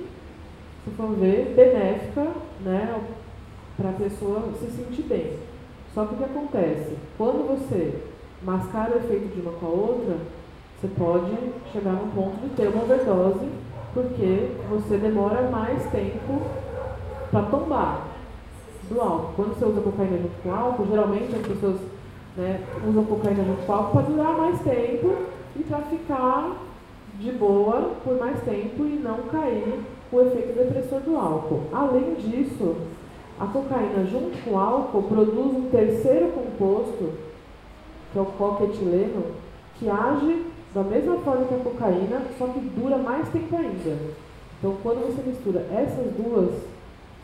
se 0.84 0.90
for 0.96 1.10
ver, 1.16 1.54
benéfica, 1.54 2.28
né, 2.64 3.00
para 3.76 3.90
a 3.90 3.94
pessoa 3.94 4.50
se 4.58 4.70
sentir 4.70 5.02
bem. 5.02 5.38
Só 5.92 6.06
que 6.06 6.14
o 6.14 6.16
que 6.18 6.24
acontece? 6.24 6.96
Quando 7.16 7.48
você 7.48 7.94
mascara 8.42 8.94
o 8.94 8.98
efeito 8.98 9.34
de 9.34 9.40
uma 9.40 9.52
com 9.52 9.66
a 9.66 9.70
outra, 9.70 10.16
você 10.80 10.88
pode 10.96 11.36
chegar 11.72 11.92
num 11.92 12.10
ponto 12.10 12.36
de 12.42 12.50
ter 12.54 12.68
uma 12.68 12.84
overdose, 12.84 13.48
porque 13.92 14.50
você 14.70 14.96
demora 14.96 15.50
mais 15.50 15.82
tempo 15.90 16.42
para 17.30 17.42
tombar 17.42 18.06
do 18.88 19.00
álcool. 19.00 19.32
Quando 19.36 19.58
você 19.58 19.64
usa 19.64 19.80
cocaína 19.80 20.18
junto 20.18 20.42
com 20.42 20.54
álcool, 20.54 20.86
geralmente 20.86 21.34
as 21.34 21.46
pessoas 21.46 21.76
né, 22.36 22.60
usam 22.88 23.04
cocaína 23.04 23.44
junto 23.44 23.66
com 23.66 23.72
álcool 23.72 23.92
para 23.92 24.02
durar 24.02 24.32
mais 24.36 24.60
tempo 24.60 25.14
e 25.56 25.62
para 25.64 25.78
ficar 25.80 26.56
de 27.18 27.32
boa 27.32 27.92
por 28.04 28.16
mais 28.18 28.40
tempo 28.42 28.84
e 28.84 29.00
não 29.02 29.18
cair 29.30 29.80
o 30.12 30.20
efeito 30.20 30.56
depressor 30.56 31.00
do 31.00 31.16
álcool. 31.16 31.62
Além 31.72 32.14
disso, 32.14 32.76
a 33.38 33.46
cocaína 33.46 34.06
junto 34.06 34.38
com 34.44 34.58
álcool 34.58 35.02
produz 35.02 35.56
um 35.56 35.68
terceiro 35.70 36.28
composto, 36.28 37.10
que 38.12 38.18
é 38.18 38.22
o 38.22 38.26
coquetileno, 38.26 39.24
que 39.78 39.88
age 39.88 40.46
da 40.74 40.82
mesma 40.82 41.16
forma 41.18 41.46
que 41.46 41.54
a 41.54 41.58
cocaína, 41.58 42.22
só 42.38 42.46
que 42.46 42.60
dura 42.60 42.98
mais 42.98 43.28
tempo 43.30 43.56
ainda. 43.56 43.96
Então, 44.58 44.76
quando 44.82 45.06
você 45.06 45.28
mistura 45.28 45.60
essas 45.72 46.12
duas, 46.14 46.50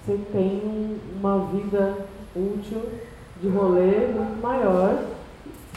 você 0.04 0.18
tem 0.32 1.00
uma 1.16 1.46
vida 1.46 2.06
útil 2.36 2.82
de 3.40 3.48
rolê 3.48 4.08
muito 4.08 4.40
maior, 4.42 5.04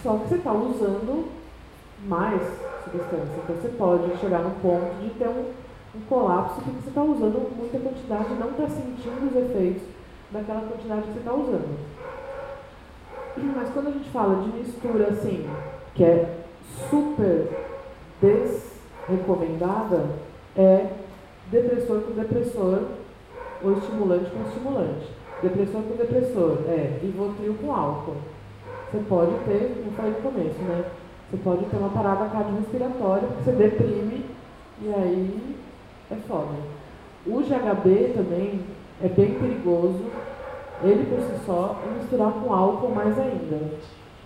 só 0.04 0.18
que 0.18 0.30
você 0.30 0.36
está 0.36 0.54
usando 0.54 1.30
mais 2.06 2.42
substância. 2.84 3.40
Então 3.44 3.56
você 3.56 3.70
pode 3.70 4.18
chegar 4.18 4.40
no 4.40 4.52
ponto 4.62 5.02
de 5.02 5.10
ter 5.12 5.28
um, 5.28 5.52
um 5.96 6.02
colapso 6.08 6.56
porque 6.56 6.82
você 6.82 6.90
está 6.90 7.02
usando 7.02 7.58
muita 7.58 7.80
quantidade 7.80 8.34
e 8.34 8.40
não 8.40 8.52
está 8.52 8.68
sentindo 8.68 9.30
os 9.30 9.36
efeitos 9.36 9.84
daquela 10.32 10.62
quantidade 10.62 11.02
que 11.02 11.14
você 11.14 11.20
está 11.20 11.34
usando. 11.34 11.80
Mas 13.56 13.70
quando 13.70 13.88
a 13.88 13.92
gente 13.92 14.10
fala 14.10 14.44
de 14.44 14.58
mistura 14.58 15.08
assim, 15.08 15.48
que 15.96 16.04
é 16.04 16.38
super 16.90 17.48
desrecomendada, 18.22 20.06
é 20.56 20.88
depressor 21.52 22.02
com 22.02 22.14
depressor 22.14 22.80
ou 23.64 23.78
estimulante 23.78 24.30
com 24.32 24.48
estimulante. 24.48 25.08
Depressor 25.42 25.82
com 25.82 25.96
depressor, 25.96 26.58
é 26.68 27.00
Rivotril 27.02 27.56
com 27.62 27.74
álcool. 27.74 28.18
Você 28.92 29.00
pode 29.08 29.32
ter, 29.46 29.76
como 29.76 29.88
eu 29.88 29.94
falei 29.94 30.12
no 30.12 30.22
começo, 30.22 30.60
né? 30.62 30.86
Você 31.30 31.38
pode 31.44 31.66
ter 31.66 31.78
uma 31.78 31.90
parada 31.90 32.30
cardiorrespiratória, 32.30 33.28
você 33.28 33.52
deprime 33.52 34.26
e 34.82 34.94
aí 34.94 35.56
é 36.10 36.16
foda. 36.28 36.56
O 37.26 37.42
GHB 37.42 38.14
também 38.16 38.62
é 39.04 39.10
bem 39.10 39.34
perigoso, 39.34 40.06
ele 40.84 41.06
por 41.06 41.20
si 41.22 41.46
só, 41.46 41.82
e 41.86 42.00
misturar 42.00 42.32
com 42.32 42.54
álcool 42.54 42.94
mais 42.94 43.18
ainda. 43.18 43.72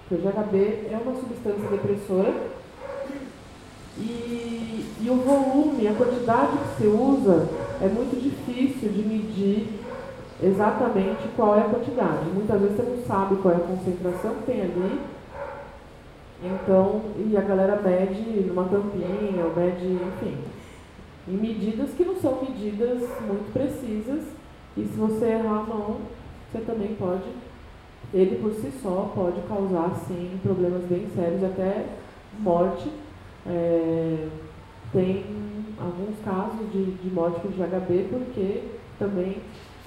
Porque 0.07 0.15
o 0.15 0.31
GHB 0.31 0.87
é 0.91 0.99
uma 1.03 1.15
substância 1.15 1.69
depressora 1.69 2.33
e, 3.97 4.85
e 5.01 5.09
o 5.09 5.15
volume, 5.15 5.87
a 5.87 5.93
quantidade 5.93 6.57
que 6.57 6.81
se 6.81 6.87
usa, 6.87 7.47
é 7.81 7.87
muito 7.87 8.19
difícil 8.21 8.89
de 8.89 9.03
medir 9.03 9.67
exatamente 10.41 11.27
qual 11.35 11.55
é 11.55 11.61
a 11.61 11.69
quantidade. 11.69 12.29
Muitas 12.33 12.59
vezes 12.59 12.77
você 12.77 12.83
não 12.83 13.03
sabe 13.05 13.35
qual 13.37 13.53
é 13.53 13.57
a 13.57 13.59
concentração 13.59 14.35
que 14.35 14.45
tem 14.45 14.61
ali. 14.61 14.99
Então, 16.43 17.01
e 17.17 17.37
a 17.37 17.41
galera 17.41 17.79
mede 17.81 18.47
numa 18.47 18.63
tampinha, 18.63 19.45
ou 19.45 19.55
mede, 19.55 19.85
enfim, 19.85 20.37
em 21.27 21.37
medidas 21.37 21.91
que 21.91 22.03
não 22.03 22.15
são 22.15 22.39
medidas 22.41 23.07
muito 23.27 23.53
precisas. 23.53 24.23
E 24.75 24.81
se 24.81 24.97
você 24.97 25.25
errar 25.25 25.59
a 25.59 25.63
mão, 25.63 25.97
você 26.51 26.59
também 26.65 26.95
pode, 26.95 27.23
ele 28.13 28.35
por 28.37 28.51
si 28.53 28.71
só 28.81 29.11
pode 29.15 29.39
causar, 29.47 29.95
sim, 30.07 30.37
problemas 30.43 30.83
bem 30.83 31.07
sérios, 31.15 31.43
até 31.43 31.85
morte. 32.39 32.91
É, 33.47 34.27
tem 34.91 35.25
alguns 35.79 36.19
casos 36.23 36.71
de, 36.71 36.91
de 36.91 37.09
morte 37.09 37.39
por 37.39 37.51
GHB 37.51 38.07
porque 38.09 38.63
também 38.99 39.37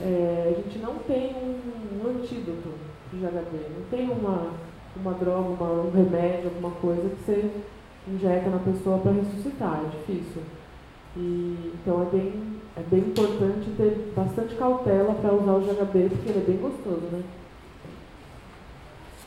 é, 0.00 0.54
a 0.56 0.60
gente 0.60 0.78
não 0.78 0.94
tem 1.00 1.34
um, 1.36 1.60
um 2.02 2.08
antídoto 2.08 2.70
de 3.12 3.18
GHB, 3.18 3.58
não 3.76 3.86
tem 3.90 4.10
uma, 4.10 4.50
uma 4.96 5.12
droga, 5.12 5.50
uma, 5.50 5.70
um 5.82 5.90
remédio, 5.90 6.46
alguma 6.46 6.70
coisa 6.72 7.10
que 7.10 7.24
você 7.24 7.50
injeta 8.08 8.50
na 8.50 8.58
pessoa 8.58 8.98
para 8.98 9.12
ressuscitar, 9.12 9.80
é 9.84 9.96
difícil. 9.96 10.42
E, 11.16 11.72
então 11.74 12.02
é 12.02 12.16
bem, 12.16 12.32
é 12.76 12.82
bem 12.90 13.00
importante 13.00 13.70
ter 13.76 14.12
bastante 14.16 14.54
cautela 14.56 15.14
para 15.14 15.32
usar 15.32 15.52
o 15.52 15.60
GHB, 15.60 16.08
porque 16.10 16.28
ele 16.28 16.38
é 16.38 16.44
bem 16.46 16.56
gostoso, 16.56 17.06
né? 17.12 17.22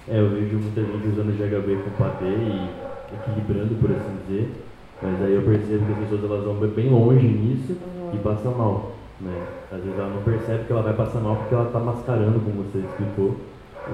É, 0.10 0.20
eu 0.20 0.30
vejo 0.30 0.58
muita 0.58 0.82
gente 0.82 1.08
usando 1.08 1.38
GHB 1.38 1.84
com 1.84 2.04
patê 2.04 2.26
e 2.26 2.70
equilibrando, 3.14 3.76
por 3.76 3.92
assim 3.92 4.18
dizer, 4.28 4.52
mas 5.02 5.22
aí 5.22 5.34
eu 5.34 5.42
percebo 5.42 5.86
que 5.86 5.92
as 5.92 6.00
pessoas 6.00 6.24
elas 6.24 6.44
vão 6.46 6.56
bem 6.70 6.90
longe 6.90 7.28
nisso 7.28 7.74
uhum. 7.74 8.12
e 8.14 8.18
passam 8.20 8.54
mal. 8.54 8.92
Né? 9.20 9.48
Às 9.72 9.84
vezes 9.84 9.98
ela 9.98 10.10
não 10.10 10.22
percebe 10.24 10.66
que 10.66 10.72
ela 10.72 10.82
vai 10.82 10.94
passar 10.94 11.20
mal 11.20 11.36
porque 11.36 11.54
ela 11.54 11.68
está 11.68 11.80
mascarando, 11.80 12.40
como 12.40 12.64
você 12.64 12.80
explicou, 12.80 13.36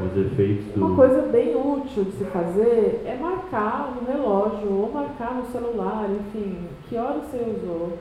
os 0.01 0.25
efeitos 0.25 0.65
do. 0.73 0.85
Uma 0.85 0.95
coisa 0.95 1.21
bem 1.23 1.55
útil 1.55 2.03
de 2.05 2.11
se 2.13 2.25
fazer 2.25 3.03
é 3.05 3.17
marcar 3.19 3.93
no 3.95 4.11
relógio 4.11 4.71
ou 4.71 4.91
marcar 4.91 5.35
no 5.35 5.45
celular, 5.47 6.09
enfim, 6.09 6.67
que 6.87 6.97
hora 6.97 7.19
você 7.19 7.37
usou. 7.37 7.97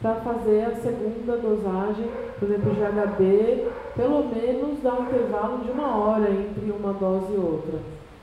Para 0.00 0.14
fazer 0.14 0.64
a 0.64 0.76
segunda 0.76 1.36
dosagem, 1.36 2.06
por 2.38 2.48
exemplo, 2.48 2.72
de 2.72 2.80
HB, 2.80 3.68
pelo 3.94 4.24
menos 4.34 4.82
dá 4.82 4.94
um 4.94 5.02
intervalo 5.02 5.58
de 5.58 5.70
uma 5.70 5.94
hora 5.94 6.30
entre 6.30 6.70
uma 6.70 6.94
dose 6.94 7.34
e 7.34 7.36
outra. 7.36 7.78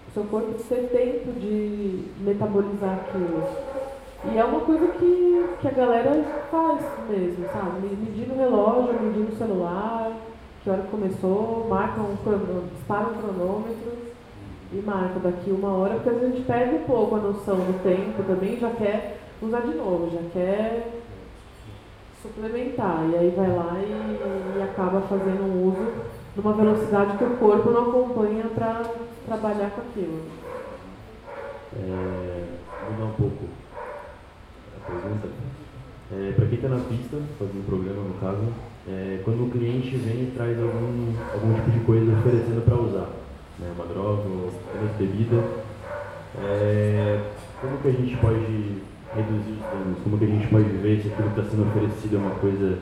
O 0.08 0.12
seu 0.12 0.24
corpo 0.24 0.54
ter 0.54 0.90
tempo 0.90 1.40
de 1.40 2.06
metabolizar 2.22 3.02
aquilo. 3.02 3.44
E 4.26 4.38
é 4.38 4.44
uma 4.44 4.62
coisa 4.62 4.88
que, 4.88 5.46
que 5.62 5.68
a 5.68 5.72
galera 5.72 6.24
faz 6.50 6.82
mesmo, 7.08 7.46
sabe? 7.46 7.96
Medir 7.96 8.28
no 8.28 8.36
relógio, 8.36 9.00
medir 9.00 9.30
no 9.30 9.38
celular, 9.38 10.12
que 10.68 10.72
hora 10.72 10.84
começou, 10.92 11.66
marca 11.70 12.02
um 12.02 12.18
cronômetro, 12.18 12.68
dispara 12.76 13.08
um 13.08 13.22
cronômetro 13.22 13.94
e 14.74 14.76
marca 14.82 15.18
daqui 15.22 15.50
uma 15.50 15.72
hora, 15.72 15.94
porque 15.94 16.10
a 16.10 16.28
gente 16.28 16.42
perde 16.42 16.76
um 16.76 16.84
pouco 16.84 17.16
a 17.16 17.20
noção 17.20 17.56
do 17.56 17.82
tempo 17.82 18.22
também, 18.24 18.60
já 18.60 18.70
quer 18.72 19.18
usar 19.42 19.62
de 19.62 19.76
novo, 19.76 20.12
já 20.12 20.30
quer 20.34 20.92
suplementar. 22.22 23.08
E 23.10 23.16
aí 23.16 23.34
vai 23.34 23.48
lá 23.48 23.78
e, 23.80 24.58
e 24.58 24.62
acaba 24.62 25.00
fazendo 25.04 25.44
um 25.44 25.70
uso 25.70 25.88
numa 26.36 26.52
velocidade 26.52 27.18
que 27.18 27.24
o 27.24 27.38
corpo 27.38 27.72
não 27.72 27.90
acompanha 27.90 28.44
para 28.54 28.84
trabalhar 29.26 29.72
com 29.72 29.82
aquilo. 29.84 30.22
É, 31.80 32.44
mudar 32.92 33.06
um 33.06 33.14
pouco 33.14 33.46
pergunta. 34.86 35.30
É, 36.12 36.34
para 36.36 36.46
quem 36.46 36.56
está 36.56 36.68
na 36.68 36.80
pista, 36.80 37.18
fazendo 37.40 37.60
um 37.60 37.64
programa 37.64 38.04
no 38.04 38.14
caso, 38.16 38.77
é, 38.90 39.20
quando 39.24 39.48
o 39.48 39.50
cliente 39.50 39.96
vem 39.98 40.24
e 40.24 40.32
traz 40.36 40.58
algum, 40.58 41.14
algum 41.34 41.54
tipo 41.56 41.72
de 41.72 41.80
coisa 41.82 42.12
oferecendo 42.14 42.64
para 42.64 42.76
usar, 42.76 43.10
né, 43.60 43.72
uma 43.76 43.86
droga 43.86 44.24
ou 44.24 44.52
bebida, 44.98 45.44
é, 46.40 47.20
como 47.60 47.78
que 47.80 47.88
a 47.88 47.92
gente 47.92 48.18
pode 48.18 48.82
reduzir 49.16 49.52
os 49.52 49.60
danos? 49.60 49.98
Como 50.04 50.18
que 50.18 50.26
a 50.26 50.28
gente 50.28 50.48
pode 50.48 50.70
ver 50.70 51.02
se 51.02 51.08
aquilo 51.10 51.30
que 51.32 51.40
está 51.40 51.52
sendo 51.52 51.68
oferecido 51.68 52.16
é 52.16 52.20
uma 52.20 52.36
coisa 52.36 52.78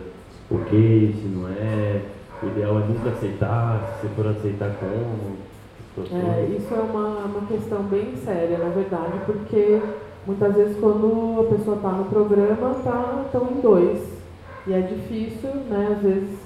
ok, 0.51 1.16
se 1.20 1.28
não 1.28 1.49
é? 1.49 2.01
O 2.43 2.47
ideal 2.47 2.80
é 2.80 2.86
nunca 2.86 3.10
aceitar, 3.10 3.99
se 4.01 4.08
for 4.10 4.28
aceitar 4.28 4.76
como? 4.80 5.38
É, 5.97 6.56
isso 6.58 6.74
é 6.74 6.80
uma, 6.80 7.26
uma 7.26 7.47
questão 7.47 7.84
bem 7.84 8.14
séria, 8.18 8.58
na 8.58 8.70
verdade, 8.70 9.14
porque 9.26 9.80
Muitas 10.26 10.56
vezes 10.56 10.78
quando 10.80 11.39
a 11.39 11.56
pessoa 11.56 11.76
está 11.76 11.89
no 11.89 12.06
programa, 12.06 12.72
estão 12.78 13.24
tá, 13.32 13.51
em 13.51 13.62
dois. 13.62 14.14
E 14.68 14.74
é 14.74 14.82
difícil, 14.82 15.49
né, 15.70 15.95
às 15.95 16.01
vezes, 16.01 16.39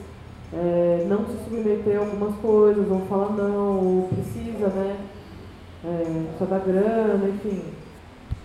é, 0.53 1.05
não 1.07 1.25
se 1.25 1.43
submeter 1.45 1.97
a 1.97 1.99
algumas 1.99 2.35
coisas, 2.37 2.89
ou 2.91 3.01
falar 3.01 3.29
não, 3.31 3.77
ou 3.77 4.09
precisa, 4.09 4.67
né? 4.67 4.97
É, 5.85 6.25
só 6.37 6.45
da 6.45 6.59
grana, 6.59 7.29
enfim. 7.29 7.63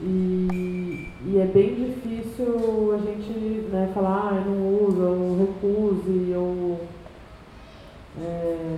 E, 0.01 1.09
e 1.27 1.39
é 1.39 1.47
bem 1.47 1.75
difícil 1.75 2.95
a 2.95 2.99
gente 2.99 3.69
né, 3.71 3.91
falar, 3.95 4.31
ah, 4.33 4.43
eu 4.45 4.53
não 4.53 4.85
uso, 4.85 5.03
ou 5.03 5.39
recuse, 5.39 6.33
ou. 6.35 6.81
É, 8.21 8.77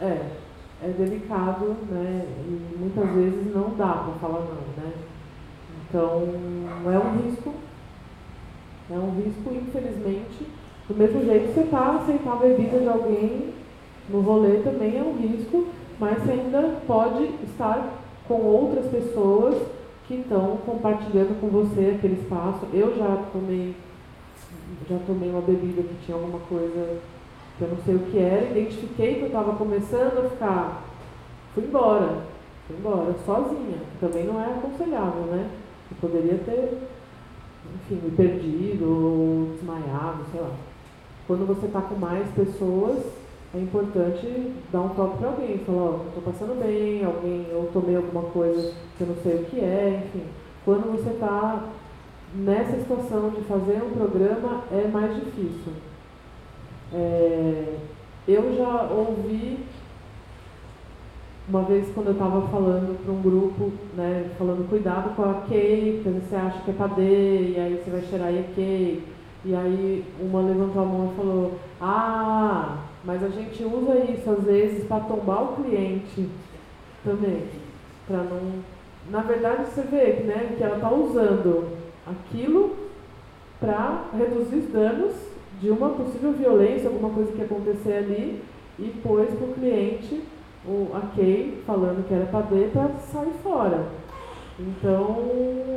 é, 0.00 0.26
é 0.82 0.88
delicado, 0.88 1.76
né? 1.88 2.26
E 2.46 2.76
muitas 2.78 3.08
vezes 3.14 3.54
não 3.54 3.70
dá 3.76 3.94
para 3.94 4.14
falar 4.14 4.40
não, 4.40 4.84
né? 4.84 4.92
Então 5.88 6.22
é 6.92 6.98
um 6.98 7.22
risco, 7.22 7.54
é 8.94 8.98
um 8.98 9.10
risco, 9.22 9.50
infelizmente. 9.52 10.46
Do 10.88 10.94
mesmo 10.94 11.24
jeito 11.24 11.48
que 11.48 11.54
você 11.54 11.60
está 11.60 11.96
aceitar 11.96 12.32
a 12.32 12.36
bebida 12.36 12.78
de 12.78 12.88
alguém 12.88 13.54
no 14.08 14.20
rolê 14.20 14.58
também 14.58 14.98
é 14.98 15.02
um 15.02 15.16
risco, 15.16 15.66
mas 15.98 16.22
você 16.22 16.32
ainda 16.32 16.80
pode 16.86 17.24
estar 17.44 18.02
com 18.26 18.34
outras 18.34 18.86
pessoas 18.86 19.56
que 20.06 20.14
estão 20.14 20.58
compartilhando 20.66 21.40
com 21.40 21.48
você 21.48 21.94
aquele 21.96 22.20
espaço. 22.20 22.66
Eu 22.72 22.96
já 22.96 23.22
tomei, 23.32 23.74
já 24.88 24.98
tomei 25.06 25.30
uma 25.30 25.40
bebida 25.40 25.82
que 25.82 26.04
tinha 26.04 26.16
alguma 26.16 26.40
coisa 26.40 26.98
que 27.56 27.62
eu 27.62 27.68
não 27.68 27.76
sei 27.84 27.94
o 27.94 28.00
que 28.00 28.18
era, 28.18 28.50
identifiquei 28.50 29.14
que 29.16 29.20
eu 29.22 29.26
estava 29.26 29.54
começando 29.54 30.24
a 30.24 30.28
ficar, 30.28 30.82
fui 31.54 31.64
embora, 31.64 32.18
fui 32.66 32.76
embora, 32.76 33.14
sozinha, 33.24 33.78
também 34.00 34.24
não 34.24 34.40
é 34.40 34.46
aconselhável, 34.46 35.22
né? 35.26 35.50
Eu 35.90 35.96
poderia 36.00 36.38
ter, 36.38 36.78
enfim, 37.74 38.10
perdido 38.16 38.84
ou 38.84 39.54
desmaiado, 39.54 40.24
sei 40.30 40.40
lá. 40.40 40.50
Quando 41.26 41.46
você 41.46 41.66
está 41.66 41.80
com 41.80 41.94
mais 41.94 42.28
pessoas, 42.30 43.04
é 43.54 43.58
importante 43.58 44.52
dar 44.72 44.80
um 44.80 44.88
toque 44.90 45.18
para 45.18 45.28
alguém, 45.28 45.58
falar, 45.58 45.82
ó, 45.82 45.90
oh, 45.90 46.08
estou 46.08 46.22
passando 46.22 46.58
bem, 46.62 47.04
alguém, 47.04 47.46
eu 47.50 47.70
tomei 47.72 47.96
alguma 47.96 48.22
coisa 48.30 48.72
que 48.96 49.02
eu 49.02 49.08
não 49.08 49.16
sei 49.22 49.36
o 49.36 49.44
que 49.44 49.60
é, 49.60 50.04
enfim. 50.06 50.24
Quando 50.64 50.90
você 50.92 51.10
está 51.10 51.68
nessa 52.34 52.78
situação 52.78 53.30
de 53.30 53.42
fazer 53.42 53.82
um 53.82 53.90
programa, 53.90 54.64
é 54.72 54.88
mais 54.88 55.14
difícil. 55.16 55.72
É, 56.94 57.76
eu 58.26 58.56
já 58.56 58.88
ouvi 58.90 59.58
uma 61.48 61.62
vez 61.62 61.88
quando 61.92 62.08
eu 62.08 62.12
estava 62.12 62.46
falando 62.48 63.02
para 63.02 63.12
um 63.12 63.20
grupo, 63.20 63.72
né, 63.96 64.30
falando 64.38 64.68
cuidado 64.68 65.14
com 65.16 65.22
a 65.22 65.34
Kay, 65.48 66.00
porque 66.02 66.20
você 66.20 66.36
acha 66.36 66.62
que 66.62 66.70
é 66.70 66.74
padê, 66.74 67.52
e 67.52 67.56
aí 67.58 67.82
você 67.82 67.90
vai 67.90 68.02
cheirar 68.02 68.32
e 68.32 68.38
é. 68.38 69.00
E 69.44 69.56
aí 69.56 70.04
uma 70.20 70.40
levantou 70.40 70.82
a 70.82 70.86
mão 70.86 71.12
e 71.12 71.16
falou, 71.16 71.58
ah, 71.80 72.84
mas 73.04 73.24
a 73.24 73.28
gente 73.28 73.64
usa 73.64 73.98
isso 74.12 74.30
às 74.30 74.44
vezes 74.44 74.84
para 74.84 75.04
tombar 75.04 75.42
o 75.42 75.56
cliente 75.56 76.28
também. 77.04 77.42
Para 78.06 78.18
não. 78.18 78.62
Na 79.10 79.20
verdade 79.22 79.64
você 79.64 79.82
vê 79.82 80.22
né, 80.24 80.54
que 80.56 80.62
ela 80.62 80.76
está 80.76 80.92
usando 80.92 81.70
aquilo 82.06 82.76
para 83.58 84.04
reduzir 84.16 84.56
os 84.56 84.72
danos 84.72 85.12
de 85.60 85.70
uma 85.70 85.90
possível 85.90 86.32
violência, 86.32 86.88
alguma 86.88 87.10
coisa 87.10 87.32
que 87.32 87.42
acontecer 87.42 87.94
ali, 87.94 88.42
e 88.78 88.88
pôs 89.02 89.28
para 89.28 89.46
o 89.46 89.54
cliente 89.54 90.22
o, 90.64 90.90
a 90.94 91.00
Kay 91.16 91.62
falando 91.66 92.06
que 92.06 92.14
era 92.14 92.26
padê 92.26 92.68
para 92.72 92.88
sair 93.00 93.32
fora. 93.42 93.88
Então, 94.58 95.28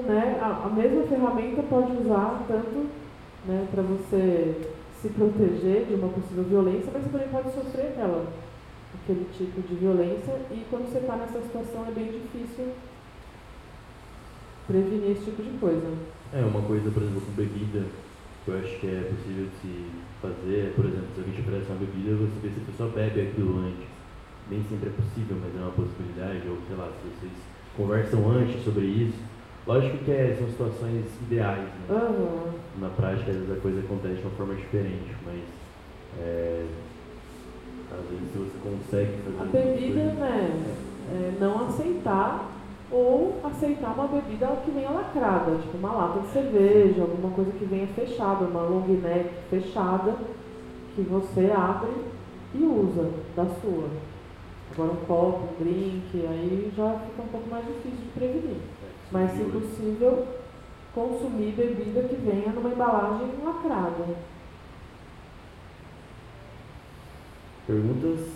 né, 0.07 0.37
a, 0.41 0.67
a 0.67 0.69
mesma 0.69 1.03
ferramenta 1.03 1.63
pode 1.63 1.91
usar 1.93 2.43
tanto 2.47 2.87
né, 3.47 3.67
para 3.71 3.81
você 3.81 4.71
se 5.01 5.09
proteger 5.09 5.85
de 5.85 5.95
uma 5.95 6.09
possível 6.09 6.43
violência, 6.43 6.91
mas 6.93 7.03
você 7.03 7.09
também 7.09 7.27
pode 7.29 7.53
sofrer 7.53 7.87
aquela, 7.87 8.27
aquele 9.01 9.27
tipo 9.37 9.61
de 9.61 9.75
violência 9.75 10.33
e 10.51 10.65
quando 10.69 10.91
você 10.91 10.99
está 10.99 11.15
nessa 11.15 11.41
situação 11.41 11.85
é 11.87 11.91
bem 11.91 12.11
difícil 12.11 12.73
prevenir 14.67 15.11
esse 15.11 15.25
tipo 15.25 15.43
de 15.43 15.57
coisa. 15.57 15.93
É, 16.33 16.41
uma 16.41 16.61
coisa, 16.61 16.89
por 16.91 17.03
exemplo, 17.03 17.21
com 17.21 17.31
bebida, 17.31 17.85
que 18.43 18.51
eu 18.51 18.59
acho 18.59 18.79
que 18.79 18.87
é 18.87 19.11
possível 19.15 19.45
de 19.45 19.55
se 19.61 19.85
fazer, 20.21 20.73
por 20.75 20.85
exemplo, 20.85 21.07
se 21.13 21.19
alguém 21.21 21.35
te 21.35 21.41
oferece 21.41 21.69
uma 21.69 21.79
bebida, 21.79 22.15
você 22.15 22.39
vê 22.41 22.49
se 22.49 22.61
a 22.61 22.71
pessoa 22.71 22.89
bebe 22.89 23.21
aquilo 23.21 23.59
antes. 23.59 23.94
Nem 24.49 24.63
sempre 24.69 24.89
é 24.89 24.93
possível, 24.93 25.37
mas 25.41 25.55
é 25.55 25.59
uma 25.59 25.71
possibilidade, 25.71 26.47
ou 26.47 26.57
sei 26.67 26.75
lá, 26.75 26.89
se 27.01 27.09
vocês 27.09 27.33
conversam 27.75 28.29
antes 28.29 28.63
sobre 28.63 28.85
isso, 28.85 29.17
Lógico 29.67 29.97
que 30.05 30.11
é, 30.11 30.35
são 30.37 30.47
situações 30.47 31.05
ideais, 31.23 31.63
né? 31.63 31.85
Uhum. 31.89 32.51
Na 32.79 32.89
prática, 32.89 33.31
às 33.31 33.37
vezes 33.37 33.51
a 33.51 33.59
coisa 33.59 33.79
acontece 33.79 34.15
de 34.15 34.21
uma 34.21 34.31
forma 34.31 34.53
diferente, 34.53 35.15
mas 35.25 35.41
é, 36.19 36.65
às 37.91 38.09
vezes 38.09 38.31
se 38.31 38.37
você 38.37 38.57
consegue 38.61 39.11
fazer 39.37 39.57
A 39.57 39.63
bebida, 39.63 40.03
né? 40.13 40.75
É, 41.11 41.33
não 41.39 41.67
aceitar 41.67 42.51
ou 42.91 43.41
aceitar 43.43 43.93
uma 43.93 44.07
bebida 44.07 44.47
que 44.63 44.69
venha 44.69 44.91
lacrada, 44.91 45.57
tipo 45.57 45.77
uma 45.77 45.93
lata 45.93 46.19
de 46.19 46.27
cerveja, 46.27 47.01
alguma 47.01 47.33
coisa 47.33 47.51
que 47.51 47.65
venha 47.65 47.87
fechada, 47.87 48.45
uma 48.45 48.61
long 48.61 48.85
neck 48.87 49.31
fechada, 49.49 50.13
que 50.95 51.01
você 51.01 51.51
abre 51.51 51.91
e 52.53 52.63
usa 52.63 53.09
da 53.35 53.45
sua. 53.45 53.89
Agora 54.77 54.91
um 54.91 55.05
copo, 55.05 55.49
um 55.53 55.63
drink, 55.63 56.27
aí 56.27 56.73
já 56.75 56.99
fica 56.99 57.21
um 57.21 57.27
pouco 57.27 57.49
mais 57.49 57.65
difícil 57.65 57.97
de 57.97 58.11
prevenir 58.13 58.57
mas 59.11 59.31
se 59.31 59.43
possível 59.43 60.27
consumir 60.93 61.51
bebida 61.51 62.03
que 62.03 62.15
venha 62.15 62.51
numa 62.51 62.69
embalagem 62.69 63.27
lacrada. 63.43 64.15
Perguntas? 67.67 68.27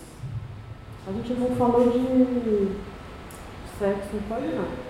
A 1.07 1.11
gente 1.11 1.33
não 1.33 1.55
falou 1.55 1.89
de 1.89 2.71
sexo, 3.77 4.09
não 4.13 4.21
pode 4.23 4.47
não. 4.47 4.89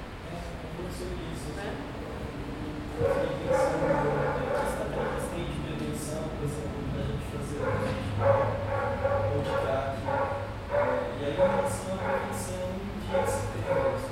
E 11.19 11.25
aí, 11.25 11.33
em 11.33 11.35
relação 11.35 11.93
à 11.93 11.97
prevenção 11.97 12.69
de 13.09 13.15
acidentes, 13.15 14.09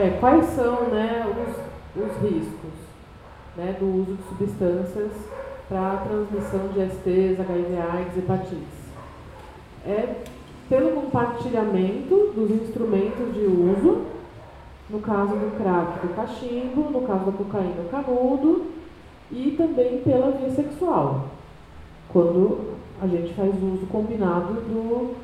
é, 0.00 0.16
quais 0.18 0.46
são 0.54 0.88
né, 0.88 1.26
os, 1.26 2.02
os 2.02 2.22
riscos 2.22 2.72
né, 3.56 3.76
do 3.78 3.86
uso 3.86 4.14
de 4.14 4.22
substâncias 4.28 5.12
para 5.68 5.92
a 5.92 5.96
transmissão 5.98 6.68
de 6.68 6.80
STs, 6.86 7.38
HIV, 7.38 7.76
AIDS, 7.76 8.16
hepatites? 8.16 8.80
É 9.86 10.16
pelo 10.70 10.92
compartilhamento 10.92 12.32
dos 12.34 12.50
instrumentos 12.50 13.34
de 13.34 13.40
uso, 13.40 14.02
no 14.88 15.00
caso 15.00 15.34
do 15.34 15.56
crack, 15.58 16.06
do 16.06 16.14
cachimbo, 16.14 16.90
no 16.90 17.06
caso 17.06 17.26
da 17.26 17.32
cocaína, 17.32 17.82
o 17.84 17.88
canudo, 17.88 18.66
e 19.30 19.50
também 19.56 20.00
pela 20.02 20.30
via 20.32 20.50
sexual, 20.50 21.26
quando 22.08 22.76
a 23.02 23.06
gente 23.06 23.34
faz 23.34 23.54
uso 23.54 23.86
combinado 23.86 24.54
do, 24.54 25.14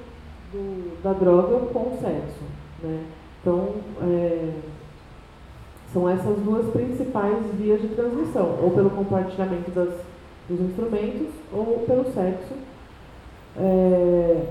do, 0.53 1.03
da 1.03 1.13
droga 1.13 1.67
com 1.67 1.81
o 1.81 1.99
sexo. 2.01 2.43
Né? 2.83 3.05
Então, 3.47 3.77
é, 4.03 4.55
são 5.93 6.09
essas 6.09 6.37
duas 6.39 6.67
principais 6.73 7.37
vias 7.57 7.81
de 7.81 7.87
transmissão, 7.91 8.59
ou 8.61 8.73
pelo 8.73 8.91
compartilhamento 8.91 9.71
das, 9.71 9.95
dos 10.49 10.61
instrumentos, 10.63 11.29
ou 11.53 11.85
pelo 11.87 12.13
sexo. 12.13 12.55
É, 13.57 14.47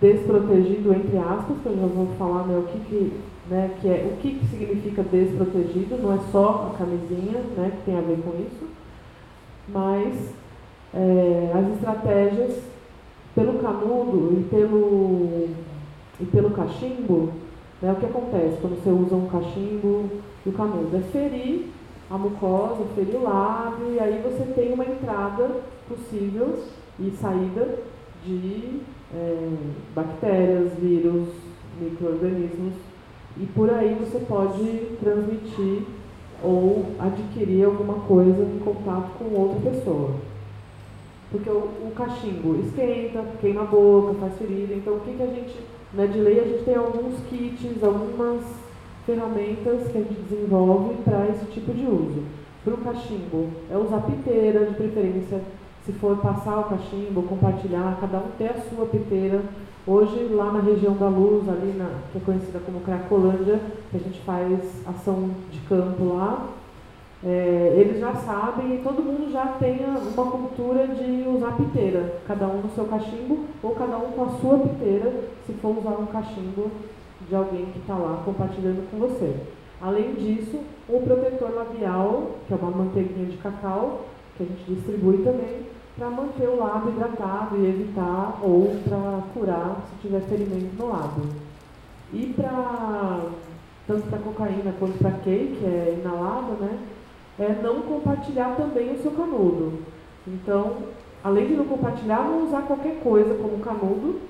desprotegido, 0.00 0.94
entre 0.94 1.18
aspas, 1.18 1.58
que 1.62 1.66
eu 1.66 1.76
já 1.76 1.86
vou 1.88 2.06
falar 2.18 2.46
né, 2.46 2.56
o, 2.56 2.62
que, 2.62 2.80
que, 2.88 3.12
né, 3.50 3.70
que 3.82 3.86
é, 3.86 4.10
o 4.10 4.16
que, 4.22 4.38
que 4.38 4.46
significa 4.46 5.02
desprotegido, 5.02 5.98
não 5.98 6.14
é 6.14 6.18
só 6.32 6.72
a 6.72 6.78
camisinha 6.78 7.42
né, 7.54 7.70
que 7.76 7.84
tem 7.84 7.98
a 7.98 8.00
ver 8.00 8.18
com 8.22 8.30
isso, 8.30 8.66
mas 9.68 10.32
é, 10.94 11.52
as 11.54 11.74
estratégias 11.74 12.62
pelo 13.34 13.58
canudo 13.58 14.40
e 14.40 14.42
pelo, 14.44 15.48
e 16.18 16.24
pelo 16.24 16.50
cachimbo, 16.52 17.30
né, 17.82 17.92
o 17.92 17.96
que 17.96 18.06
acontece 18.06 18.58
quando 18.60 18.82
você 18.82 18.90
usa 18.90 19.14
um 19.16 19.28
cachimbo 19.28 20.10
e 20.44 20.48
o 20.48 20.52
canudo? 20.52 20.96
É 20.96 21.00
ferir 21.12 21.68
a 22.10 22.18
mucosa, 22.18 22.84
ferir 22.94 23.16
o 23.16 23.22
lábio, 23.22 23.94
e 23.94 24.00
aí 24.00 24.20
você 24.22 24.44
tem 24.52 24.72
uma 24.72 24.84
entrada 24.84 25.50
possível 25.88 26.58
e 26.98 27.10
saída 27.12 27.78
de 28.24 28.80
é, 29.14 29.56
bactérias, 29.94 30.72
vírus, 30.78 31.28
micro-organismos, 31.80 32.74
e 33.36 33.46
por 33.46 33.70
aí 33.70 33.94
você 33.94 34.18
pode 34.20 34.96
transmitir 35.00 35.82
ou 36.42 36.86
adquirir 36.98 37.64
alguma 37.64 37.94
coisa 38.06 38.42
em 38.42 38.58
contato 38.58 39.10
com 39.18 39.34
outra 39.34 39.70
pessoa. 39.70 40.14
Porque 41.30 41.48
o, 41.48 41.58
o 41.58 41.92
cachimbo 41.94 42.56
esquenta, 42.56 43.24
queima 43.40 43.62
a 43.62 43.66
boca, 43.66 44.14
faz 44.14 44.36
ferida. 44.36 44.74
Então, 44.74 44.94
o 44.94 45.00
que, 45.00 45.12
que 45.12 45.22
a 45.22 45.26
gente, 45.26 45.56
na 45.92 46.06
de 46.06 46.18
lei, 46.20 46.40
a 46.40 46.44
gente 46.44 46.64
tem 46.64 46.76
alguns 46.76 47.18
kits, 47.28 47.82
algumas 47.82 48.42
ferramentas 49.04 49.88
que 49.90 49.98
a 49.98 50.02
gente 50.02 50.20
desenvolve 50.28 50.94
para 51.02 51.26
esse 51.28 51.46
tipo 51.46 51.72
de 51.72 51.84
uso. 51.84 52.22
Para 52.64 52.74
o 52.74 52.78
cachimbo, 52.78 53.48
é 53.70 53.76
usar 53.76 54.02
piteira, 54.02 54.66
de 54.66 54.74
preferência, 54.74 55.40
se 55.84 55.92
for 55.92 56.16
passar 56.18 56.58
o 56.60 56.64
cachimbo, 56.64 57.22
compartilhar, 57.22 57.98
cada 58.00 58.18
um 58.18 58.30
ter 58.38 58.50
a 58.50 58.60
sua 58.60 58.86
piteira. 58.86 59.42
Hoje, 59.86 60.28
lá 60.30 60.52
na 60.52 60.60
região 60.60 60.94
da 60.94 61.08
Luz, 61.08 61.48
ali 61.48 61.72
na, 61.76 61.88
que 62.12 62.18
é 62.18 62.20
conhecida 62.20 62.60
como 62.60 62.80
Cracolândia, 62.80 63.58
a 63.92 63.98
gente 63.98 64.20
faz 64.20 64.60
ação 64.86 65.30
de 65.50 65.58
campo 65.60 66.14
lá, 66.14 66.48
é, 67.24 67.74
eles 67.76 68.00
já 68.00 68.14
sabem 68.14 68.74
e 68.76 68.78
todo 68.78 69.02
mundo 69.02 69.30
já 69.30 69.46
tem 69.58 69.78
uma 69.84 70.30
cultura 70.30 70.86
de 70.88 71.28
usar 71.28 71.56
piteira, 71.56 72.14
cada 72.26 72.46
um 72.46 72.62
no 72.62 72.70
seu 72.70 72.86
cachimbo 72.86 73.44
ou 73.62 73.74
cada 73.74 73.98
um 73.98 74.12
com 74.12 74.24
a 74.24 74.28
sua 74.40 74.58
piteira, 74.58 75.12
se 75.46 75.52
for 75.54 75.76
usar 75.76 75.90
um 75.90 76.06
cachimbo 76.06 76.70
de 77.28 77.34
alguém 77.34 77.66
que 77.66 77.78
está 77.78 77.94
lá 77.94 78.22
compartilhando 78.24 78.90
com 78.90 78.98
você. 78.98 79.36
Além 79.82 80.14
disso, 80.14 80.60
o 80.88 81.00
protetor 81.00 81.54
labial, 81.54 82.36
que 82.46 82.54
é 82.54 82.56
uma 82.56 82.70
manteiguinha 82.70 83.26
de 83.26 83.36
cacau, 83.36 84.06
que 84.36 84.42
a 84.42 84.46
gente 84.46 84.64
distribui 84.66 85.18
também, 85.18 85.66
para 85.96 86.08
manter 86.08 86.48
o 86.48 86.56
lábio 86.56 86.92
hidratado 86.92 87.56
e 87.58 87.68
evitar 87.68 88.38
ou 88.42 88.76
para 88.88 89.22
curar 89.34 89.82
se 89.88 90.08
tiver 90.08 90.20
ferimento 90.22 90.74
no 90.78 90.88
lábio. 90.88 91.24
E 92.12 92.32
para 92.34 93.20
tanto 93.86 94.06
para 94.08 94.18
cocaína 94.18 94.72
quanto 94.78 94.98
para 94.98 95.10
cake, 95.10 95.56
que 95.58 95.64
é 95.64 95.98
inalado, 96.00 96.52
né? 96.60 96.78
É 97.40 97.58
não 97.62 97.80
compartilhar 97.80 98.54
também 98.54 98.92
o 98.92 99.02
seu 99.02 99.12
canudo. 99.12 99.78
Então, 100.28 100.76
além 101.24 101.46
de 101.46 101.54
não 101.54 101.64
compartilhar, 101.64 102.22
não 102.22 102.44
usar 102.44 102.62
qualquer 102.62 103.00
coisa 103.02 103.34
como 103.34 103.64
canudo 103.64 104.20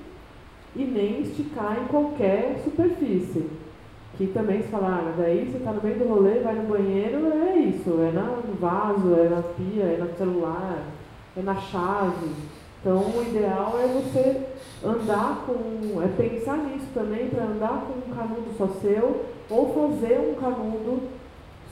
e 0.73 0.85
nem 0.85 1.21
esticar 1.21 1.77
em 1.83 1.87
qualquer 1.87 2.61
superfície. 2.63 3.49
Que 4.17 4.27
também 4.27 4.61
se 4.61 4.69
fala, 4.69 4.87
ah, 4.87 5.13
daí 5.17 5.45
você 5.45 5.57
está 5.57 5.73
no 5.73 5.83
meio 5.83 5.99
do 5.99 6.07
rolê, 6.07 6.39
vai 6.39 6.55
no 6.55 6.69
banheiro, 6.69 7.27
é 7.33 7.55
isso, 7.57 7.89
é 7.99 8.11
no 8.11 8.53
vaso, 8.59 9.13
é 9.13 9.27
na 9.27 9.41
pia, 9.41 9.83
é 9.83 9.97
no 9.97 10.17
celular, 10.17 10.79
é 11.35 11.41
na 11.41 11.55
chave. 11.55 12.29
Então 12.79 12.97
o 12.97 13.23
ideal 13.27 13.75
é 13.77 13.87
você 13.87 14.41
andar 14.83 15.45
com, 15.45 16.01
é 16.01 16.07
pensar 16.07 16.57
nisso 16.57 16.87
também, 16.93 17.27
para 17.27 17.43
andar 17.43 17.85
com 17.85 18.09
um 18.09 18.15
canudo 18.15 18.51
só 18.57 18.67
seu, 18.81 19.25
ou 19.49 19.73
fazer 19.73 20.17
um 20.17 20.39
canudo 20.39 21.09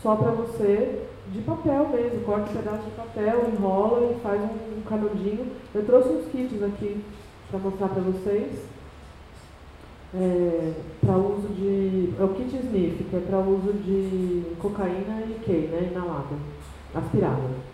só 0.01 0.15
para 0.15 0.31
você, 0.31 1.07
de 1.31 1.41
papel 1.41 1.89
mesmo, 1.89 2.21
corta 2.21 2.49
um 2.49 2.55
pedaço 2.55 2.83
de 2.83 2.91
papel, 2.91 3.51
enrola 3.53 4.11
e 4.11 4.19
faz 4.21 4.41
um, 4.41 4.79
um 4.79 4.81
canudinho. 4.87 5.47
Eu 5.73 5.85
trouxe 5.85 6.09
uns 6.09 6.31
kits 6.31 6.63
aqui 6.63 7.03
para 7.49 7.59
mostrar 7.59 7.89
para 7.89 8.01
vocês 8.01 8.59
é, 10.13 10.73
para 11.01 11.17
uso 11.17 11.47
de. 11.49 12.13
É 12.19 12.23
o 12.23 12.29
kit 12.29 12.55
sniff, 12.55 13.03
que 13.03 13.15
é 13.15 13.19
para 13.19 13.39
uso 13.39 13.73
de 13.73 14.55
cocaína 14.59 15.23
e 15.27 15.39
K, 15.45 15.51
né? 15.51 15.89
Inalada, 15.91 16.35
aspirada. 16.95 17.69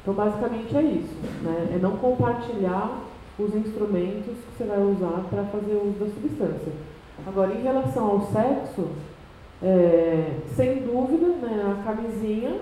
Então, 0.00 0.14
basicamente 0.14 0.76
é 0.76 0.82
isso, 0.82 1.14
né? 1.42 1.74
É 1.74 1.78
não 1.78 1.96
compartilhar 1.98 3.02
os 3.38 3.54
instrumentos 3.54 4.34
que 4.34 4.58
você 4.58 4.64
vai 4.64 4.80
usar 4.82 5.24
para 5.28 5.44
fazer 5.44 5.74
uso 5.74 5.98
da 5.98 6.06
substância. 6.06 6.72
Agora, 7.26 7.54
em 7.54 7.62
relação 7.62 8.10
ao 8.10 8.32
sexo, 8.32 8.88
é, 9.62 10.38
sem 10.56 10.82
dúvida, 10.82 11.28
né, 11.28 11.78
a 11.78 11.84
camisinha 11.84 12.60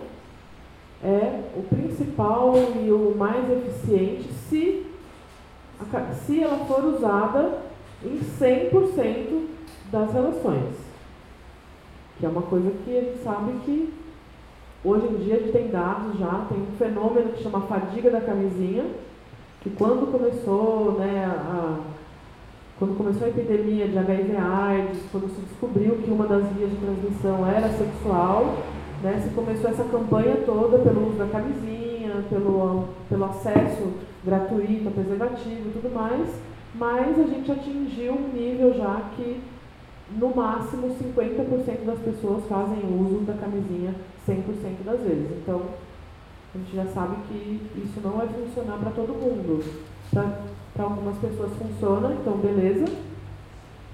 é 1.02 1.40
o 1.56 1.62
principal 1.62 2.54
e 2.56 2.90
o 2.90 3.14
mais 3.16 3.50
eficiente 3.50 4.30
se, 4.48 4.86
a, 5.80 6.12
se 6.12 6.42
ela 6.42 6.58
for 6.66 6.84
usada 6.84 7.58
em 8.04 8.18
100% 8.18 9.46
das 9.90 10.12
relações. 10.12 10.74
Que 12.18 12.26
é 12.26 12.28
uma 12.28 12.42
coisa 12.42 12.70
que 12.84 12.98
a 12.98 13.00
gente 13.00 13.22
sabe 13.22 13.52
que 13.64 13.94
hoje 14.84 15.06
em 15.06 15.16
dia 15.24 15.36
a 15.36 15.38
gente 15.38 15.52
tem 15.52 15.68
dados 15.68 16.18
já, 16.18 16.46
tem 16.50 16.58
um 16.58 16.76
fenômeno 16.76 17.32
que 17.32 17.42
chama 17.42 17.62
fadiga 17.62 18.10
da 18.10 18.20
camisinha, 18.20 18.84
que 19.62 19.70
quando 19.70 20.12
começou, 20.12 20.98
né, 20.98 21.24
a, 21.24 21.78
quando 22.80 22.96
começou 22.96 23.26
a 23.26 23.28
epidemia 23.28 23.86
de 23.86 23.98
HIV 23.98 24.36
AIDS, 24.38 25.00
quando 25.12 25.28
se 25.28 25.42
descobriu 25.42 25.96
que 25.96 26.10
uma 26.10 26.26
das 26.26 26.42
vias 26.54 26.70
de 26.70 26.76
transmissão 26.78 27.46
era 27.46 27.68
sexual, 27.68 28.56
né, 29.02 29.20
se 29.22 29.34
começou 29.34 29.68
essa 29.68 29.84
campanha 29.84 30.36
toda 30.46 30.78
pelo 30.78 31.08
uso 31.08 31.18
da 31.18 31.26
camisinha, 31.26 32.24
pelo, 32.30 32.88
pelo 33.06 33.24
acesso 33.26 33.92
gratuito 34.24 34.88
a 34.88 34.92
preservativo 34.92 35.68
e 35.68 35.72
tudo 35.74 35.94
mais, 35.94 36.26
mas 36.74 37.18
a 37.18 37.24
gente 37.24 37.52
atingiu 37.52 38.14
um 38.14 38.32
nível 38.32 38.72
já 38.72 39.10
que 39.14 39.42
no 40.16 40.34
máximo 40.34 40.88
50% 40.88 41.84
das 41.84 41.98
pessoas 41.98 42.44
fazem 42.48 42.78
uso 42.98 43.26
da 43.26 43.34
camisinha 43.34 43.94
100% 44.26 44.84
das 44.86 45.00
vezes. 45.00 45.30
Então, 45.42 45.60
a 46.54 46.58
gente 46.58 46.74
já 46.74 46.86
sabe 46.86 47.16
que 47.28 47.60
isso 47.76 48.00
não 48.02 48.12
vai 48.12 48.26
funcionar 48.26 48.78
para 48.78 48.90
todo 48.90 49.12
mundo. 49.12 49.62
Para 50.10 50.40
algumas 50.84 51.16
pessoas 51.18 51.50
funciona, 51.56 52.14
então 52.20 52.34
beleza. 52.34 52.86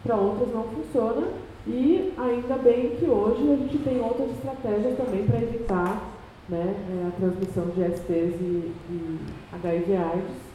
Para 0.03 0.17
outras 0.17 0.53
não 0.53 0.65
funciona. 0.65 1.27
E 1.67 2.13
ainda 2.17 2.57
bem 2.59 2.91
que 2.97 3.07
hoje 3.07 3.43
a 3.53 3.57
gente 3.57 3.79
tem 3.79 4.01
outras 4.01 4.31
estratégias 4.31 4.97
também 4.97 5.27
para 5.27 5.43
evitar 5.43 6.01
né, 6.49 6.75
a 7.09 7.21
transmissão 7.21 7.67
de 7.75 7.83
STs 7.97 8.41
e, 8.41 8.73
e 8.91 9.19
HIV 9.53 9.97
AIDS 9.97 10.47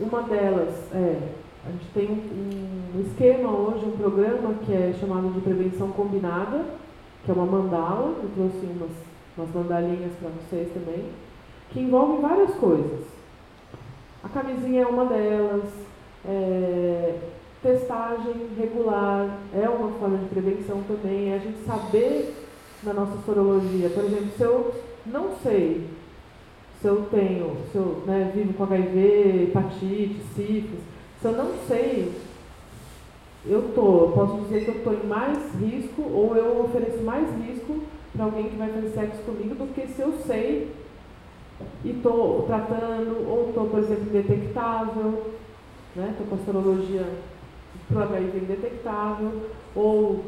uma 0.00 0.22
delas 0.22 0.74
é, 0.92 1.18
a 1.66 1.70
gente 1.70 1.86
tem 1.92 2.08
um, 2.08 2.98
um 2.98 3.00
esquema 3.00 3.50
hoje, 3.50 3.84
um 3.84 3.96
programa 3.96 4.54
que 4.64 4.72
é 4.72 4.94
chamado 5.00 5.32
de 5.32 5.40
prevenção 5.40 5.90
combinada, 5.90 6.64
que 7.24 7.30
é 7.30 7.34
uma 7.34 7.44
mandala, 7.44 8.14
eu 8.22 8.30
trouxe 8.34 8.64
umas, 8.66 8.90
umas 9.36 9.54
mandalinhas 9.54 10.12
para 10.20 10.30
vocês 10.30 10.72
também, 10.72 11.04
que 11.70 11.80
envolve 11.80 12.22
várias 12.22 12.54
coisas. 12.54 13.17
A 14.22 14.28
camisinha 14.28 14.82
é 14.82 14.86
uma 14.86 15.04
delas, 15.04 15.64
é, 16.26 17.14
testagem 17.62 18.48
regular 18.58 19.38
é 19.54 19.68
uma 19.68 19.92
forma 19.98 20.18
de 20.18 20.26
prevenção 20.26 20.82
também, 20.88 21.32
é 21.32 21.36
a 21.36 21.38
gente 21.38 21.64
saber 21.64 22.34
na 22.82 22.92
nossa 22.92 23.16
sorologia. 23.24 23.88
Por 23.90 24.04
exemplo, 24.04 24.30
se 24.36 24.42
eu 24.42 24.74
não 25.06 25.36
sei 25.42 25.86
se 26.80 26.86
eu 26.86 27.06
tenho, 27.10 27.56
se 27.72 27.76
eu 27.76 28.02
né, 28.06 28.30
vivo 28.34 28.54
com 28.54 28.64
HIV, 28.64 29.48
hepatite, 29.48 30.20
sífilis, 30.34 30.80
se 31.20 31.26
eu 31.26 31.32
não 31.32 31.50
sei, 31.66 32.12
eu 33.44 33.72
tô, 33.74 34.12
posso 34.14 34.42
dizer 34.42 34.64
que 34.64 34.68
eu 34.68 34.76
estou 34.76 34.94
em 34.94 35.06
mais 35.06 35.38
risco 35.60 36.02
ou 36.02 36.36
eu 36.36 36.60
ofereço 36.64 37.02
mais 37.02 37.28
risco 37.44 37.80
para 38.12 38.24
alguém 38.24 38.48
que 38.48 38.56
vai 38.56 38.68
fazer 38.68 38.90
sexo 38.90 39.22
comigo 39.22 39.54
do 39.54 39.72
que 39.74 39.88
se 39.88 40.00
eu 40.00 40.12
sei 40.24 40.70
e 41.84 41.90
estou 41.90 42.42
tratando, 42.42 43.28
ou 43.28 43.48
estou, 43.48 43.66
por 43.68 43.80
exemplo, 43.80 44.04
indetectável, 44.08 45.32
né? 45.94 46.08
Estou 46.12 46.26
com 46.26 46.34
a 46.34 46.44
sorologia 46.44 47.06
para 47.92 48.04
HIV 48.04 48.38
indetectável, 48.38 49.50
ou 49.74 50.24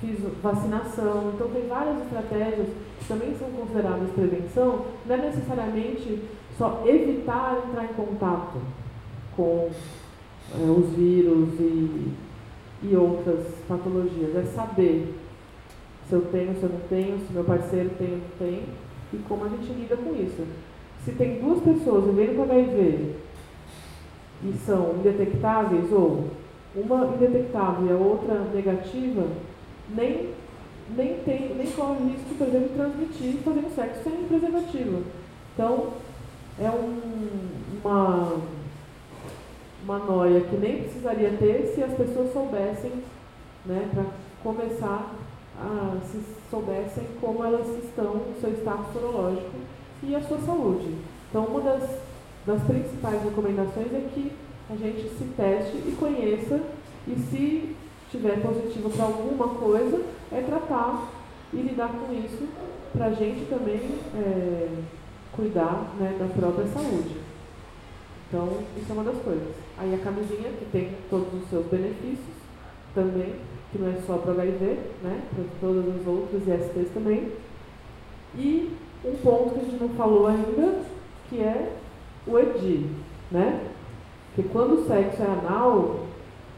fiz 0.00 0.18
vacinação. 0.42 1.32
Então, 1.34 1.48
tem 1.50 1.68
várias 1.68 2.02
estratégias 2.02 2.68
que 2.98 3.08
também 3.08 3.34
são 3.38 3.50
consideradas 3.50 4.10
prevenção. 4.10 4.86
Não 5.06 5.14
é 5.14 5.18
necessariamente 5.18 6.22
só 6.58 6.82
evitar 6.86 7.62
entrar 7.68 7.84
em 7.84 7.94
contato 7.94 8.58
com 9.36 9.70
é, 10.54 10.70
os 10.70 10.90
vírus 10.94 11.48
e, 11.58 12.12
e 12.82 12.96
outras 12.96 13.46
patologias. 13.68 14.36
É 14.36 14.44
saber 14.54 15.14
se 16.08 16.12
eu 16.14 16.22
tenho, 16.22 16.54
se 16.56 16.62
eu 16.62 16.68
não 16.68 16.80
tenho, 16.88 17.18
se 17.18 17.32
meu 17.32 17.44
parceiro 17.44 17.90
tem 17.98 18.12
ou 18.12 18.18
não 18.18 18.38
tem, 18.38 18.62
e 19.12 19.16
como 19.28 19.44
a 19.44 19.48
gente 19.48 19.72
lida 19.72 19.96
com 19.96 20.14
isso. 20.14 20.44
Se 21.04 21.10
tem 21.12 21.40
duas 21.40 21.60
pessoas 21.62 22.04
vivendo 22.04 22.36
com 22.36 22.42
HIV 22.44 23.16
e 24.44 24.52
são 24.64 24.94
indetectáveis, 24.98 25.90
ou 25.92 26.28
uma 26.76 27.06
indetectável 27.06 27.86
e 27.86 27.90
a 27.90 27.96
outra 27.96 28.34
negativa, 28.54 29.26
nem, 29.88 30.30
nem, 30.96 31.18
tem, 31.24 31.54
nem 31.56 31.66
corre 31.72 32.04
risco, 32.04 32.34
por 32.38 32.46
exemplo, 32.46 32.68
de 32.68 32.74
transmitir 32.74 33.42
fazendo 33.44 33.74
sexo 33.74 34.02
sem 34.04 34.24
preservativo. 34.28 35.02
Então, 35.54 35.88
é 36.60 36.70
um, 36.70 37.00
uma, 37.82 38.36
uma 39.84 39.98
noia 39.98 40.40
que 40.40 40.56
nem 40.56 40.84
precisaria 40.84 41.30
ter 41.32 41.72
se 41.74 41.82
as 41.82 41.94
pessoas 41.94 42.32
soubessem, 42.32 42.92
né, 43.66 43.88
para 43.92 44.04
começar 44.42 45.12
a 45.60 45.96
se 46.10 46.20
soubessem 46.48 47.06
como 47.20 47.44
elas 47.44 47.66
estão, 47.84 48.14
o 48.14 48.34
seu 48.40 48.52
status 48.52 48.92
sorológico 48.92 49.61
e 50.02 50.14
a 50.14 50.20
sua 50.22 50.38
saúde. 50.38 50.94
Então, 51.28 51.44
uma 51.44 51.60
das, 51.60 51.88
das 52.46 52.62
principais 52.64 53.22
recomendações 53.22 53.92
é 53.92 54.08
que 54.12 54.32
a 54.70 54.76
gente 54.76 55.08
se 55.16 55.24
teste 55.36 55.76
e 55.76 55.96
conheça, 55.98 56.60
e 57.06 57.16
se 57.30 57.76
estiver 58.06 58.40
positivo 58.42 58.90
para 58.90 59.04
alguma 59.04 59.48
coisa, 59.48 60.02
é 60.30 60.40
tratar 60.42 61.10
e 61.52 61.56
lidar 61.56 61.88
com 61.88 62.12
isso 62.12 62.48
para 62.92 63.06
a 63.06 63.12
gente 63.12 63.46
também 63.48 63.80
é, 64.14 64.68
cuidar 65.32 65.94
né, 65.98 66.16
da 66.18 66.26
própria 66.26 66.66
saúde. 66.68 67.16
Então, 68.28 68.48
isso 68.76 68.90
é 68.90 68.92
uma 68.94 69.04
das 69.04 69.22
coisas. 69.22 69.54
Aí 69.78 69.94
a 69.94 69.98
camisinha, 69.98 70.50
que 70.58 70.64
tem 70.70 70.90
todos 71.10 71.42
os 71.42 71.48
seus 71.50 71.66
benefícios 71.66 72.36
também, 72.94 73.34
que 73.70 73.78
não 73.78 73.88
é 73.88 73.96
só 74.06 74.16
para 74.18 74.32
HIV, 74.32 74.64
né, 75.02 75.22
para 75.34 75.44
todas 75.60 76.00
as 76.00 76.06
outras 76.06 76.42
ISTs 76.42 76.92
também. 76.94 77.32
E 78.34 78.70
um 79.04 79.14
ponto 79.16 79.54
que 79.54 79.60
a 79.60 79.64
gente 79.64 79.80
não 79.80 79.88
falou 79.90 80.26
ainda, 80.26 80.80
que 81.28 81.40
é 81.40 81.72
o 82.26 82.38
EDI, 82.38 82.86
né? 83.30 83.60
Que 84.34 84.42
quando 84.44 84.74
o 84.74 84.86
sexo 84.86 85.22
é 85.22 85.26
anal, 85.26 86.00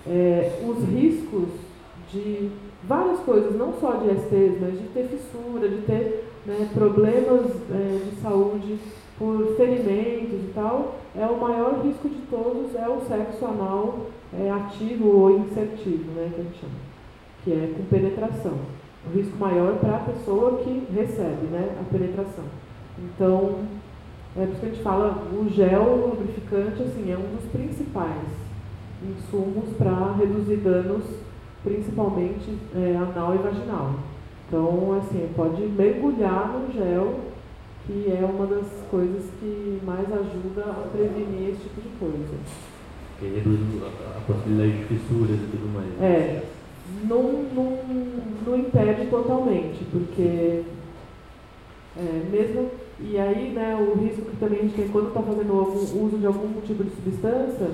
é, 0.07 0.61
os 0.67 0.85
riscos 0.89 1.49
de 2.13 2.51
várias 2.87 3.21
coisas, 3.21 3.57
não 3.57 3.73
só 3.81 3.93
de 3.93 4.09
STs, 4.11 4.61
mas 4.61 4.79
de 4.79 4.89
ter 4.93 5.09
fissura, 5.09 5.69
de 5.69 5.83
ter 5.83 6.25
né, 6.47 6.69
problemas 6.75 7.47
é, 7.71 8.01
de 8.05 8.21
saúde 8.21 8.79
por 9.19 9.55
ferimentos 9.57 10.41
e 10.45 10.53
tal, 10.55 10.97
é 11.17 11.27
o 11.27 11.41
maior 11.41 11.81
risco 11.85 12.09
de 12.09 12.21
todos 12.29 12.75
é 12.75 12.89
o 12.89 13.01
sexo 13.09 13.47
anal 13.47 14.07
é, 14.39 14.51
ativo 14.51 15.09
ou 15.09 15.39
insertivo, 15.39 16.11
né, 16.13 16.31
que 16.35 16.41
a 16.41 16.45
gente 16.45 16.59
chama, 16.59 16.73
que 17.45 17.53
é 17.53 17.75
com 17.77 17.85
penetração. 17.85 18.59
O 19.07 19.17
risco 19.17 19.37
maior 19.39 19.77
para 19.77 19.97
a 19.97 20.01
pessoa 20.01 20.59
que 20.59 20.87
recebe 20.95 21.47
né, 21.51 21.77
a 21.81 21.85
penetração. 21.93 22.45
Então, 22.99 23.59
É 24.37 24.47
por 24.47 24.51
isso 24.51 24.61
que 24.61 24.67
a 24.67 24.69
gente 24.71 24.83
fala, 24.83 25.23
o 25.33 25.49
gel 25.49 26.09
lubrificante 26.09 26.83
assim, 26.83 27.13
é 27.13 27.17
um 27.17 27.37
dos 27.37 27.45
principais 27.53 28.27
insumos 29.03 29.77
para 29.77 30.15
reduzir 30.19 30.57
danos, 30.57 31.05
principalmente 31.63 32.59
é, 32.75 32.97
anal 32.97 33.35
e 33.35 33.39
vaginal. 33.39 33.95
Então, 34.49 34.99
assim, 34.99 35.29
pode 35.37 35.63
mergulhar 35.63 36.49
no 36.49 36.73
gel, 36.73 37.21
que 37.87 38.11
é 38.11 38.25
uma 38.25 38.47
das 38.47 38.67
coisas 38.91 39.25
que 39.39 39.81
mais 39.85 40.07
ajuda 40.13 40.63
a 40.63 40.89
prevenir 40.91 41.51
esse 41.51 41.63
tipo 41.63 41.81
de 41.81 41.89
coisa. 41.99 42.35
Que 43.21 43.27
reduz 43.27 43.61
a, 43.83 44.21
possibilidade 44.21 44.79
de 44.79 44.85
fissuras 44.85 45.37
e 45.37 45.49
tudo 45.51 45.73
mais. 45.73 46.03
É, 46.03 46.43
não, 47.09 47.23
não, 47.55 47.79
não 48.47 48.59
impede 48.59 49.07
totalmente, 49.07 49.85
porque 49.91 50.63
é, 51.97 52.23
mesmo. 52.31 52.71
E 53.01 53.19
aí, 53.19 53.51
né, 53.53 53.77
o 53.77 53.99
risco 53.99 54.23
que 54.23 54.37
também 54.37 54.61
a 54.61 54.63
gente 54.63 54.77
tem 54.77 54.89
quando 54.89 55.09
está 55.09 55.21
fazendo 55.21 55.53
algum, 55.53 56.07
uso 56.07 56.17
de 56.19 56.27
algum 56.27 56.61
tipo 56.61 56.85
de 56.85 56.91
substância, 56.91 57.71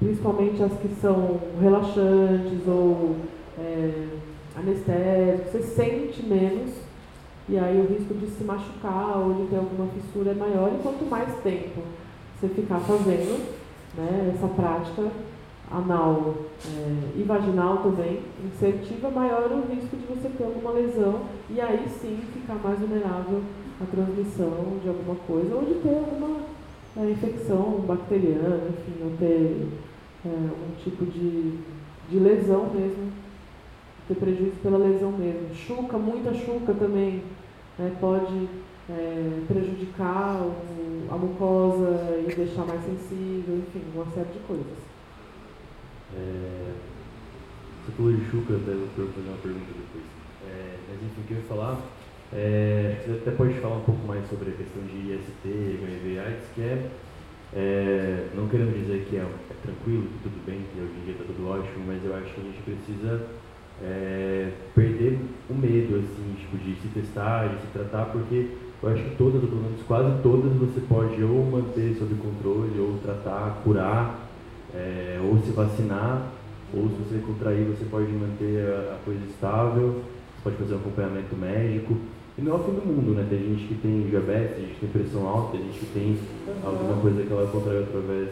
principalmente 0.00 0.62
as 0.62 0.72
que 0.72 0.88
são 1.00 1.40
relaxantes 1.60 2.66
ou 2.66 3.16
é, 3.58 4.08
anestésicos, 4.56 5.52
você 5.52 5.62
sente 5.62 6.26
menos 6.26 6.70
e 7.48 7.58
aí 7.58 7.80
o 7.80 7.86
risco 7.86 8.14
de 8.14 8.26
se 8.28 8.44
machucar 8.44 9.18
ou 9.18 9.34
de 9.34 9.46
ter 9.48 9.56
alguma 9.56 9.88
fissura 9.88 10.30
é 10.30 10.34
maior 10.34 10.72
e 10.72 10.82
quanto 10.82 11.04
mais 11.04 11.32
tempo 11.42 11.82
você 12.40 12.48
ficar 12.48 12.78
fazendo 12.80 13.44
né, 13.96 14.34
essa 14.34 14.48
prática 14.48 15.10
anal 15.70 16.34
é, 16.66 17.18
e 17.18 17.22
vaginal 17.22 17.78
também, 17.78 18.20
insertiva, 18.44 19.10
maior 19.10 19.50
o 19.52 19.72
risco 19.72 19.96
de 19.96 20.06
você 20.06 20.28
ter 20.28 20.44
alguma 20.44 20.72
lesão 20.72 21.20
e 21.48 21.60
aí 21.60 21.86
sim 21.88 22.18
ficar 22.32 22.56
mais 22.56 22.78
vulnerável 22.78 23.42
à 23.80 23.86
transmissão 23.86 24.78
de 24.82 24.88
alguma 24.88 25.14
coisa 25.26 25.54
ou 25.54 25.62
de 25.62 25.74
ter 25.74 25.96
alguma 25.96 26.40
é, 26.96 27.10
infecção 27.10 27.84
bacteriana, 27.86 28.68
enfim, 28.68 29.04
ou 29.04 29.10
ter 29.16 29.68
é, 30.26 30.28
um 30.28 30.74
tipo 30.82 31.06
de, 31.06 31.58
de 32.08 32.18
lesão 32.18 32.68
mesmo, 32.74 33.12
ter 34.08 34.14
prejuízo 34.16 34.56
pela 34.62 34.78
lesão 34.78 35.12
mesmo. 35.12 35.54
Chuca, 35.54 35.96
muita 35.96 36.34
chuca 36.34 36.74
também 36.74 37.22
né, 37.78 37.92
pode 38.00 38.48
é, 38.88 39.40
prejudicar 39.46 40.42
o, 40.42 41.14
a 41.14 41.16
mucosa 41.16 42.18
e 42.26 42.34
deixar 42.34 42.66
mais 42.66 42.80
sensível, 42.84 43.58
enfim, 43.58 43.82
uma 43.94 44.06
série 44.06 44.32
de 44.32 44.40
coisas. 44.40 44.89
É, 46.16 46.72
você 47.84 47.92
falou 47.92 48.12
de 48.12 48.24
Chuca, 48.30 48.54
até 48.54 48.72
eu 48.72 48.88
vou 48.96 49.08
fazer 49.08 49.28
uma 49.28 49.38
pergunta 49.38 49.72
depois. 49.72 50.04
É, 50.42 50.76
mas 50.88 51.02
enfim, 51.02 51.20
o 51.20 51.24
que 51.24 51.32
eu 51.34 51.38
ia 51.38 51.44
falar, 51.44 51.78
é, 52.32 53.02
você 53.04 53.12
até 53.12 53.30
pode 53.32 53.54
falar 53.60 53.76
um 53.76 53.84
pouco 53.84 54.06
mais 54.06 54.28
sobre 54.28 54.50
a 54.50 54.54
questão 54.54 54.82
de 54.84 54.96
IST, 54.96 55.44
HIV 55.44 56.18
AIDS, 56.18 56.46
que 56.54 56.60
é, 56.60 56.90
é, 57.52 58.28
não 58.34 58.48
querendo 58.48 58.74
dizer 58.78 59.06
que 59.08 59.16
é, 59.16 59.20
é 59.20 59.54
tranquilo, 59.62 60.06
que 60.06 60.22
tudo 60.22 60.44
bem, 60.46 60.62
que 60.72 60.80
hoje 60.80 60.92
em 61.00 61.04
dia 61.04 61.12
está 61.14 61.24
tudo 61.24 61.48
ótimo, 61.48 61.84
mas 61.86 62.04
eu 62.04 62.14
acho 62.14 62.32
que 62.34 62.40
a 62.40 62.44
gente 62.44 62.62
precisa 62.62 63.26
é, 63.82 64.52
perder 64.74 65.18
o 65.48 65.54
medo, 65.54 65.96
assim, 65.96 66.34
tipo, 66.38 66.58
de 66.58 66.76
se 66.76 66.88
testar, 66.88 67.48
de 67.48 67.60
se 67.62 67.66
tratar, 67.68 68.06
porque 68.06 68.56
eu 68.82 68.88
acho 68.88 69.02
que 69.02 69.16
todas, 69.16 69.40
pelo 69.40 69.62
menos 69.62 69.82
quase 69.82 70.22
todas, 70.22 70.52
você 70.56 70.80
pode 70.80 71.22
ou 71.22 71.44
manter 71.50 71.96
sob 71.96 72.14
controle, 72.16 72.78
ou 72.78 72.98
tratar, 72.98 73.62
curar, 73.64 74.29
é, 74.74 75.20
ou 75.22 75.38
se 75.38 75.50
vacinar, 75.52 76.32
ou 76.72 76.88
se 76.88 76.94
você 76.96 77.18
contrair, 77.18 77.64
você 77.64 77.84
pode 77.84 78.10
manter 78.12 78.64
a, 78.64 78.94
a 78.94 78.98
coisa 79.04 79.20
estável, 79.28 80.02
você 80.36 80.42
pode 80.44 80.56
fazer 80.56 80.74
um 80.74 80.78
acompanhamento 80.78 81.36
médico. 81.36 81.96
E 82.38 82.42
não 82.42 82.52
é 82.52 82.54
o 82.56 82.64
fim 82.64 82.72
do 82.72 82.86
mundo, 82.86 83.14
né? 83.14 83.26
Tem 83.28 83.38
gente 83.38 83.66
que 83.66 83.74
tem 83.74 84.06
diabetes, 84.08 84.56
tem 84.56 84.66
gente 84.66 84.74
que 84.74 84.86
tem 84.86 85.02
pressão 85.02 85.26
alta, 85.26 85.58
tem 85.58 85.66
gente 85.66 85.80
que 85.80 85.92
tem 85.92 86.18
alguma 86.64 87.00
coisa 87.02 87.22
que 87.22 87.32
ela 87.32 87.46
contraiu 87.50 87.82
através 87.82 88.28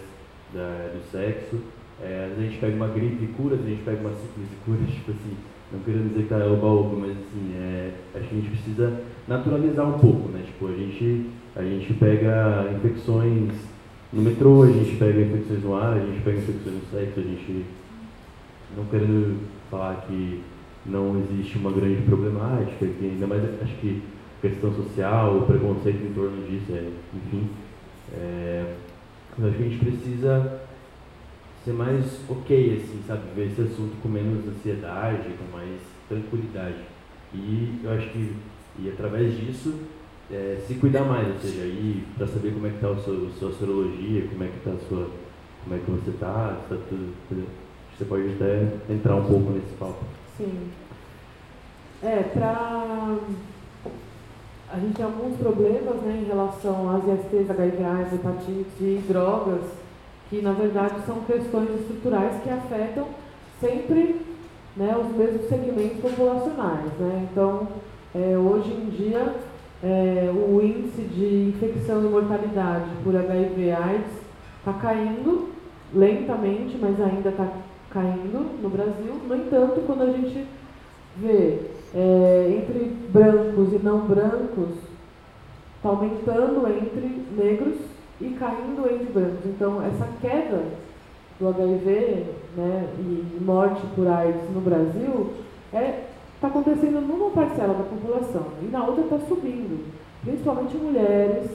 da, 0.55 0.93
do 0.95 1.11
sexo. 1.11 1.57
É, 2.01 2.29
às 2.31 2.39
vezes 2.39 2.39
a 2.39 2.51
gente 2.51 2.61
pega 2.61 2.77
uma 2.77 2.89
gripe 2.89 3.25
e 3.25 3.27
cura, 3.29 3.57
às 3.57 3.61
vezes 3.61 3.73
a 3.73 3.77
gente 3.77 3.85
pega 3.85 4.01
uma 4.01 4.17
sífilis 4.17 4.49
e 4.53 4.65
cura, 4.65 4.79
tipo 4.87 5.11
assim, 5.11 5.37
não 5.73 5.81
querendo 5.81 6.09
dizer 6.11 6.23
que 6.23 6.29
tá 6.29 6.47
oba-oba, 6.47 6.97
mas 6.97 7.11
assim, 7.11 7.53
é, 7.57 7.91
acho 8.15 8.29
que 8.29 8.35
a 8.35 8.39
gente 8.39 8.51
precisa 8.51 9.01
naturalizar 9.27 9.87
um 9.89 9.99
pouco, 9.99 10.29
né? 10.31 10.43
Tipo, 10.47 10.69
a 10.69 10.73
gente, 10.73 11.27
a 11.57 11.63
gente 11.63 11.93
pega 11.95 12.71
infecções 12.73 13.53
no 14.13 14.23
metrô, 14.23 14.63
a 14.63 14.71
gente 14.71 14.97
pega 14.97 15.21
infecções 15.21 15.63
no 15.63 15.75
ar, 15.75 15.95
a 15.95 16.01
gente 16.01 16.23
pega 16.23 16.39
infecções 16.39 16.75
no 16.75 16.91
sexo, 16.91 17.21
a 17.21 17.23
gente, 17.23 17.65
não 18.77 18.85
querendo 18.87 19.39
falar 19.71 20.07
que 20.07 20.43
não 20.87 21.19
existe 21.19 21.59
uma 21.59 21.71
grande 21.71 22.03
problemática, 22.03 22.87
que 22.87 23.05
ainda 23.05 23.27
mais 23.27 23.43
acho 23.63 23.75
que 23.77 24.03
questão 24.41 24.73
social, 24.73 25.39
o 25.39 25.43
preconceito 25.43 26.05
em 26.05 26.13
torno 26.13 26.47
disso, 26.47 26.73
é, 26.73 26.91
enfim, 27.15 27.49
é, 28.15 28.75
acho 29.43 29.57
que 29.57 29.63
a 29.63 29.69
gente 29.69 29.85
precisa 29.85 30.61
ser 31.65 31.73
mais 31.73 32.21
ok, 32.29 32.77
assim, 32.83 33.03
sabe? 33.07 33.23
Ver 33.35 33.49
esse 33.49 33.61
assunto 33.61 34.01
com 34.03 34.09
menos 34.09 34.47
ansiedade, 34.49 35.29
com 35.39 35.57
mais 35.57 35.81
tranquilidade. 36.09 36.79
E 37.35 37.81
eu 37.85 37.91
acho 37.93 38.09
que, 38.09 38.35
e 38.79 38.89
através 38.89 39.37
disso, 39.37 39.75
é, 40.31 40.59
se 40.67 40.75
cuidar 40.75 41.05
mais, 41.05 41.29
ou 41.29 41.41
seja, 41.41 41.63
aí 41.63 42.05
para 42.17 42.27
saber 42.27 42.53
como 42.53 42.67
é 42.67 42.71
que 42.71 42.77
está 42.77 42.91
a 42.91 42.97
sua, 42.97 43.31
sua 43.39 43.53
sorologia, 43.53 44.29
como 44.29 44.45
é 44.45 44.49
que 44.49 44.59
está 44.59 44.71
a 44.71 44.89
sua, 44.89 45.11
como 45.65 45.75
é 45.75 45.79
que 45.79 45.91
você 45.91 46.11
está, 46.11 46.57
tá 46.69 46.77
tudo, 46.89 47.15
você 47.97 48.05
pode 48.05 48.29
até 48.35 48.93
entrar 48.93 49.17
um 49.17 49.25
pouco 49.25 49.51
nesse 49.51 49.75
papo. 49.79 50.05
Sim. 50.37 50.71
É, 52.03 52.23
para 52.23 53.17
a 54.71 54.79
gente 54.79 54.97
tem 54.97 55.05
alguns 55.05 55.37
problemas 55.39 55.97
né, 56.03 56.21
em 56.23 56.27
relação 56.27 56.95
às 56.95 57.03
ISTs, 57.05 57.51
HIV, 57.51 57.85
AIDS, 57.85 58.13
hepatite 58.13 58.83
e 58.83 59.03
drogas 59.09 59.63
que 60.29 60.43
na 60.43 60.53
verdade 60.53 60.95
são 61.07 61.21
questões 61.23 61.71
estruturais 61.81 62.43
que 62.43 62.51
afetam 62.51 63.07
sempre 63.61 64.21
né, 64.77 64.95
os 64.97 65.17
mesmos 65.17 65.49
segmentos 65.49 66.01
populacionais. 66.01 66.93
Né? 66.99 67.29
Então, 67.31 67.67
é, 68.15 68.37
hoje 68.37 68.71
em 68.71 68.91
dia, 68.91 69.35
é, 69.83 70.31
o 70.33 70.61
índice 70.63 71.03
de 71.03 71.55
infecção 71.55 72.05
e 72.05 72.09
mortalidade 72.09 72.91
por 73.05 73.15
HIV 73.15 73.73
AIDS 73.73 74.13
está 74.59 74.73
caindo 74.73 75.51
lentamente, 75.95 76.77
mas 76.81 77.01
ainda 77.01 77.29
está 77.29 77.49
caindo 77.91 78.61
no 78.63 78.69
Brasil. 78.69 79.15
No 79.27 79.37
entanto, 79.37 79.83
quando 79.87 80.03
a 80.03 80.13
gente 80.13 80.47
vê 81.17 81.61
é, 81.95 82.59
entre 82.59 82.97
brancos 83.11 83.73
e 83.73 83.79
não 83.79 84.01
brancos, 84.01 84.77
está 85.77 85.89
aumentando 85.89 86.67
entre 86.69 87.25
negros 87.37 87.77
e 88.21 88.31
caindo 88.31 88.87
entre 88.93 89.13
brancos. 89.13 89.47
Então, 89.47 89.83
essa 89.83 90.09
queda 90.21 90.63
do 91.39 91.49
HIV 91.49 92.25
né, 92.57 92.89
e 92.99 93.39
morte 93.41 93.81
por 93.95 94.09
AIDS 94.09 94.51
no 94.53 94.61
Brasil 94.61 95.31
é, 95.73 96.08
tá 96.41 96.49
acontecendo 96.49 97.01
numa 97.01 97.31
parcela 97.31 97.75
da 97.75 97.85
população 97.85 98.47
e 98.63 98.67
na 98.67 98.85
outra 98.85 99.05
está 99.05 99.19
subindo, 99.27 99.87
principalmente 100.23 100.77
mulheres, 100.77 101.51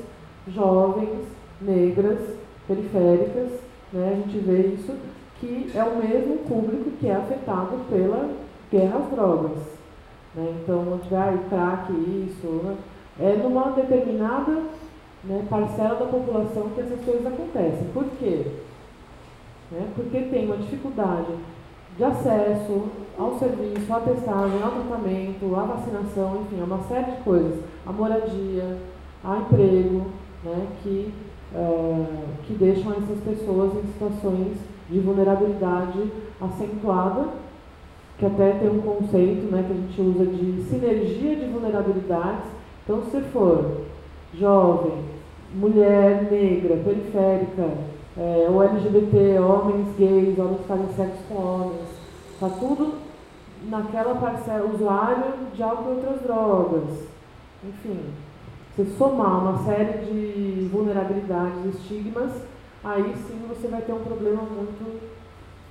jovens, 0.48 1.26
negras, 1.62 2.20
periféricas. 2.68 3.50
Né, 3.92 4.12
a 4.12 4.16
gente 4.16 4.40
vê 4.40 4.68
isso, 4.68 4.94
que 5.40 5.72
é 5.76 5.84
o 5.84 5.98
mesmo 5.98 6.38
público 6.48 6.92
que 7.00 7.08
é 7.08 7.16
afetado 7.16 7.78
pela 7.90 8.30
guerra 8.72 8.98
às 8.98 9.10
drogas. 9.12 9.58
Né? 10.36 10.56
Então, 10.62 10.82
a 10.82 10.98
gente 10.98 11.10
vai, 11.10 11.40
crack, 11.50 11.94
isso, 11.94 12.48
né? 12.64 12.76
é 13.20 13.34
numa 13.38 13.72
determinada 13.72 14.64
né, 15.24 15.46
parcela 15.50 15.96
da 15.96 16.06
população 16.06 16.70
que 16.70 16.82
essas 16.82 17.00
coisas 17.06 17.26
acontecem. 17.26 17.88
Por 17.94 18.06
quê? 18.20 18.46
Né, 19.72 19.88
porque 19.96 20.20
tem 20.22 20.46
uma 20.46 20.58
dificuldade 20.58 21.32
de 21.98 22.03
acesso 22.03 22.84
ao 23.18 23.38
serviço, 23.38 23.94
à 23.94 23.99
testagem, 23.99 24.61
ao 24.61 24.72
tratamento, 24.72 25.56
à 25.56 25.64
vacinação, 25.64 26.41
enfim, 26.41 26.61
a 26.61 26.65
uma 26.65 26.84
série 26.84 27.11
de 27.11 27.18
coisas. 27.24 27.60
A 27.86 27.91
moradia, 27.91 28.78
a 29.24 29.38
emprego, 29.38 30.07
né, 30.44 30.68
que, 30.82 31.14
é, 31.56 32.06
que 32.45 32.53
deixam 32.53 32.91
essas 32.94 33.20
pessoas 33.24 33.74
em 33.76 33.88
situações 33.94 34.57
de 34.90 34.99
vulnerabilidade 34.99 36.11
acentuada, 36.41 37.28
que 38.18 38.26
até 38.26 38.52
tem 38.52 38.70
um 38.70 38.82
conceito 38.82 39.52
né, 39.52 39.64
que 39.68 39.74
a 39.74 39.76
gente 39.76 40.02
usa 40.02 40.26
de 40.26 40.64
sinergia 40.64 41.36
de 41.36 41.45
vulnerabilidades. 41.45 42.45
Então, 42.84 43.02
se 43.10 43.22
for 43.32 43.82
jovem, 44.34 44.94
mulher 45.53 46.28
negra, 46.32 46.78
periférica, 46.78 47.93
é, 48.18 48.48
ou 48.49 48.64
LGBT, 48.64 49.40
homens 49.40 49.95
gays, 49.98 50.38
homens 50.38 50.61
que 50.61 50.68
fazem 50.68 50.94
sexo 50.95 51.23
com 51.27 51.35
homens, 51.35 51.90
está 52.34 52.49
tudo 52.49 52.95
naquela 53.64 54.15
parcela, 54.15 54.69
usuário 54.72 55.34
de 55.53 55.64
álcool 55.64 55.94
e 55.94 55.95
outras 55.95 56.22
drogas. 56.22 57.07
Enfim, 57.64 57.99
você 58.76 58.85
somar 58.98 59.41
uma 59.41 59.64
série 59.64 60.06
de 60.06 60.68
vulnerabilidades, 60.72 61.76
estigmas, 61.76 62.31
aí 62.84 63.14
sim 63.27 63.40
você 63.48 63.68
vai 63.68 63.81
ter 63.81 63.94
um 63.94 64.03
problema 64.03 64.41
muito 64.41 65.02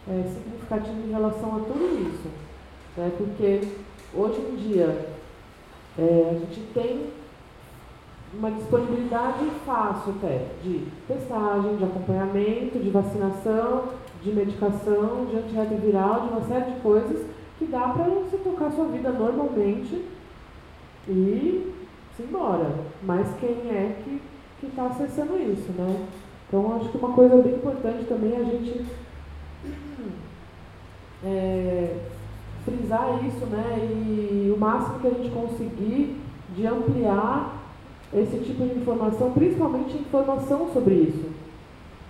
é, 0.09 0.23
significativo 0.28 1.06
em 1.06 1.12
relação 1.12 1.56
a 1.56 1.60
tudo 1.60 2.09
isso. 2.09 2.28
Né? 2.97 3.12
Porque 3.19 3.69
hoje 4.14 4.40
em 4.40 4.56
dia 4.56 5.06
é, 5.98 6.28
a 6.31 6.35
gente 6.35 6.60
tem 6.73 7.10
uma 8.35 8.51
disponibilidade 8.51 9.45
fácil 9.67 10.15
até 10.17 10.47
de 10.63 10.87
testagem, 11.07 11.77
de 11.77 11.85
acompanhamento, 11.85 12.79
de 12.79 12.91
vacinação, 12.91 13.89
de 14.23 14.33
medicação, 14.33 15.27
de 15.27 15.37
antirretroviral, 15.37 16.23
de 16.23 16.29
uma 16.29 16.43
série 16.43 16.73
de 16.73 16.81
coisas 16.81 17.27
que 17.59 17.67
dá 17.67 17.89
para 17.89 18.05
você 18.05 18.37
tocar 18.39 18.71
sua 18.73 18.87
vida 18.87 19.11
normalmente 19.11 20.05
e 21.09 21.75
se 22.17 22.23
embora. 22.23 22.71
Mas 23.03 23.29
quem 23.39 23.71
é 23.71 23.97
que 24.05 24.67
está 24.67 24.87
acessando 24.87 25.37
isso, 25.37 25.71
né? 25.73 26.07
Então 26.47 26.77
acho 26.77 26.89
que 26.91 26.99
uma 26.99 27.13
coisa 27.13 27.37
bem 27.37 27.55
importante 27.55 28.05
também 28.05 28.33
é 28.33 28.41
a 28.41 28.45
gente 28.45 28.87
é, 31.25 31.97
frisar 32.65 33.25
isso, 33.25 33.45
né? 33.47 33.79
E 33.79 34.53
o 34.55 34.59
máximo 34.59 35.01
que 35.01 35.07
a 35.09 35.11
gente 35.11 35.31
conseguir 35.31 36.21
de 36.55 36.67
ampliar 36.67 37.62
esse 38.15 38.39
tipo 38.39 38.65
de 38.65 38.79
informação, 38.79 39.33
principalmente 39.33 39.97
informação 39.97 40.69
sobre 40.73 40.95
isso. 40.95 41.31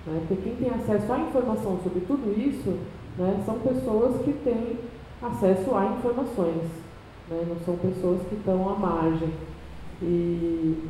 Né? 0.07 0.20
Porque 0.27 0.43
quem 0.43 0.57
tem 0.57 0.70
acesso 0.70 1.12
à 1.12 1.19
informação 1.20 1.79
sobre 1.83 2.01
tudo 2.01 2.33
isso 2.39 2.77
né, 3.16 3.43
são 3.47 3.59
pessoas 3.61 4.20
que 4.23 4.33
têm 4.33 4.79
acesso 5.23 5.74
a 5.77 5.87
informações, 5.87 6.69
né? 7.31 7.47
não 7.49 7.57
são 7.65 7.77
pessoas 7.77 8.20
que 8.29 8.35
estão 8.35 8.69
à 8.69 8.77
margem. 8.77 9.31
E, 10.03 10.89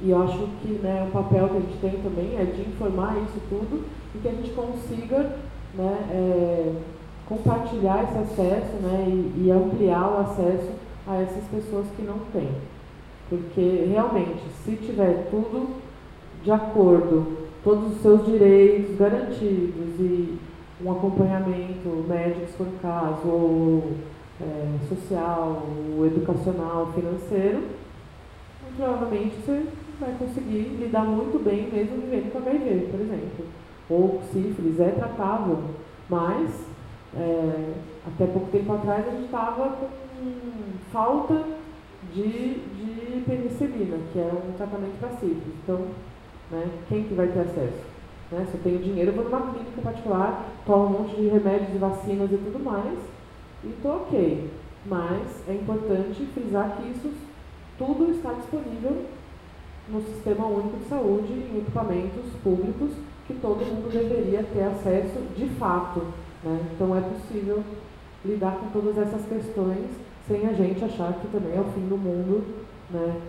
e 0.00 0.10
eu 0.10 0.22
acho 0.22 0.38
que 0.62 0.72
né, 0.74 1.06
o 1.08 1.12
papel 1.12 1.48
que 1.48 1.56
a 1.56 1.60
gente 1.60 1.80
tem 1.80 2.02
também 2.02 2.36
é 2.38 2.44
de 2.44 2.62
informar 2.62 3.16
isso 3.22 3.40
tudo 3.48 3.84
e 4.14 4.18
que 4.18 4.28
a 4.28 4.32
gente 4.32 4.50
consiga 4.50 5.36
né, 5.74 6.08
é, 6.10 6.74
compartilhar 7.26 8.04
esse 8.04 8.18
acesso 8.18 8.76
né, 8.82 9.06
e, 9.08 9.46
e 9.46 9.50
ampliar 9.50 10.08
o 10.08 10.20
acesso 10.20 10.70
a 11.08 11.16
essas 11.16 11.44
pessoas 11.48 11.86
que 11.96 12.02
não 12.02 12.18
têm. 12.32 12.48
Porque 13.32 13.86
realmente, 13.90 14.42
se 14.62 14.76
tiver 14.76 15.28
tudo 15.30 15.76
de 16.44 16.50
acordo, 16.50 17.48
todos 17.64 17.92
os 17.92 18.02
seus 18.02 18.26
direitos 18.26 18.94
garantidos 18.98 19.98
e 19.98 20.38
um 20.84 20.92
acompanhamento 20.92 22.04
médico, 22.06 22.46
se 22.46 22.52
for 22.58 22.66
o 22.66 22.78
caso, 22.82 23.26
ou 23.26 23.92
é, 24.38 24.86
social, 24.86 25.62
ou 25.96 26.04
educacional, 26.04 26.92
financeiro, 26.94 27.62
provavelmente 28.76 29.36
você 29.36 29.64
vai 29.98 30.14
conseguir 30.18 30.76
lidar 30.78 31.04
muito 31.04 31.42
bem 31.42 31.70
mesmo 31.72 32.02
vivendo 32.02 32.32
com 32.32 32.38
HIV, 32.38 32.88
por 32.90 33.00
exemplo. 33.00 33.46
Ou 33.88 34.20
sífilis 34.30 34.78
é 34.78 34.90
tratável, 34.90 35.58
mas 36.06 36.50
é, 37.16 37.72
até 38.06 38.26
pouco 38.26 38.50
tempo 38.50 38.74
atrás 38.74 39.08
a 39.08 39.10
gente 39.10 39.24
estava 39.24 39.70
com 39.70 39.88
falta 40.92 41.61
de, 42.14 42.54
de 42.54 43.24
penicilina, 43.26 43.98
que 44.12 44.18
é 44.18 44.30
um 44.32 44.52
tratamento 44.56 44.98
para. 45.00 45.10
Então, 45.62 45.86
né, 46.50 46.68
quem 46.88 47.04
que 47.04 47.14
vai 47.14 47.28
ter 47.28 47.40
acesso? 47.40 47.92
Né? 48.30 48.46
Se 48.50 48.56
eu 48.56 48.62
tenho 48.62 48.78
dinheiro, 48.78 49.10
eu 49.10 49.14
vou 49.14 49.24
numa 49.24 49.52
clínica 49.52 49.82
particular, 49.82 50.48
tomo 50.66 50.84
um 50.84 51.02
monte 51.02 51.16
de 51.16 51.28
remédios 51.28 51.74
e 51.74 51.78
vacinas 51.78 52.30
e 52.32 52.36
tudo 52.36 52.62
mais, 52.64 52.98
e 53.64 53.68
estou 53.68 53.96
ok. 53.96 54.50
Mas 54.86 55.48
é 55.48 55.54
importante 55.54 56.26
frisar 56.34 56.76
que 56.76 56.90
isso 56.90 57.10
tudo 57.78 58.10
está 58.10 58.32
disponível 58.32 59.06
no 59.88 60.00
Sistema 60.02 60.46
Único 60.46 60.78
de 60.78 60.88
Saúde, 60.88 61.32
em 61.32 61.58
equipamentos 61.58 62.32
públicos, 62.42 62.92
que 63.26 63.34
todo 63.34 63.64
mundo 63.64 63.90
deveria 63.90 64.42
ter 64.42 64.62
acesso 64.64 65.20
de 65.36 65.48
fato. 65.58 66.00
Né? 66.42 66.60
Então 66.74 66.96
é 66.96 67.00
possível 67.00 67.62
lidar 68.24 68.56
com 68.56 68.68
todas 68.70 68.98
essas 68.98 69.24
questões 69.26 69.86
sem 70.28 70.46
a 70.46 70.52
gente 70.52 70.84
achar 70.84 71.12
que 71.14 71.28
também 71.28 71.56
é 71.56 71.60
o 71.60 71.72
fim 71.72 71.88
do 71.88 71.96
mundo, 71.96 72.44
né? 72.90 73.20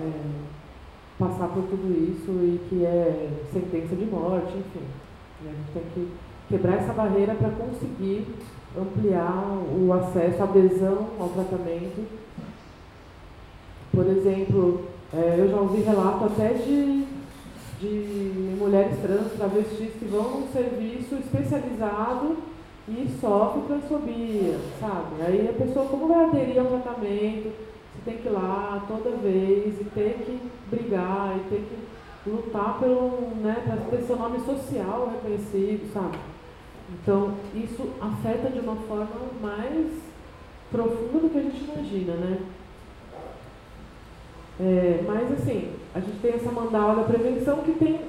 É, 0.00 0.10
passar 1.18 1.48
por 1.48 1.64
tudo 1.64 1.92
isso 1.92 2.30
e 2.30 2.60
que 2.68 2.84
é 2.84 3.30
sentença 3.52 3.94
de 3.94 4.06
morte, 4.06 4.56
enfim. 4.56 4.86
A 5.44 5.48
gente 5.48 5.72
tem 5.72 5.82
que 5.94 6.08
quebrar 6.48 6.76
essa 6.76 6.92
barreira 6.92 7.34
para 7.34 7.50
conseguir 7.50 8.26
ampliar 8.76 9.58
o 9.76 9.92
acesso, 9.92 10.40
a 10.40 10.44
adesão 10.44 11.08
ao 11.20 11.28
tratamento. 11.28 12.06
Por 13.92 14.06
exemplo, 14.06 14.84
é, 15.12 15.36
eu 15.38 15.50
já 15.50 15.56
ouvi 15.58 15.82
relato 15.82 16.24
até 16.24 16.54
de, 16.54 17.06
de 17.78 18.56
mulheres 18.58 18.98
trans, 19.00 19.32
travestis, 19.36 19.92
que 19.98 20.06
vão 20.06 20.40
num 20.40 20.48
serviço 20.48 21.16
especializado 21.16 22.36
e 22.88 23.08
sofre 23.20 23.62
transfobia, 23.62 24.58
sabe? 24.80 25.22
Aí 25.22 25.48
a 25.48 25.64
pessoa, 25.64 25.86
como 25.86 26.08
vai 26.08 26.24
aderir 26.24 26.58
ao 26.58 26.66
tratamento? 26.66 27.52
Você 27.94 28.02
tem 28.04 28.18
que 28.18 28.28
ir 28.28 28.32
lá 28.32 28.84
toda 28.88 29.16
vez 29.16 29.80
e 29.80 29.84
ter 29.84 30.24
que 30.24 30.40
brigar 30.68 31.36
e 31.36 31.48
ter 31.48 31.68
que 31.68 32.30
lutar 32.30 32.78
pelo, 32.78 33.34
né, 33.40 33.62
para 33.64 33.76
ter 33.76 34.04
seu 34.04 34.16
nome 34.16 34.40
social 34.40 35.12
reconhecido, 35.12 35.92
sabe? 35.92 36.18
Então, 36.90 37.34
isso 37.54 37.88
afeta 38.00 38.50
de 38.50 38.60
uma 38.60 38.76
forma 38.76 39.08
mais 39.40 39.86
profunda 40.70 41.18
do 41.20 41.30
que 41.30 41.38
a 41.38 41.42
gente 41.42 41.64
imagina, 41.64 42.14
né? 42.14 42.38
É, 44.60 45.04
mas, 45.06 45.32
assim, 45.32 45.72
a 45.94 46.00
gente 46.00 46.18
tem 46.20 46.34
essa 46.34 46.50
mandala 46.50 46.96
da 46.96 47.02
prevenção 47.04 47.58
que 47.58 47.72
tem 47.72 48.00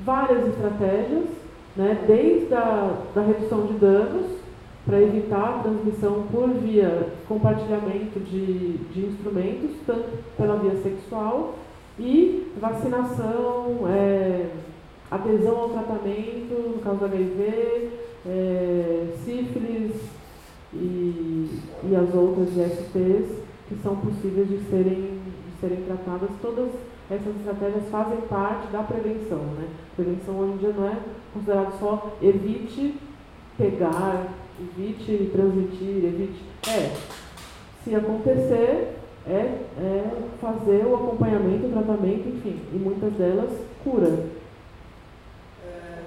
várias 0.00 0.48
estratégias, 0.48 1.41
né? 1.76 2.04
desde 2.06 2.54
a 2.54 2.96
da 3.14 3.22
redução 3.22 3.66
de 3.66 3.74
danos, 3.74 4.42
para 4.84 5.00
evitar 5.00 5.60
a 5.60 5.62
transmissão 5.62 6.24
por 6.32 6.48
via 6.48 7.08
compartilhamento 7.28 8.18
de, 8.18 8.78
de 8.92 9.06
instrumentos, 9.06 9.70
tanto 9.86 10.10
pela 10.36 10.56
via 10.56 10.76
sexual, 10.82 11.54
e 11.98 12.52
vacinação, 12.60 13.86
é, 13.88 14.46
adesão 15.10 15.56
ao 15.56 15.68
tratamento, 15.68 16.74
no 16.74 16.80
caso 16.82 16.98
do 16.98 17.04
HIV, 17.04 17.90
é, 18.26 19.06
sífilis 19.24 19.94
e, 20.74 21.60
e 21.84 21.96
as 21.96 22.14
outras 22.14 22.48
ISTs 22.56 23.42
que 23.68 23.76
são 23.82 23.96
possíveis 23.96 24.48
de 24.48 24.58
serem, 24.68 25.20
de 25.20 25.60
serem 25.60 25.84
tratadas. 25.84 26.30
Todas 26.40 26.70
essas 27.10 27.36
estratégias 27.36 27.88
fazem 27.90 28.20
parte 28.22 28.68
da 28.68 28.82
prevenção. 28.82 29.38
Né? 29.38 29.68
Prevenção 29.96 30.38
hoje 30.38 30.52
em 30.52 30.56
dia 30.58 30.72
não 30.72 30.86
é 30.86 30.96
considerado 31.32 31.78
só 31.78 32.16
evite 32.22 32.96
pegar, 33.56 34.28
evite 34.60 35.30
transmitir, 35.32 36.04
evite. 36.04 36.42
É, 36.68 36.94
se 37.84 37.94
acontecer, 37.94 38.96
é, 39.26 39.30
é 39.30 40.10
fazer 40.40 40.86
o 40.86 40.94
acompanhamento, 40.94 41.66
o 41.66 41.72
tratamento, 41.72 42.28
enfim, 42.28 42.60
e 42.72 42.76
muitas 42.76 43.12
delas 43.14 43.50
cura. 43.84 44.26
É, 45.64 46.02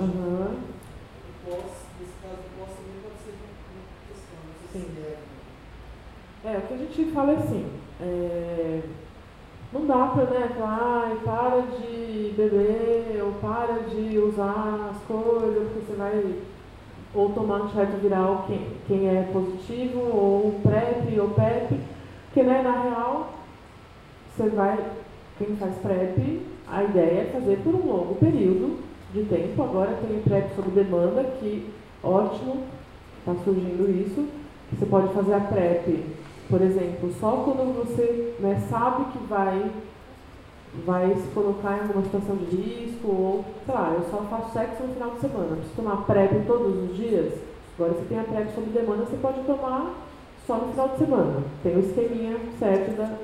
Uhum. 0.00 0.46
o 0.46 1.50
pós, 1.50 1.72
nesse 2.00 2.14
caso, 2.22 2.40
o 2.40 2.58
pós 2.58 2.70
também 2.74 3.02
pode 3.02 3.18
ser 3.22 3.34
uma 3.36 3.84
questão. 4.08 4.38
Não 4.46 4.54
sei 4.72 4.80
Sim. 4.80 4.88
se 4.94 5.00
é. 5.02 6.52
É, 6.52 6.56
o 6.56 6.62
que 6.62 6.74
a 6.74 6.76
gente 6.78 7.12
fala 7.12 7.32
é 7.32 7.36
assim, 7.36 7.66
é, 8.00 8.80
não 9.74 9.86
dá 9.86 10.06
para, 10.06 10.24
né, 10.24 10.48
falar, 10.56 11.04
ai, 11.04 11.16
para 11.22 11.60
de 11.76 12.32
beber, 12.34 13.22
ou 13.22 13.32
para 13.34 13.82
de 13.90 14.18
usar 14.18 14.90
as 14.90 15.02
coisas, 15.02 15.68
porque 15.68 15.86
você 15.86 15.96
vai 15.98 16.34
ou 17.12 17.32
tomar 17.32 17.56
antirretroviral 17.56 18.44
quem, 18.46 18.68
quem 18.86 19.08
é 19.08 19.28
positivo, 19.32 20.00
ou 20.00 20.60
PrEP, 20.62 21.18
ou 21.20 21.28
PEP, 21.30 21.78
porque, 22.26 22.42
né, 22.42 22.62
na 22.62 22.82
real, 22.82 23.34
você 24.34 24.48
vai, 24.48 24.78
quem 25.36 25.56
faz 25.56 25.76
PrEP, 25.76 26.40
a 26.66 26.84
ideia 26.84 27.22
é 27.22 27.30
fazer 27.32 27.58
por 27.58 27.74
um 27.74 27.86
longo 27.86 28.14
período 28.14 28.89
de 29.12 29.24
tempo, 29.24 29.62
agora 29.62 29.98
tem 30.06 30.20
PrEP 30.20 30.54
sob 30.54 30.70
demanda, 30.70 31.24
que 31.40 31.68
ótimo, 32.02 32.64
está 33.18 33.34
surgindo 33.44 33.90
isso, 33.90 34.28
você 34.72 34.86
pode 34.86 35.12
fazer 35.12 35.34
a 35.34 35.40
PrEP 35.40 36.04
por 36.50 36.60
exemplo, 36.62 37.12
só 37.20 37.44
quando 37.44 37.72
você 37.76 38.34
né, 38.40 38.60
sabe 38.68 39.04
que 39.12 39.18
vai, 39.26 39.70
vai 40.84 41.14
se 41.14 41.28
colocar 41.28 41.78
em 41.78 41.80
alguma 41.82 42.02
situação 42.02 42.34
de 42.36 42.56
risco, 42.56 43.06
ou, 43.06 43.44
sei 43.64 43.72
lá, 43.72 43.94
eu 43.96 44.10
só 44.10 44.18
faço 44.28 44.52
sexo 44.52 44.82
no 44.82 44.94
final 44.94 45.10
de 45.10 45.20
semana, 45.20 45.56
preciso 45.56 45.76
tomar 45.76 46.04
PrEP 46.06 46.44
todos 46.48 46.90
os 46.90 46.96
dias, 46.96 47.34
agora 47.78 47.92
você 47.92 48.04
tem 48.08 48.18
a 48.18 48.24
PrEP 48.24 48.52
sob 48.52 48.66
demanda, 48.70 49.06
você 49.06 49.16
pode 49.18 49.44
tomar 49.44 49.94
só 50.44 50.56
no 50.56 50.72
final 50.72 50.88
de 50.88 50.98
semana. 50.98 51.44
Tem 51.62 51.76
o 51.76 51.78
esqueminha 51.78 52.36
certo 52.58 52.96
da, 52.96 53.16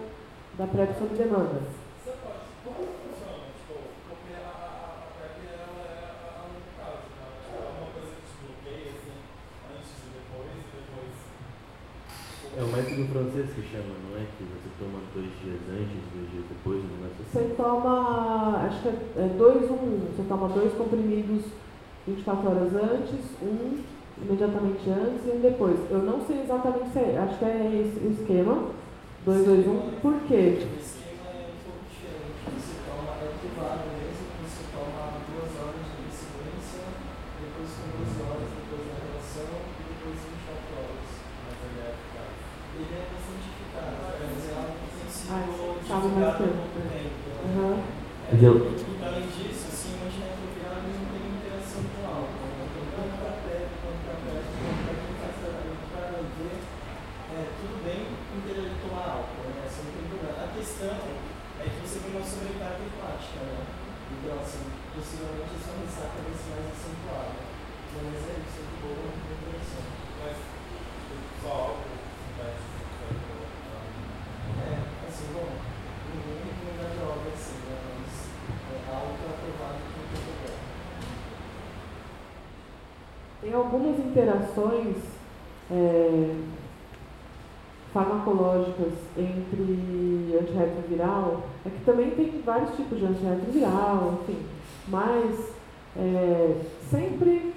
da 0.56 0.66
PrEP 0.68 0.96
sob 0.96 1.12
demanda. 1.16 1.62
Você 1.98 2.12
pode, 2.22 2.46
como 2.62 2.86
funciona? 2.86 3.50
Tipo, 3.58 3.74
porque 4.06 4.38
a, 4.38 4.46
a, 4.46 4.94
a 4.94 5.10
PrEP 5.18 5.50
ela 5.50 5.82
é 5.82 6.14
a 6.14 6.46
longo 6.46 6.62
prazo, 6.78 7.10
né? 7.10 7.26
Tipo, 7.42 7.58
é 7.58 7.74
uma 7.74 7.90
coisa 7.90 8.14
que 8.14 8.22
desbloqueia 8.22 8.94
assim, 8.94 9.18
antes 9.74 9.90
e 9.98 10.08
depois, 10.14 10.54
e 10.54 10.70
depois. 10.78 11.18
É 12.54 12.62
o 12.62 12.68
mais 12.70 12.85
do 12.96 13.04
francês 13.12 13.46
que 13.54 13.62
chama, 13.70 13.94
não 14.08 14.16
é? 14.16 14.24
Que 14.36 14.44
você 14.44 14.68
toma 14.78 14.98
dois 15.14 15.28
dias 15.42 15.60
antes, 15.70 16.00
dois 16.14 16.28
dias 16.32 16.44
depois, 16.48 16.78
um 16.80 16.88
negócio 16.96 17.20
assim. 17.20 17.32
Você 17.32 17.54
toma, 17.54 18.56
acho 18.66 18.82
que 18.82 18.88
é 18.88 18.96
é 19.24 19.28
dois, 19.36 19.70
um. 19.70 20.00
Você 20.16 20.22
toma 20.28 20.48
dois 20.48 20.72
comprimidos 20.74 21.44
24 22.06 22.48
horas 22.50 22.72
antes, 22.74 23.20
um 23.42 23.80
imediatamente 24.22 24.88
antes 24.88 25.26
e 25.26 25.30
um 25.36 25.40
depois. 25.40 25.76
Eu 25.90 25.98
não 25.98 26.20
sei 26.24 26.40
exatamente 26.42 26.88
se 26.92 26.98
é, 26.98 27.18
acho 27.18 27.38
que 27.38 27.44
é 27.44 27.84
esse 27.84 28.00
o 28.06 28.10
esquema. 28.12 28.70
2, 29.26 29.44
2, 29.44 29.66
1. 29.66 29.80
Por 30.00 30.14
quê? 30.28 30.54
O 30.62 30.78
esquema 30.78 31.26
é 31.34 31.50
um 31.50 31.58
pouco 31.66 31.82
diferente. 31.90 32.46
Você 32.46 32.78
toma, 32.86 33.10
é 33.20 33.28
privado 33.42 33.84
mesmo, 33.90 34.24
você 34.46 34.62
toma 34.70 35.18
duas 35.26 35.50
horas 35.58 35.82
de 35.82 36.06
sequência, 36.14 36.86
depois 37.42 37.68
com 37.74 37.86
duas 37.90 38.14
horas 38.22 38.48
depois 38.54 38.82
da 38.86 38.94
relação 39.02 39.50
e 39.66 39.82
depois 39.82 40.16
24 40.30 40.78
horas. 40.78 41.10
Mas 41.42 41.56
ele 41.66 41.80
é 41.82 41.90
eficaz. 41.90 42.34
Ele 42.78 42.94
é 42.94 43.02
bastante 43.10 43.46
eficaz, 43.50 43.92
mas 44.22 44.42
é 44.46 44.52
algo 44.54 44.74
que 44.78 44.88
tem 44.94 45.08
sido 45.10 45.26
Ah, 45.26 45.42
sabe 45.42 46.06
mais 46.06 46.06
divulgado 46.06 46.30
há 46.30 46.38
tempo. 46.38 46.54
pouco 46.70 46.86
tempo. 46.86 47.18
Aham. 47.50 47.76
É, 48.46 48.48
Mas 48.48 48.62
eu- 48.62 48.78
e, 48.78 49.02
além 49.02 49.26
disso, 49.26 49.66
assim, 49.66 49.90
o 49.98 50.06
antirretroviral 50.06 50.78
ele 50.86 50.94
não 51.02 51.08
tem 51.10 51.24
interação 51.34 51.82
com 51.82 51.98
o 51.98 52.06
álcool. 52.06 52.46
né? 52.46 52.62
Então, 52.62 52.86
tanto 52.94 53.14
para 53.18 53.32
PrEP 53.42 53.68
quanto 53.82 54.00
para 54.06 54.16
PrEP, 54.22 54.46
quanto 54.62 54.80
para 54.86 54.94
quem 55.02 55.12
faz 55.18 55.34
tratamento 55.42 55.84
para 55.90 56.02
HIV, 56.14 56.38
é, 56.46 57.38
tudo 57.58 57.74
bem 57.82 58.02
inteiro 58.06 58.60
ele 58.70 58.78
tomar 58.86 59.06
álcool, 59.18 59.50
né? 59.50 59.66
Isso 59.66 59.82
não 59.82 59.90
tem 59.98 60.06
problema. 60.14 60.38
A 60.46 60.50
questão 60.54 60.94
é 60.94 61.64
que 61.66 61.78
você 61.82 61.98
tem 61.98 62.10
uma 62.14 62.22
sobrecarga 62.22 62.82
hepática, 62.86 63.38
né? 63.50 63.58
Então, 64.14 64.38
assim, 64.38 64.62
possivelmente 64.94 65.50
a 65.50 65.60
sua 65.66 65.74
ressaca 65.82 66.16
vai 66.22 66.34
ser 66.38 66.50
mais 66.54 66.70
acentuada. 66.70 67.34
Mas 67.98 68.22
é 68.30 68.34
isso, 68.46 68.58
é 68.62 68.64
de 68.70 68.76
boa, 68.78 69.10
não 69.10 69.22
tem 69.26 69.34
interação. 69.42 69.84
Mas 70.22 70.36
só 71.42 71.50
álcool 71.50 71.98
vai 72.38 72.54
É, 74.62 74.72
assim, 75.10 75.26
bom, 75.34 75.50
ninguém 76.14 76.38
recomenda 76.46 76.94
droga 76.94 77.26
assim, 77.34 77.58
né? 77.66 77.76
Mas 77.86 78.14
é, 78.70 78.76
álcool 78.94 79.26
é 79.26 79.30
aprovado 79.32 79.78
que 79.80 79.96
não 79.96 80.06
tem 80.12 80.20
problema. 80.26 80.62
Tem 83.40 83.52
algumas 83.54 83.96
interações 83.98 84.96
é, 85.70 86.36
farmacológicas 87.94 88.92
entre 89.16 90.36
antirretroviral, 90.38 91.46
é 91.64 91.70
que 91.70 91.84
também 91.84 92.10
tem 92.10 92.42
vários 92.44 92.65
tipos 92.76 92.98
de 92.98 93.06
antirretroviral, 93.06 94.20
enfim, 94.22 94.38
mas 94.88 95.52
é, 95.96 96.56
sempre 96.90 97.54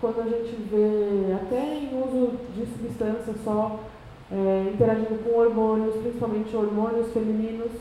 quando 0.00 0.20
a 0.20 0.24
gente 0.24 0.56
vê, 0.70 1.32
até 1.34 1.78
em 1.78 2.00
uso 2.00 2.32
de 2.54 2.66
substâncias 2.66 3.36
só, 3.42 3.80
é, 4.30 4.70
interagindo 4.72 5.22
com 5.24 5.38
hormônios, 5.38 5.96
principalmente 5.96 6.54
hormônios 6.54 7.12
femininos, 7.12 7.72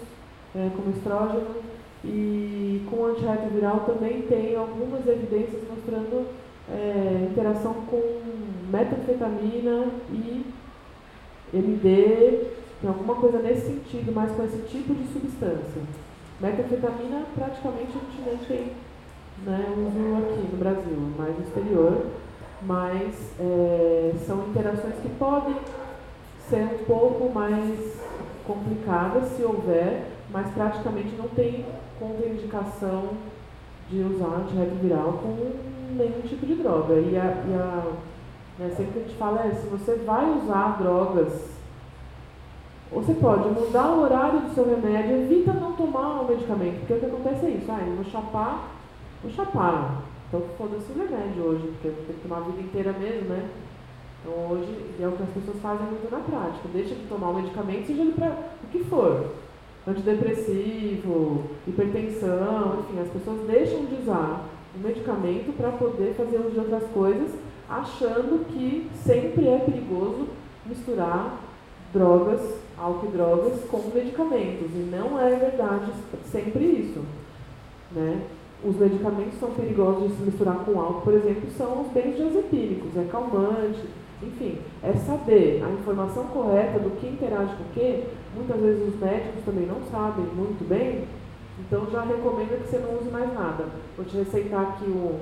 é, 0.55 0.69
como 0.75 0.95
estrógeno, 0.95 1.55
e 2.03 2.85
com 2.89 3.05
antirretroviral 3.05 3.81
também 3.81 4.21
tem 4.23 4.55
algumas 4.55 5.05
evidências 5.07 5.61
mostrando 5.69 6.27
é, 6.71 7.27
interação 7.31 7.73
com 7.89 8.01
metanfetamina 8.71 9.87
e 10.11 10.45
MD, 11.53 12.45
tem 12.81 12.89
alguma 12.89 13.15
coisa 13.15 13.39
nesse 13.39 13.67
sentido, 13.67 14.11
mas 14.13 14.31
com 14.31 14.43
esse 14.43 14.57
tipo 14.69 14.93
de 14.93 15.07
substância. 15.11 15.81
Metanfetamina 16.39 17.23
praticamente 17.35 17.91
a 17.95 17.99
gente 17.99 18.21
nem 18.25 18.37
tem 18.37 18.71
né, 19.45 19.65
uso 19.77 20.25
aqui 20.25 20.47
no 20.51 20.57
Brasil, 20.57 20.97
mais 21.17 21.37
no 21.37 21.43
exterior, 21.43 22.05
mas 22.61 23.15
é, 23.39 24.13
são 24.25 24.47
interações 24.49 24.95
que 25.01 25.09
podem 25.17 25.55
ser 26.49 26.63
um 26.63 26.85
pouco 26.85 27.33
mais 27.33 27.97
complicadas 28.45 29.29
se 29.29 29.43
houver, 29.43 30.03
mas 30.31 30.51
praticamente 30.53 31.15
não 31.17 31.27
tem 31.29 31.65
contraindicação 31.99 33.09
de 33.89 34.01
usar 34.01 34.41
antirretroviral 34.41 35.13
com 35.13 35.51
nenhum 35.95 36.21
tipo 36.21 36.45
de 36.45 36.55
droga. 36.55 36.95
E 36.95 37.17
a, 37.17 37.43
e 37.47 37.53
a 37.53 37.83
né, 38.57 38.73
sempre 38.75 38.93
que 38.93 38.99
a 38.99 39.01
gente 39.03 39.17
fala 39.17 39.45
é, 39.45 39.51
se 39.51 39.67
você 39.67 39.95
vai 39.95 40.29
usar 40.39 40.77
drogas, 40.77 41.54
você 42.95 43.13
pode 43.13 43.49
mudar 43.49 43.91
o 43.91 44.03
horário 44.03 44.39
do 44.39 44.53
seu 44.55 44.65
remédio, 44.65 45.17
evita 45.17 45.51
não 45.51 45.73
tomar 45.73 46.21
o 46.21 46.27
medicamento, 46.29 46.79
porque 46.79 46.93
o 46.93 46.99
que 46.99 47.05
acontece 47.05 47.45
é 47.45 47.49
isso, 47.49 47.69
ah, 47.69 47.83
eu 47.85 47.95
vou 47.95 48.05
chapar, 48.05 48.69
vou 49.21 49.31
chapar. 49.31 50.01
Então 50.29 50.41
foda-se 50.57 50.91
o 50.91 50.97
remédio 50.97 51.43
hoje, 51.43 51.67
porque 51.73 51.89
tem 51.89 52.15
que 52.15 52.21
tomar 52.21 52.37
a 52.37 52.41
vida 52.41 52.61
inteira 52.61 52.93
mesmo, 52.93 53.29
né? 53.29 53.49
Então 54.21 54.33
hoje 54.49 54.95
é 54.99 55.07
o 55.07 55.11
que 55.11 55.23
as 55.23 55.29
pessoas 55.29 55.57
fazem 55.61 55.87
muito 55.87 56.09
na 56.09 56.19
prática, 56.19 56.69
deixa 56.71 56.95
de 56.95 57.05
tomar 57.07 57.31
o 57.31 57.35
medicamento, 57.35 57.85
seja 57.85 58.01
ele 58.01 58.13
para 58.13 58.31
o 58.63 58.67
que 58.71 58.83
for. 58.85 59.25
Antidepressivo, 59.85 61.43
hipertensão, 61.67 62.79
enfim, 62.79 63.01
as 63.01 63.09
pessoas 63.09 63.45
deixam 63.45 63.85
de 63.85 63.95
usar 64.01 64.45
o 64.73 64.79
medicamento 64.79 65.55
para 65.55 65.69
poder 65.71 66.15
fazer 66.15 66.37
uso 66.37 66.51
de 66.51 66.59
outras 66.59 66.83
coisas, 66.91 67.31
achando 67.69 68.45
que 68.47 68.89
sempre 69.03 69.47
é 69.47 69.59
perigoso 69.59 70.27
misturar 70.65 71.37
drogas, 71.93 72.64
álcool 72.77 73.07
e 73.07 73.11
drogas 73.11 73.61
com 73.69 73.91
medicamentos. 73.93 74.71
E 74.73 74.89
não 74.91 75.19
é 75.19 75.35
verdade 75.35 75.91
sempre 76.31 76.63
isso. 76.63 77.01
Né? 77.91 78.21
Os 78.63 78.75
medicamentos 78.77 79.39
são 79.39 79.51
perigosos 79.51 80.09
de 80.09 80.15
se 80.15 80.23
misturar 80.23 80.57
com 80.65 80.79
álcool, 80.79 81.01
por 81.01 81.13
exemplo, 81.13 81.49
são 81.57 81.81
os 81.81 81.87
benzodiazepínicos, 81.89 82.97
é 82.97 83.03
calmante, 83.11 83.83
enfim, 84.23 84.57
é 84.81 84.93
saber 84.93 85.63
a 85.63 85.69
informação 85.69 86.23
correta 86.25 86.79
do 86.79 86.89
que 86.99 87.07
interage 87.07 87.53
com 87.55 87.63
o 87.63 87.73
que. 87.73 88.03
Muitas 88.35 88.59
vezes 88.59 88.93
os 88.93 88.99
médicos 88.99 89.45
também 89.45 89.65
não 89.65 89.81
sabem 89.91 90.25
muito 90.25 90.67
bem, 90.67 91.05
então 91.59 91.87
já 91.91 92.01
recomendo 92.01 92.61
que 92.61 92.69
você 92.69 92.79
não 92.79 92.97
use 92.99 93.09
mais 93.09 93.33
nada. 93.33 93.65
Vou 93.95 94.05
te 94.05 94.17
receitar 94.17 94.61
aqui 94.61 94.85
o, 94.85 95.19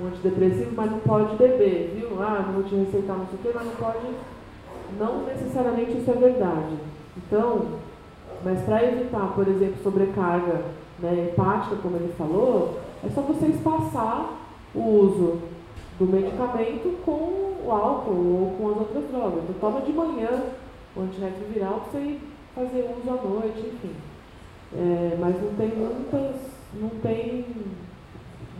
um 0.00 0.06
antidepressivo, 0.08 0.72
mas 0.74 0.90
não 0.90 0.98
pode 1.00 1.36
beber, 1.36 1.94
viu? 1.94 2.22
Ah, 2.22 2.44
não 2.46 2.54
vou 2.54 2.62
te 2.64 2.74
receitar 2.74 3.16
não 3.16 3.26
sei 3.26 3.38
o 3.38 3.42
quê, 3.42 3.50
mas 3.54 3.66
não 3.66 3.74
pode. 3.76 3.98
Não 4.98 5.24
necessariamente 5.24 5.98
isso 5.98 6.10
é 6.10 6.14
verdade. 6.14 6.76
Então, 7.16 7.78
mas 8.44 8.60
para 8.62 8.84
evitar, 8.84 9.32
por 9.34 9.46
exemplo, 9.46 9.82
sobrecarga 9.82 10.62
né, 10.98 11.28
hepática, 11.30 11.76
como 11.76 11.96
ele 11.96 12.12
falou, 12.16 12.78
é 13.04 13.08
só 13.10 13.20
você 13.22 13.46
espaçar 13.46 14.32
o 14.74 14.80
uso 14.80 15.38
do 15.98 16.06
medicamento 16.06 16.98
com 17.04 17.58
o 17.64 17.70
álcool 17.70 18.12
ou 18.12 18.54
com 18.56 18.70
as 18.70 18.78
outras 18.78 19.04
drogas. 19.10 19.44
Então 19.44 19.72
toma 19.72 19.80
de 19.82 19.92
manhã 19.92 20.30
o 20.96 21.02
antirretroviral 21.02 21.80
para 21.80 22.00
você 22.00 22.18
fazer 22.54 22.90
uso 22.98 23.10
à 23.10 23.22
noite, 23.22 23.58
enfim. 23.58 23.94
É, 24.76 25.16
mas 25.20 25.34
não 25.42 25.54
tem 25.54 25.68
muitas, 25.68 26.36
não 26.74 26.88
tem 27.02 27.44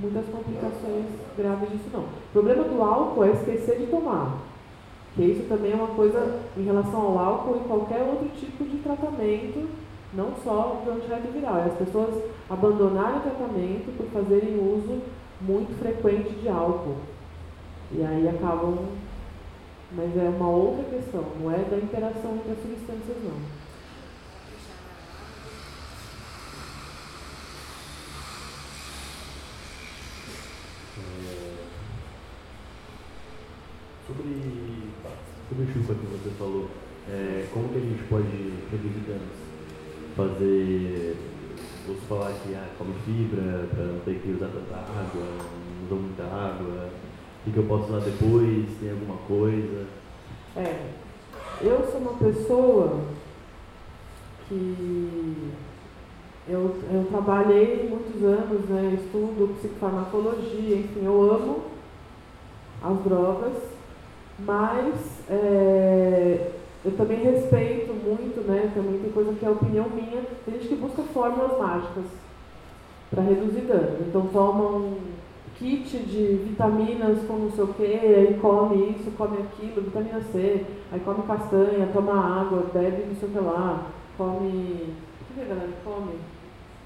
muitas 0.01 0.27
complicações 0.27 1.07
graves 1.37 1.71
disso 1.71 1.91
não. 1.93 2.01
O 2.01 2.33
problema 2.33 2.65
do 2.65 2.83
álcool 2.83 3.25
é 3.25 3.31
esquecer 3.31 3.79
de 3.79 3.87
tomar. 3.87 4.50
Que 5.15 5.23
isso 5.25 5.49
também 5.49 5.73
é 5.73 5.75
uma 5.75 5.89
coisa 5.89 6.41
em 6.57 6.63
relação 6.63 7.01
ao 7.01 7.19
álcool 7.19 7.57
e 7.57 7.69
qualquer 7.69 8.03
outro 8.03 8.29
tipo 8.39 8.65
de 8.65 8.79
tratamento, 8.79 9.69
não 10.15 10.33
só 10.45 10.83
do 10.85 10.93
antirretroviral. 10.93 11.59
É 11.59 11.65
as 11.65 11.75
pessoas 11.75 12.23
abandonarem 12.49 13.19
o 13.19 13.23
tratamento 13.23 13.97
por 13.97 14.07
fazerem 14.07 14.57
uso 14.57 15.03
muito 15.41 15.77
frequente 15.79 16.31
de 16.41 16.49
álcool. 16.49 16.97
E 17.93 18.05
aí 18.05 18.29
acabam. 18.29 18.79
Mas 19.93 20.17
é 20.17 20.29
uma 20.29 20.49
outra 20.49 20.85
questão, 20.85 21.25
não 21.41 21.51
é 21.51 21.59
da 21.65 21.77
interação 21.77 22.37
entre 22.37 22.53
as 22.53 22.63
substâncias, 22.63 23.17
não. 23.25 23.61
É, 30.99 31.71
Sobre, 34.07 34.60
sobre 35.51 35.67
chupa 35.73 35.95
que 35.95 36.07
você 36.07 36.31
falou, 36.39 36.69
é, 37.09 37.47
como 37.53 37.69
que 37.71 37.79
a 37.79 37.81
gente 37.81 38.03
pode 38.05 38.55
reduzir 38.71 39.03
danos? 39.09 39.51
Fazer, 40.17 41.17
vou 41.87 41.97
falar 42.09 42.33
que 42.35 42.55
ah, 42.55 42.69
come 42.79 42.95
fibra 43.05 43.67
para 43.75 43.85
não 43.85 44.01
ter 44.01 44.21
que 44.21 44.31
usar 44.31 44.47
tanta 44.47 44.77
água, 44.77 45.23
não 45.23 45.87
usa 45.87 45.95
muita 45.97 46.23
água, 46.23 46.89
o 46.89 47.45
que, 47.45 47.53
que 47.53 47.59
eu 47.59 47.65
posso 47.65 47.93
usar 47.93 48.01
depois, 48.01 48.67
tem 48.79 48.91
alguma 48.93 49.17
coisa? 49.27 49.87
É, 50.57 50.91
eu 51.63 51.89
sou 51.91 52.01
uma 52.01 52.15
pessoa 52.15 53.01
que 54.49 55.53
eu, 56.49 56.77
eu 56.93 57.07
trabalhei 57.11 57.89
muitos 57.89 58.23
anos, 58.23 58.69
né, 58.69 58.99
estudo 59.01 59.57
psicofarmacologia, 59.59 60.77
enfim, 60.77 61.05
eu 61.05 61.33
amo 61.33 61.63
as 62.83 62.99
drogas, 63.05 63.80
mas 64.45 64.95
é, 65.29 66.51
eu 66.85 66.93
também 66.97 67.23
respeito 67.23 67.93
muito, 67.93 68.41
né, 68.47 68.71
também 68.75 68.99
tem 69.01 69.13
coisa 69.13 69.33
que 69.35 69.45
é 69.45 69.51
opinião 69.51 69.89
minha, 69.91 70.23
tem 70.45 70.55
gente 70.55 70.69
que 70.69 70.77
busca 70.77 71.03
fórmulas 71.03 71.59
mágicas 71.59 72.05
para 73.11 73.23
reduzir 73.23 73.63
dano. 73.63 73.99
Então 74.09 74.27
tomam 74.33 74.97
kit 75.61 75.99
de 75.99 76.37
vitaminas 76.49 77.23
com 77.27 77.35
não 77.35 77.51
sei 77.51 77.65
o 77.65 77.75
que, 77.75 77.85
aí 77.85 78.39
come 78.41 78.97
isso, 78.97 79.11
come 79.11 79.39
aquilo, 79.39 79.83
vitamina 79.83 80.23
C, 80.33 80.65
aí 80.91 81.01
come 81.01 81.23
castanha, 81.27 81.91
toma 81.93 82.41
água, 82.41 82.71
bebe 82.73 83.05
não 83.09 83.17
sei 83.17 83.29
o 83.29 83.33
que 83.33 83.39
lá, 83.39 83.87
come. 84.17 84.95
O 85.21 85.35
que 85.35 85.41
a 85.43 85.45
galera 85.45 85.71
come? 85.85 86.15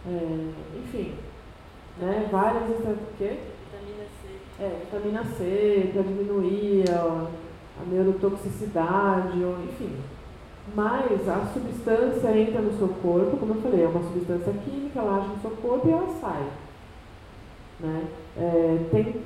É, 0.06 0.50
enfim, 0.80 1.14
né? 2.00 2.28
Várias 2.30 2.68
estratégias. 2.70 3.38
Vitamina 3.70 4.06
C. 4.20 4.60
É, 4.60 4.80
vitamina 4.84 5.24
C, 5.24 5.90
para 5.92 6.02
diminuir 6.02 6.90
a, 6.90 7.26
a 7.80 7.84
neurotoxicidade, 7.90 9.42
ou, 9.42 9.56
enfim. 9.64 9.90
Mas 10.74 11.28
a 11.28 11.46
substância 11.52 12.38
entra 12.38 12.62
no 12.62 12.78
seu 12.78 12.88
corpo, 12.88 13.36
como 13.36 13.54
eu 13.54 13.60
falei, 13.60 13.84
é 13.84 13.88
uma 13.88 14.02
substância 14.02 14.52
química, 14.64 15.00
ela 15.00 15.18
age 15.18 15.28
no 15.28 15.40
seu 15.40 15.50
corpo 15.50 15.88
e 15.88 15.92
ela 15.92 16.08
sai. 16.20 16.46
Né? 17.80 18.04
É, 18.36 18.78
tem, 18.90 19.16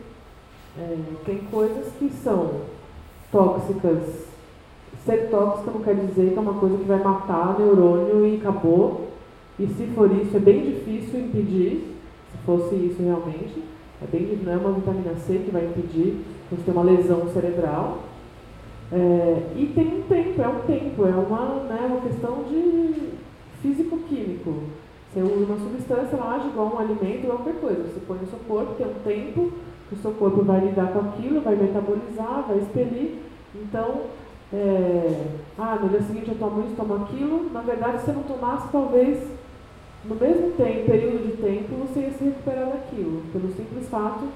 é, 0.78 0.96
tem 1.24 1.38
coisas 1.50 1.92
que 1.98 2.10
são 2.10 2.62
tóxicas. 3.30 4.26
Ser 5.04 5.30
tóxica 5.30 5.70
não 5.70 5.80
quer 5.80 5.94
dizer 5.94 6.32
que 6.32 6.38
é 6.38 6.40
uma 6.40 6.54
coisa 6.54 6.76
que 6.76 6.84
vai 6.84 6.98
matar 7.02 7.56
o 7.56 7.62
neurônio 7.62 8.26
e 8.26 8.36
acabou. 8.36 9.08
E 9.58 9.66
se 9.66 9.86
for 9.94 10.10
isso, 10.10 10.36
é 10.36 10.40
bem 10.40 10.62
difícil 10.62 11.20
impedir, 11.20 11.94
se 12.32 12.38
fosse 12.44 12.74
isso 12.74 13.02
realmente. 13.02 13.62
É 14.02 14.06
bem, 14.06 14.38
não 14.42 14.52
é 14.52 14.56
uma 14.56 14.72
vitamina 14.72 15.14
C 15.26 15.38
que 15.38 15.50
vai 15.50 15.64
impedir 15.64 16.24
você 16.50 16.62
ter 16.62 16.70
uma 16.70 16.82
lesão 16.82 17.28
cerebral. 17.32 17.98
É, 18.90 19.42
e 19.56 19.66
tem 19.74 19.98
um 19.98 20.02
tempo, 20.02 20.40
é 20.40 20.48
um 20.48 20.60
tempo, 20.60 21.06
é 21.06 21.10
uma, 21.10 21.64
né, 21.64 21.86
uma 21.86 22.00
questão 22.00 22.44
de 22.44 23.10
físico-químico. 23.60 24.62
Você 25.12 25.22
usa 25.22 25.44
uma 25.44 25.58
substância, 25.58 26.16
ela 26.16 26.34
age 26.34 26.48
igual 26.48 26.74
um 26.74 26.78
alimento, 26.78 27.24
igual 27.24 27.38
qualquer 27.38 27.60
coisa. 27.60 27.82
Você 27.82 28.00
põe 28.06 28.18
no 28.18 28.26
seu 28.26 28.38
corpo, 28.40 28.74
tem 28.74 28.86
um 28.86 28.94
tempo 29.04 29.52
que 29.88 29.94
o 29.94 29.98
seu 29.98 30.12
corpo 30.12 30.42
vai 30.42 30.60
lidar 30.60 30.92
com 30.92 31.00
aquilo, 31.00 31.40
vai 31.40 31.56
metabolizar, 31.56 32.44
vai 32.46 32.58
expelir. 32.58 33.18
Então, 33.54 34.02
é, 34.52 35.26
ah, 35.58 35.78
no 35.80 35.88
dia 35.88 36.02
seguinte 36.02 36.28
eu 36.28 36.38
tomo 36.38 36.64
isso, 36.64 36.76
tomo 36.76 36.94
aquilo. 36.94 37.50
Na 37.52 37.60
verdade, 37.60 38.00
se 38.00 38.06
você 38.06 38.12
não 38.12 38.22
tomasse, 38.22 38.68
talvez 38.70 39.18
no 40.04 40.14
mesmo 40.14 40.52
tempo, 40.52 40.90
período 40.90 41.26
de 41.26 41.42
tempo, 41.42 41.74
você 41.86 42.00
ia 42.00 42.10
se 42.12 42.24
recuperar 42.24 42.66
daquilo, 42.66 43.22
pelo 43.32 43.48
simples 43.52 43.88
fato 43.88 44.28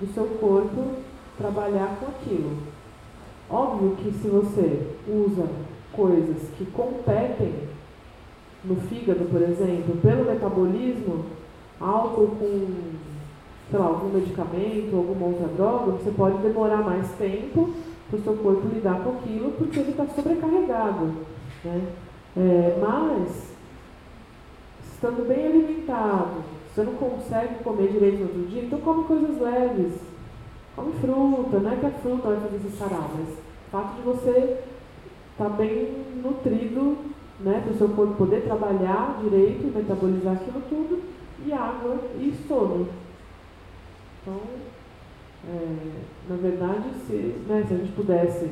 do 0.00 0.06
seu 0.12 0.24
corpo 0.40 0.96
trabalhar 1.36 1.96
com 2.00 2.06
aquilo. 2.06 2.58
Óbvio 3.50 3.96
que 3.96 4.12
se 4.12 4.28
você 4.28 4.86
usa 5.08 5.46
coisas 5.92 6.36
que 6.56 6.66
competem 6.66 7.54
no 8.64 8.76
fígado, 8.76 9.24
por 9.24 9.40
exemplo, 9.40 9.96
pelo 10.02 10.26
metabolismo, 10.26 11.24
álcool 11.80 12.36
com, 12.38 12.66
sei 13.70 13.78
lá, 13.78 13.86
algum 13.86 14.08
medicamento, 14.10 14.96
alguma 14.96 15.26
outra 15.26 15.48
droga, 15.48 15.92
você 15.92 16.10
pode 16.10 16.38
demorar 16.38 16.82
mais 16.82 17.10
tempo 17.12 17.70
para 18.10 18.18
o 18.18 18.22
seu 18.22 18.34
corpo 18.36 18.68
lidar 18.68 19.02
com 19.02 19.10
aquilo, 19.10 19.52
porque 19.52 19.80
ele 19.80 19.90
está 19.90 20.06
sobrecarregado. 20.06 21.12
Né? 21.64 21.82
É, 22.36 22.78
mas, 22.80 23.52
estando 24.92 25.26
bem 25.26 25.46
alimentado, 25.46 26.42
você 26.74 26.82
não 26.82 26.94
consegue 26.94 27.62
comer 27.64 27.88
direito 27.88 28.18
no 28.18 28.24
outro 28.24 28.46
dia, 28.46 28.62
então 28.62 28.80
come 28.80 29.04
coisas 29.04 29.40
leves. 29.40 30.07
Come 30.78 30.92
fruta, 31.00 31.58
não 31.58 31.72
é 31.72 31.76
que 31.76 31.86
a 31.86 31.90
fruta 31.90 32.28
vai 32.28 32.40
fazer 32.40 32.58
você 32.58 32.76
sarar, 32.76 33.10
mas 33.18 33.30
o 33.30 33.70
fato 33.72 33.96
de 33.96 34.02
você 34.02 34.60
estar 35.32 35.44
tá 35.44 35.48
bem 35.48 36.04
nutrido, 36.22 36.98
né, 37.40 37.62
para 37.64 37.72
o 37.72 37.76
seu 37.76 37.88
corpo 37.88 38.14
poder 38.14 38.42
trabalhar 38.42 39.18
direito, 39.20 39.76
metabolizar 39.76 40.34
aquilo 40.34 40.62
tudo, 40.68 41.02
e 41.44 41.52
água 41.52 41.98
e 42.16 42.32
sono. 42.46 42.86
Então, 44.22 44.40
é, 45.48 46.30
na 46.30 46.36
verdade, 46.36 46.90
se, 47.08 47.34
né, 47.48 47.64
se 47.66 47.74
a 47.74 47.76
gente 47.76 47.92
pudesse 47.92 48.48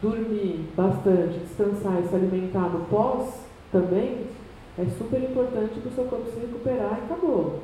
dormir 0.00 0.64
bastante, 0.74 1.40
descansar 1.40 2.00
e 2.00 2.08
se 2.08 2.14
alimentar 2.14 2.70
no 2.70 2.86
pós 2.86 3.44
também, 3.70 4.28
é 4.78 4.86
super 4.96 5.22
importante 5.22 5.78
para 5.78 5.90
o 5.90 5.94
seu 5.94 6.04
corpo 6.04 6.30
se 6.30 6.40
recuperar 6.40 7.00
e 7.00 7.04
acabou. 7.04 7.60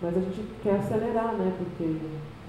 Mas 0.00 0.16
a 0.16 0.20
gente 0.20 0.44
quer 0.62 0.76
acelerar, 0.76 1.34
né? 1.34 1.52
Porque 1.58 1.96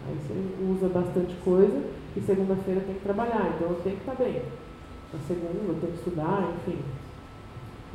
aí 0.07 0.17
você 0.17 0.63
usa 0.71 0.87
bastante 0.89 1.35
coisa 1.43 1.83
e 2.15 2.21
segunda-feira 2.21 2.81
tem 2.81 2.95
que 2.95 3.01
trabalhar, 3.01 3.53
então 3.55 3.69
eu 3.69 3.81
tenho 3.83 3.95
que 3.97 4.01
estar 4.01 4.23
bem. 4.23 4.41
Na 5.13 5.19
segunda 5.27 5.67
eu 5.67 5.79
tenho 5.79 5.93
que 5.93 5.97
estudar, 5.99 6.53
enfim. 6.57 6.79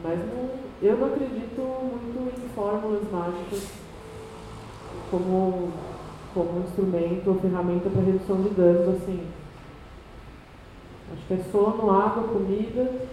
Mas 0.03 0.19
não, 0.19 0.51
eu 0.83 0.97
não 0.99 1.07
acredito 1.09 1.61
muito 1.61 2.45
em 2.45 2.49
fórmulas 2.55 3.11
mágicas 3.11 3.71
como, 5.11 5.71
como 6.35 6.65
instrumento 6.65 7.29
ou 7.29 7.41
ferramenta 7.41 7.89
para 7.89 8.03
redução 8.03 8.43
de 8.43 8.51
danos, 8.51 8.97
assim. 8.97 9.27
Acho 11.13 11.27
que 11.27 11.35
é 11.35 11.45
sono, 11.51 11.91
água, 11.91 12.25
comida 12.25 13.07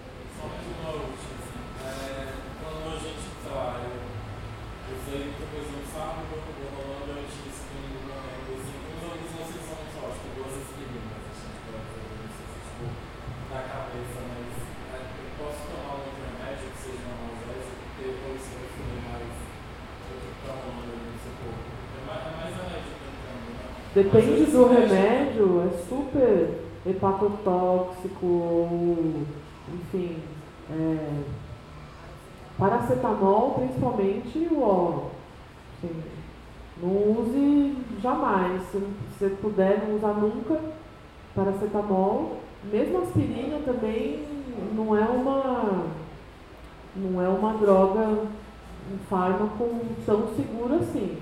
Depende 23.93 24.45
do 24.45 24.67
remédio, 24.67 25.67
é 25.67 25.69
super 25.87 26.49
hepatotóxico, 26.85 29.25
enfim. 29.71 30.17
É, 30.71 31.21
paracetamol, 32.57 33.51
principalmente 33.51 34.47
o 34.51 34.63
óleo. 34.63 35.11
Assim, 35.77 35.93
não 36.81 37.19
use 37.19 37.77
jamais. 38.01 38.63
Se 38.71 38.81
você 39.11 39.29
puder 39.29 39.85
não 39.87 39.95
usar 39.95 40.13
nunca 40.13 40.59
paracetamol. 41.35 42.37
Mesmo 42.71 43.01
aspirina 43.01 43.59
também 43.65 44.23
não 44.73 44.95
é 44.95 45.03
uma 45.03 45.85
não 46.95 47.21
é 47.21 47.27
uma 47.27 47.53
droga, 47.55 47.99
um 47.99 48.97
fármaco 49.09 49.67
tão 50.05 50.27
seguro 50.35 50.75
assim. 50.75 51.17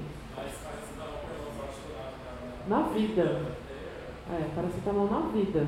Na 2.68 2.82
vida. 2.84 3.42
É, 4.32 4.50
paracetamol 4.56 5.10
na 5.10 5.20
vida. 5.34 5.66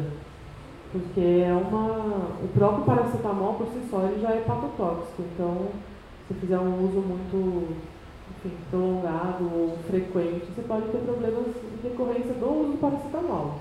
Porque 0.91 1.19
é 1.19 1.53
uma. 1.53 2.29
O 2.43 2.49
próprio 2.53 2.85
paracetamol 2.85 3.55
por 3.55 3.67
si 3.67 3.81
só 3.89 4.01
ele 4.03 4.21
já 4.21 4.31
é 4.31 4.37
hepatotóxico. 4.37 5.23
Então, 5.33 5.69
se 6.27 6.33
fizer 6.35 6.59
um 6.59 6.85
uso 6.85 6.99
muito 6.99 7.75
enfim, 8.29 8.55
prolongado 8.69 9.43
ou 9.43 9.77
frequente, 9.89 10.45
você 10.45 10.61
pode 10.61 10.87
ter 10.87 10.99
problemas 10.99 11.47
em 11.47 11.87
decorrência 11.87 12.33
do 12.33 12.61
uso 12.61 12.71
do 12.73 12.77
paracetamol. 12.77 13.59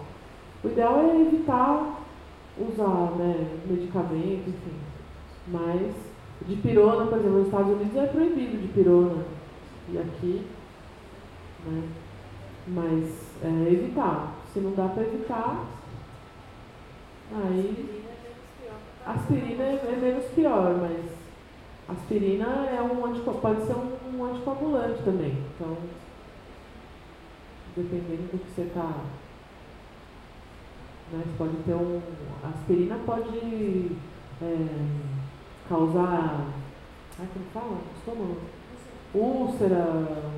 O 0.62 0.68
ideal 0.68 1.00
é 1.00 1.20
evitar 1.20 2.00
usar 2.59 3.16
né, 3.16 3.59
medicamento, 3.66 4.48
enfim. 4.48 4.76
Mas 5.48 5.92
de 6.46 6.56
pirona, 6.56 7.06
por 7.06 7.18
exemplo, 7.18 7.38
nos 7.38 7.46
Estados 7.46 7.72
Unidos 7.72 7.96
é 7.96 8.06
proibido 8.06 8.59
de 8.59 8.68
pirona. 8.68 9.24
E 9.88 9.98
aqui, 9.98 10.46
né? 11.66 11.82
Mas 12.66 13.05
é, 13.43 13.72
evitar. 13.72 14.34
Se 14.52 14.60
não 14.60 14.72
dá 14.72 14.86
para 14.89 15.02
evitar, 15.02 15.64
aí 17.34 18.05
aspirina 19.05 19.64
é, 19.64 19.93
é 19.93 19.97
menos 20.01 20.24
pior, 20.26 20.76
mas 20.76 21.12
aspirina 21.89 22.47
é 22.66 22.80
um 22.82 23.02
pode 23.40 23.66
ser 23.66 23.74
um, 23.74 24.24
anticoagulante 24.24 25.02
também. 25.02 25.36
Então, 25.55 25.76
dependendo 27.74 28.30
do 28.30 28.39
que 28.39 28.55
você 28.55 28.62
está. 28.62 29.05
Né, 31.12 31.22
você 31.24 31.36
pode 31.39 31.56
ter 31.64 31.74
um. 31.74 32.01
Aspirina 32.44 32.98
pode 33.05 33.90
é, 34.40 34.66
causar. 35.68 36.47
Ai, 37.18 37.28
como 37.32 37.44
fala? 37.52 37.78
Estômago. 37.98 38.36
Úlcera 39.14 40.32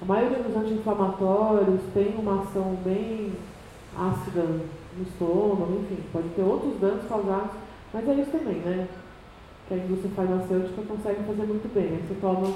a 0.00 0.04
maioria 0.04 0.42
dos 0.42 0.56
anti-inflamatórios 0.56 1.80
tem 1.94 2.14
uma 2.18 2.42
ação 2.42 2.76
bem 2.84 3.32
ácida 3.96 4.42
no 4.42 5.02
estômago, 5.02 5.80
enfim, 5.82 6.02
pode 6.12 6.28
ter 6.30 6.42
outros 6.42 6.78
danos 6.80 7.06
causados, 7.08 7.52
mas 7.92 8.08
é 8.08 8.14
isso 8.14 8.30
também, 8.30 8.56
né? 8.56 8.88
Que 9.68 9.74
a 9.74 9.76
indústria 9.78 10.12
farmacêutica 10.14 10.82
consegue 10.82 11.24
fazer 11.24 11.42
muito 11.42 11.74
bem. 11.74 11.84
Aí 11.84 12.04
você 12.06 12.14
toma 12.20 12.54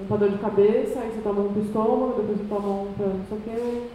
um 0.00 0.06
para 0.06 0.16
dor 0.16 0.30
de 0.30 0.38
cabeça, 0.38 1.00
aí 1.00 1.10
você 1.10 1.20
toma 1.22 1.42
um 1.42 1.52
para 1.52 1.60
o 1.60 1.64
estômago, 1.64 2.14
depois 2.16 2.38
você 2.38 2.44
toma 2.48 2.68
um 2.68 2.92
para 2.94 3.06
não 3.06 3.26
sei 3.26 3.38
o 3.38 3.40
quê, 3.42 3.88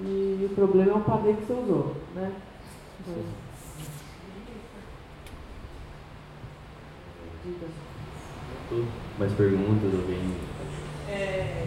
e 0.00 0.46
o 0.50 0.54
problema 0.54 0.92
é 0.92 0.94
o 0.94 1.00
padê 1.00 1.32
que 1.32 1.46
você 1.46 1.52
usou, 1.54 1.94
né? 2.14 2.32
Mais 9.18 9.32
perguntas, 9.32 9.94
alguém? 9.94 10.34
É, 11.08 11.66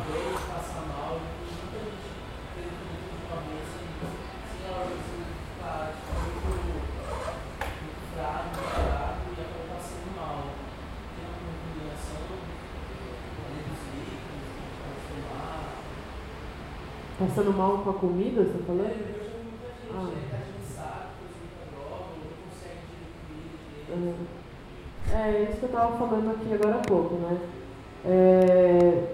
Passando 17.41 17.57
mal 17.57 17.79
com 17.79 17.89
a 17.89 17.93
comida, 17.93 18.43
você 18.43 18.63
falando? 18.67 18.81
Eu 18.81 18.97
vejo 19.07 19.31
muita 19.41 19.65
gente 20.37 20.77
Ah. 23.89 25.17
É 25.17 25.43
isso 25.49 25.57
que 25.57 25.63
eu 25.63 25.69
estava 25.69 25.97
falando 25.97 26.29
aqui 26.29 26.53
agora 26.53 26.75
há 26.75 26.87
pouco, 26.87 27.15
né? 27.15 27.39
É, 28.05 29.07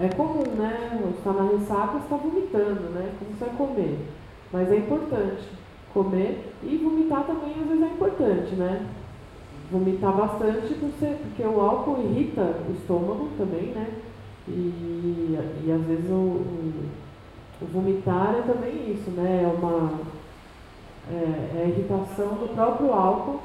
é 0.00 0.08
comum, 0.08 0.50
né? 0.56 0.98
Você 1.02 1.18
está 1.18 1.32
na 1.32 1.50
ressaca, 1.50 1.92
você 1.92 2.04
está 2.04 2.16
vomitando, 2.16 2.88
né? 2.90 3.12
Como 3.18 3.32
você 3.32 3.44
vai 3.44 3.54
comer? 3.54 3.98
Mas 4.50 4.72
é 4.72 4.76
importante 4.76 5.44
comer 5.92 6.54
e 6.62 6.76
vomitar 6.78 7.26
também 7.26 7.50
às 7.50 7.68
vezes 7.68 7.82
é 7.82 7.86
importante, 7.86 8.54
né? 8.54 8.86
Vomitar 9.70 10.16
bastante 10.16 10.72
porque, 10.72 11.06
porque 11.06 11.42
o 11.42 11.60
álcool 11.60 12.00
irrita 12.02 12.62
o 12.66 12.72
estômago 12.72 13.28
também, 13.36 13.72
né? 13.72 13.88
E, 14.48 15.36
e 15.66 15.72
às 15.72 15.82
vezes 15.82 16.10
o, 16.10 16.14
o, 16.14 16.72
o 17.60 17.66
vomitar 17.66 18.36
é 18.36 18.42
também 18.42 18.92
isso, 18.92 19.10
né? 19.10 19.42
É 19.44 19.46
uma 19.46 20.00
é, 21.10 21.60
é 21.60 21.62
a 21.64 21.68
irritação 21.68 22.34
do 22.34 22.54
próprio 22.54 22.92
álcool 22.92 23.40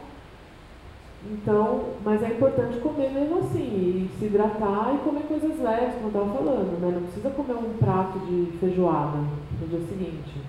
então, 1.26 1.94
mas 2.04 2.22
é 2.22 2.28
importante 2.28 2.80
comer 2.80 3.10
mesmo 3.12 3.40
assim, 3.40 3.62
e 3.62 4.10
se 4.20 4.26
hidratar 4.26 4.94
e 4.94 5.06
comer 5.06 5.24
coisas 5.24 5.58
leves, 5.58 5.96
como 5.96 6.08
eu 6.08 6.08
estava 6.08 6.34
falando, 6.34 6.82
né? 6.82 6.92
Não 6.94 7.04
precisa 7.04 7.30
comer 7.30 7.54
um 7.54 7.78
prato 7.78 8.20
de 8.20 8.58
feijoada 8.58 9.20
no 9.62 9.68
dia 9.68 9.80
seguinte. 9.88 10.42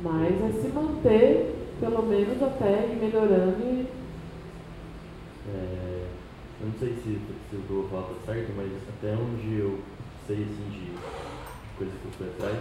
Mas 0.00 0.32
é 0.32 0.62
se 0.62 0.68
manter, 0.68 1.56
pelo 1.80 2.02
menos 2.04 2.40
até 2.40 2.86
ir 2.86 2.98
melhorando 3.00 3.58
e. 3.64 3.86
É, 5.52 6.06
eu 6.60 6.66
não 6.68 6.78
sei 6.78 6.94
se, 6.94 7.18
se 7.50 7.54
eu 7.54 7.60
vou 7.68 7.88
falar 7.88 8.02
tá 8.02 8.14
certo, 8.26 8.52
mas 8.56 8.70
até 8.88 9.12
onde 9.14 9.58
eu 9.58 9.78
sei 10.28 10.36
assim, 10.36 10.70
de 10.70 10.92
coisas 11.78 11.94
que 11.94 12.16
fui 12.18 12.26
atrás, 12.26 12.58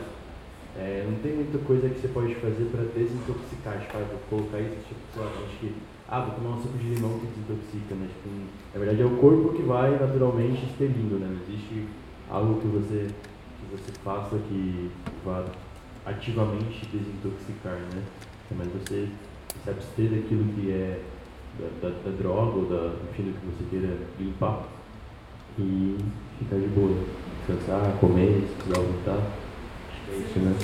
é, 0.77 1.05
não 1.09 1.17
tem 1.19 1.33
muita 1.33 1.57
coisa 1.59 1.89
que 1.89 1.99
você 1.99 2.07
pode 2.09 2.35
fazer 2.35 2.69
para 2.71 2.83
desintoxicar. 2.93 3.79
Tipo, 3.81 3.97
ah, 3.97 4.05
vou 4.07 4.19
colocar 4.29 4.59
isso, 4.59 4.77
tipo, 4.87 5.01
sei 5.11 5.23
lá, 5.23 5.29
acho 5.29 5.57
que, 5.57 5.73
ah, 6.07 6.19
vou 6.21 6.35
tomar 6.35 6.55
um 6.55 6.61
suco 6.61 6.77
de 6.77 6.93
limão 6.93 7.19
que 7.19 7.25
desintoxica, 7.25 7.95
né? 7.95 8.07
Tipo, 8.13 8.29
na 8.73 8.79
verdade 8.79 9.01
é 9.01 9.05
o 9.05 9.17
corpo 9.17 9.57
que 9.57 9.63
vai 9.63 9.91
naturalmente 9.97 10.63
expelindo, 10.65 11.17
né? 11.17 11.27
Não 11.27 11.41
existe 11.41 11.87
algo 12.29 12.61
que 12.61 12.67
você, 12.67 13.07
que 13.07 13.65
você 13.75 13.91
faça 14.03 14.37
que 14.37 14.91
vá 15.25 15.43
ativamente 16.05 16.85
desintoxicar, 16.85 17.79
né? 17.93 18.03
É 18.51 18.55
mais 18.55 18.69
você 18.71 19.09
se 19.63 19.69
abster 19.69 20.09
daquilo 20.09 20.45
que 20.53 20.71
é 20.71 21.01
da, 21.57 21.89
da, 21.89 21.95
da 21.95 22.11
droga 22.17 22.57
ou 22.59 22.65
da, 22.65 22.93
enfim, 23.09 23.23
do 23.23 23.39
que 23.39 23.45
você 23.47 23.69
queira 23.69 23.97
limpar 24.19 24.63
e 25.57 25.97
ficar 26.37 26.57
de 26.57 26.67
boa. 26.67 26.95
Descansar, 27.47 27.97
comer, 27.99 28.43
se 28.47 28.55
precisar 28.55 28.81
voltar. 28.81 29.21
Acho 29.89 30.03
que 30.05 30.11
é 30.11 30.17
isso, 30.17 30.39
né? 30.39 30.55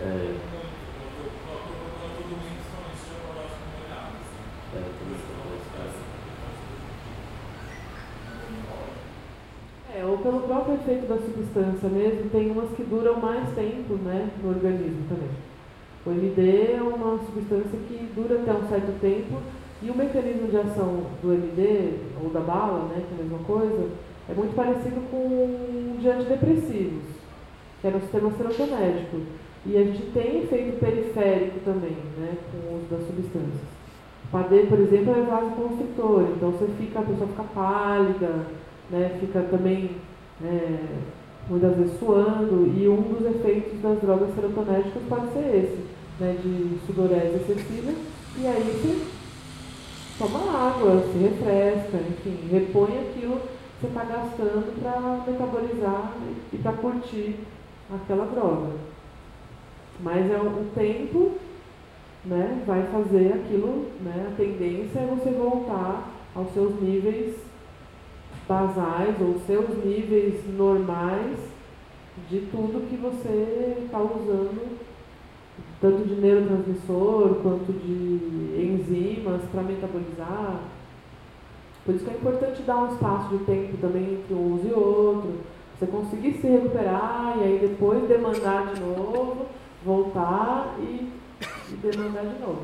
É, 0.00 0.04
é. 0.04 0.54
É, 9.96 10.04
ou 10.04 10.18
pelo 10.18 10.40
próprio 10.40 10.74
efeito 10.74 11.06
da 11.06 11.16
substância 11.16 11.88
mesmo, 11.88 12.28
tem 12.30 12.50
umas 12.50 12.70
que 12.70 12.82
duram 12.82 13.20
mais 13.20 13.54
tempo 13.54 13.94
né, 13.94 14.28
no 14.42 14.48
organismo 14.48 15.06
também. 15.08 15.30
O 16.06 16.10
MD 16.10 16.74
é 16.74 16.82
uma 16.82 17.18
substância 17.24 17.78
que 17.88 18.08
dura 18.14 18.40
até 18.40 18.52
um 18.52 18.68
certo 18.68 19.00
tempo 19.00 19.40
e 19.82 19.90
o 19.90 19.96
mecanismo 19.96 20.48
de 20.48 20.56
ação 20.56 21.06
do 21.22 21.32
MD, 21.32 21.94
ou 22.22 22.30
da 22.30 22.40
bala, 22.40 22.88
né, 22.88 23.02
que 23.06 23.14
é 23.14 23.20
a 23.20 23.22
mesma 23.22 23.38
coisa, 23.46 23.88
é 24.28 24.34
muito 24.34 24.54
parecido 24.54 25.00
com 25.10 25.96
de 25.98 26.08
antidepressivos, 26.08 27.04
que 27.80 27.86
é 27.86 27.90
no 27.90 28.00
sistema 28.00 28.30
serotonético. 28.32 29.16
E 29.66 29.78
a 29.78 29.84
gente 29.84 30.02
tem 30.12 30.42
efeito 30.42 30.78
periférico 30.78 31.60
também, 31.64 31.96
né, 32.18 32.36
com 32.52 32.58
o 32.58 32.76
uso 32.76 32.86
das 32.90 33.06
substâncias. 33.06 33.60
O 34.24 34.28
PAD, 34.30 34.66
por 34.68 34.78
exemplo, 34.80 35.14
é 35.14 35.22
vasoconstritor, 35.22 36.22
então 36.36 36.50
você 36.50 36.66
fica, 36.78 36.98
a 36.98 37.02
pessoa 37.02 37.28
fica 37.28 37.44
pálida, 37.54 38.46
né, 38.90 39.16
fica 39.20 39.40
também 39.50 39.90
é, 40.44 40.78
muitas 41.48 41.76
vezes 41.76 41.98
suando, 41.98 42.72
e 42.76 42.88
um 42.88 43.02
dos 43.02 43.24
efeitos 43.26 43.80
das 43.80 43.98
drogas 44.00 44.34
serotonérgicas 44.34 45.02
pode 45.08 45.32
ser 45.32 45.56
esse, 45.56 45.93
né, 46.20 46.36
de 46.42 46.86
sudorese 46.86 47.36
excessiva, 47.36 47.92
e 48.38 48.46
aí 48.46 48.62
você 48.62 49.06
toma 50.18 50.40
água, 50.40 51.04
se 51.12 51.18
refresca, 51.18 51.96
enfim, 51.96 52.48
repõe 52.50 52.98
aquilo 52.98 53.40
que 53.40 53.80
você 53.80 53.86
está 53.86 54.04
gastando 54.04 54.80
para 54.80 55.24
metabolizar 55.26 56.12
e 56.52 56.58
para 56.58 56.72
curtir 56.72 57.36
aquela 57.92 58.26
droga. 58.26 58.72
Mas 60.00 60.30
é 60.30 60.38
o 60.38 60.66
tempo 60.74 61.32
né, 62.24 62.62
vai 62.66 62.82
fazer 62.84 63.34
aquilo, 63.34 63.88
né, 64.00 64.28
a 64.32 64.36
tendência 64.36 65.00
é 65.00 65.06
você 65.06 65.30
voltar 65.30 66.10
aos 66.34 66.52
seus 66.52 66.80
níveis 66.80 67.36
basais 68.48 69.14
ou 69.20 69.40
seus 69.46 69.84
níveis 69.84 70.40
normais 70.56 71.36
de 72.28 72.40
tudo 72.50 72.88
que 72.88 72.96
você 72.96 73.82
está 73.84 73.98
usando, 73.98 74.78
tanto 75.80 76.06
de 76.06 76.14
neurotransmissor 76.14 77.36
quanto 77.42 77.72
de 77.72 78.64
enzimas 78.64 79.42
para 79.50 79.62
metabolizar. 79.62 80.60
Por 81.84 81.94
isso 81.94 82.04
que 82.04 82.10
é 82.10 82.14
importante 82.14 82.62
dar 82.62 82.76
um 82.76 82.92
espaço 82.92 83.36
de 83.36 83.44
tempo 83.44 83.76
também 83.78 84.14
entre 84.14 84.34
um 84.34 84.54
uso 84.54 84.68
e 84.68 84.72
outro, 84.72 85.30
você 85.78 85.86
conseguir 85.86 86.34
se 86.34 86.46
recuperar 86.46 87.36
e 87.38 87.44
aí 87.44 87.58
depois 87.60 88.08
demandar 88.08 88.72
de 88.72 88.80
novo, 88.80 89.46
voltar 89.84 90.76
e, 90.78 91.10
e 91.70 91.76
demandar 91.82 92.22
de 92.22 92.40
novo. 92.40 92.62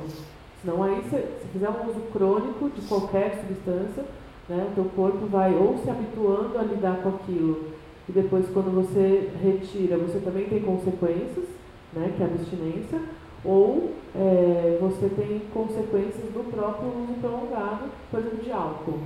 Senão 0.63 0.83
aí, 0.83 1.03
se, 1.05 1.17
se 1.17 1.49
fizer 1.53 1.69
um 1.69 1.91
uso 1.91 2.01
crônico 2.13 2.71
de 2.71 2.81
qualquer 2.83 3.41
substância, 3.41 4.05
né, 4.49 4.69
o 4.71 4.75
teu 4.75 4.85
corpo 4.97 5.27
vai 5.27 5.55
ou 5.55 5.79
se 5.79 5.89
habituando 5.89 6.59
a 6.59 6.63
lidar 6.63 7.03
com 7.03 7.11
aquilo, 7.11 7.69
e 8.09 8.13
depois 8.13 8.47
quando 8.53 8.75
você 8.75 9.31
retira, 9.43 9.97
você 9.97 10.19
também 10.19 10.47
tem 10.47 10.61
consequências, 10.61 11.47
né, 11.93 12.13
que 12.17 12.23
é 12.23 12.27
a 12.27 12.29
abstinência, 12.29 13.01
ou 13.45 13.95
é, 14.15 14.79
você 14.81 15.09
tem 15.09 15.41
consequências 15.53 16.31
do 16.33 16.51
próprio 16.51 16.89
uso 16.89 17.15
prolongado, 17.21 17.85
por 18.11 18.21
exemplo, 18.21 18.45
de 18.45 18.53
álcool. 18.53 19.01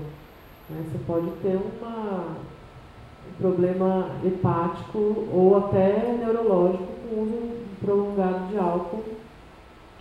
Né? 0.68 0.84
Você 0.90 0.98
pode 1.06 1.30
ter 1.42 1.56
uma, 1.56 2.36
um 3.28 3.34
problema 3.38 4.10
hepático 4.24 4.98
ou 5.32 5.56
até 5.56 6.16
neurológico 6.18 6.86
com 7.08 7.16
o 7.16 7.22
uso 7.22 7.64
prolongado 7.80 8.48
de 8.48 8.58
álcool, 8.58 9.04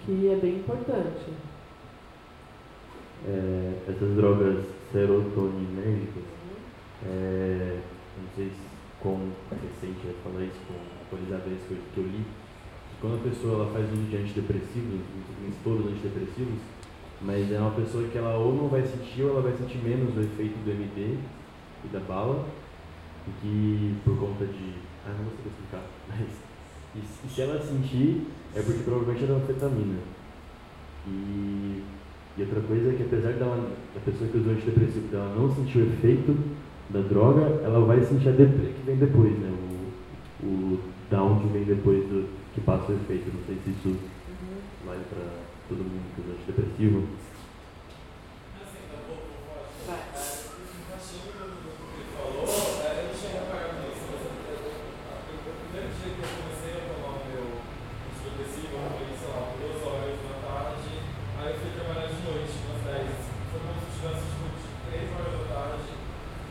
que 0.05 0.29
é 0.29 0.35
bem 0.35 0.55
importante. 0.55 1.33
É, 3.25 3.73
essas 3.87 4.15
drogas 4.15 4.65
serotoninérgicas, 4.91 6.23
é, 7.05 7.79
não 8.17 8.27
sei 8.35 8.49
se 8.49 8.73
com 9.01 9.31
recente 9.51 9.99
eu 10.05 10.15
falei 10.23 10.47
isso 10.47 10.59
com 10.67 11.15
atualizada 11.15 11.49
isso 11.49 11.75
que 11.93 11.97
eu, 11.97 12.05
li, 12.05 12.25
quando 13.03 13.15
a 13.15 13.29
pessoa 13.29 13.55
ela 13.55 13.73
faz 13.73 13.83
uso 13.91 14.03
de 14.03 14.15
antidepressivos, 14.15 15.01
todos 15.61 15.87
os 15.87 15.91
antidepressivos, 15.91 16.55
mas 17.21 17.51
é 17.51 17.59
uma 17.59 17.71
pessoa 17.71 18.07
que 18.07 18.17
ela 18.17 18.37
ou 18.37 18.55
não 18.55 18.69
vai 18.69 18.81
sentir 18.81 19.23
ou 19.23 19.31
ela 19.31 19.41
vai 19.41 19.51
sentir 19.57 19.77
menos 19.79 20.15
o 20.15 20.21
efeito 20.21 20.55
do 20.63 20.71
MD 20.71 21.17
e 21.83 21.87
da 21.91 21.99
bala, 21.99 22.47
e 23.27 23.31
que 23.41 23.95
por 24.05 24.17
conta 24.17 24.45
de. 24.45 24.75
Ah, 25.05 25.11
não 25.17 25.25
vou 25.25 25.33
explicar, 25.33 25.83
mas. 26.07 26.29
E, 26.95 27.27
se 27.27 27.41
ela 27.41 27.59
sentir, 27.59 28.25
é 28.55 28.61
porque 28.61 28.83
provavelmente 28.83 29.25
era 29.25 29.33
anfetamina. 29.33 29.99
E, 31.05 31.83
e 32.37 32.41
outra 32.41 32.61
coisa 32.61 32.89
é 32.89 32.93
que 32.93 33.03
apesar 33.03 33.33
dela, 33.33 33.69
da 33.93 33.99
pessoa 33.99 34.29
que 34.29 34.37
usou 34.37 34.53
antidepressivo 34.53 35.09
dela 35.09 35.35
não 35.35 35.53
sentir 35.53 35.79
o 35.79 35.87
efeito 35.87 36.37
da 36.89 37.01
droga, 37.01 37.41
ela 37.65 37.83
vai 37.83 38.01
sentir 38.05 38.29
a 38.29 38.31
deprê 38.31 38.67
que 38.67 38.85
vem 38.85 38.95
depois, 38.95 39.37
né? 39.39 39.51
O, 40.41 40.45
o 40.45 40.92
que 41.43 41.53
vem 41.53 41.63
depois 41.63 42.03
do 42.07 42.29
que 42.53 42.61
passa 42.61 42.91
o 42.91 42.95
efeito. 42.95 43.31
Não 43.33 43.43
sei 43.45 43.57
se 43.63 43.69
isso 43.71 43.99
vale 44.85 45.03
para 45.11 45.25
todo 45.67 45.83
mundo 45.83 46.07
que 46.15 46.21
usa 46.21 46.33
antidepressivo. 46.39 47.07
Assim, 48.63 48.83
tá 48.91 48.97
bom, 49.07 49.19
vou 49.19 49.59
falar. 49.87 50.07
Encaixando 50.13 51.35
no 51.35 51.59
que 51.59 51.99
ele 51.99 52.11
falou, 52.15 52.47
é, 52.47 52.89
eu 52.95 53.03
não 53.11 53.15
tinha 53.19 53.31
reparado 53.43 53.75
nisso, 53.83 54.03
mas 54.07 54.21
eu- 54.23 54.39
eu- 54.63 55.43
o 55.43 55.55
primeiro 55.67 55.89
dia 55.99 56.11
que 56.15 56.21
eu 56.23 56.31
comecei 56.33 56.73
a 56.73 56.83
tomar 56.87 57.11
o 57.13 57.21
meu 57.27 57.43
antidepressivo, 57.53 58.71
eu 58.73 58.87
falei, 58.93 59.11
sei 59.19 59.29
lá, 59.33 59.41
duas 59.59 59.79
horas 59.83 60.15
da 60.23 60.35
tarde, 60.47 60.91
aí 61.39 61.47
eu 61.51 61.57
fui 61.59 61.71
trabalhar 61.75 62.07
de 62.07 62.19
noite, 62.23 62.53
umas 62.63 62.81
10. 62.87 63.11
Foi 63.51 63.59
como 63.63 63.77
se 63.79 63.83
eu 63.83 63.93
tivesse, 63.93 64.23
tipo, 64.31 64.45
de 64.53 64.67
3 64.87 65.07
horas 65.13 65.33
da 65.33 65.43
tarde 65.53 65.91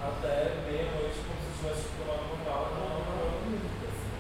até 0.02 0.34
meia-noite, 0.66 1.18
como 1.22 1.38
se 1.40 1.46
eu 1.48 1.54
tivesse 1.56 1.82
tipo, 1.88 1.96
tomado 2.02 2.22
uma 2.32 2.38
bala, 2.42 2.66
tomando 2.72 2.96
uma 2.98 3.06
bala 3.12 3.34
única, 3.46 3.86
assim. 3.86 4.12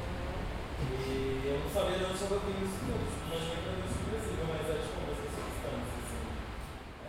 E 1.02 1.10
eu 1.50 1.56
não 1.62 1.70
sabia 1.72 1.98
de 1.98 2.04
onde 2.06 2.22
eu 2.22 2.40
tenho 2.46 2.62
isso 2.62 2.78
tudo, 2.86 3.02
tipo, 3.02 3.22
imaginei 3.26 3.58
que 3.58 3.66
era 3.66 3.78
antidepressivo, 3.82 4.42
mas 4.46 4.64
é 4.70 4.74
tipo 4.86 4.98
uma 5.02 5.14
substância, 5.18 5.96
assim. 5.98 6.22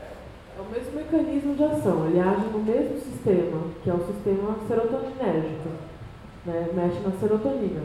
É, 0.01 0.07
É 0.57 0.59
o 0.61 0.65
mesmo 0.73 0.97
ele 2.07 2.19
age 2.19 2.45
no 2.51 2.59
mesmo 2.59 2.97
sistema, 2.99 3.61
que 3.83 3.89
é 3.89 3.93
o 3.93 4.05
sistema 4.05 4.55
serotoninérgico, 4.67 5.69
né? 6.45 6.69
mexe 6.73 6.99
na 6.99 7.11
serotonina. 7.19 7.81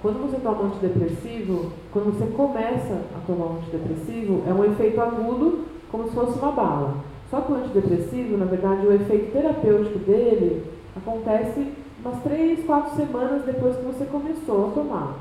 Quando 0.00 0.22
você 0.22 0.38
toma 0.40 0.62
um 0.62 0.66
antidepressivo, 0.66 1.72
quando 1.92 2.16
você 2.16 2.26
começa 2.34 3.02
a 3.14 3.26
tomar 3.26 3.46
um 3.46 3.56
antidepressivo, 3.58 4.42
é 4.48 4.52
um 4.52 4.64
efeito 4.64 5.00
agudo, 5.00 5.66
como 5.90 6.08
se 6.08 6.14
fosse 6.14 6.38
uma 6.38 6.52
bala. 6.52 6.94
Só 7.30 7.40
que 7.42 7.52
o 7.52 7.56
antidepressivo, 7.56 8.36
na 8.36 8.46
verdade, 8.46 8.86
o 8.86 8.92
efeito 8.92 9.32
terapêutico 9.32 9.98
dele 10.00 10.64
acontece 10.96 11.72
umas 12.02 12.22
3, 12.22 12.64
4 12.64 12.96
semanas 12.96 13.44
depois 13.44 13.76
que 13.76 13.84
você 13.84 14.04
começou 14.06 14.68
a 14.68 14.70
tomar. 14.70 15.16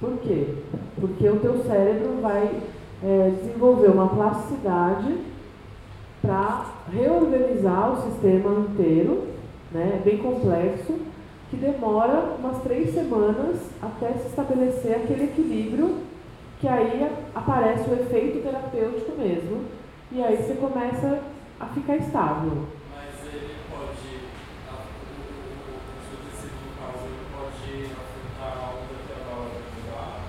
Por 0.00 0.16
quê? 0.18 0.54
Porque 0.98 1.28
o 1.28 1.36
teu 1.36 1.62
cérebro 1.64 2.20
vai 2.22 2.50
é, 3.02 3.32
desenvolver 3.40 3.88
uma 3.88 4.08
plasticidade 4.08 5.14
para 6.24 6.66
reorganizar 6.90 7.92
o 7.92 8.10
sistema 8.10 8.60
inteiro, 8.60 9.28
né, 9.72 10.00
bem 10.04 10.18
complexo, 10.18 10.94
que 11.50 11.56
demora 11.56 12.36
umas 12.38 12.62
três 12.62 12.94
semanas 12.94 13.58
até 13.82 14.12
se 14.14 14.28
estabelecer 14.28 14.96
aquele 14.96 15.24
equilíbrio, 15.24 15.98
que 16.60 16.66
aí 16.66 17.10
aparece 17.34 17.90
o 17.90 17.94
efeito 17.94 18.42
terapêutico 18.42 19.12
mesmo, 19.18 19.64
e 20.10 20.22
aí 20.22 20.36
você 20.36 20.54
começa 20.54 21.20
a 21.60 21.66
ficar 21.66 21.96
estável. 21.96 22.62
Mas 22.94 23.32
ele 23.34 23.54
pode, 23.70 24.16
o, 24.72 26.16
tecido, 26.24 26.56
no 26.64 26.72
caso, 26.80 27.04
ele 27.04 27.26
pode 27.36 27.84
afetar 27.84 28.64
algo 28.64 28.82
daquela 28.88 29.40
hora 29.42 29.60
de 29.60 29.90
lá? 29.90 30.20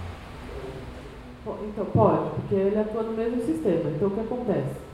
Po- 1.45 1.57
Então, 1.63 1.85
pode, 1.85 2.29
porque 2.41 2.55
ele 2.55 2.79
atua 2.79 3.03
no 3.03 3.13
mesmo 3.13 3.41
sistema. 3.45 3.89
Então, 3.91 4.09
o 4.09 4.11
que 4.11 4.19
acontece? 4.19 4.84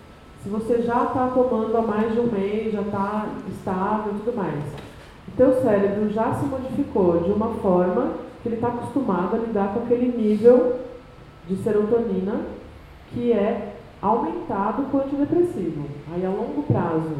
Se 0.44 0.50
você 0.50 0.82
já 0.82 1.04
está 1.04 1.28
tomando 1.28 1.78
há 1.78 1.82
mais 1.84 2.14
de 2.14 2.20
um 2.20 2.32
mês, 2.32 2.74
já 2.74 2.82
está 2.82 3.28
estável 3.48 4.14
e 4.14 4.20
tudo 4.22 4.36
mais, 4.36 4.64
o 5.28 5.32
teu 5.38 5.62
cérebro 5.62 6.10
já 6.10 6.34
se 6.34 6.46
modificou 6.46 7.20
de 7.20 7.32
uma 7.32 7.50
forma 7.56 8.14
que 8.42 8.50
ele 8.50 8.56
está 8.56 8.70
acostumado 8.70 9.36
a 9.36 9.40
lidar 9.40 9.74
com 9.74 9.84
aquele 9.84 10.18
nível 10.18 10.80
de 11.48 11.56
serotonina 11.58 12.42
que 13.14 13.32
é 13.32 13.76
aumentado 14.02 14.90
com 14.90 14.98
o 14.98 15.02
antidepressivo. 15.02 15.86
Aí, 16.12 16.26
a 16.26 16.30
longo 16.30 16.64
prazo, 16.64 17.16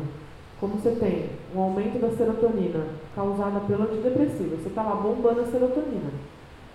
como 0.60 0.76
você 0.76 0.92
tem 0.92 1.30
um 1.56 1.62
aumento 1.62 2.00
da 2.00 2.10
serotonina 2.10 2.86
causada 3.16 3.60
pelo 3.62 3.84
antidepressivo, 3.84 4.58
você 4.58 4.70
está 4.70 4.82
lá 4.82 4.96
bombando 4.96 5.42
a 5.42 5.46
serotonina. 5.46 6.10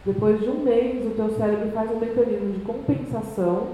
Depois 0.05 0.41
de 0.41 0.49
um 0.49 0.63
mês, 0.63 1.05
o 1.05 1.11
teu 1.11 1.31
cérebro 1.31 1.73
faz 1.73 1.91
um 1.91 1.99
mecanismo 1.99 2.53
de 2.53 2.61
compensação 2.61 3.69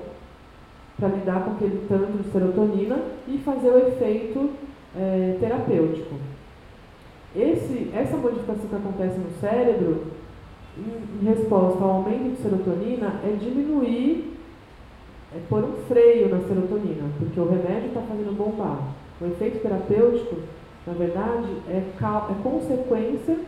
para 0.99 1.09
lidar 1.09 1.45
com 1.45 1.53
aquele 1.53 1.87
tanto 1.89 2.23
de 2.23 2.31
serotonina 2.31 2.99
e 3.27 3.39
fazer 3.39 3.71
o 3.71 3.79
efeito 3.89 4.51
eh, 4.97 5.37
terapêutico. 5.41 6.17
Esse, 7.35 7.91
essa 7.95 8.17
modificação 8.17 8.69
que 8.69 8.77
acontece 8.77 9.19
no 9.19 9.31
cérebro, 9.41 10.07
em, 10.77 11.23
em 11.23 11.29
resposta 11.29 11.83
ao 11.83 11.91
aumento 11.91 12.37
de 12.37 12.43
serotonina, 12.43 13.21
é 13.25 13.37
diminuir, 13.41 14.37
é 15.35 15.39
pôr 15.49 15.65
um 15.65 15.73
freio 15.89 16.29
na 16.29 16.41
serotonina, 16.41 17.09
porque 17.19 17.41
o 17.41 17.49
remédio 17.49 17.89
está 17.89 18.03
fazendo 18.03 18.37
bombar. 18.37 18.79
O 19.21 19.27
efeito 19.27 19.63
terapêutico, 19.63 20.37
na 20.87 20.93
verdade, 20.93 21.49
é, 21.69 21.79
é 21.79 22.35
consequência 22.43 23.39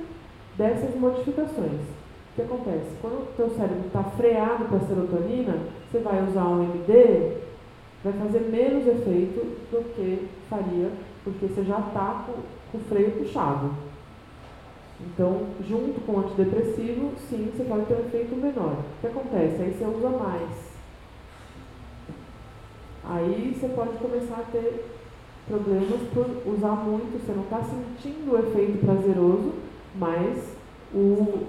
dessas 0.56 0.94
modificações. 0.98 2.03
O 2.34 2.36
que 2.36 2.42
acontece? 2.42 2.90
Quando 3.00 3.22
o 3.22 3.32
teu 3.36 3.48
cérebro 3.50 3.86
está 3.86 4.02
freado 4.02 4.64
para 4.64 4.78
a 4.78 4.80
serotonina, 4.80 5.56
você 5.88 6.00
vai 6.00 6.20
usar 6.28 6.48
um 6.48 6.64
MD, 6.64 7.36
vai 8.02 8.12
fazer 8.12 8.40
menos 8.50 8.88
efeito 8.88 9.40
do 9.70 9.94
que 9.94 10.28
faria, 10.50 10.90
porque 11.22 11.46
você 11.46 11.62
já 11.62 11.78
está 11.78 12.24
com, 12.26 12.32
com 12.72 12.78
o 12.78 12.88
freio 12.88 13.12
puxado. 13.12 13.70
Então, 15.00 15.42
junto 15.68 16.00
com 16.00 16.12
o 16.12 16.20
antidepressivo, 16.20 17.12
sim, 17.30 17.52
você 17.54 17.62
pode 17.62 17.86
ter 17.86 17.94
um 17.94 18.06
efeito 18.06 18.34
menor. 18.34 18.78
O 18.78 19.00
que 19.00 19.06
acontece? 19.06 19.62
Aí 19.62 19.72
você 19.72 19.84
usa 19.84 20.08
mais. 20.10 20.74
Aí 23.04 23.56
você 23.56 23.68
pode 23.68 23.96
começar 23.98 24.40
a 24.40 24.50
ter 24.50 24.86
problemas 25.46 26.00
por 26.12 26.52
usar 26.52 26.72
muito, 26.72 27.24
você 27.24 27.32
não 27.32 27.44
está 27.44 27.62
sentindo 27.62 28.32
o 28.32 28.38
efeito 28.38 28.84
prazeroso, 28.84 29.52
mas 29.94 30.56
o, 30.92 31.46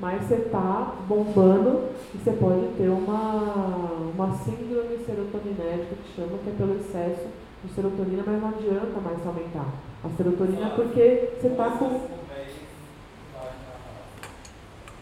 mas 0.00 0.22
você 0.22 0.34
está 0.34 0.94
bombando 1.08 1.90
e 2.14 2.18
você 2.18 2.32
pode 2.32 2.68
ter 2.76 2.88
uma, 2.88 4.12
uma 4.14 4.34
síndrome 4.38 4.98
serotoninérgica 5.04 5.96
que 5.96 6.14
chama, 6.14 6.38
que 6.38 6.50
é 6.50 6.52
pelo 6.52 6.78
excesso 6.78 7.28
de 7.64 7.72
serotonina, 7.72 8.22
mas 8.26 8.40
não 8.40 8.48
adianta 8.48 9.00
mais 9.00 9.26
aumentar 9.26 9.66
a 10.04 10.08
serotonina 10.16 10.70
porque 10.70 11.30
você 11.40 11.48
está 11.48 11.70
com 11.70 11.86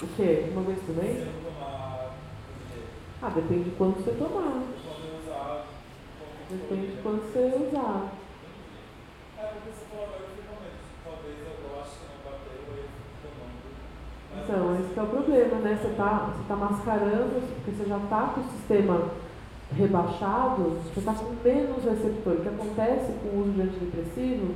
o 0.03 0.09
quê? 0.17 0.51
Uma 0.53 0.63
vez 0.63 0.79
por 0.81 0.97
mês? 0.97 1.29
Ah, 3.23 3.31
depende 3.35 3.65
de 3.65 3.77
quanto 3.77 4.03
você 4.03 4.11
tomar. 4.13 4.63
Depende 6.51 6.87
de 6.89 7.03
quanto 7.03 7.25
você 7.25 7.41
usar. 7.41 8.13
É, 9.39 9.43
porque 9.49 9.71
você 9.73 9.85
falou 9.89 10.05
agora, 10.05 10.23
eu 10.23 10.29
fico 10.37 10.45
com 10.45 10.61
medo. 10.61 10.77
Talvez 11.03 11.37
eu, 11.41 11.57
eu 11.57 11.81
acho 11.81 11.95
que 11.99 12.05
não 12.05 12.21
bateu, 12.21 12.61
aí 12.69 12.85
eu 12.85 12.91
fico 12.93 13.17
tomando. 13.25 13.65
Mas 14.24 14.24
Então, 14.43 14.75
esse 14.75 14.99
é 14.99 15.03
o 15.03 15.07
problema, 15.07 15.57
né? 15.61 15.79
Você 15.81 15.89
está 15.89 16.31
você 16.35 16.49
tá 16.49 16.57
mascarando, 16.57 17.41
porque 17.55 17.71
você 17.71 17.89
já 17.89 17.97
está 17.99 18.33
com 18.35 18.41
o 18.41 18.45
sistema 18.45 19.11
rebaixado, 19.77 20.79
você 20.85 21.01
está 21.01 21.15
com 21.15 21.35
menos 21.43 21.85
receptor. 21.85 22.35
O 22.35 22.41
que 22.41 22.49
acontece 22.49 23.13
com 23.23 23.29
o 23.29 23.41
uso 23.43 23.53
de 23.53 23.63
antidepressivo 23.63 24.55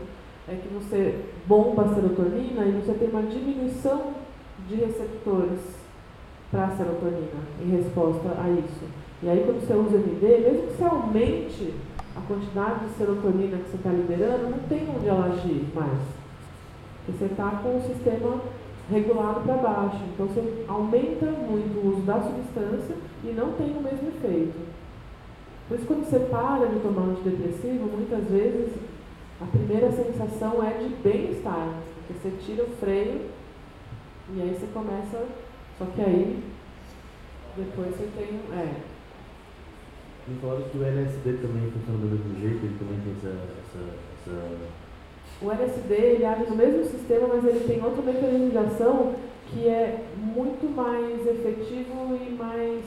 é 0.49 0.55
que 0.55 0.69
você 0.69 1.25
bomba 1.47 1.85
a 1.85 1.95
serotonina 1.95 2.65
e 2.65 2.81
você 2.81 2.95
tem 2.95 3.09
uma 3.09 3.23
diminuição 3.23 4.15
de 4.69 4.77
receptores 4.77 5.61
para 6.51 6.65
a 6.65 6.77
serotonina 6.77 7.41
em 7.63 7.71
resposta 7.71 8.29
a 8.41 8.49
isso. 8.49 8.85
E 9.23 9.29
aí 9.29 9.43
quando 9.45 9.67
você 9.67 9.75
usa 9.75 9.97
MD, 9.97 10.41
mesmo 10.41 10.69
que 10.69 10.77
você 10.77 10.85
aumente 10.85 11.75
a 12.17 12.21
quantidade 12.27 12.87
de 12.87 12.95
serotonina 12.95 13.59
que 13.59 13.71
você 13.71 13.77
está 13.77 13.91
liberando, 13.91 14.51
não 14.51 14.59
tem 14.69 14.89
onde 14.89 15.09
ela 15.09 15.27
agir 15.27 15.67
mais. 15.75 15.99
Porque 17.05 17.19
você 17.19 17.25
está 17.27 17.51
com 17.63 17.77
o 17.77 17.83
sistema 17.83 18.41
regulado 18.91 19.41
para 19.41 19.55
baixo. 19.55 19.99
Então 20.13 20.27
você 20.27 20.65
aumenta 20.67 21.27
muito 21.27 21.79
o 21.79 21.95
uso 21.95 22.03
da 22.03 22.21
substância 22.21 22.97
e 23.25 23.29
não 23.29 23.53
tem 23.53 23.77
o 23.77 23.83
mesmo 23.83 24.09
efeito. 24.09 24.59
Por 25.69 25.79
isso 25.79 25.87
quando 25.87 26.09
você 26.09 26.19
para 26.21 26.67
de 26.67 26.81
tomar 26.81 27.03
antidepressivo, 27.03 27.85
muitas 27.85 28.25
vezes 28.25 28.73
a 29.41 29.45
primeira 29.45 29.93
sensação 29.93 30.65
é 30.65 30.79
de 30.79 30.89
bem-estar. 31.03 31.75
Porque 31.95 32.15
você 32.15 32.37
tira 32.45 32.65
o 32.65 32.77
freio 32.77 33.27
e 34.35 34.43
aí 34.43 34.57
você 34.59 34.67
começa. 34.73 35.27
Só 35.79 35.85
que 35.85 36.01
aí 36.01 36.43
depois 37.57 37.91
você 37.91 38.09
tem. 38.17 38.41
É, 38.57 38.75
Me 40.27 40.39
falaram 40.41 40.63
que 40.69 40.79
o 40.79 40.85
LSD 40.85 41.33
também 41.35 41.71
funciona 41.71 41.99
do 41.99 42.07
mesmo 42.07 42.41
jeito, 42.41 42.65
ele 42.65 42.79
também 42.79 43.01
tem 43.01 43.13
essa. 43.19 43.29
essa, 43.29 43.79
essa... 44.15 44.78
O 45.41 45.51
LSD 45.53 45.95
ele 45.95 46.25
age 46.25 46.45
no 46.49 46.57
mesmo 46.57 46.85
sistema, 46.85 47.29
mas 47.29 47.45
ele 47.45 47.61
tem 47.61 47.83
outro 47.85 48.03
mecanismo 48.03 48.51
de 48.51 48.59
ação 48.59 49.15
que 49.47 49.69
é 49.69 50.05
muito 50.17 50.69
mais 50.75 51.27
efetivo 51.27 52.17
e 52.17 52.35
mais 52.35 52.85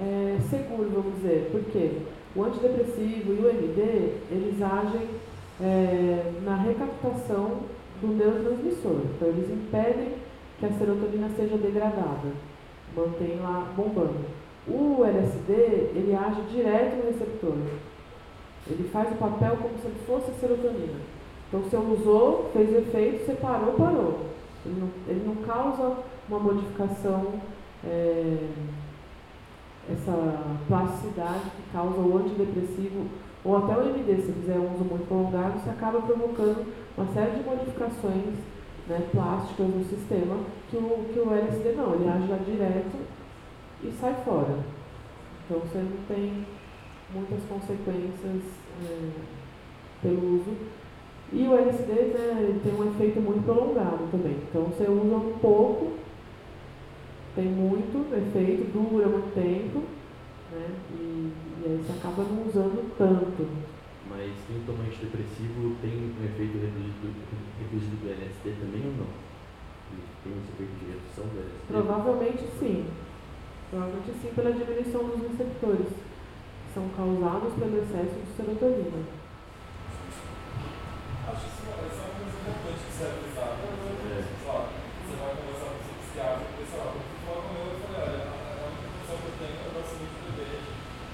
é, 0.00 0.38
seguro, 0.48 0.90
vamos 0.90 1.14
dizer. 1.16 1.48
Por 1.52 1.62
quê? 1.72 1.92
O 2.34 2.44
antidepressivo 2.44 3.32
e 3.32 3.38
o 3.38 3.50
MD, 3.50 3.82
eles 4.30 4.60
agem 4.60 5.08
é, 5.60 6.32
na 6.42 6.56
recaptação 6.56 7.60
do 8.00 8.08
neurotransmissor. 8.08 9.02
Então, 9.14 9.28
eles 9.28 9.50
impedem 9.50 10.14
que 10.58 10.66
a 10.66 10.72
serotonina 10.72 11.28
seja 11.36 11.56
degradada, 11.56 12.32
mantém 12.96 13.38
lá 13.40 13.72
bombando. 13.76 14.24
O 14.68 15.04
LSD, 15.04 15.52
ele 15.94 16.14
age 16.14 16.42
direto 16.52 16.96
no 16.96 17.12
receptor. 17.12 17.56
Ele 18.68 18.88
faz 18.92 19.10
o 19.12 19.16
papel 19.16 19.56
como 19.56 19.78
se 19.78 19.86
ele 19.86 20.00
fosse 20.06 20.30
a 20.30 20.34
serotonina. 20.34 21.19
Então, 21.50 21.60
você 21.60 21.76
usou, 21.76 22.48
fez 22.52 22.72
efeito, 22.72 23.26
você 23.26 23.32
parou, 23.34 23.72
parou. 23.72 24.20
Ele 24.64 24.80
não, 24.80 24.88
ele 25.08 25.24
não 25.26 25.34
causa 25.44 25.96
uma 26.28 26.38
modificação, 26.38 27.40
é, 27.84 28.48
essa 29.90 30.38
plasticidade 30.68 31.50
que 31.56 31.72
causa 31.72 31.98
o 31.98 32.18
antidepressivo 32.18 33.06
ou 33.44 33.56
até 33.56 33.76
o 33.76 33.88
MD, 33.88 34.22
se 34.22 34.32
fizer 34.32 34.58
um 34.58 34.74
uso 34.74 34.84
muito 34.84 35.08
prolongado, 35.08 35.58
você 35.58 35.70
acaba 35.70 36.00
provocando 36.02 36.66
uma 36.96 37.12
série 37.12 37.38
de 37.38 37.42
modificações 37.42 38.34
né, 38.86 39.08
plásticas 39.10 39.66
no 39.66 39.84
sistema 39.84 40.36
que 40.70 40.76
o, 40.76 41.06
que 41.12 41.18
o 41.18 41.32
LSD 41.32 41.72
não, 41.72 41.94
ele 41.94 42.08
age 42.08 42.26
lá 42.28 42.36
direto 42.36 42.96
e 43.82 43.90
sai 43.98 44.14
fora. 44.24 44.58
Então 45.44 45.60
você 45.60 45.78
não 45.78 46.04
tem 46.06 46.46
muitas 47.14 47.42
consequências 47.48 48.42
é, 48.84 49.10
pelo 50.02 50.36
uso. 50.36 50.54
E 51.32 51.46
o 51.46 51.54
LSD 51.54 51.92
né, 51.92 52.60
tem 52.62 52.74
um 52.74 52.90
efeito 52.90 53.20
muito 53.20 53.44
prolongado 53.44 54.08
também. 54.10 54.36
Então 54.48 54.64
você 54.64 54.82
usa 54.84 55.16
um 55.16 55.38
pouco, 55.40 55.92
tem 57.36 57.46
muito 57.46 58.12
efeito, 58.14 58.72
dura 58.72 59.06
muito 59.06 59.34
tempo, 59.34 59.84
né? 60.50 60.66
E, 60.92 61.32
e 61.62 61.64
aí 61.66 61.84
você 61.84 61.92
acaba 61.92 62.24
não 62.24 62.46
usando 62.48 62.96
tanto. 62.98 63.46
Mas 64.08 64.20
mas 64.20 64.36
quem 64.46 64.60
toma 64.66 64.84
antidepressivo 64.84 65.76
tem 65.80 65.96
um 65.96 66.24
efeito 66.24 66.60
reduzido, 66.60 67.08
reduzido 67.56 67.96
do 68.04 68.10
LSD 68.10 68.52
também 68.60 68.84
ou 68.84 68.94
não? 69.00 69.10
Tem 70.20 70.36
esse 70.36 70.52
efeito 70.52 70.76
de 70.76 70.84
redução 70.92 71.24
do 71.24 71.40
LSD? 71.40 71.66
Provavelmente 71.66 72.44
sim. 72.60 72.84
Provavelmente 73.70 74.12
sim 74.20 74.30
pela 74.36 74.52
diminuição 74.52 75.08
dos 75.08 75.22
receptores, 75.24 75.88
que 75.88 76.70
são 76.74 76.84
causados 76.92 77.54
pelo 77.54 77.80
excesso 77.80 78.12
de 78.12 78.30
serotonina. 78.36 79.19
Acho 81.30 81.46
que 81.46 81.62
isso 81.62 81.62
é 81.62 81.70
uma 81.70 81.86
coisa 81.86 82.34
importante 82.42 82.82
que 82.82 82.90
serve 82.90 83.22
usar. 83.30 83.54
Você 83.54 85.14
vai 85.14 85.30
conversar 85.30 85.70
com 85.70 85.86
o 85.86 85.94
psiquiatra, 86.02 86.42
porque, 86.42 86.66
sei 86.66 86.74
lá, 86.74 86.90
quando 86.90 87.06
eu 87.06 87.22
falo 87.22 87.42
com 87.46 87.54
eu, 87.54 87.78
falei, 87.86 88.02
olha, 88.02 88.22
a 88.26 88.66
única 88.66 88.90
opção 88.98 89.14
que 89.14 89.30
eu 89.30 89.38
tenho 89.38 89.62
é 89.62 89.70
dar 89.70 89.86
saúde 89.86 90.10
de 90.10 90.26
bebê 90.26 90.58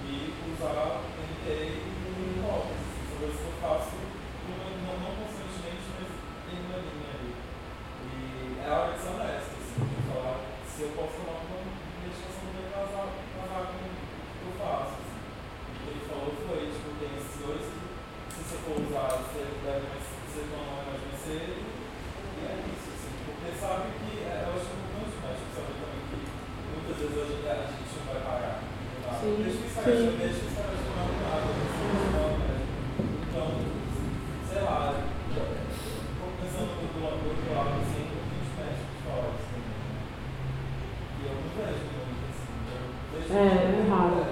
e 0.09 0.32
usar 0.56 1.05
NT 1.20 1.44
e 1.44 2.40
óculos. 2.48 2.80
São 2.80 3.16
coisas 3.20 3.36
que 3.36 3.44
eu 3.44 3.60
faço 3.60 3.93
não, 3.93 4.56
não, 4.56 4.97
não 5.05 5.12
constantemente, 5.20 5.84
mas 6.01 6.09
tem 6.09 6.64
uma 6.64 6.80
linha 6.80 7.12
ali. 7.12 7.36
E 7.36 8.16
é 8.56 8.64
a 8.64 8.72
hora 8.72 8.97
de 8.97 9.01
ser 9.05 9.12
honesta, 9.20 9.52
assim, 9.52 9.84
de 9.84 10.01
falar 10.09 10.36
se 10.64 10.80
eu 10.80 10.97
posso 10.97 11.12
tomar 11.12 11.44
uma 11.44 11.60
medicação 12.01 12.40
que 12.40 12.56
vai 12.56 12.72
casar, 12.72 13.05
casar 13.36 13.62
com 13.68 13.84
o 13.84 13.93
que 13.93 14.44
eu 14.48 14.52
faço. 14.64 14.97
Assim. 14.97 15.20
O 15.20 15.76
que 15.76 15.88
ele 15.93 16.09
falou 16.09 16.32
foi, 16.40 16.72
tipo, 16.72 16.88
tem 17.05 17.12
esses 17.20 17.36
dois 17.36 17.68
que 17.68 17.84
se 18.32 18.40
você 18.40 18.56
for 18.64 18.80
usar, 18.80 19.12
você 19.20 19.44
deve 19.60 20.06
você 20.36 20.52
toma 20.52 20.84
mais 20.84 21.01
mais 21.01 21.16
cedo, 21.24 21.64
e 21.64 22.44
é 22.44 22.60
isso, 22.68 22.93
assim, 22.93 23.16
porque 23.24 23.56
sabe 23.56 23.88
que, 23.97 24.20
é, 24.20 24.44
eu 24.44 24.52
acho 24.52 24.68
que 24.68 24.76
é 24.76 24.84
importante 24.84 25.16
o 25.16 25.24
médico 25.24 25.48
saber 25.56 25.76
também 25.80 26.02
que 26.12 26.18
muitas 26.76 26.97
vezes 27.01 27.16
a 27.16 27.24
gente, 27.24 27.48
a 27.48 27.72
gente 27.72 27.97
não 27.97 28.05
vai 28.12 28.20
parar. 28.20 28.60
Tá? 29.01 29.16
Sim, 29.16 29.32
Deixa 29.40 29.56
que 29.56 29.56
isso 29.56 29.56
sim. 29.56 29.56
deixa 29.56 29.56
que 29.56 29.64
isso 29.64 29.64
vai 29.64 29.64
chamar 29.64 29.72
É, 29.88 29.92
é 43.32 43.86
raro. 43.88 44.26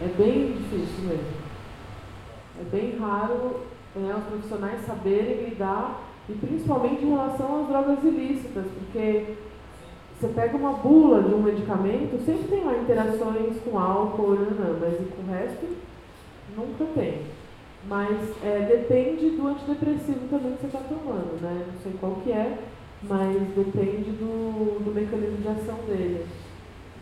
É 0.00 0.08
bem 0.18 0.52
difícil 0.52 1.04
mesmo. 1.04 1.26
É 2.60 2.64
bem 2.64 2.98
raro 2.98 3.66
né, 3.96 4.14
os 4.14 4.24
profissionais 4.24 4.84
saberem 4.84 5.48
lidar, 5.48 6.02
e 6.28 6.34
principalmente 6.34 7.04
em 7.04 7.10
relação 7.10 7.62
às 7.62 7.68
drogas 7.68 8.04
ilícitas, 8.04 8.47
porque 8.62 9.36
você 10.18 10.28
pega 10.28 10.56
uma 10.56 10.72
bula 10.72 11.22
de 11.22 11.32
um 11.32 11.42
medicamento, 11.42 12.24
sempre 12.24 12.48
tem 12.48 12.64
lá 12.64 12.76
interações 12.76 13.56
com 13.64 13.78
álcool, 13.78 14.32
né, 14.32 14.48
não, 14.58 14.80
mas 14.80 14.96
com 14.96 15.22
o 15.22 15.32
resto 15.32 15.76
nunca 16.56 16.84
tem. 16.94 17.22
Mas 17.86 18.18
é, 18.42 18.66
depende 18.68 19.30
do 19.30 19.46
antidepressivo 19.46 20.28
também 20.28 20.52
que 20.54 20.62
você 20.62 20.66
está 20.66 20.80
tomando, 20.80 21.40
né? 21.40 21.66
Não 21.72 21.80
sei 21.80 21.92
qual 22.00 22.16
que 22.16 22.32
é, 22.32 22.58
mas 23.04 23.36
depende 23.54 24.10
do, 24.10 24.84
do 24.84 24.92
mecanismo 24.92 25.36
de 25.36 25.48
ação 25.48 25.76
dele. 25.86 26.26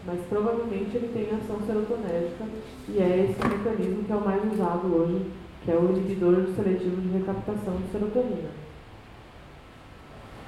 Mas 0.05 0.21
provavelmente 0.29 0.95
ele 0.97 1.11
tem 1.13 1.37
ação 1.37 1.59
serotonética 1.67 2.45
e 2.89 2.99
é 2.99 3.31
esse 3.31 3.49
mecanismo 3.49 4.05
que 4.05 4.13
é 4.13 4.17
o 4.17 4.25
mais 4.25 4.53
usado 4.53 4.95
hoje, 4.95 5.27
que 5.65 5.73
é 5.73 5.75
o 5.75 5.91
inibidor 5.91 6.47
seletivo 6.55 7.01
de 7.01 7.19
recaptação 7.19 7.77
de 7.79 7.91
serotonina. 7.91 8.51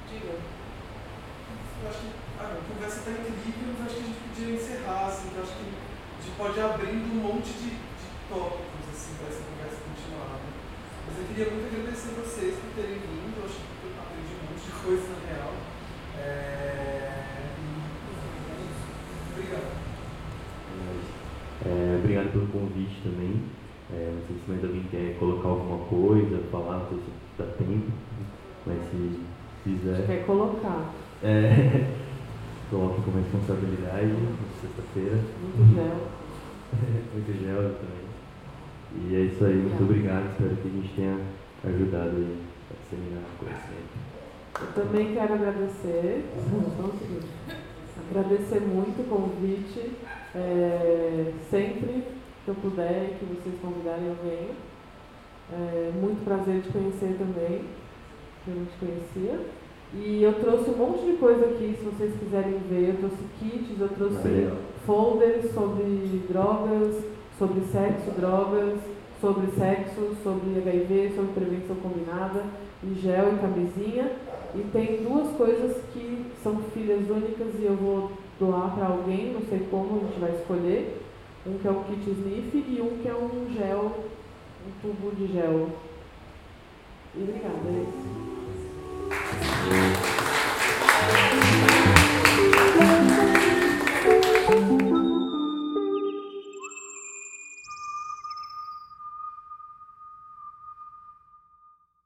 Diga. 0.09 0.58
Eu 1.83 1.89
acho 1.89 2.01
que 2.01 2.11
a 2.39 2.59
conversa 2.67 2.99
está 2.99 3.11
incrível, 3.13 3.75
mas 3.79 3.87
acho 3.87 3.97
que 3.97 4.03
a 4.03 4.07
gente 4.07 4.23
podia 4.27 4.55
encerrar, 4.55 5.07
assim, 5.07 5.31
eu 5.35 5.43
acho 5.43 5.55
que 5.55 5.67
a 5.71 6.23
gente 6.23 6.37
pode 6.37 6.59
ir 6.59 6.63
abrindo 6.63 7.07
um 7.15 7.23
monte 7.23 7.53
de, 7.55 7.71
de 7.71 8.07
tópicos 8.29 8.85
assim, 8.91 9.15
para 9.15 9.29
essa 9.31 9.43
conversa 9.47 9.79
continuar. 9.87 10.43
né? 10.43 10.51
Mas 11.07 11.15
eu 11.19 11.25
queria 11.31 11.47
muito 11.55 11.67
agradecer 11.71 12.19
vocês 12.19 12.55
por 12.59 12.71
terem 12.75 12.99
vindo, 12.99 13.39
eu 13.39 13.45
acho 13.47 13.63
que 13.63 13.87
eu 13.87 13.95
aprendi 13.95 14.33
um 14.35 14.45
monte 14.51 14.65
de 14.67 14.75
coisa 14.75 15.07
na 15.07 15.21
real. 15.31 15.55
É... 16.19 17.19
Obrigado. 19.33 19.71
É, 21.65 21.97
obrigado 21.99 22.33
pelo 22.33 22.47
convite 22.49 23.03
também. 23.03 23.43
É, 23.91 24.13
não 24.13 24.27
sei 24.27 24.37
se 24.37 24.51
mais 24.51 24.65
alguém 24.65 24.85
quer 24.91 25.17
colocar 25.19 25.49
alguma 25.49 25.79
coisa, 25.87 26.43
falar, 26.51 26.79
não 26.81 26.89
sei 26.89 26.99
se 26.99 27.11
dá 27.39 27.47
tempo, 27.57 27.93
mas 28.67 28.79
se 28.91 29.21
quiser. 29.65 30.07
Quer 30.07 30.27
colocar 30.27 30.93
É, 31.23 31.87
com 32.71 33.11
responsabilidade 33.11 34.15
sexta-feira. 34.61 35.17
muito 35.41 35.75
gel. 35.75 36.19
Muito 37.15 37.33
gel 37.43 37.75
também. 37.77 38.09
E 39.09 39.17
é 39.17 39.21
isso 39.21 39.45
aí, 39.45 39.55
muito 39.55 39.83
obrigado. 39.83 40.31
Espero 40.31 40.57
que 40.57 40.69
a 40.69 40.71
gente 40.71 40.95
tenha 40.95 41.19
ajudado 41.65 42.17
aí 42.17 42.39
a 42.71 42.75
disseminar 42.83 43.23
o 43.23 43.39
conhecimento. 43.39 44.09
Eu 44.61 44.73
também 44.75 45.15
quero 45.15 45.35
agradecer, 45.35 46.25
agradecer 48.11 48.61
muito 48.61 49.01
o 49.01 49.09
convite. 49.09 49.93
É, 50.35 51.33
sempre 51.51 52.05
que 52.45 52.49
eu 52.49 52.55
puder 52.55 53.13
e 53.13 53.19
que 53.19 53.25
vocês 53.25 53.55
convidarem, 53.63 54.07
eu 54.07 54.17
venho. 54.23 54.51
É, 55.53 55.91
muito 55.99 56.25
prazer 56.25 56.61
te 56.63 56.69
conhecer 56.69 57.17
também, 57.19 57.65
que 58.45 58.51
eu 58.51 58.57
não 58.57 58.67
te 58.67 58.79
conhecia. 58.79 59.41
E 59.95 60.23
eu 60.23 60.35
trouxe 60.35 60.71
um 60.71 60.77
monte 60.77 61.05
de 61.05 61.17
coisa 61.17 61.47
aqui, 61.47 61.75
se 61.79 61.85
vocês 61.85 62.13
quiserem 62.19 62.59
ver. 62.69 62.91
Eu 62.91 62.97
trouxe 62.99 63.17
kits, 63.41 63.81
eu 63.81 63.89
trouxe 63.89 64.29
Legal. 64.29 64.57
folders 64.85 65.53
sobre 65.55 66.23
drogas, 66.29 67.05
sobre 67.39 67.61
sexo, 67.73 68.11
drogas, 68.19 68.79
sobre 69.21 69.47
sexo, 69.53 70.17
sobre 70.23 70.59
HIV, 70.59 71.13
sobre 71.15 71.33
prevenção 71.33 71.77
combinada, 71.77 72.45
e 72.85 72.95
gel 73.01 73.35
e 73.35 73.39
camisinha. 73.39 74.13
E 74.55 74.63
tem 74.73 75.03
duas 75.03 75.35
coisas 75.37 75.77
que 75.93 76.27
são 76.43 76.59
filhas 76.75 77.09
únicas 77.09 77.55
e 77.59 77.65
eu 77.65 77.77
vou 77.77 78.13
doar 78.39 78.75
para 78.75 78.87
alguém, 78.87 79.33
não 79.33 79.43
sei 79.49 79.67
como, 79.71 79.97
a 79.97 80.05
gente 80.07 80.21
vai 80.21 80.31
escolher. 80.33 81.01
Um 81.47 81.59
que 81.59 81.67
é 81.67 81.71
o 81.71 81.85
kit 81.85 82.11
sniff 82.11 82.57
e 82.57 82.81
um 82.83 82.99
que 82.99 83.09
é 83.09 83.15
um 83.15 83.49
gel, 83.55 83.93
um 84.67 84.71
tubo 84.83 85.15
de 85.17 85.33
gel. 85.33 85.69
E 87.15 87.23
obrigada, 87.23 87.69
é 87.69 87.83
isso. 87.83 88.38
Thank 89.11 89.23
you. 91.73 91.78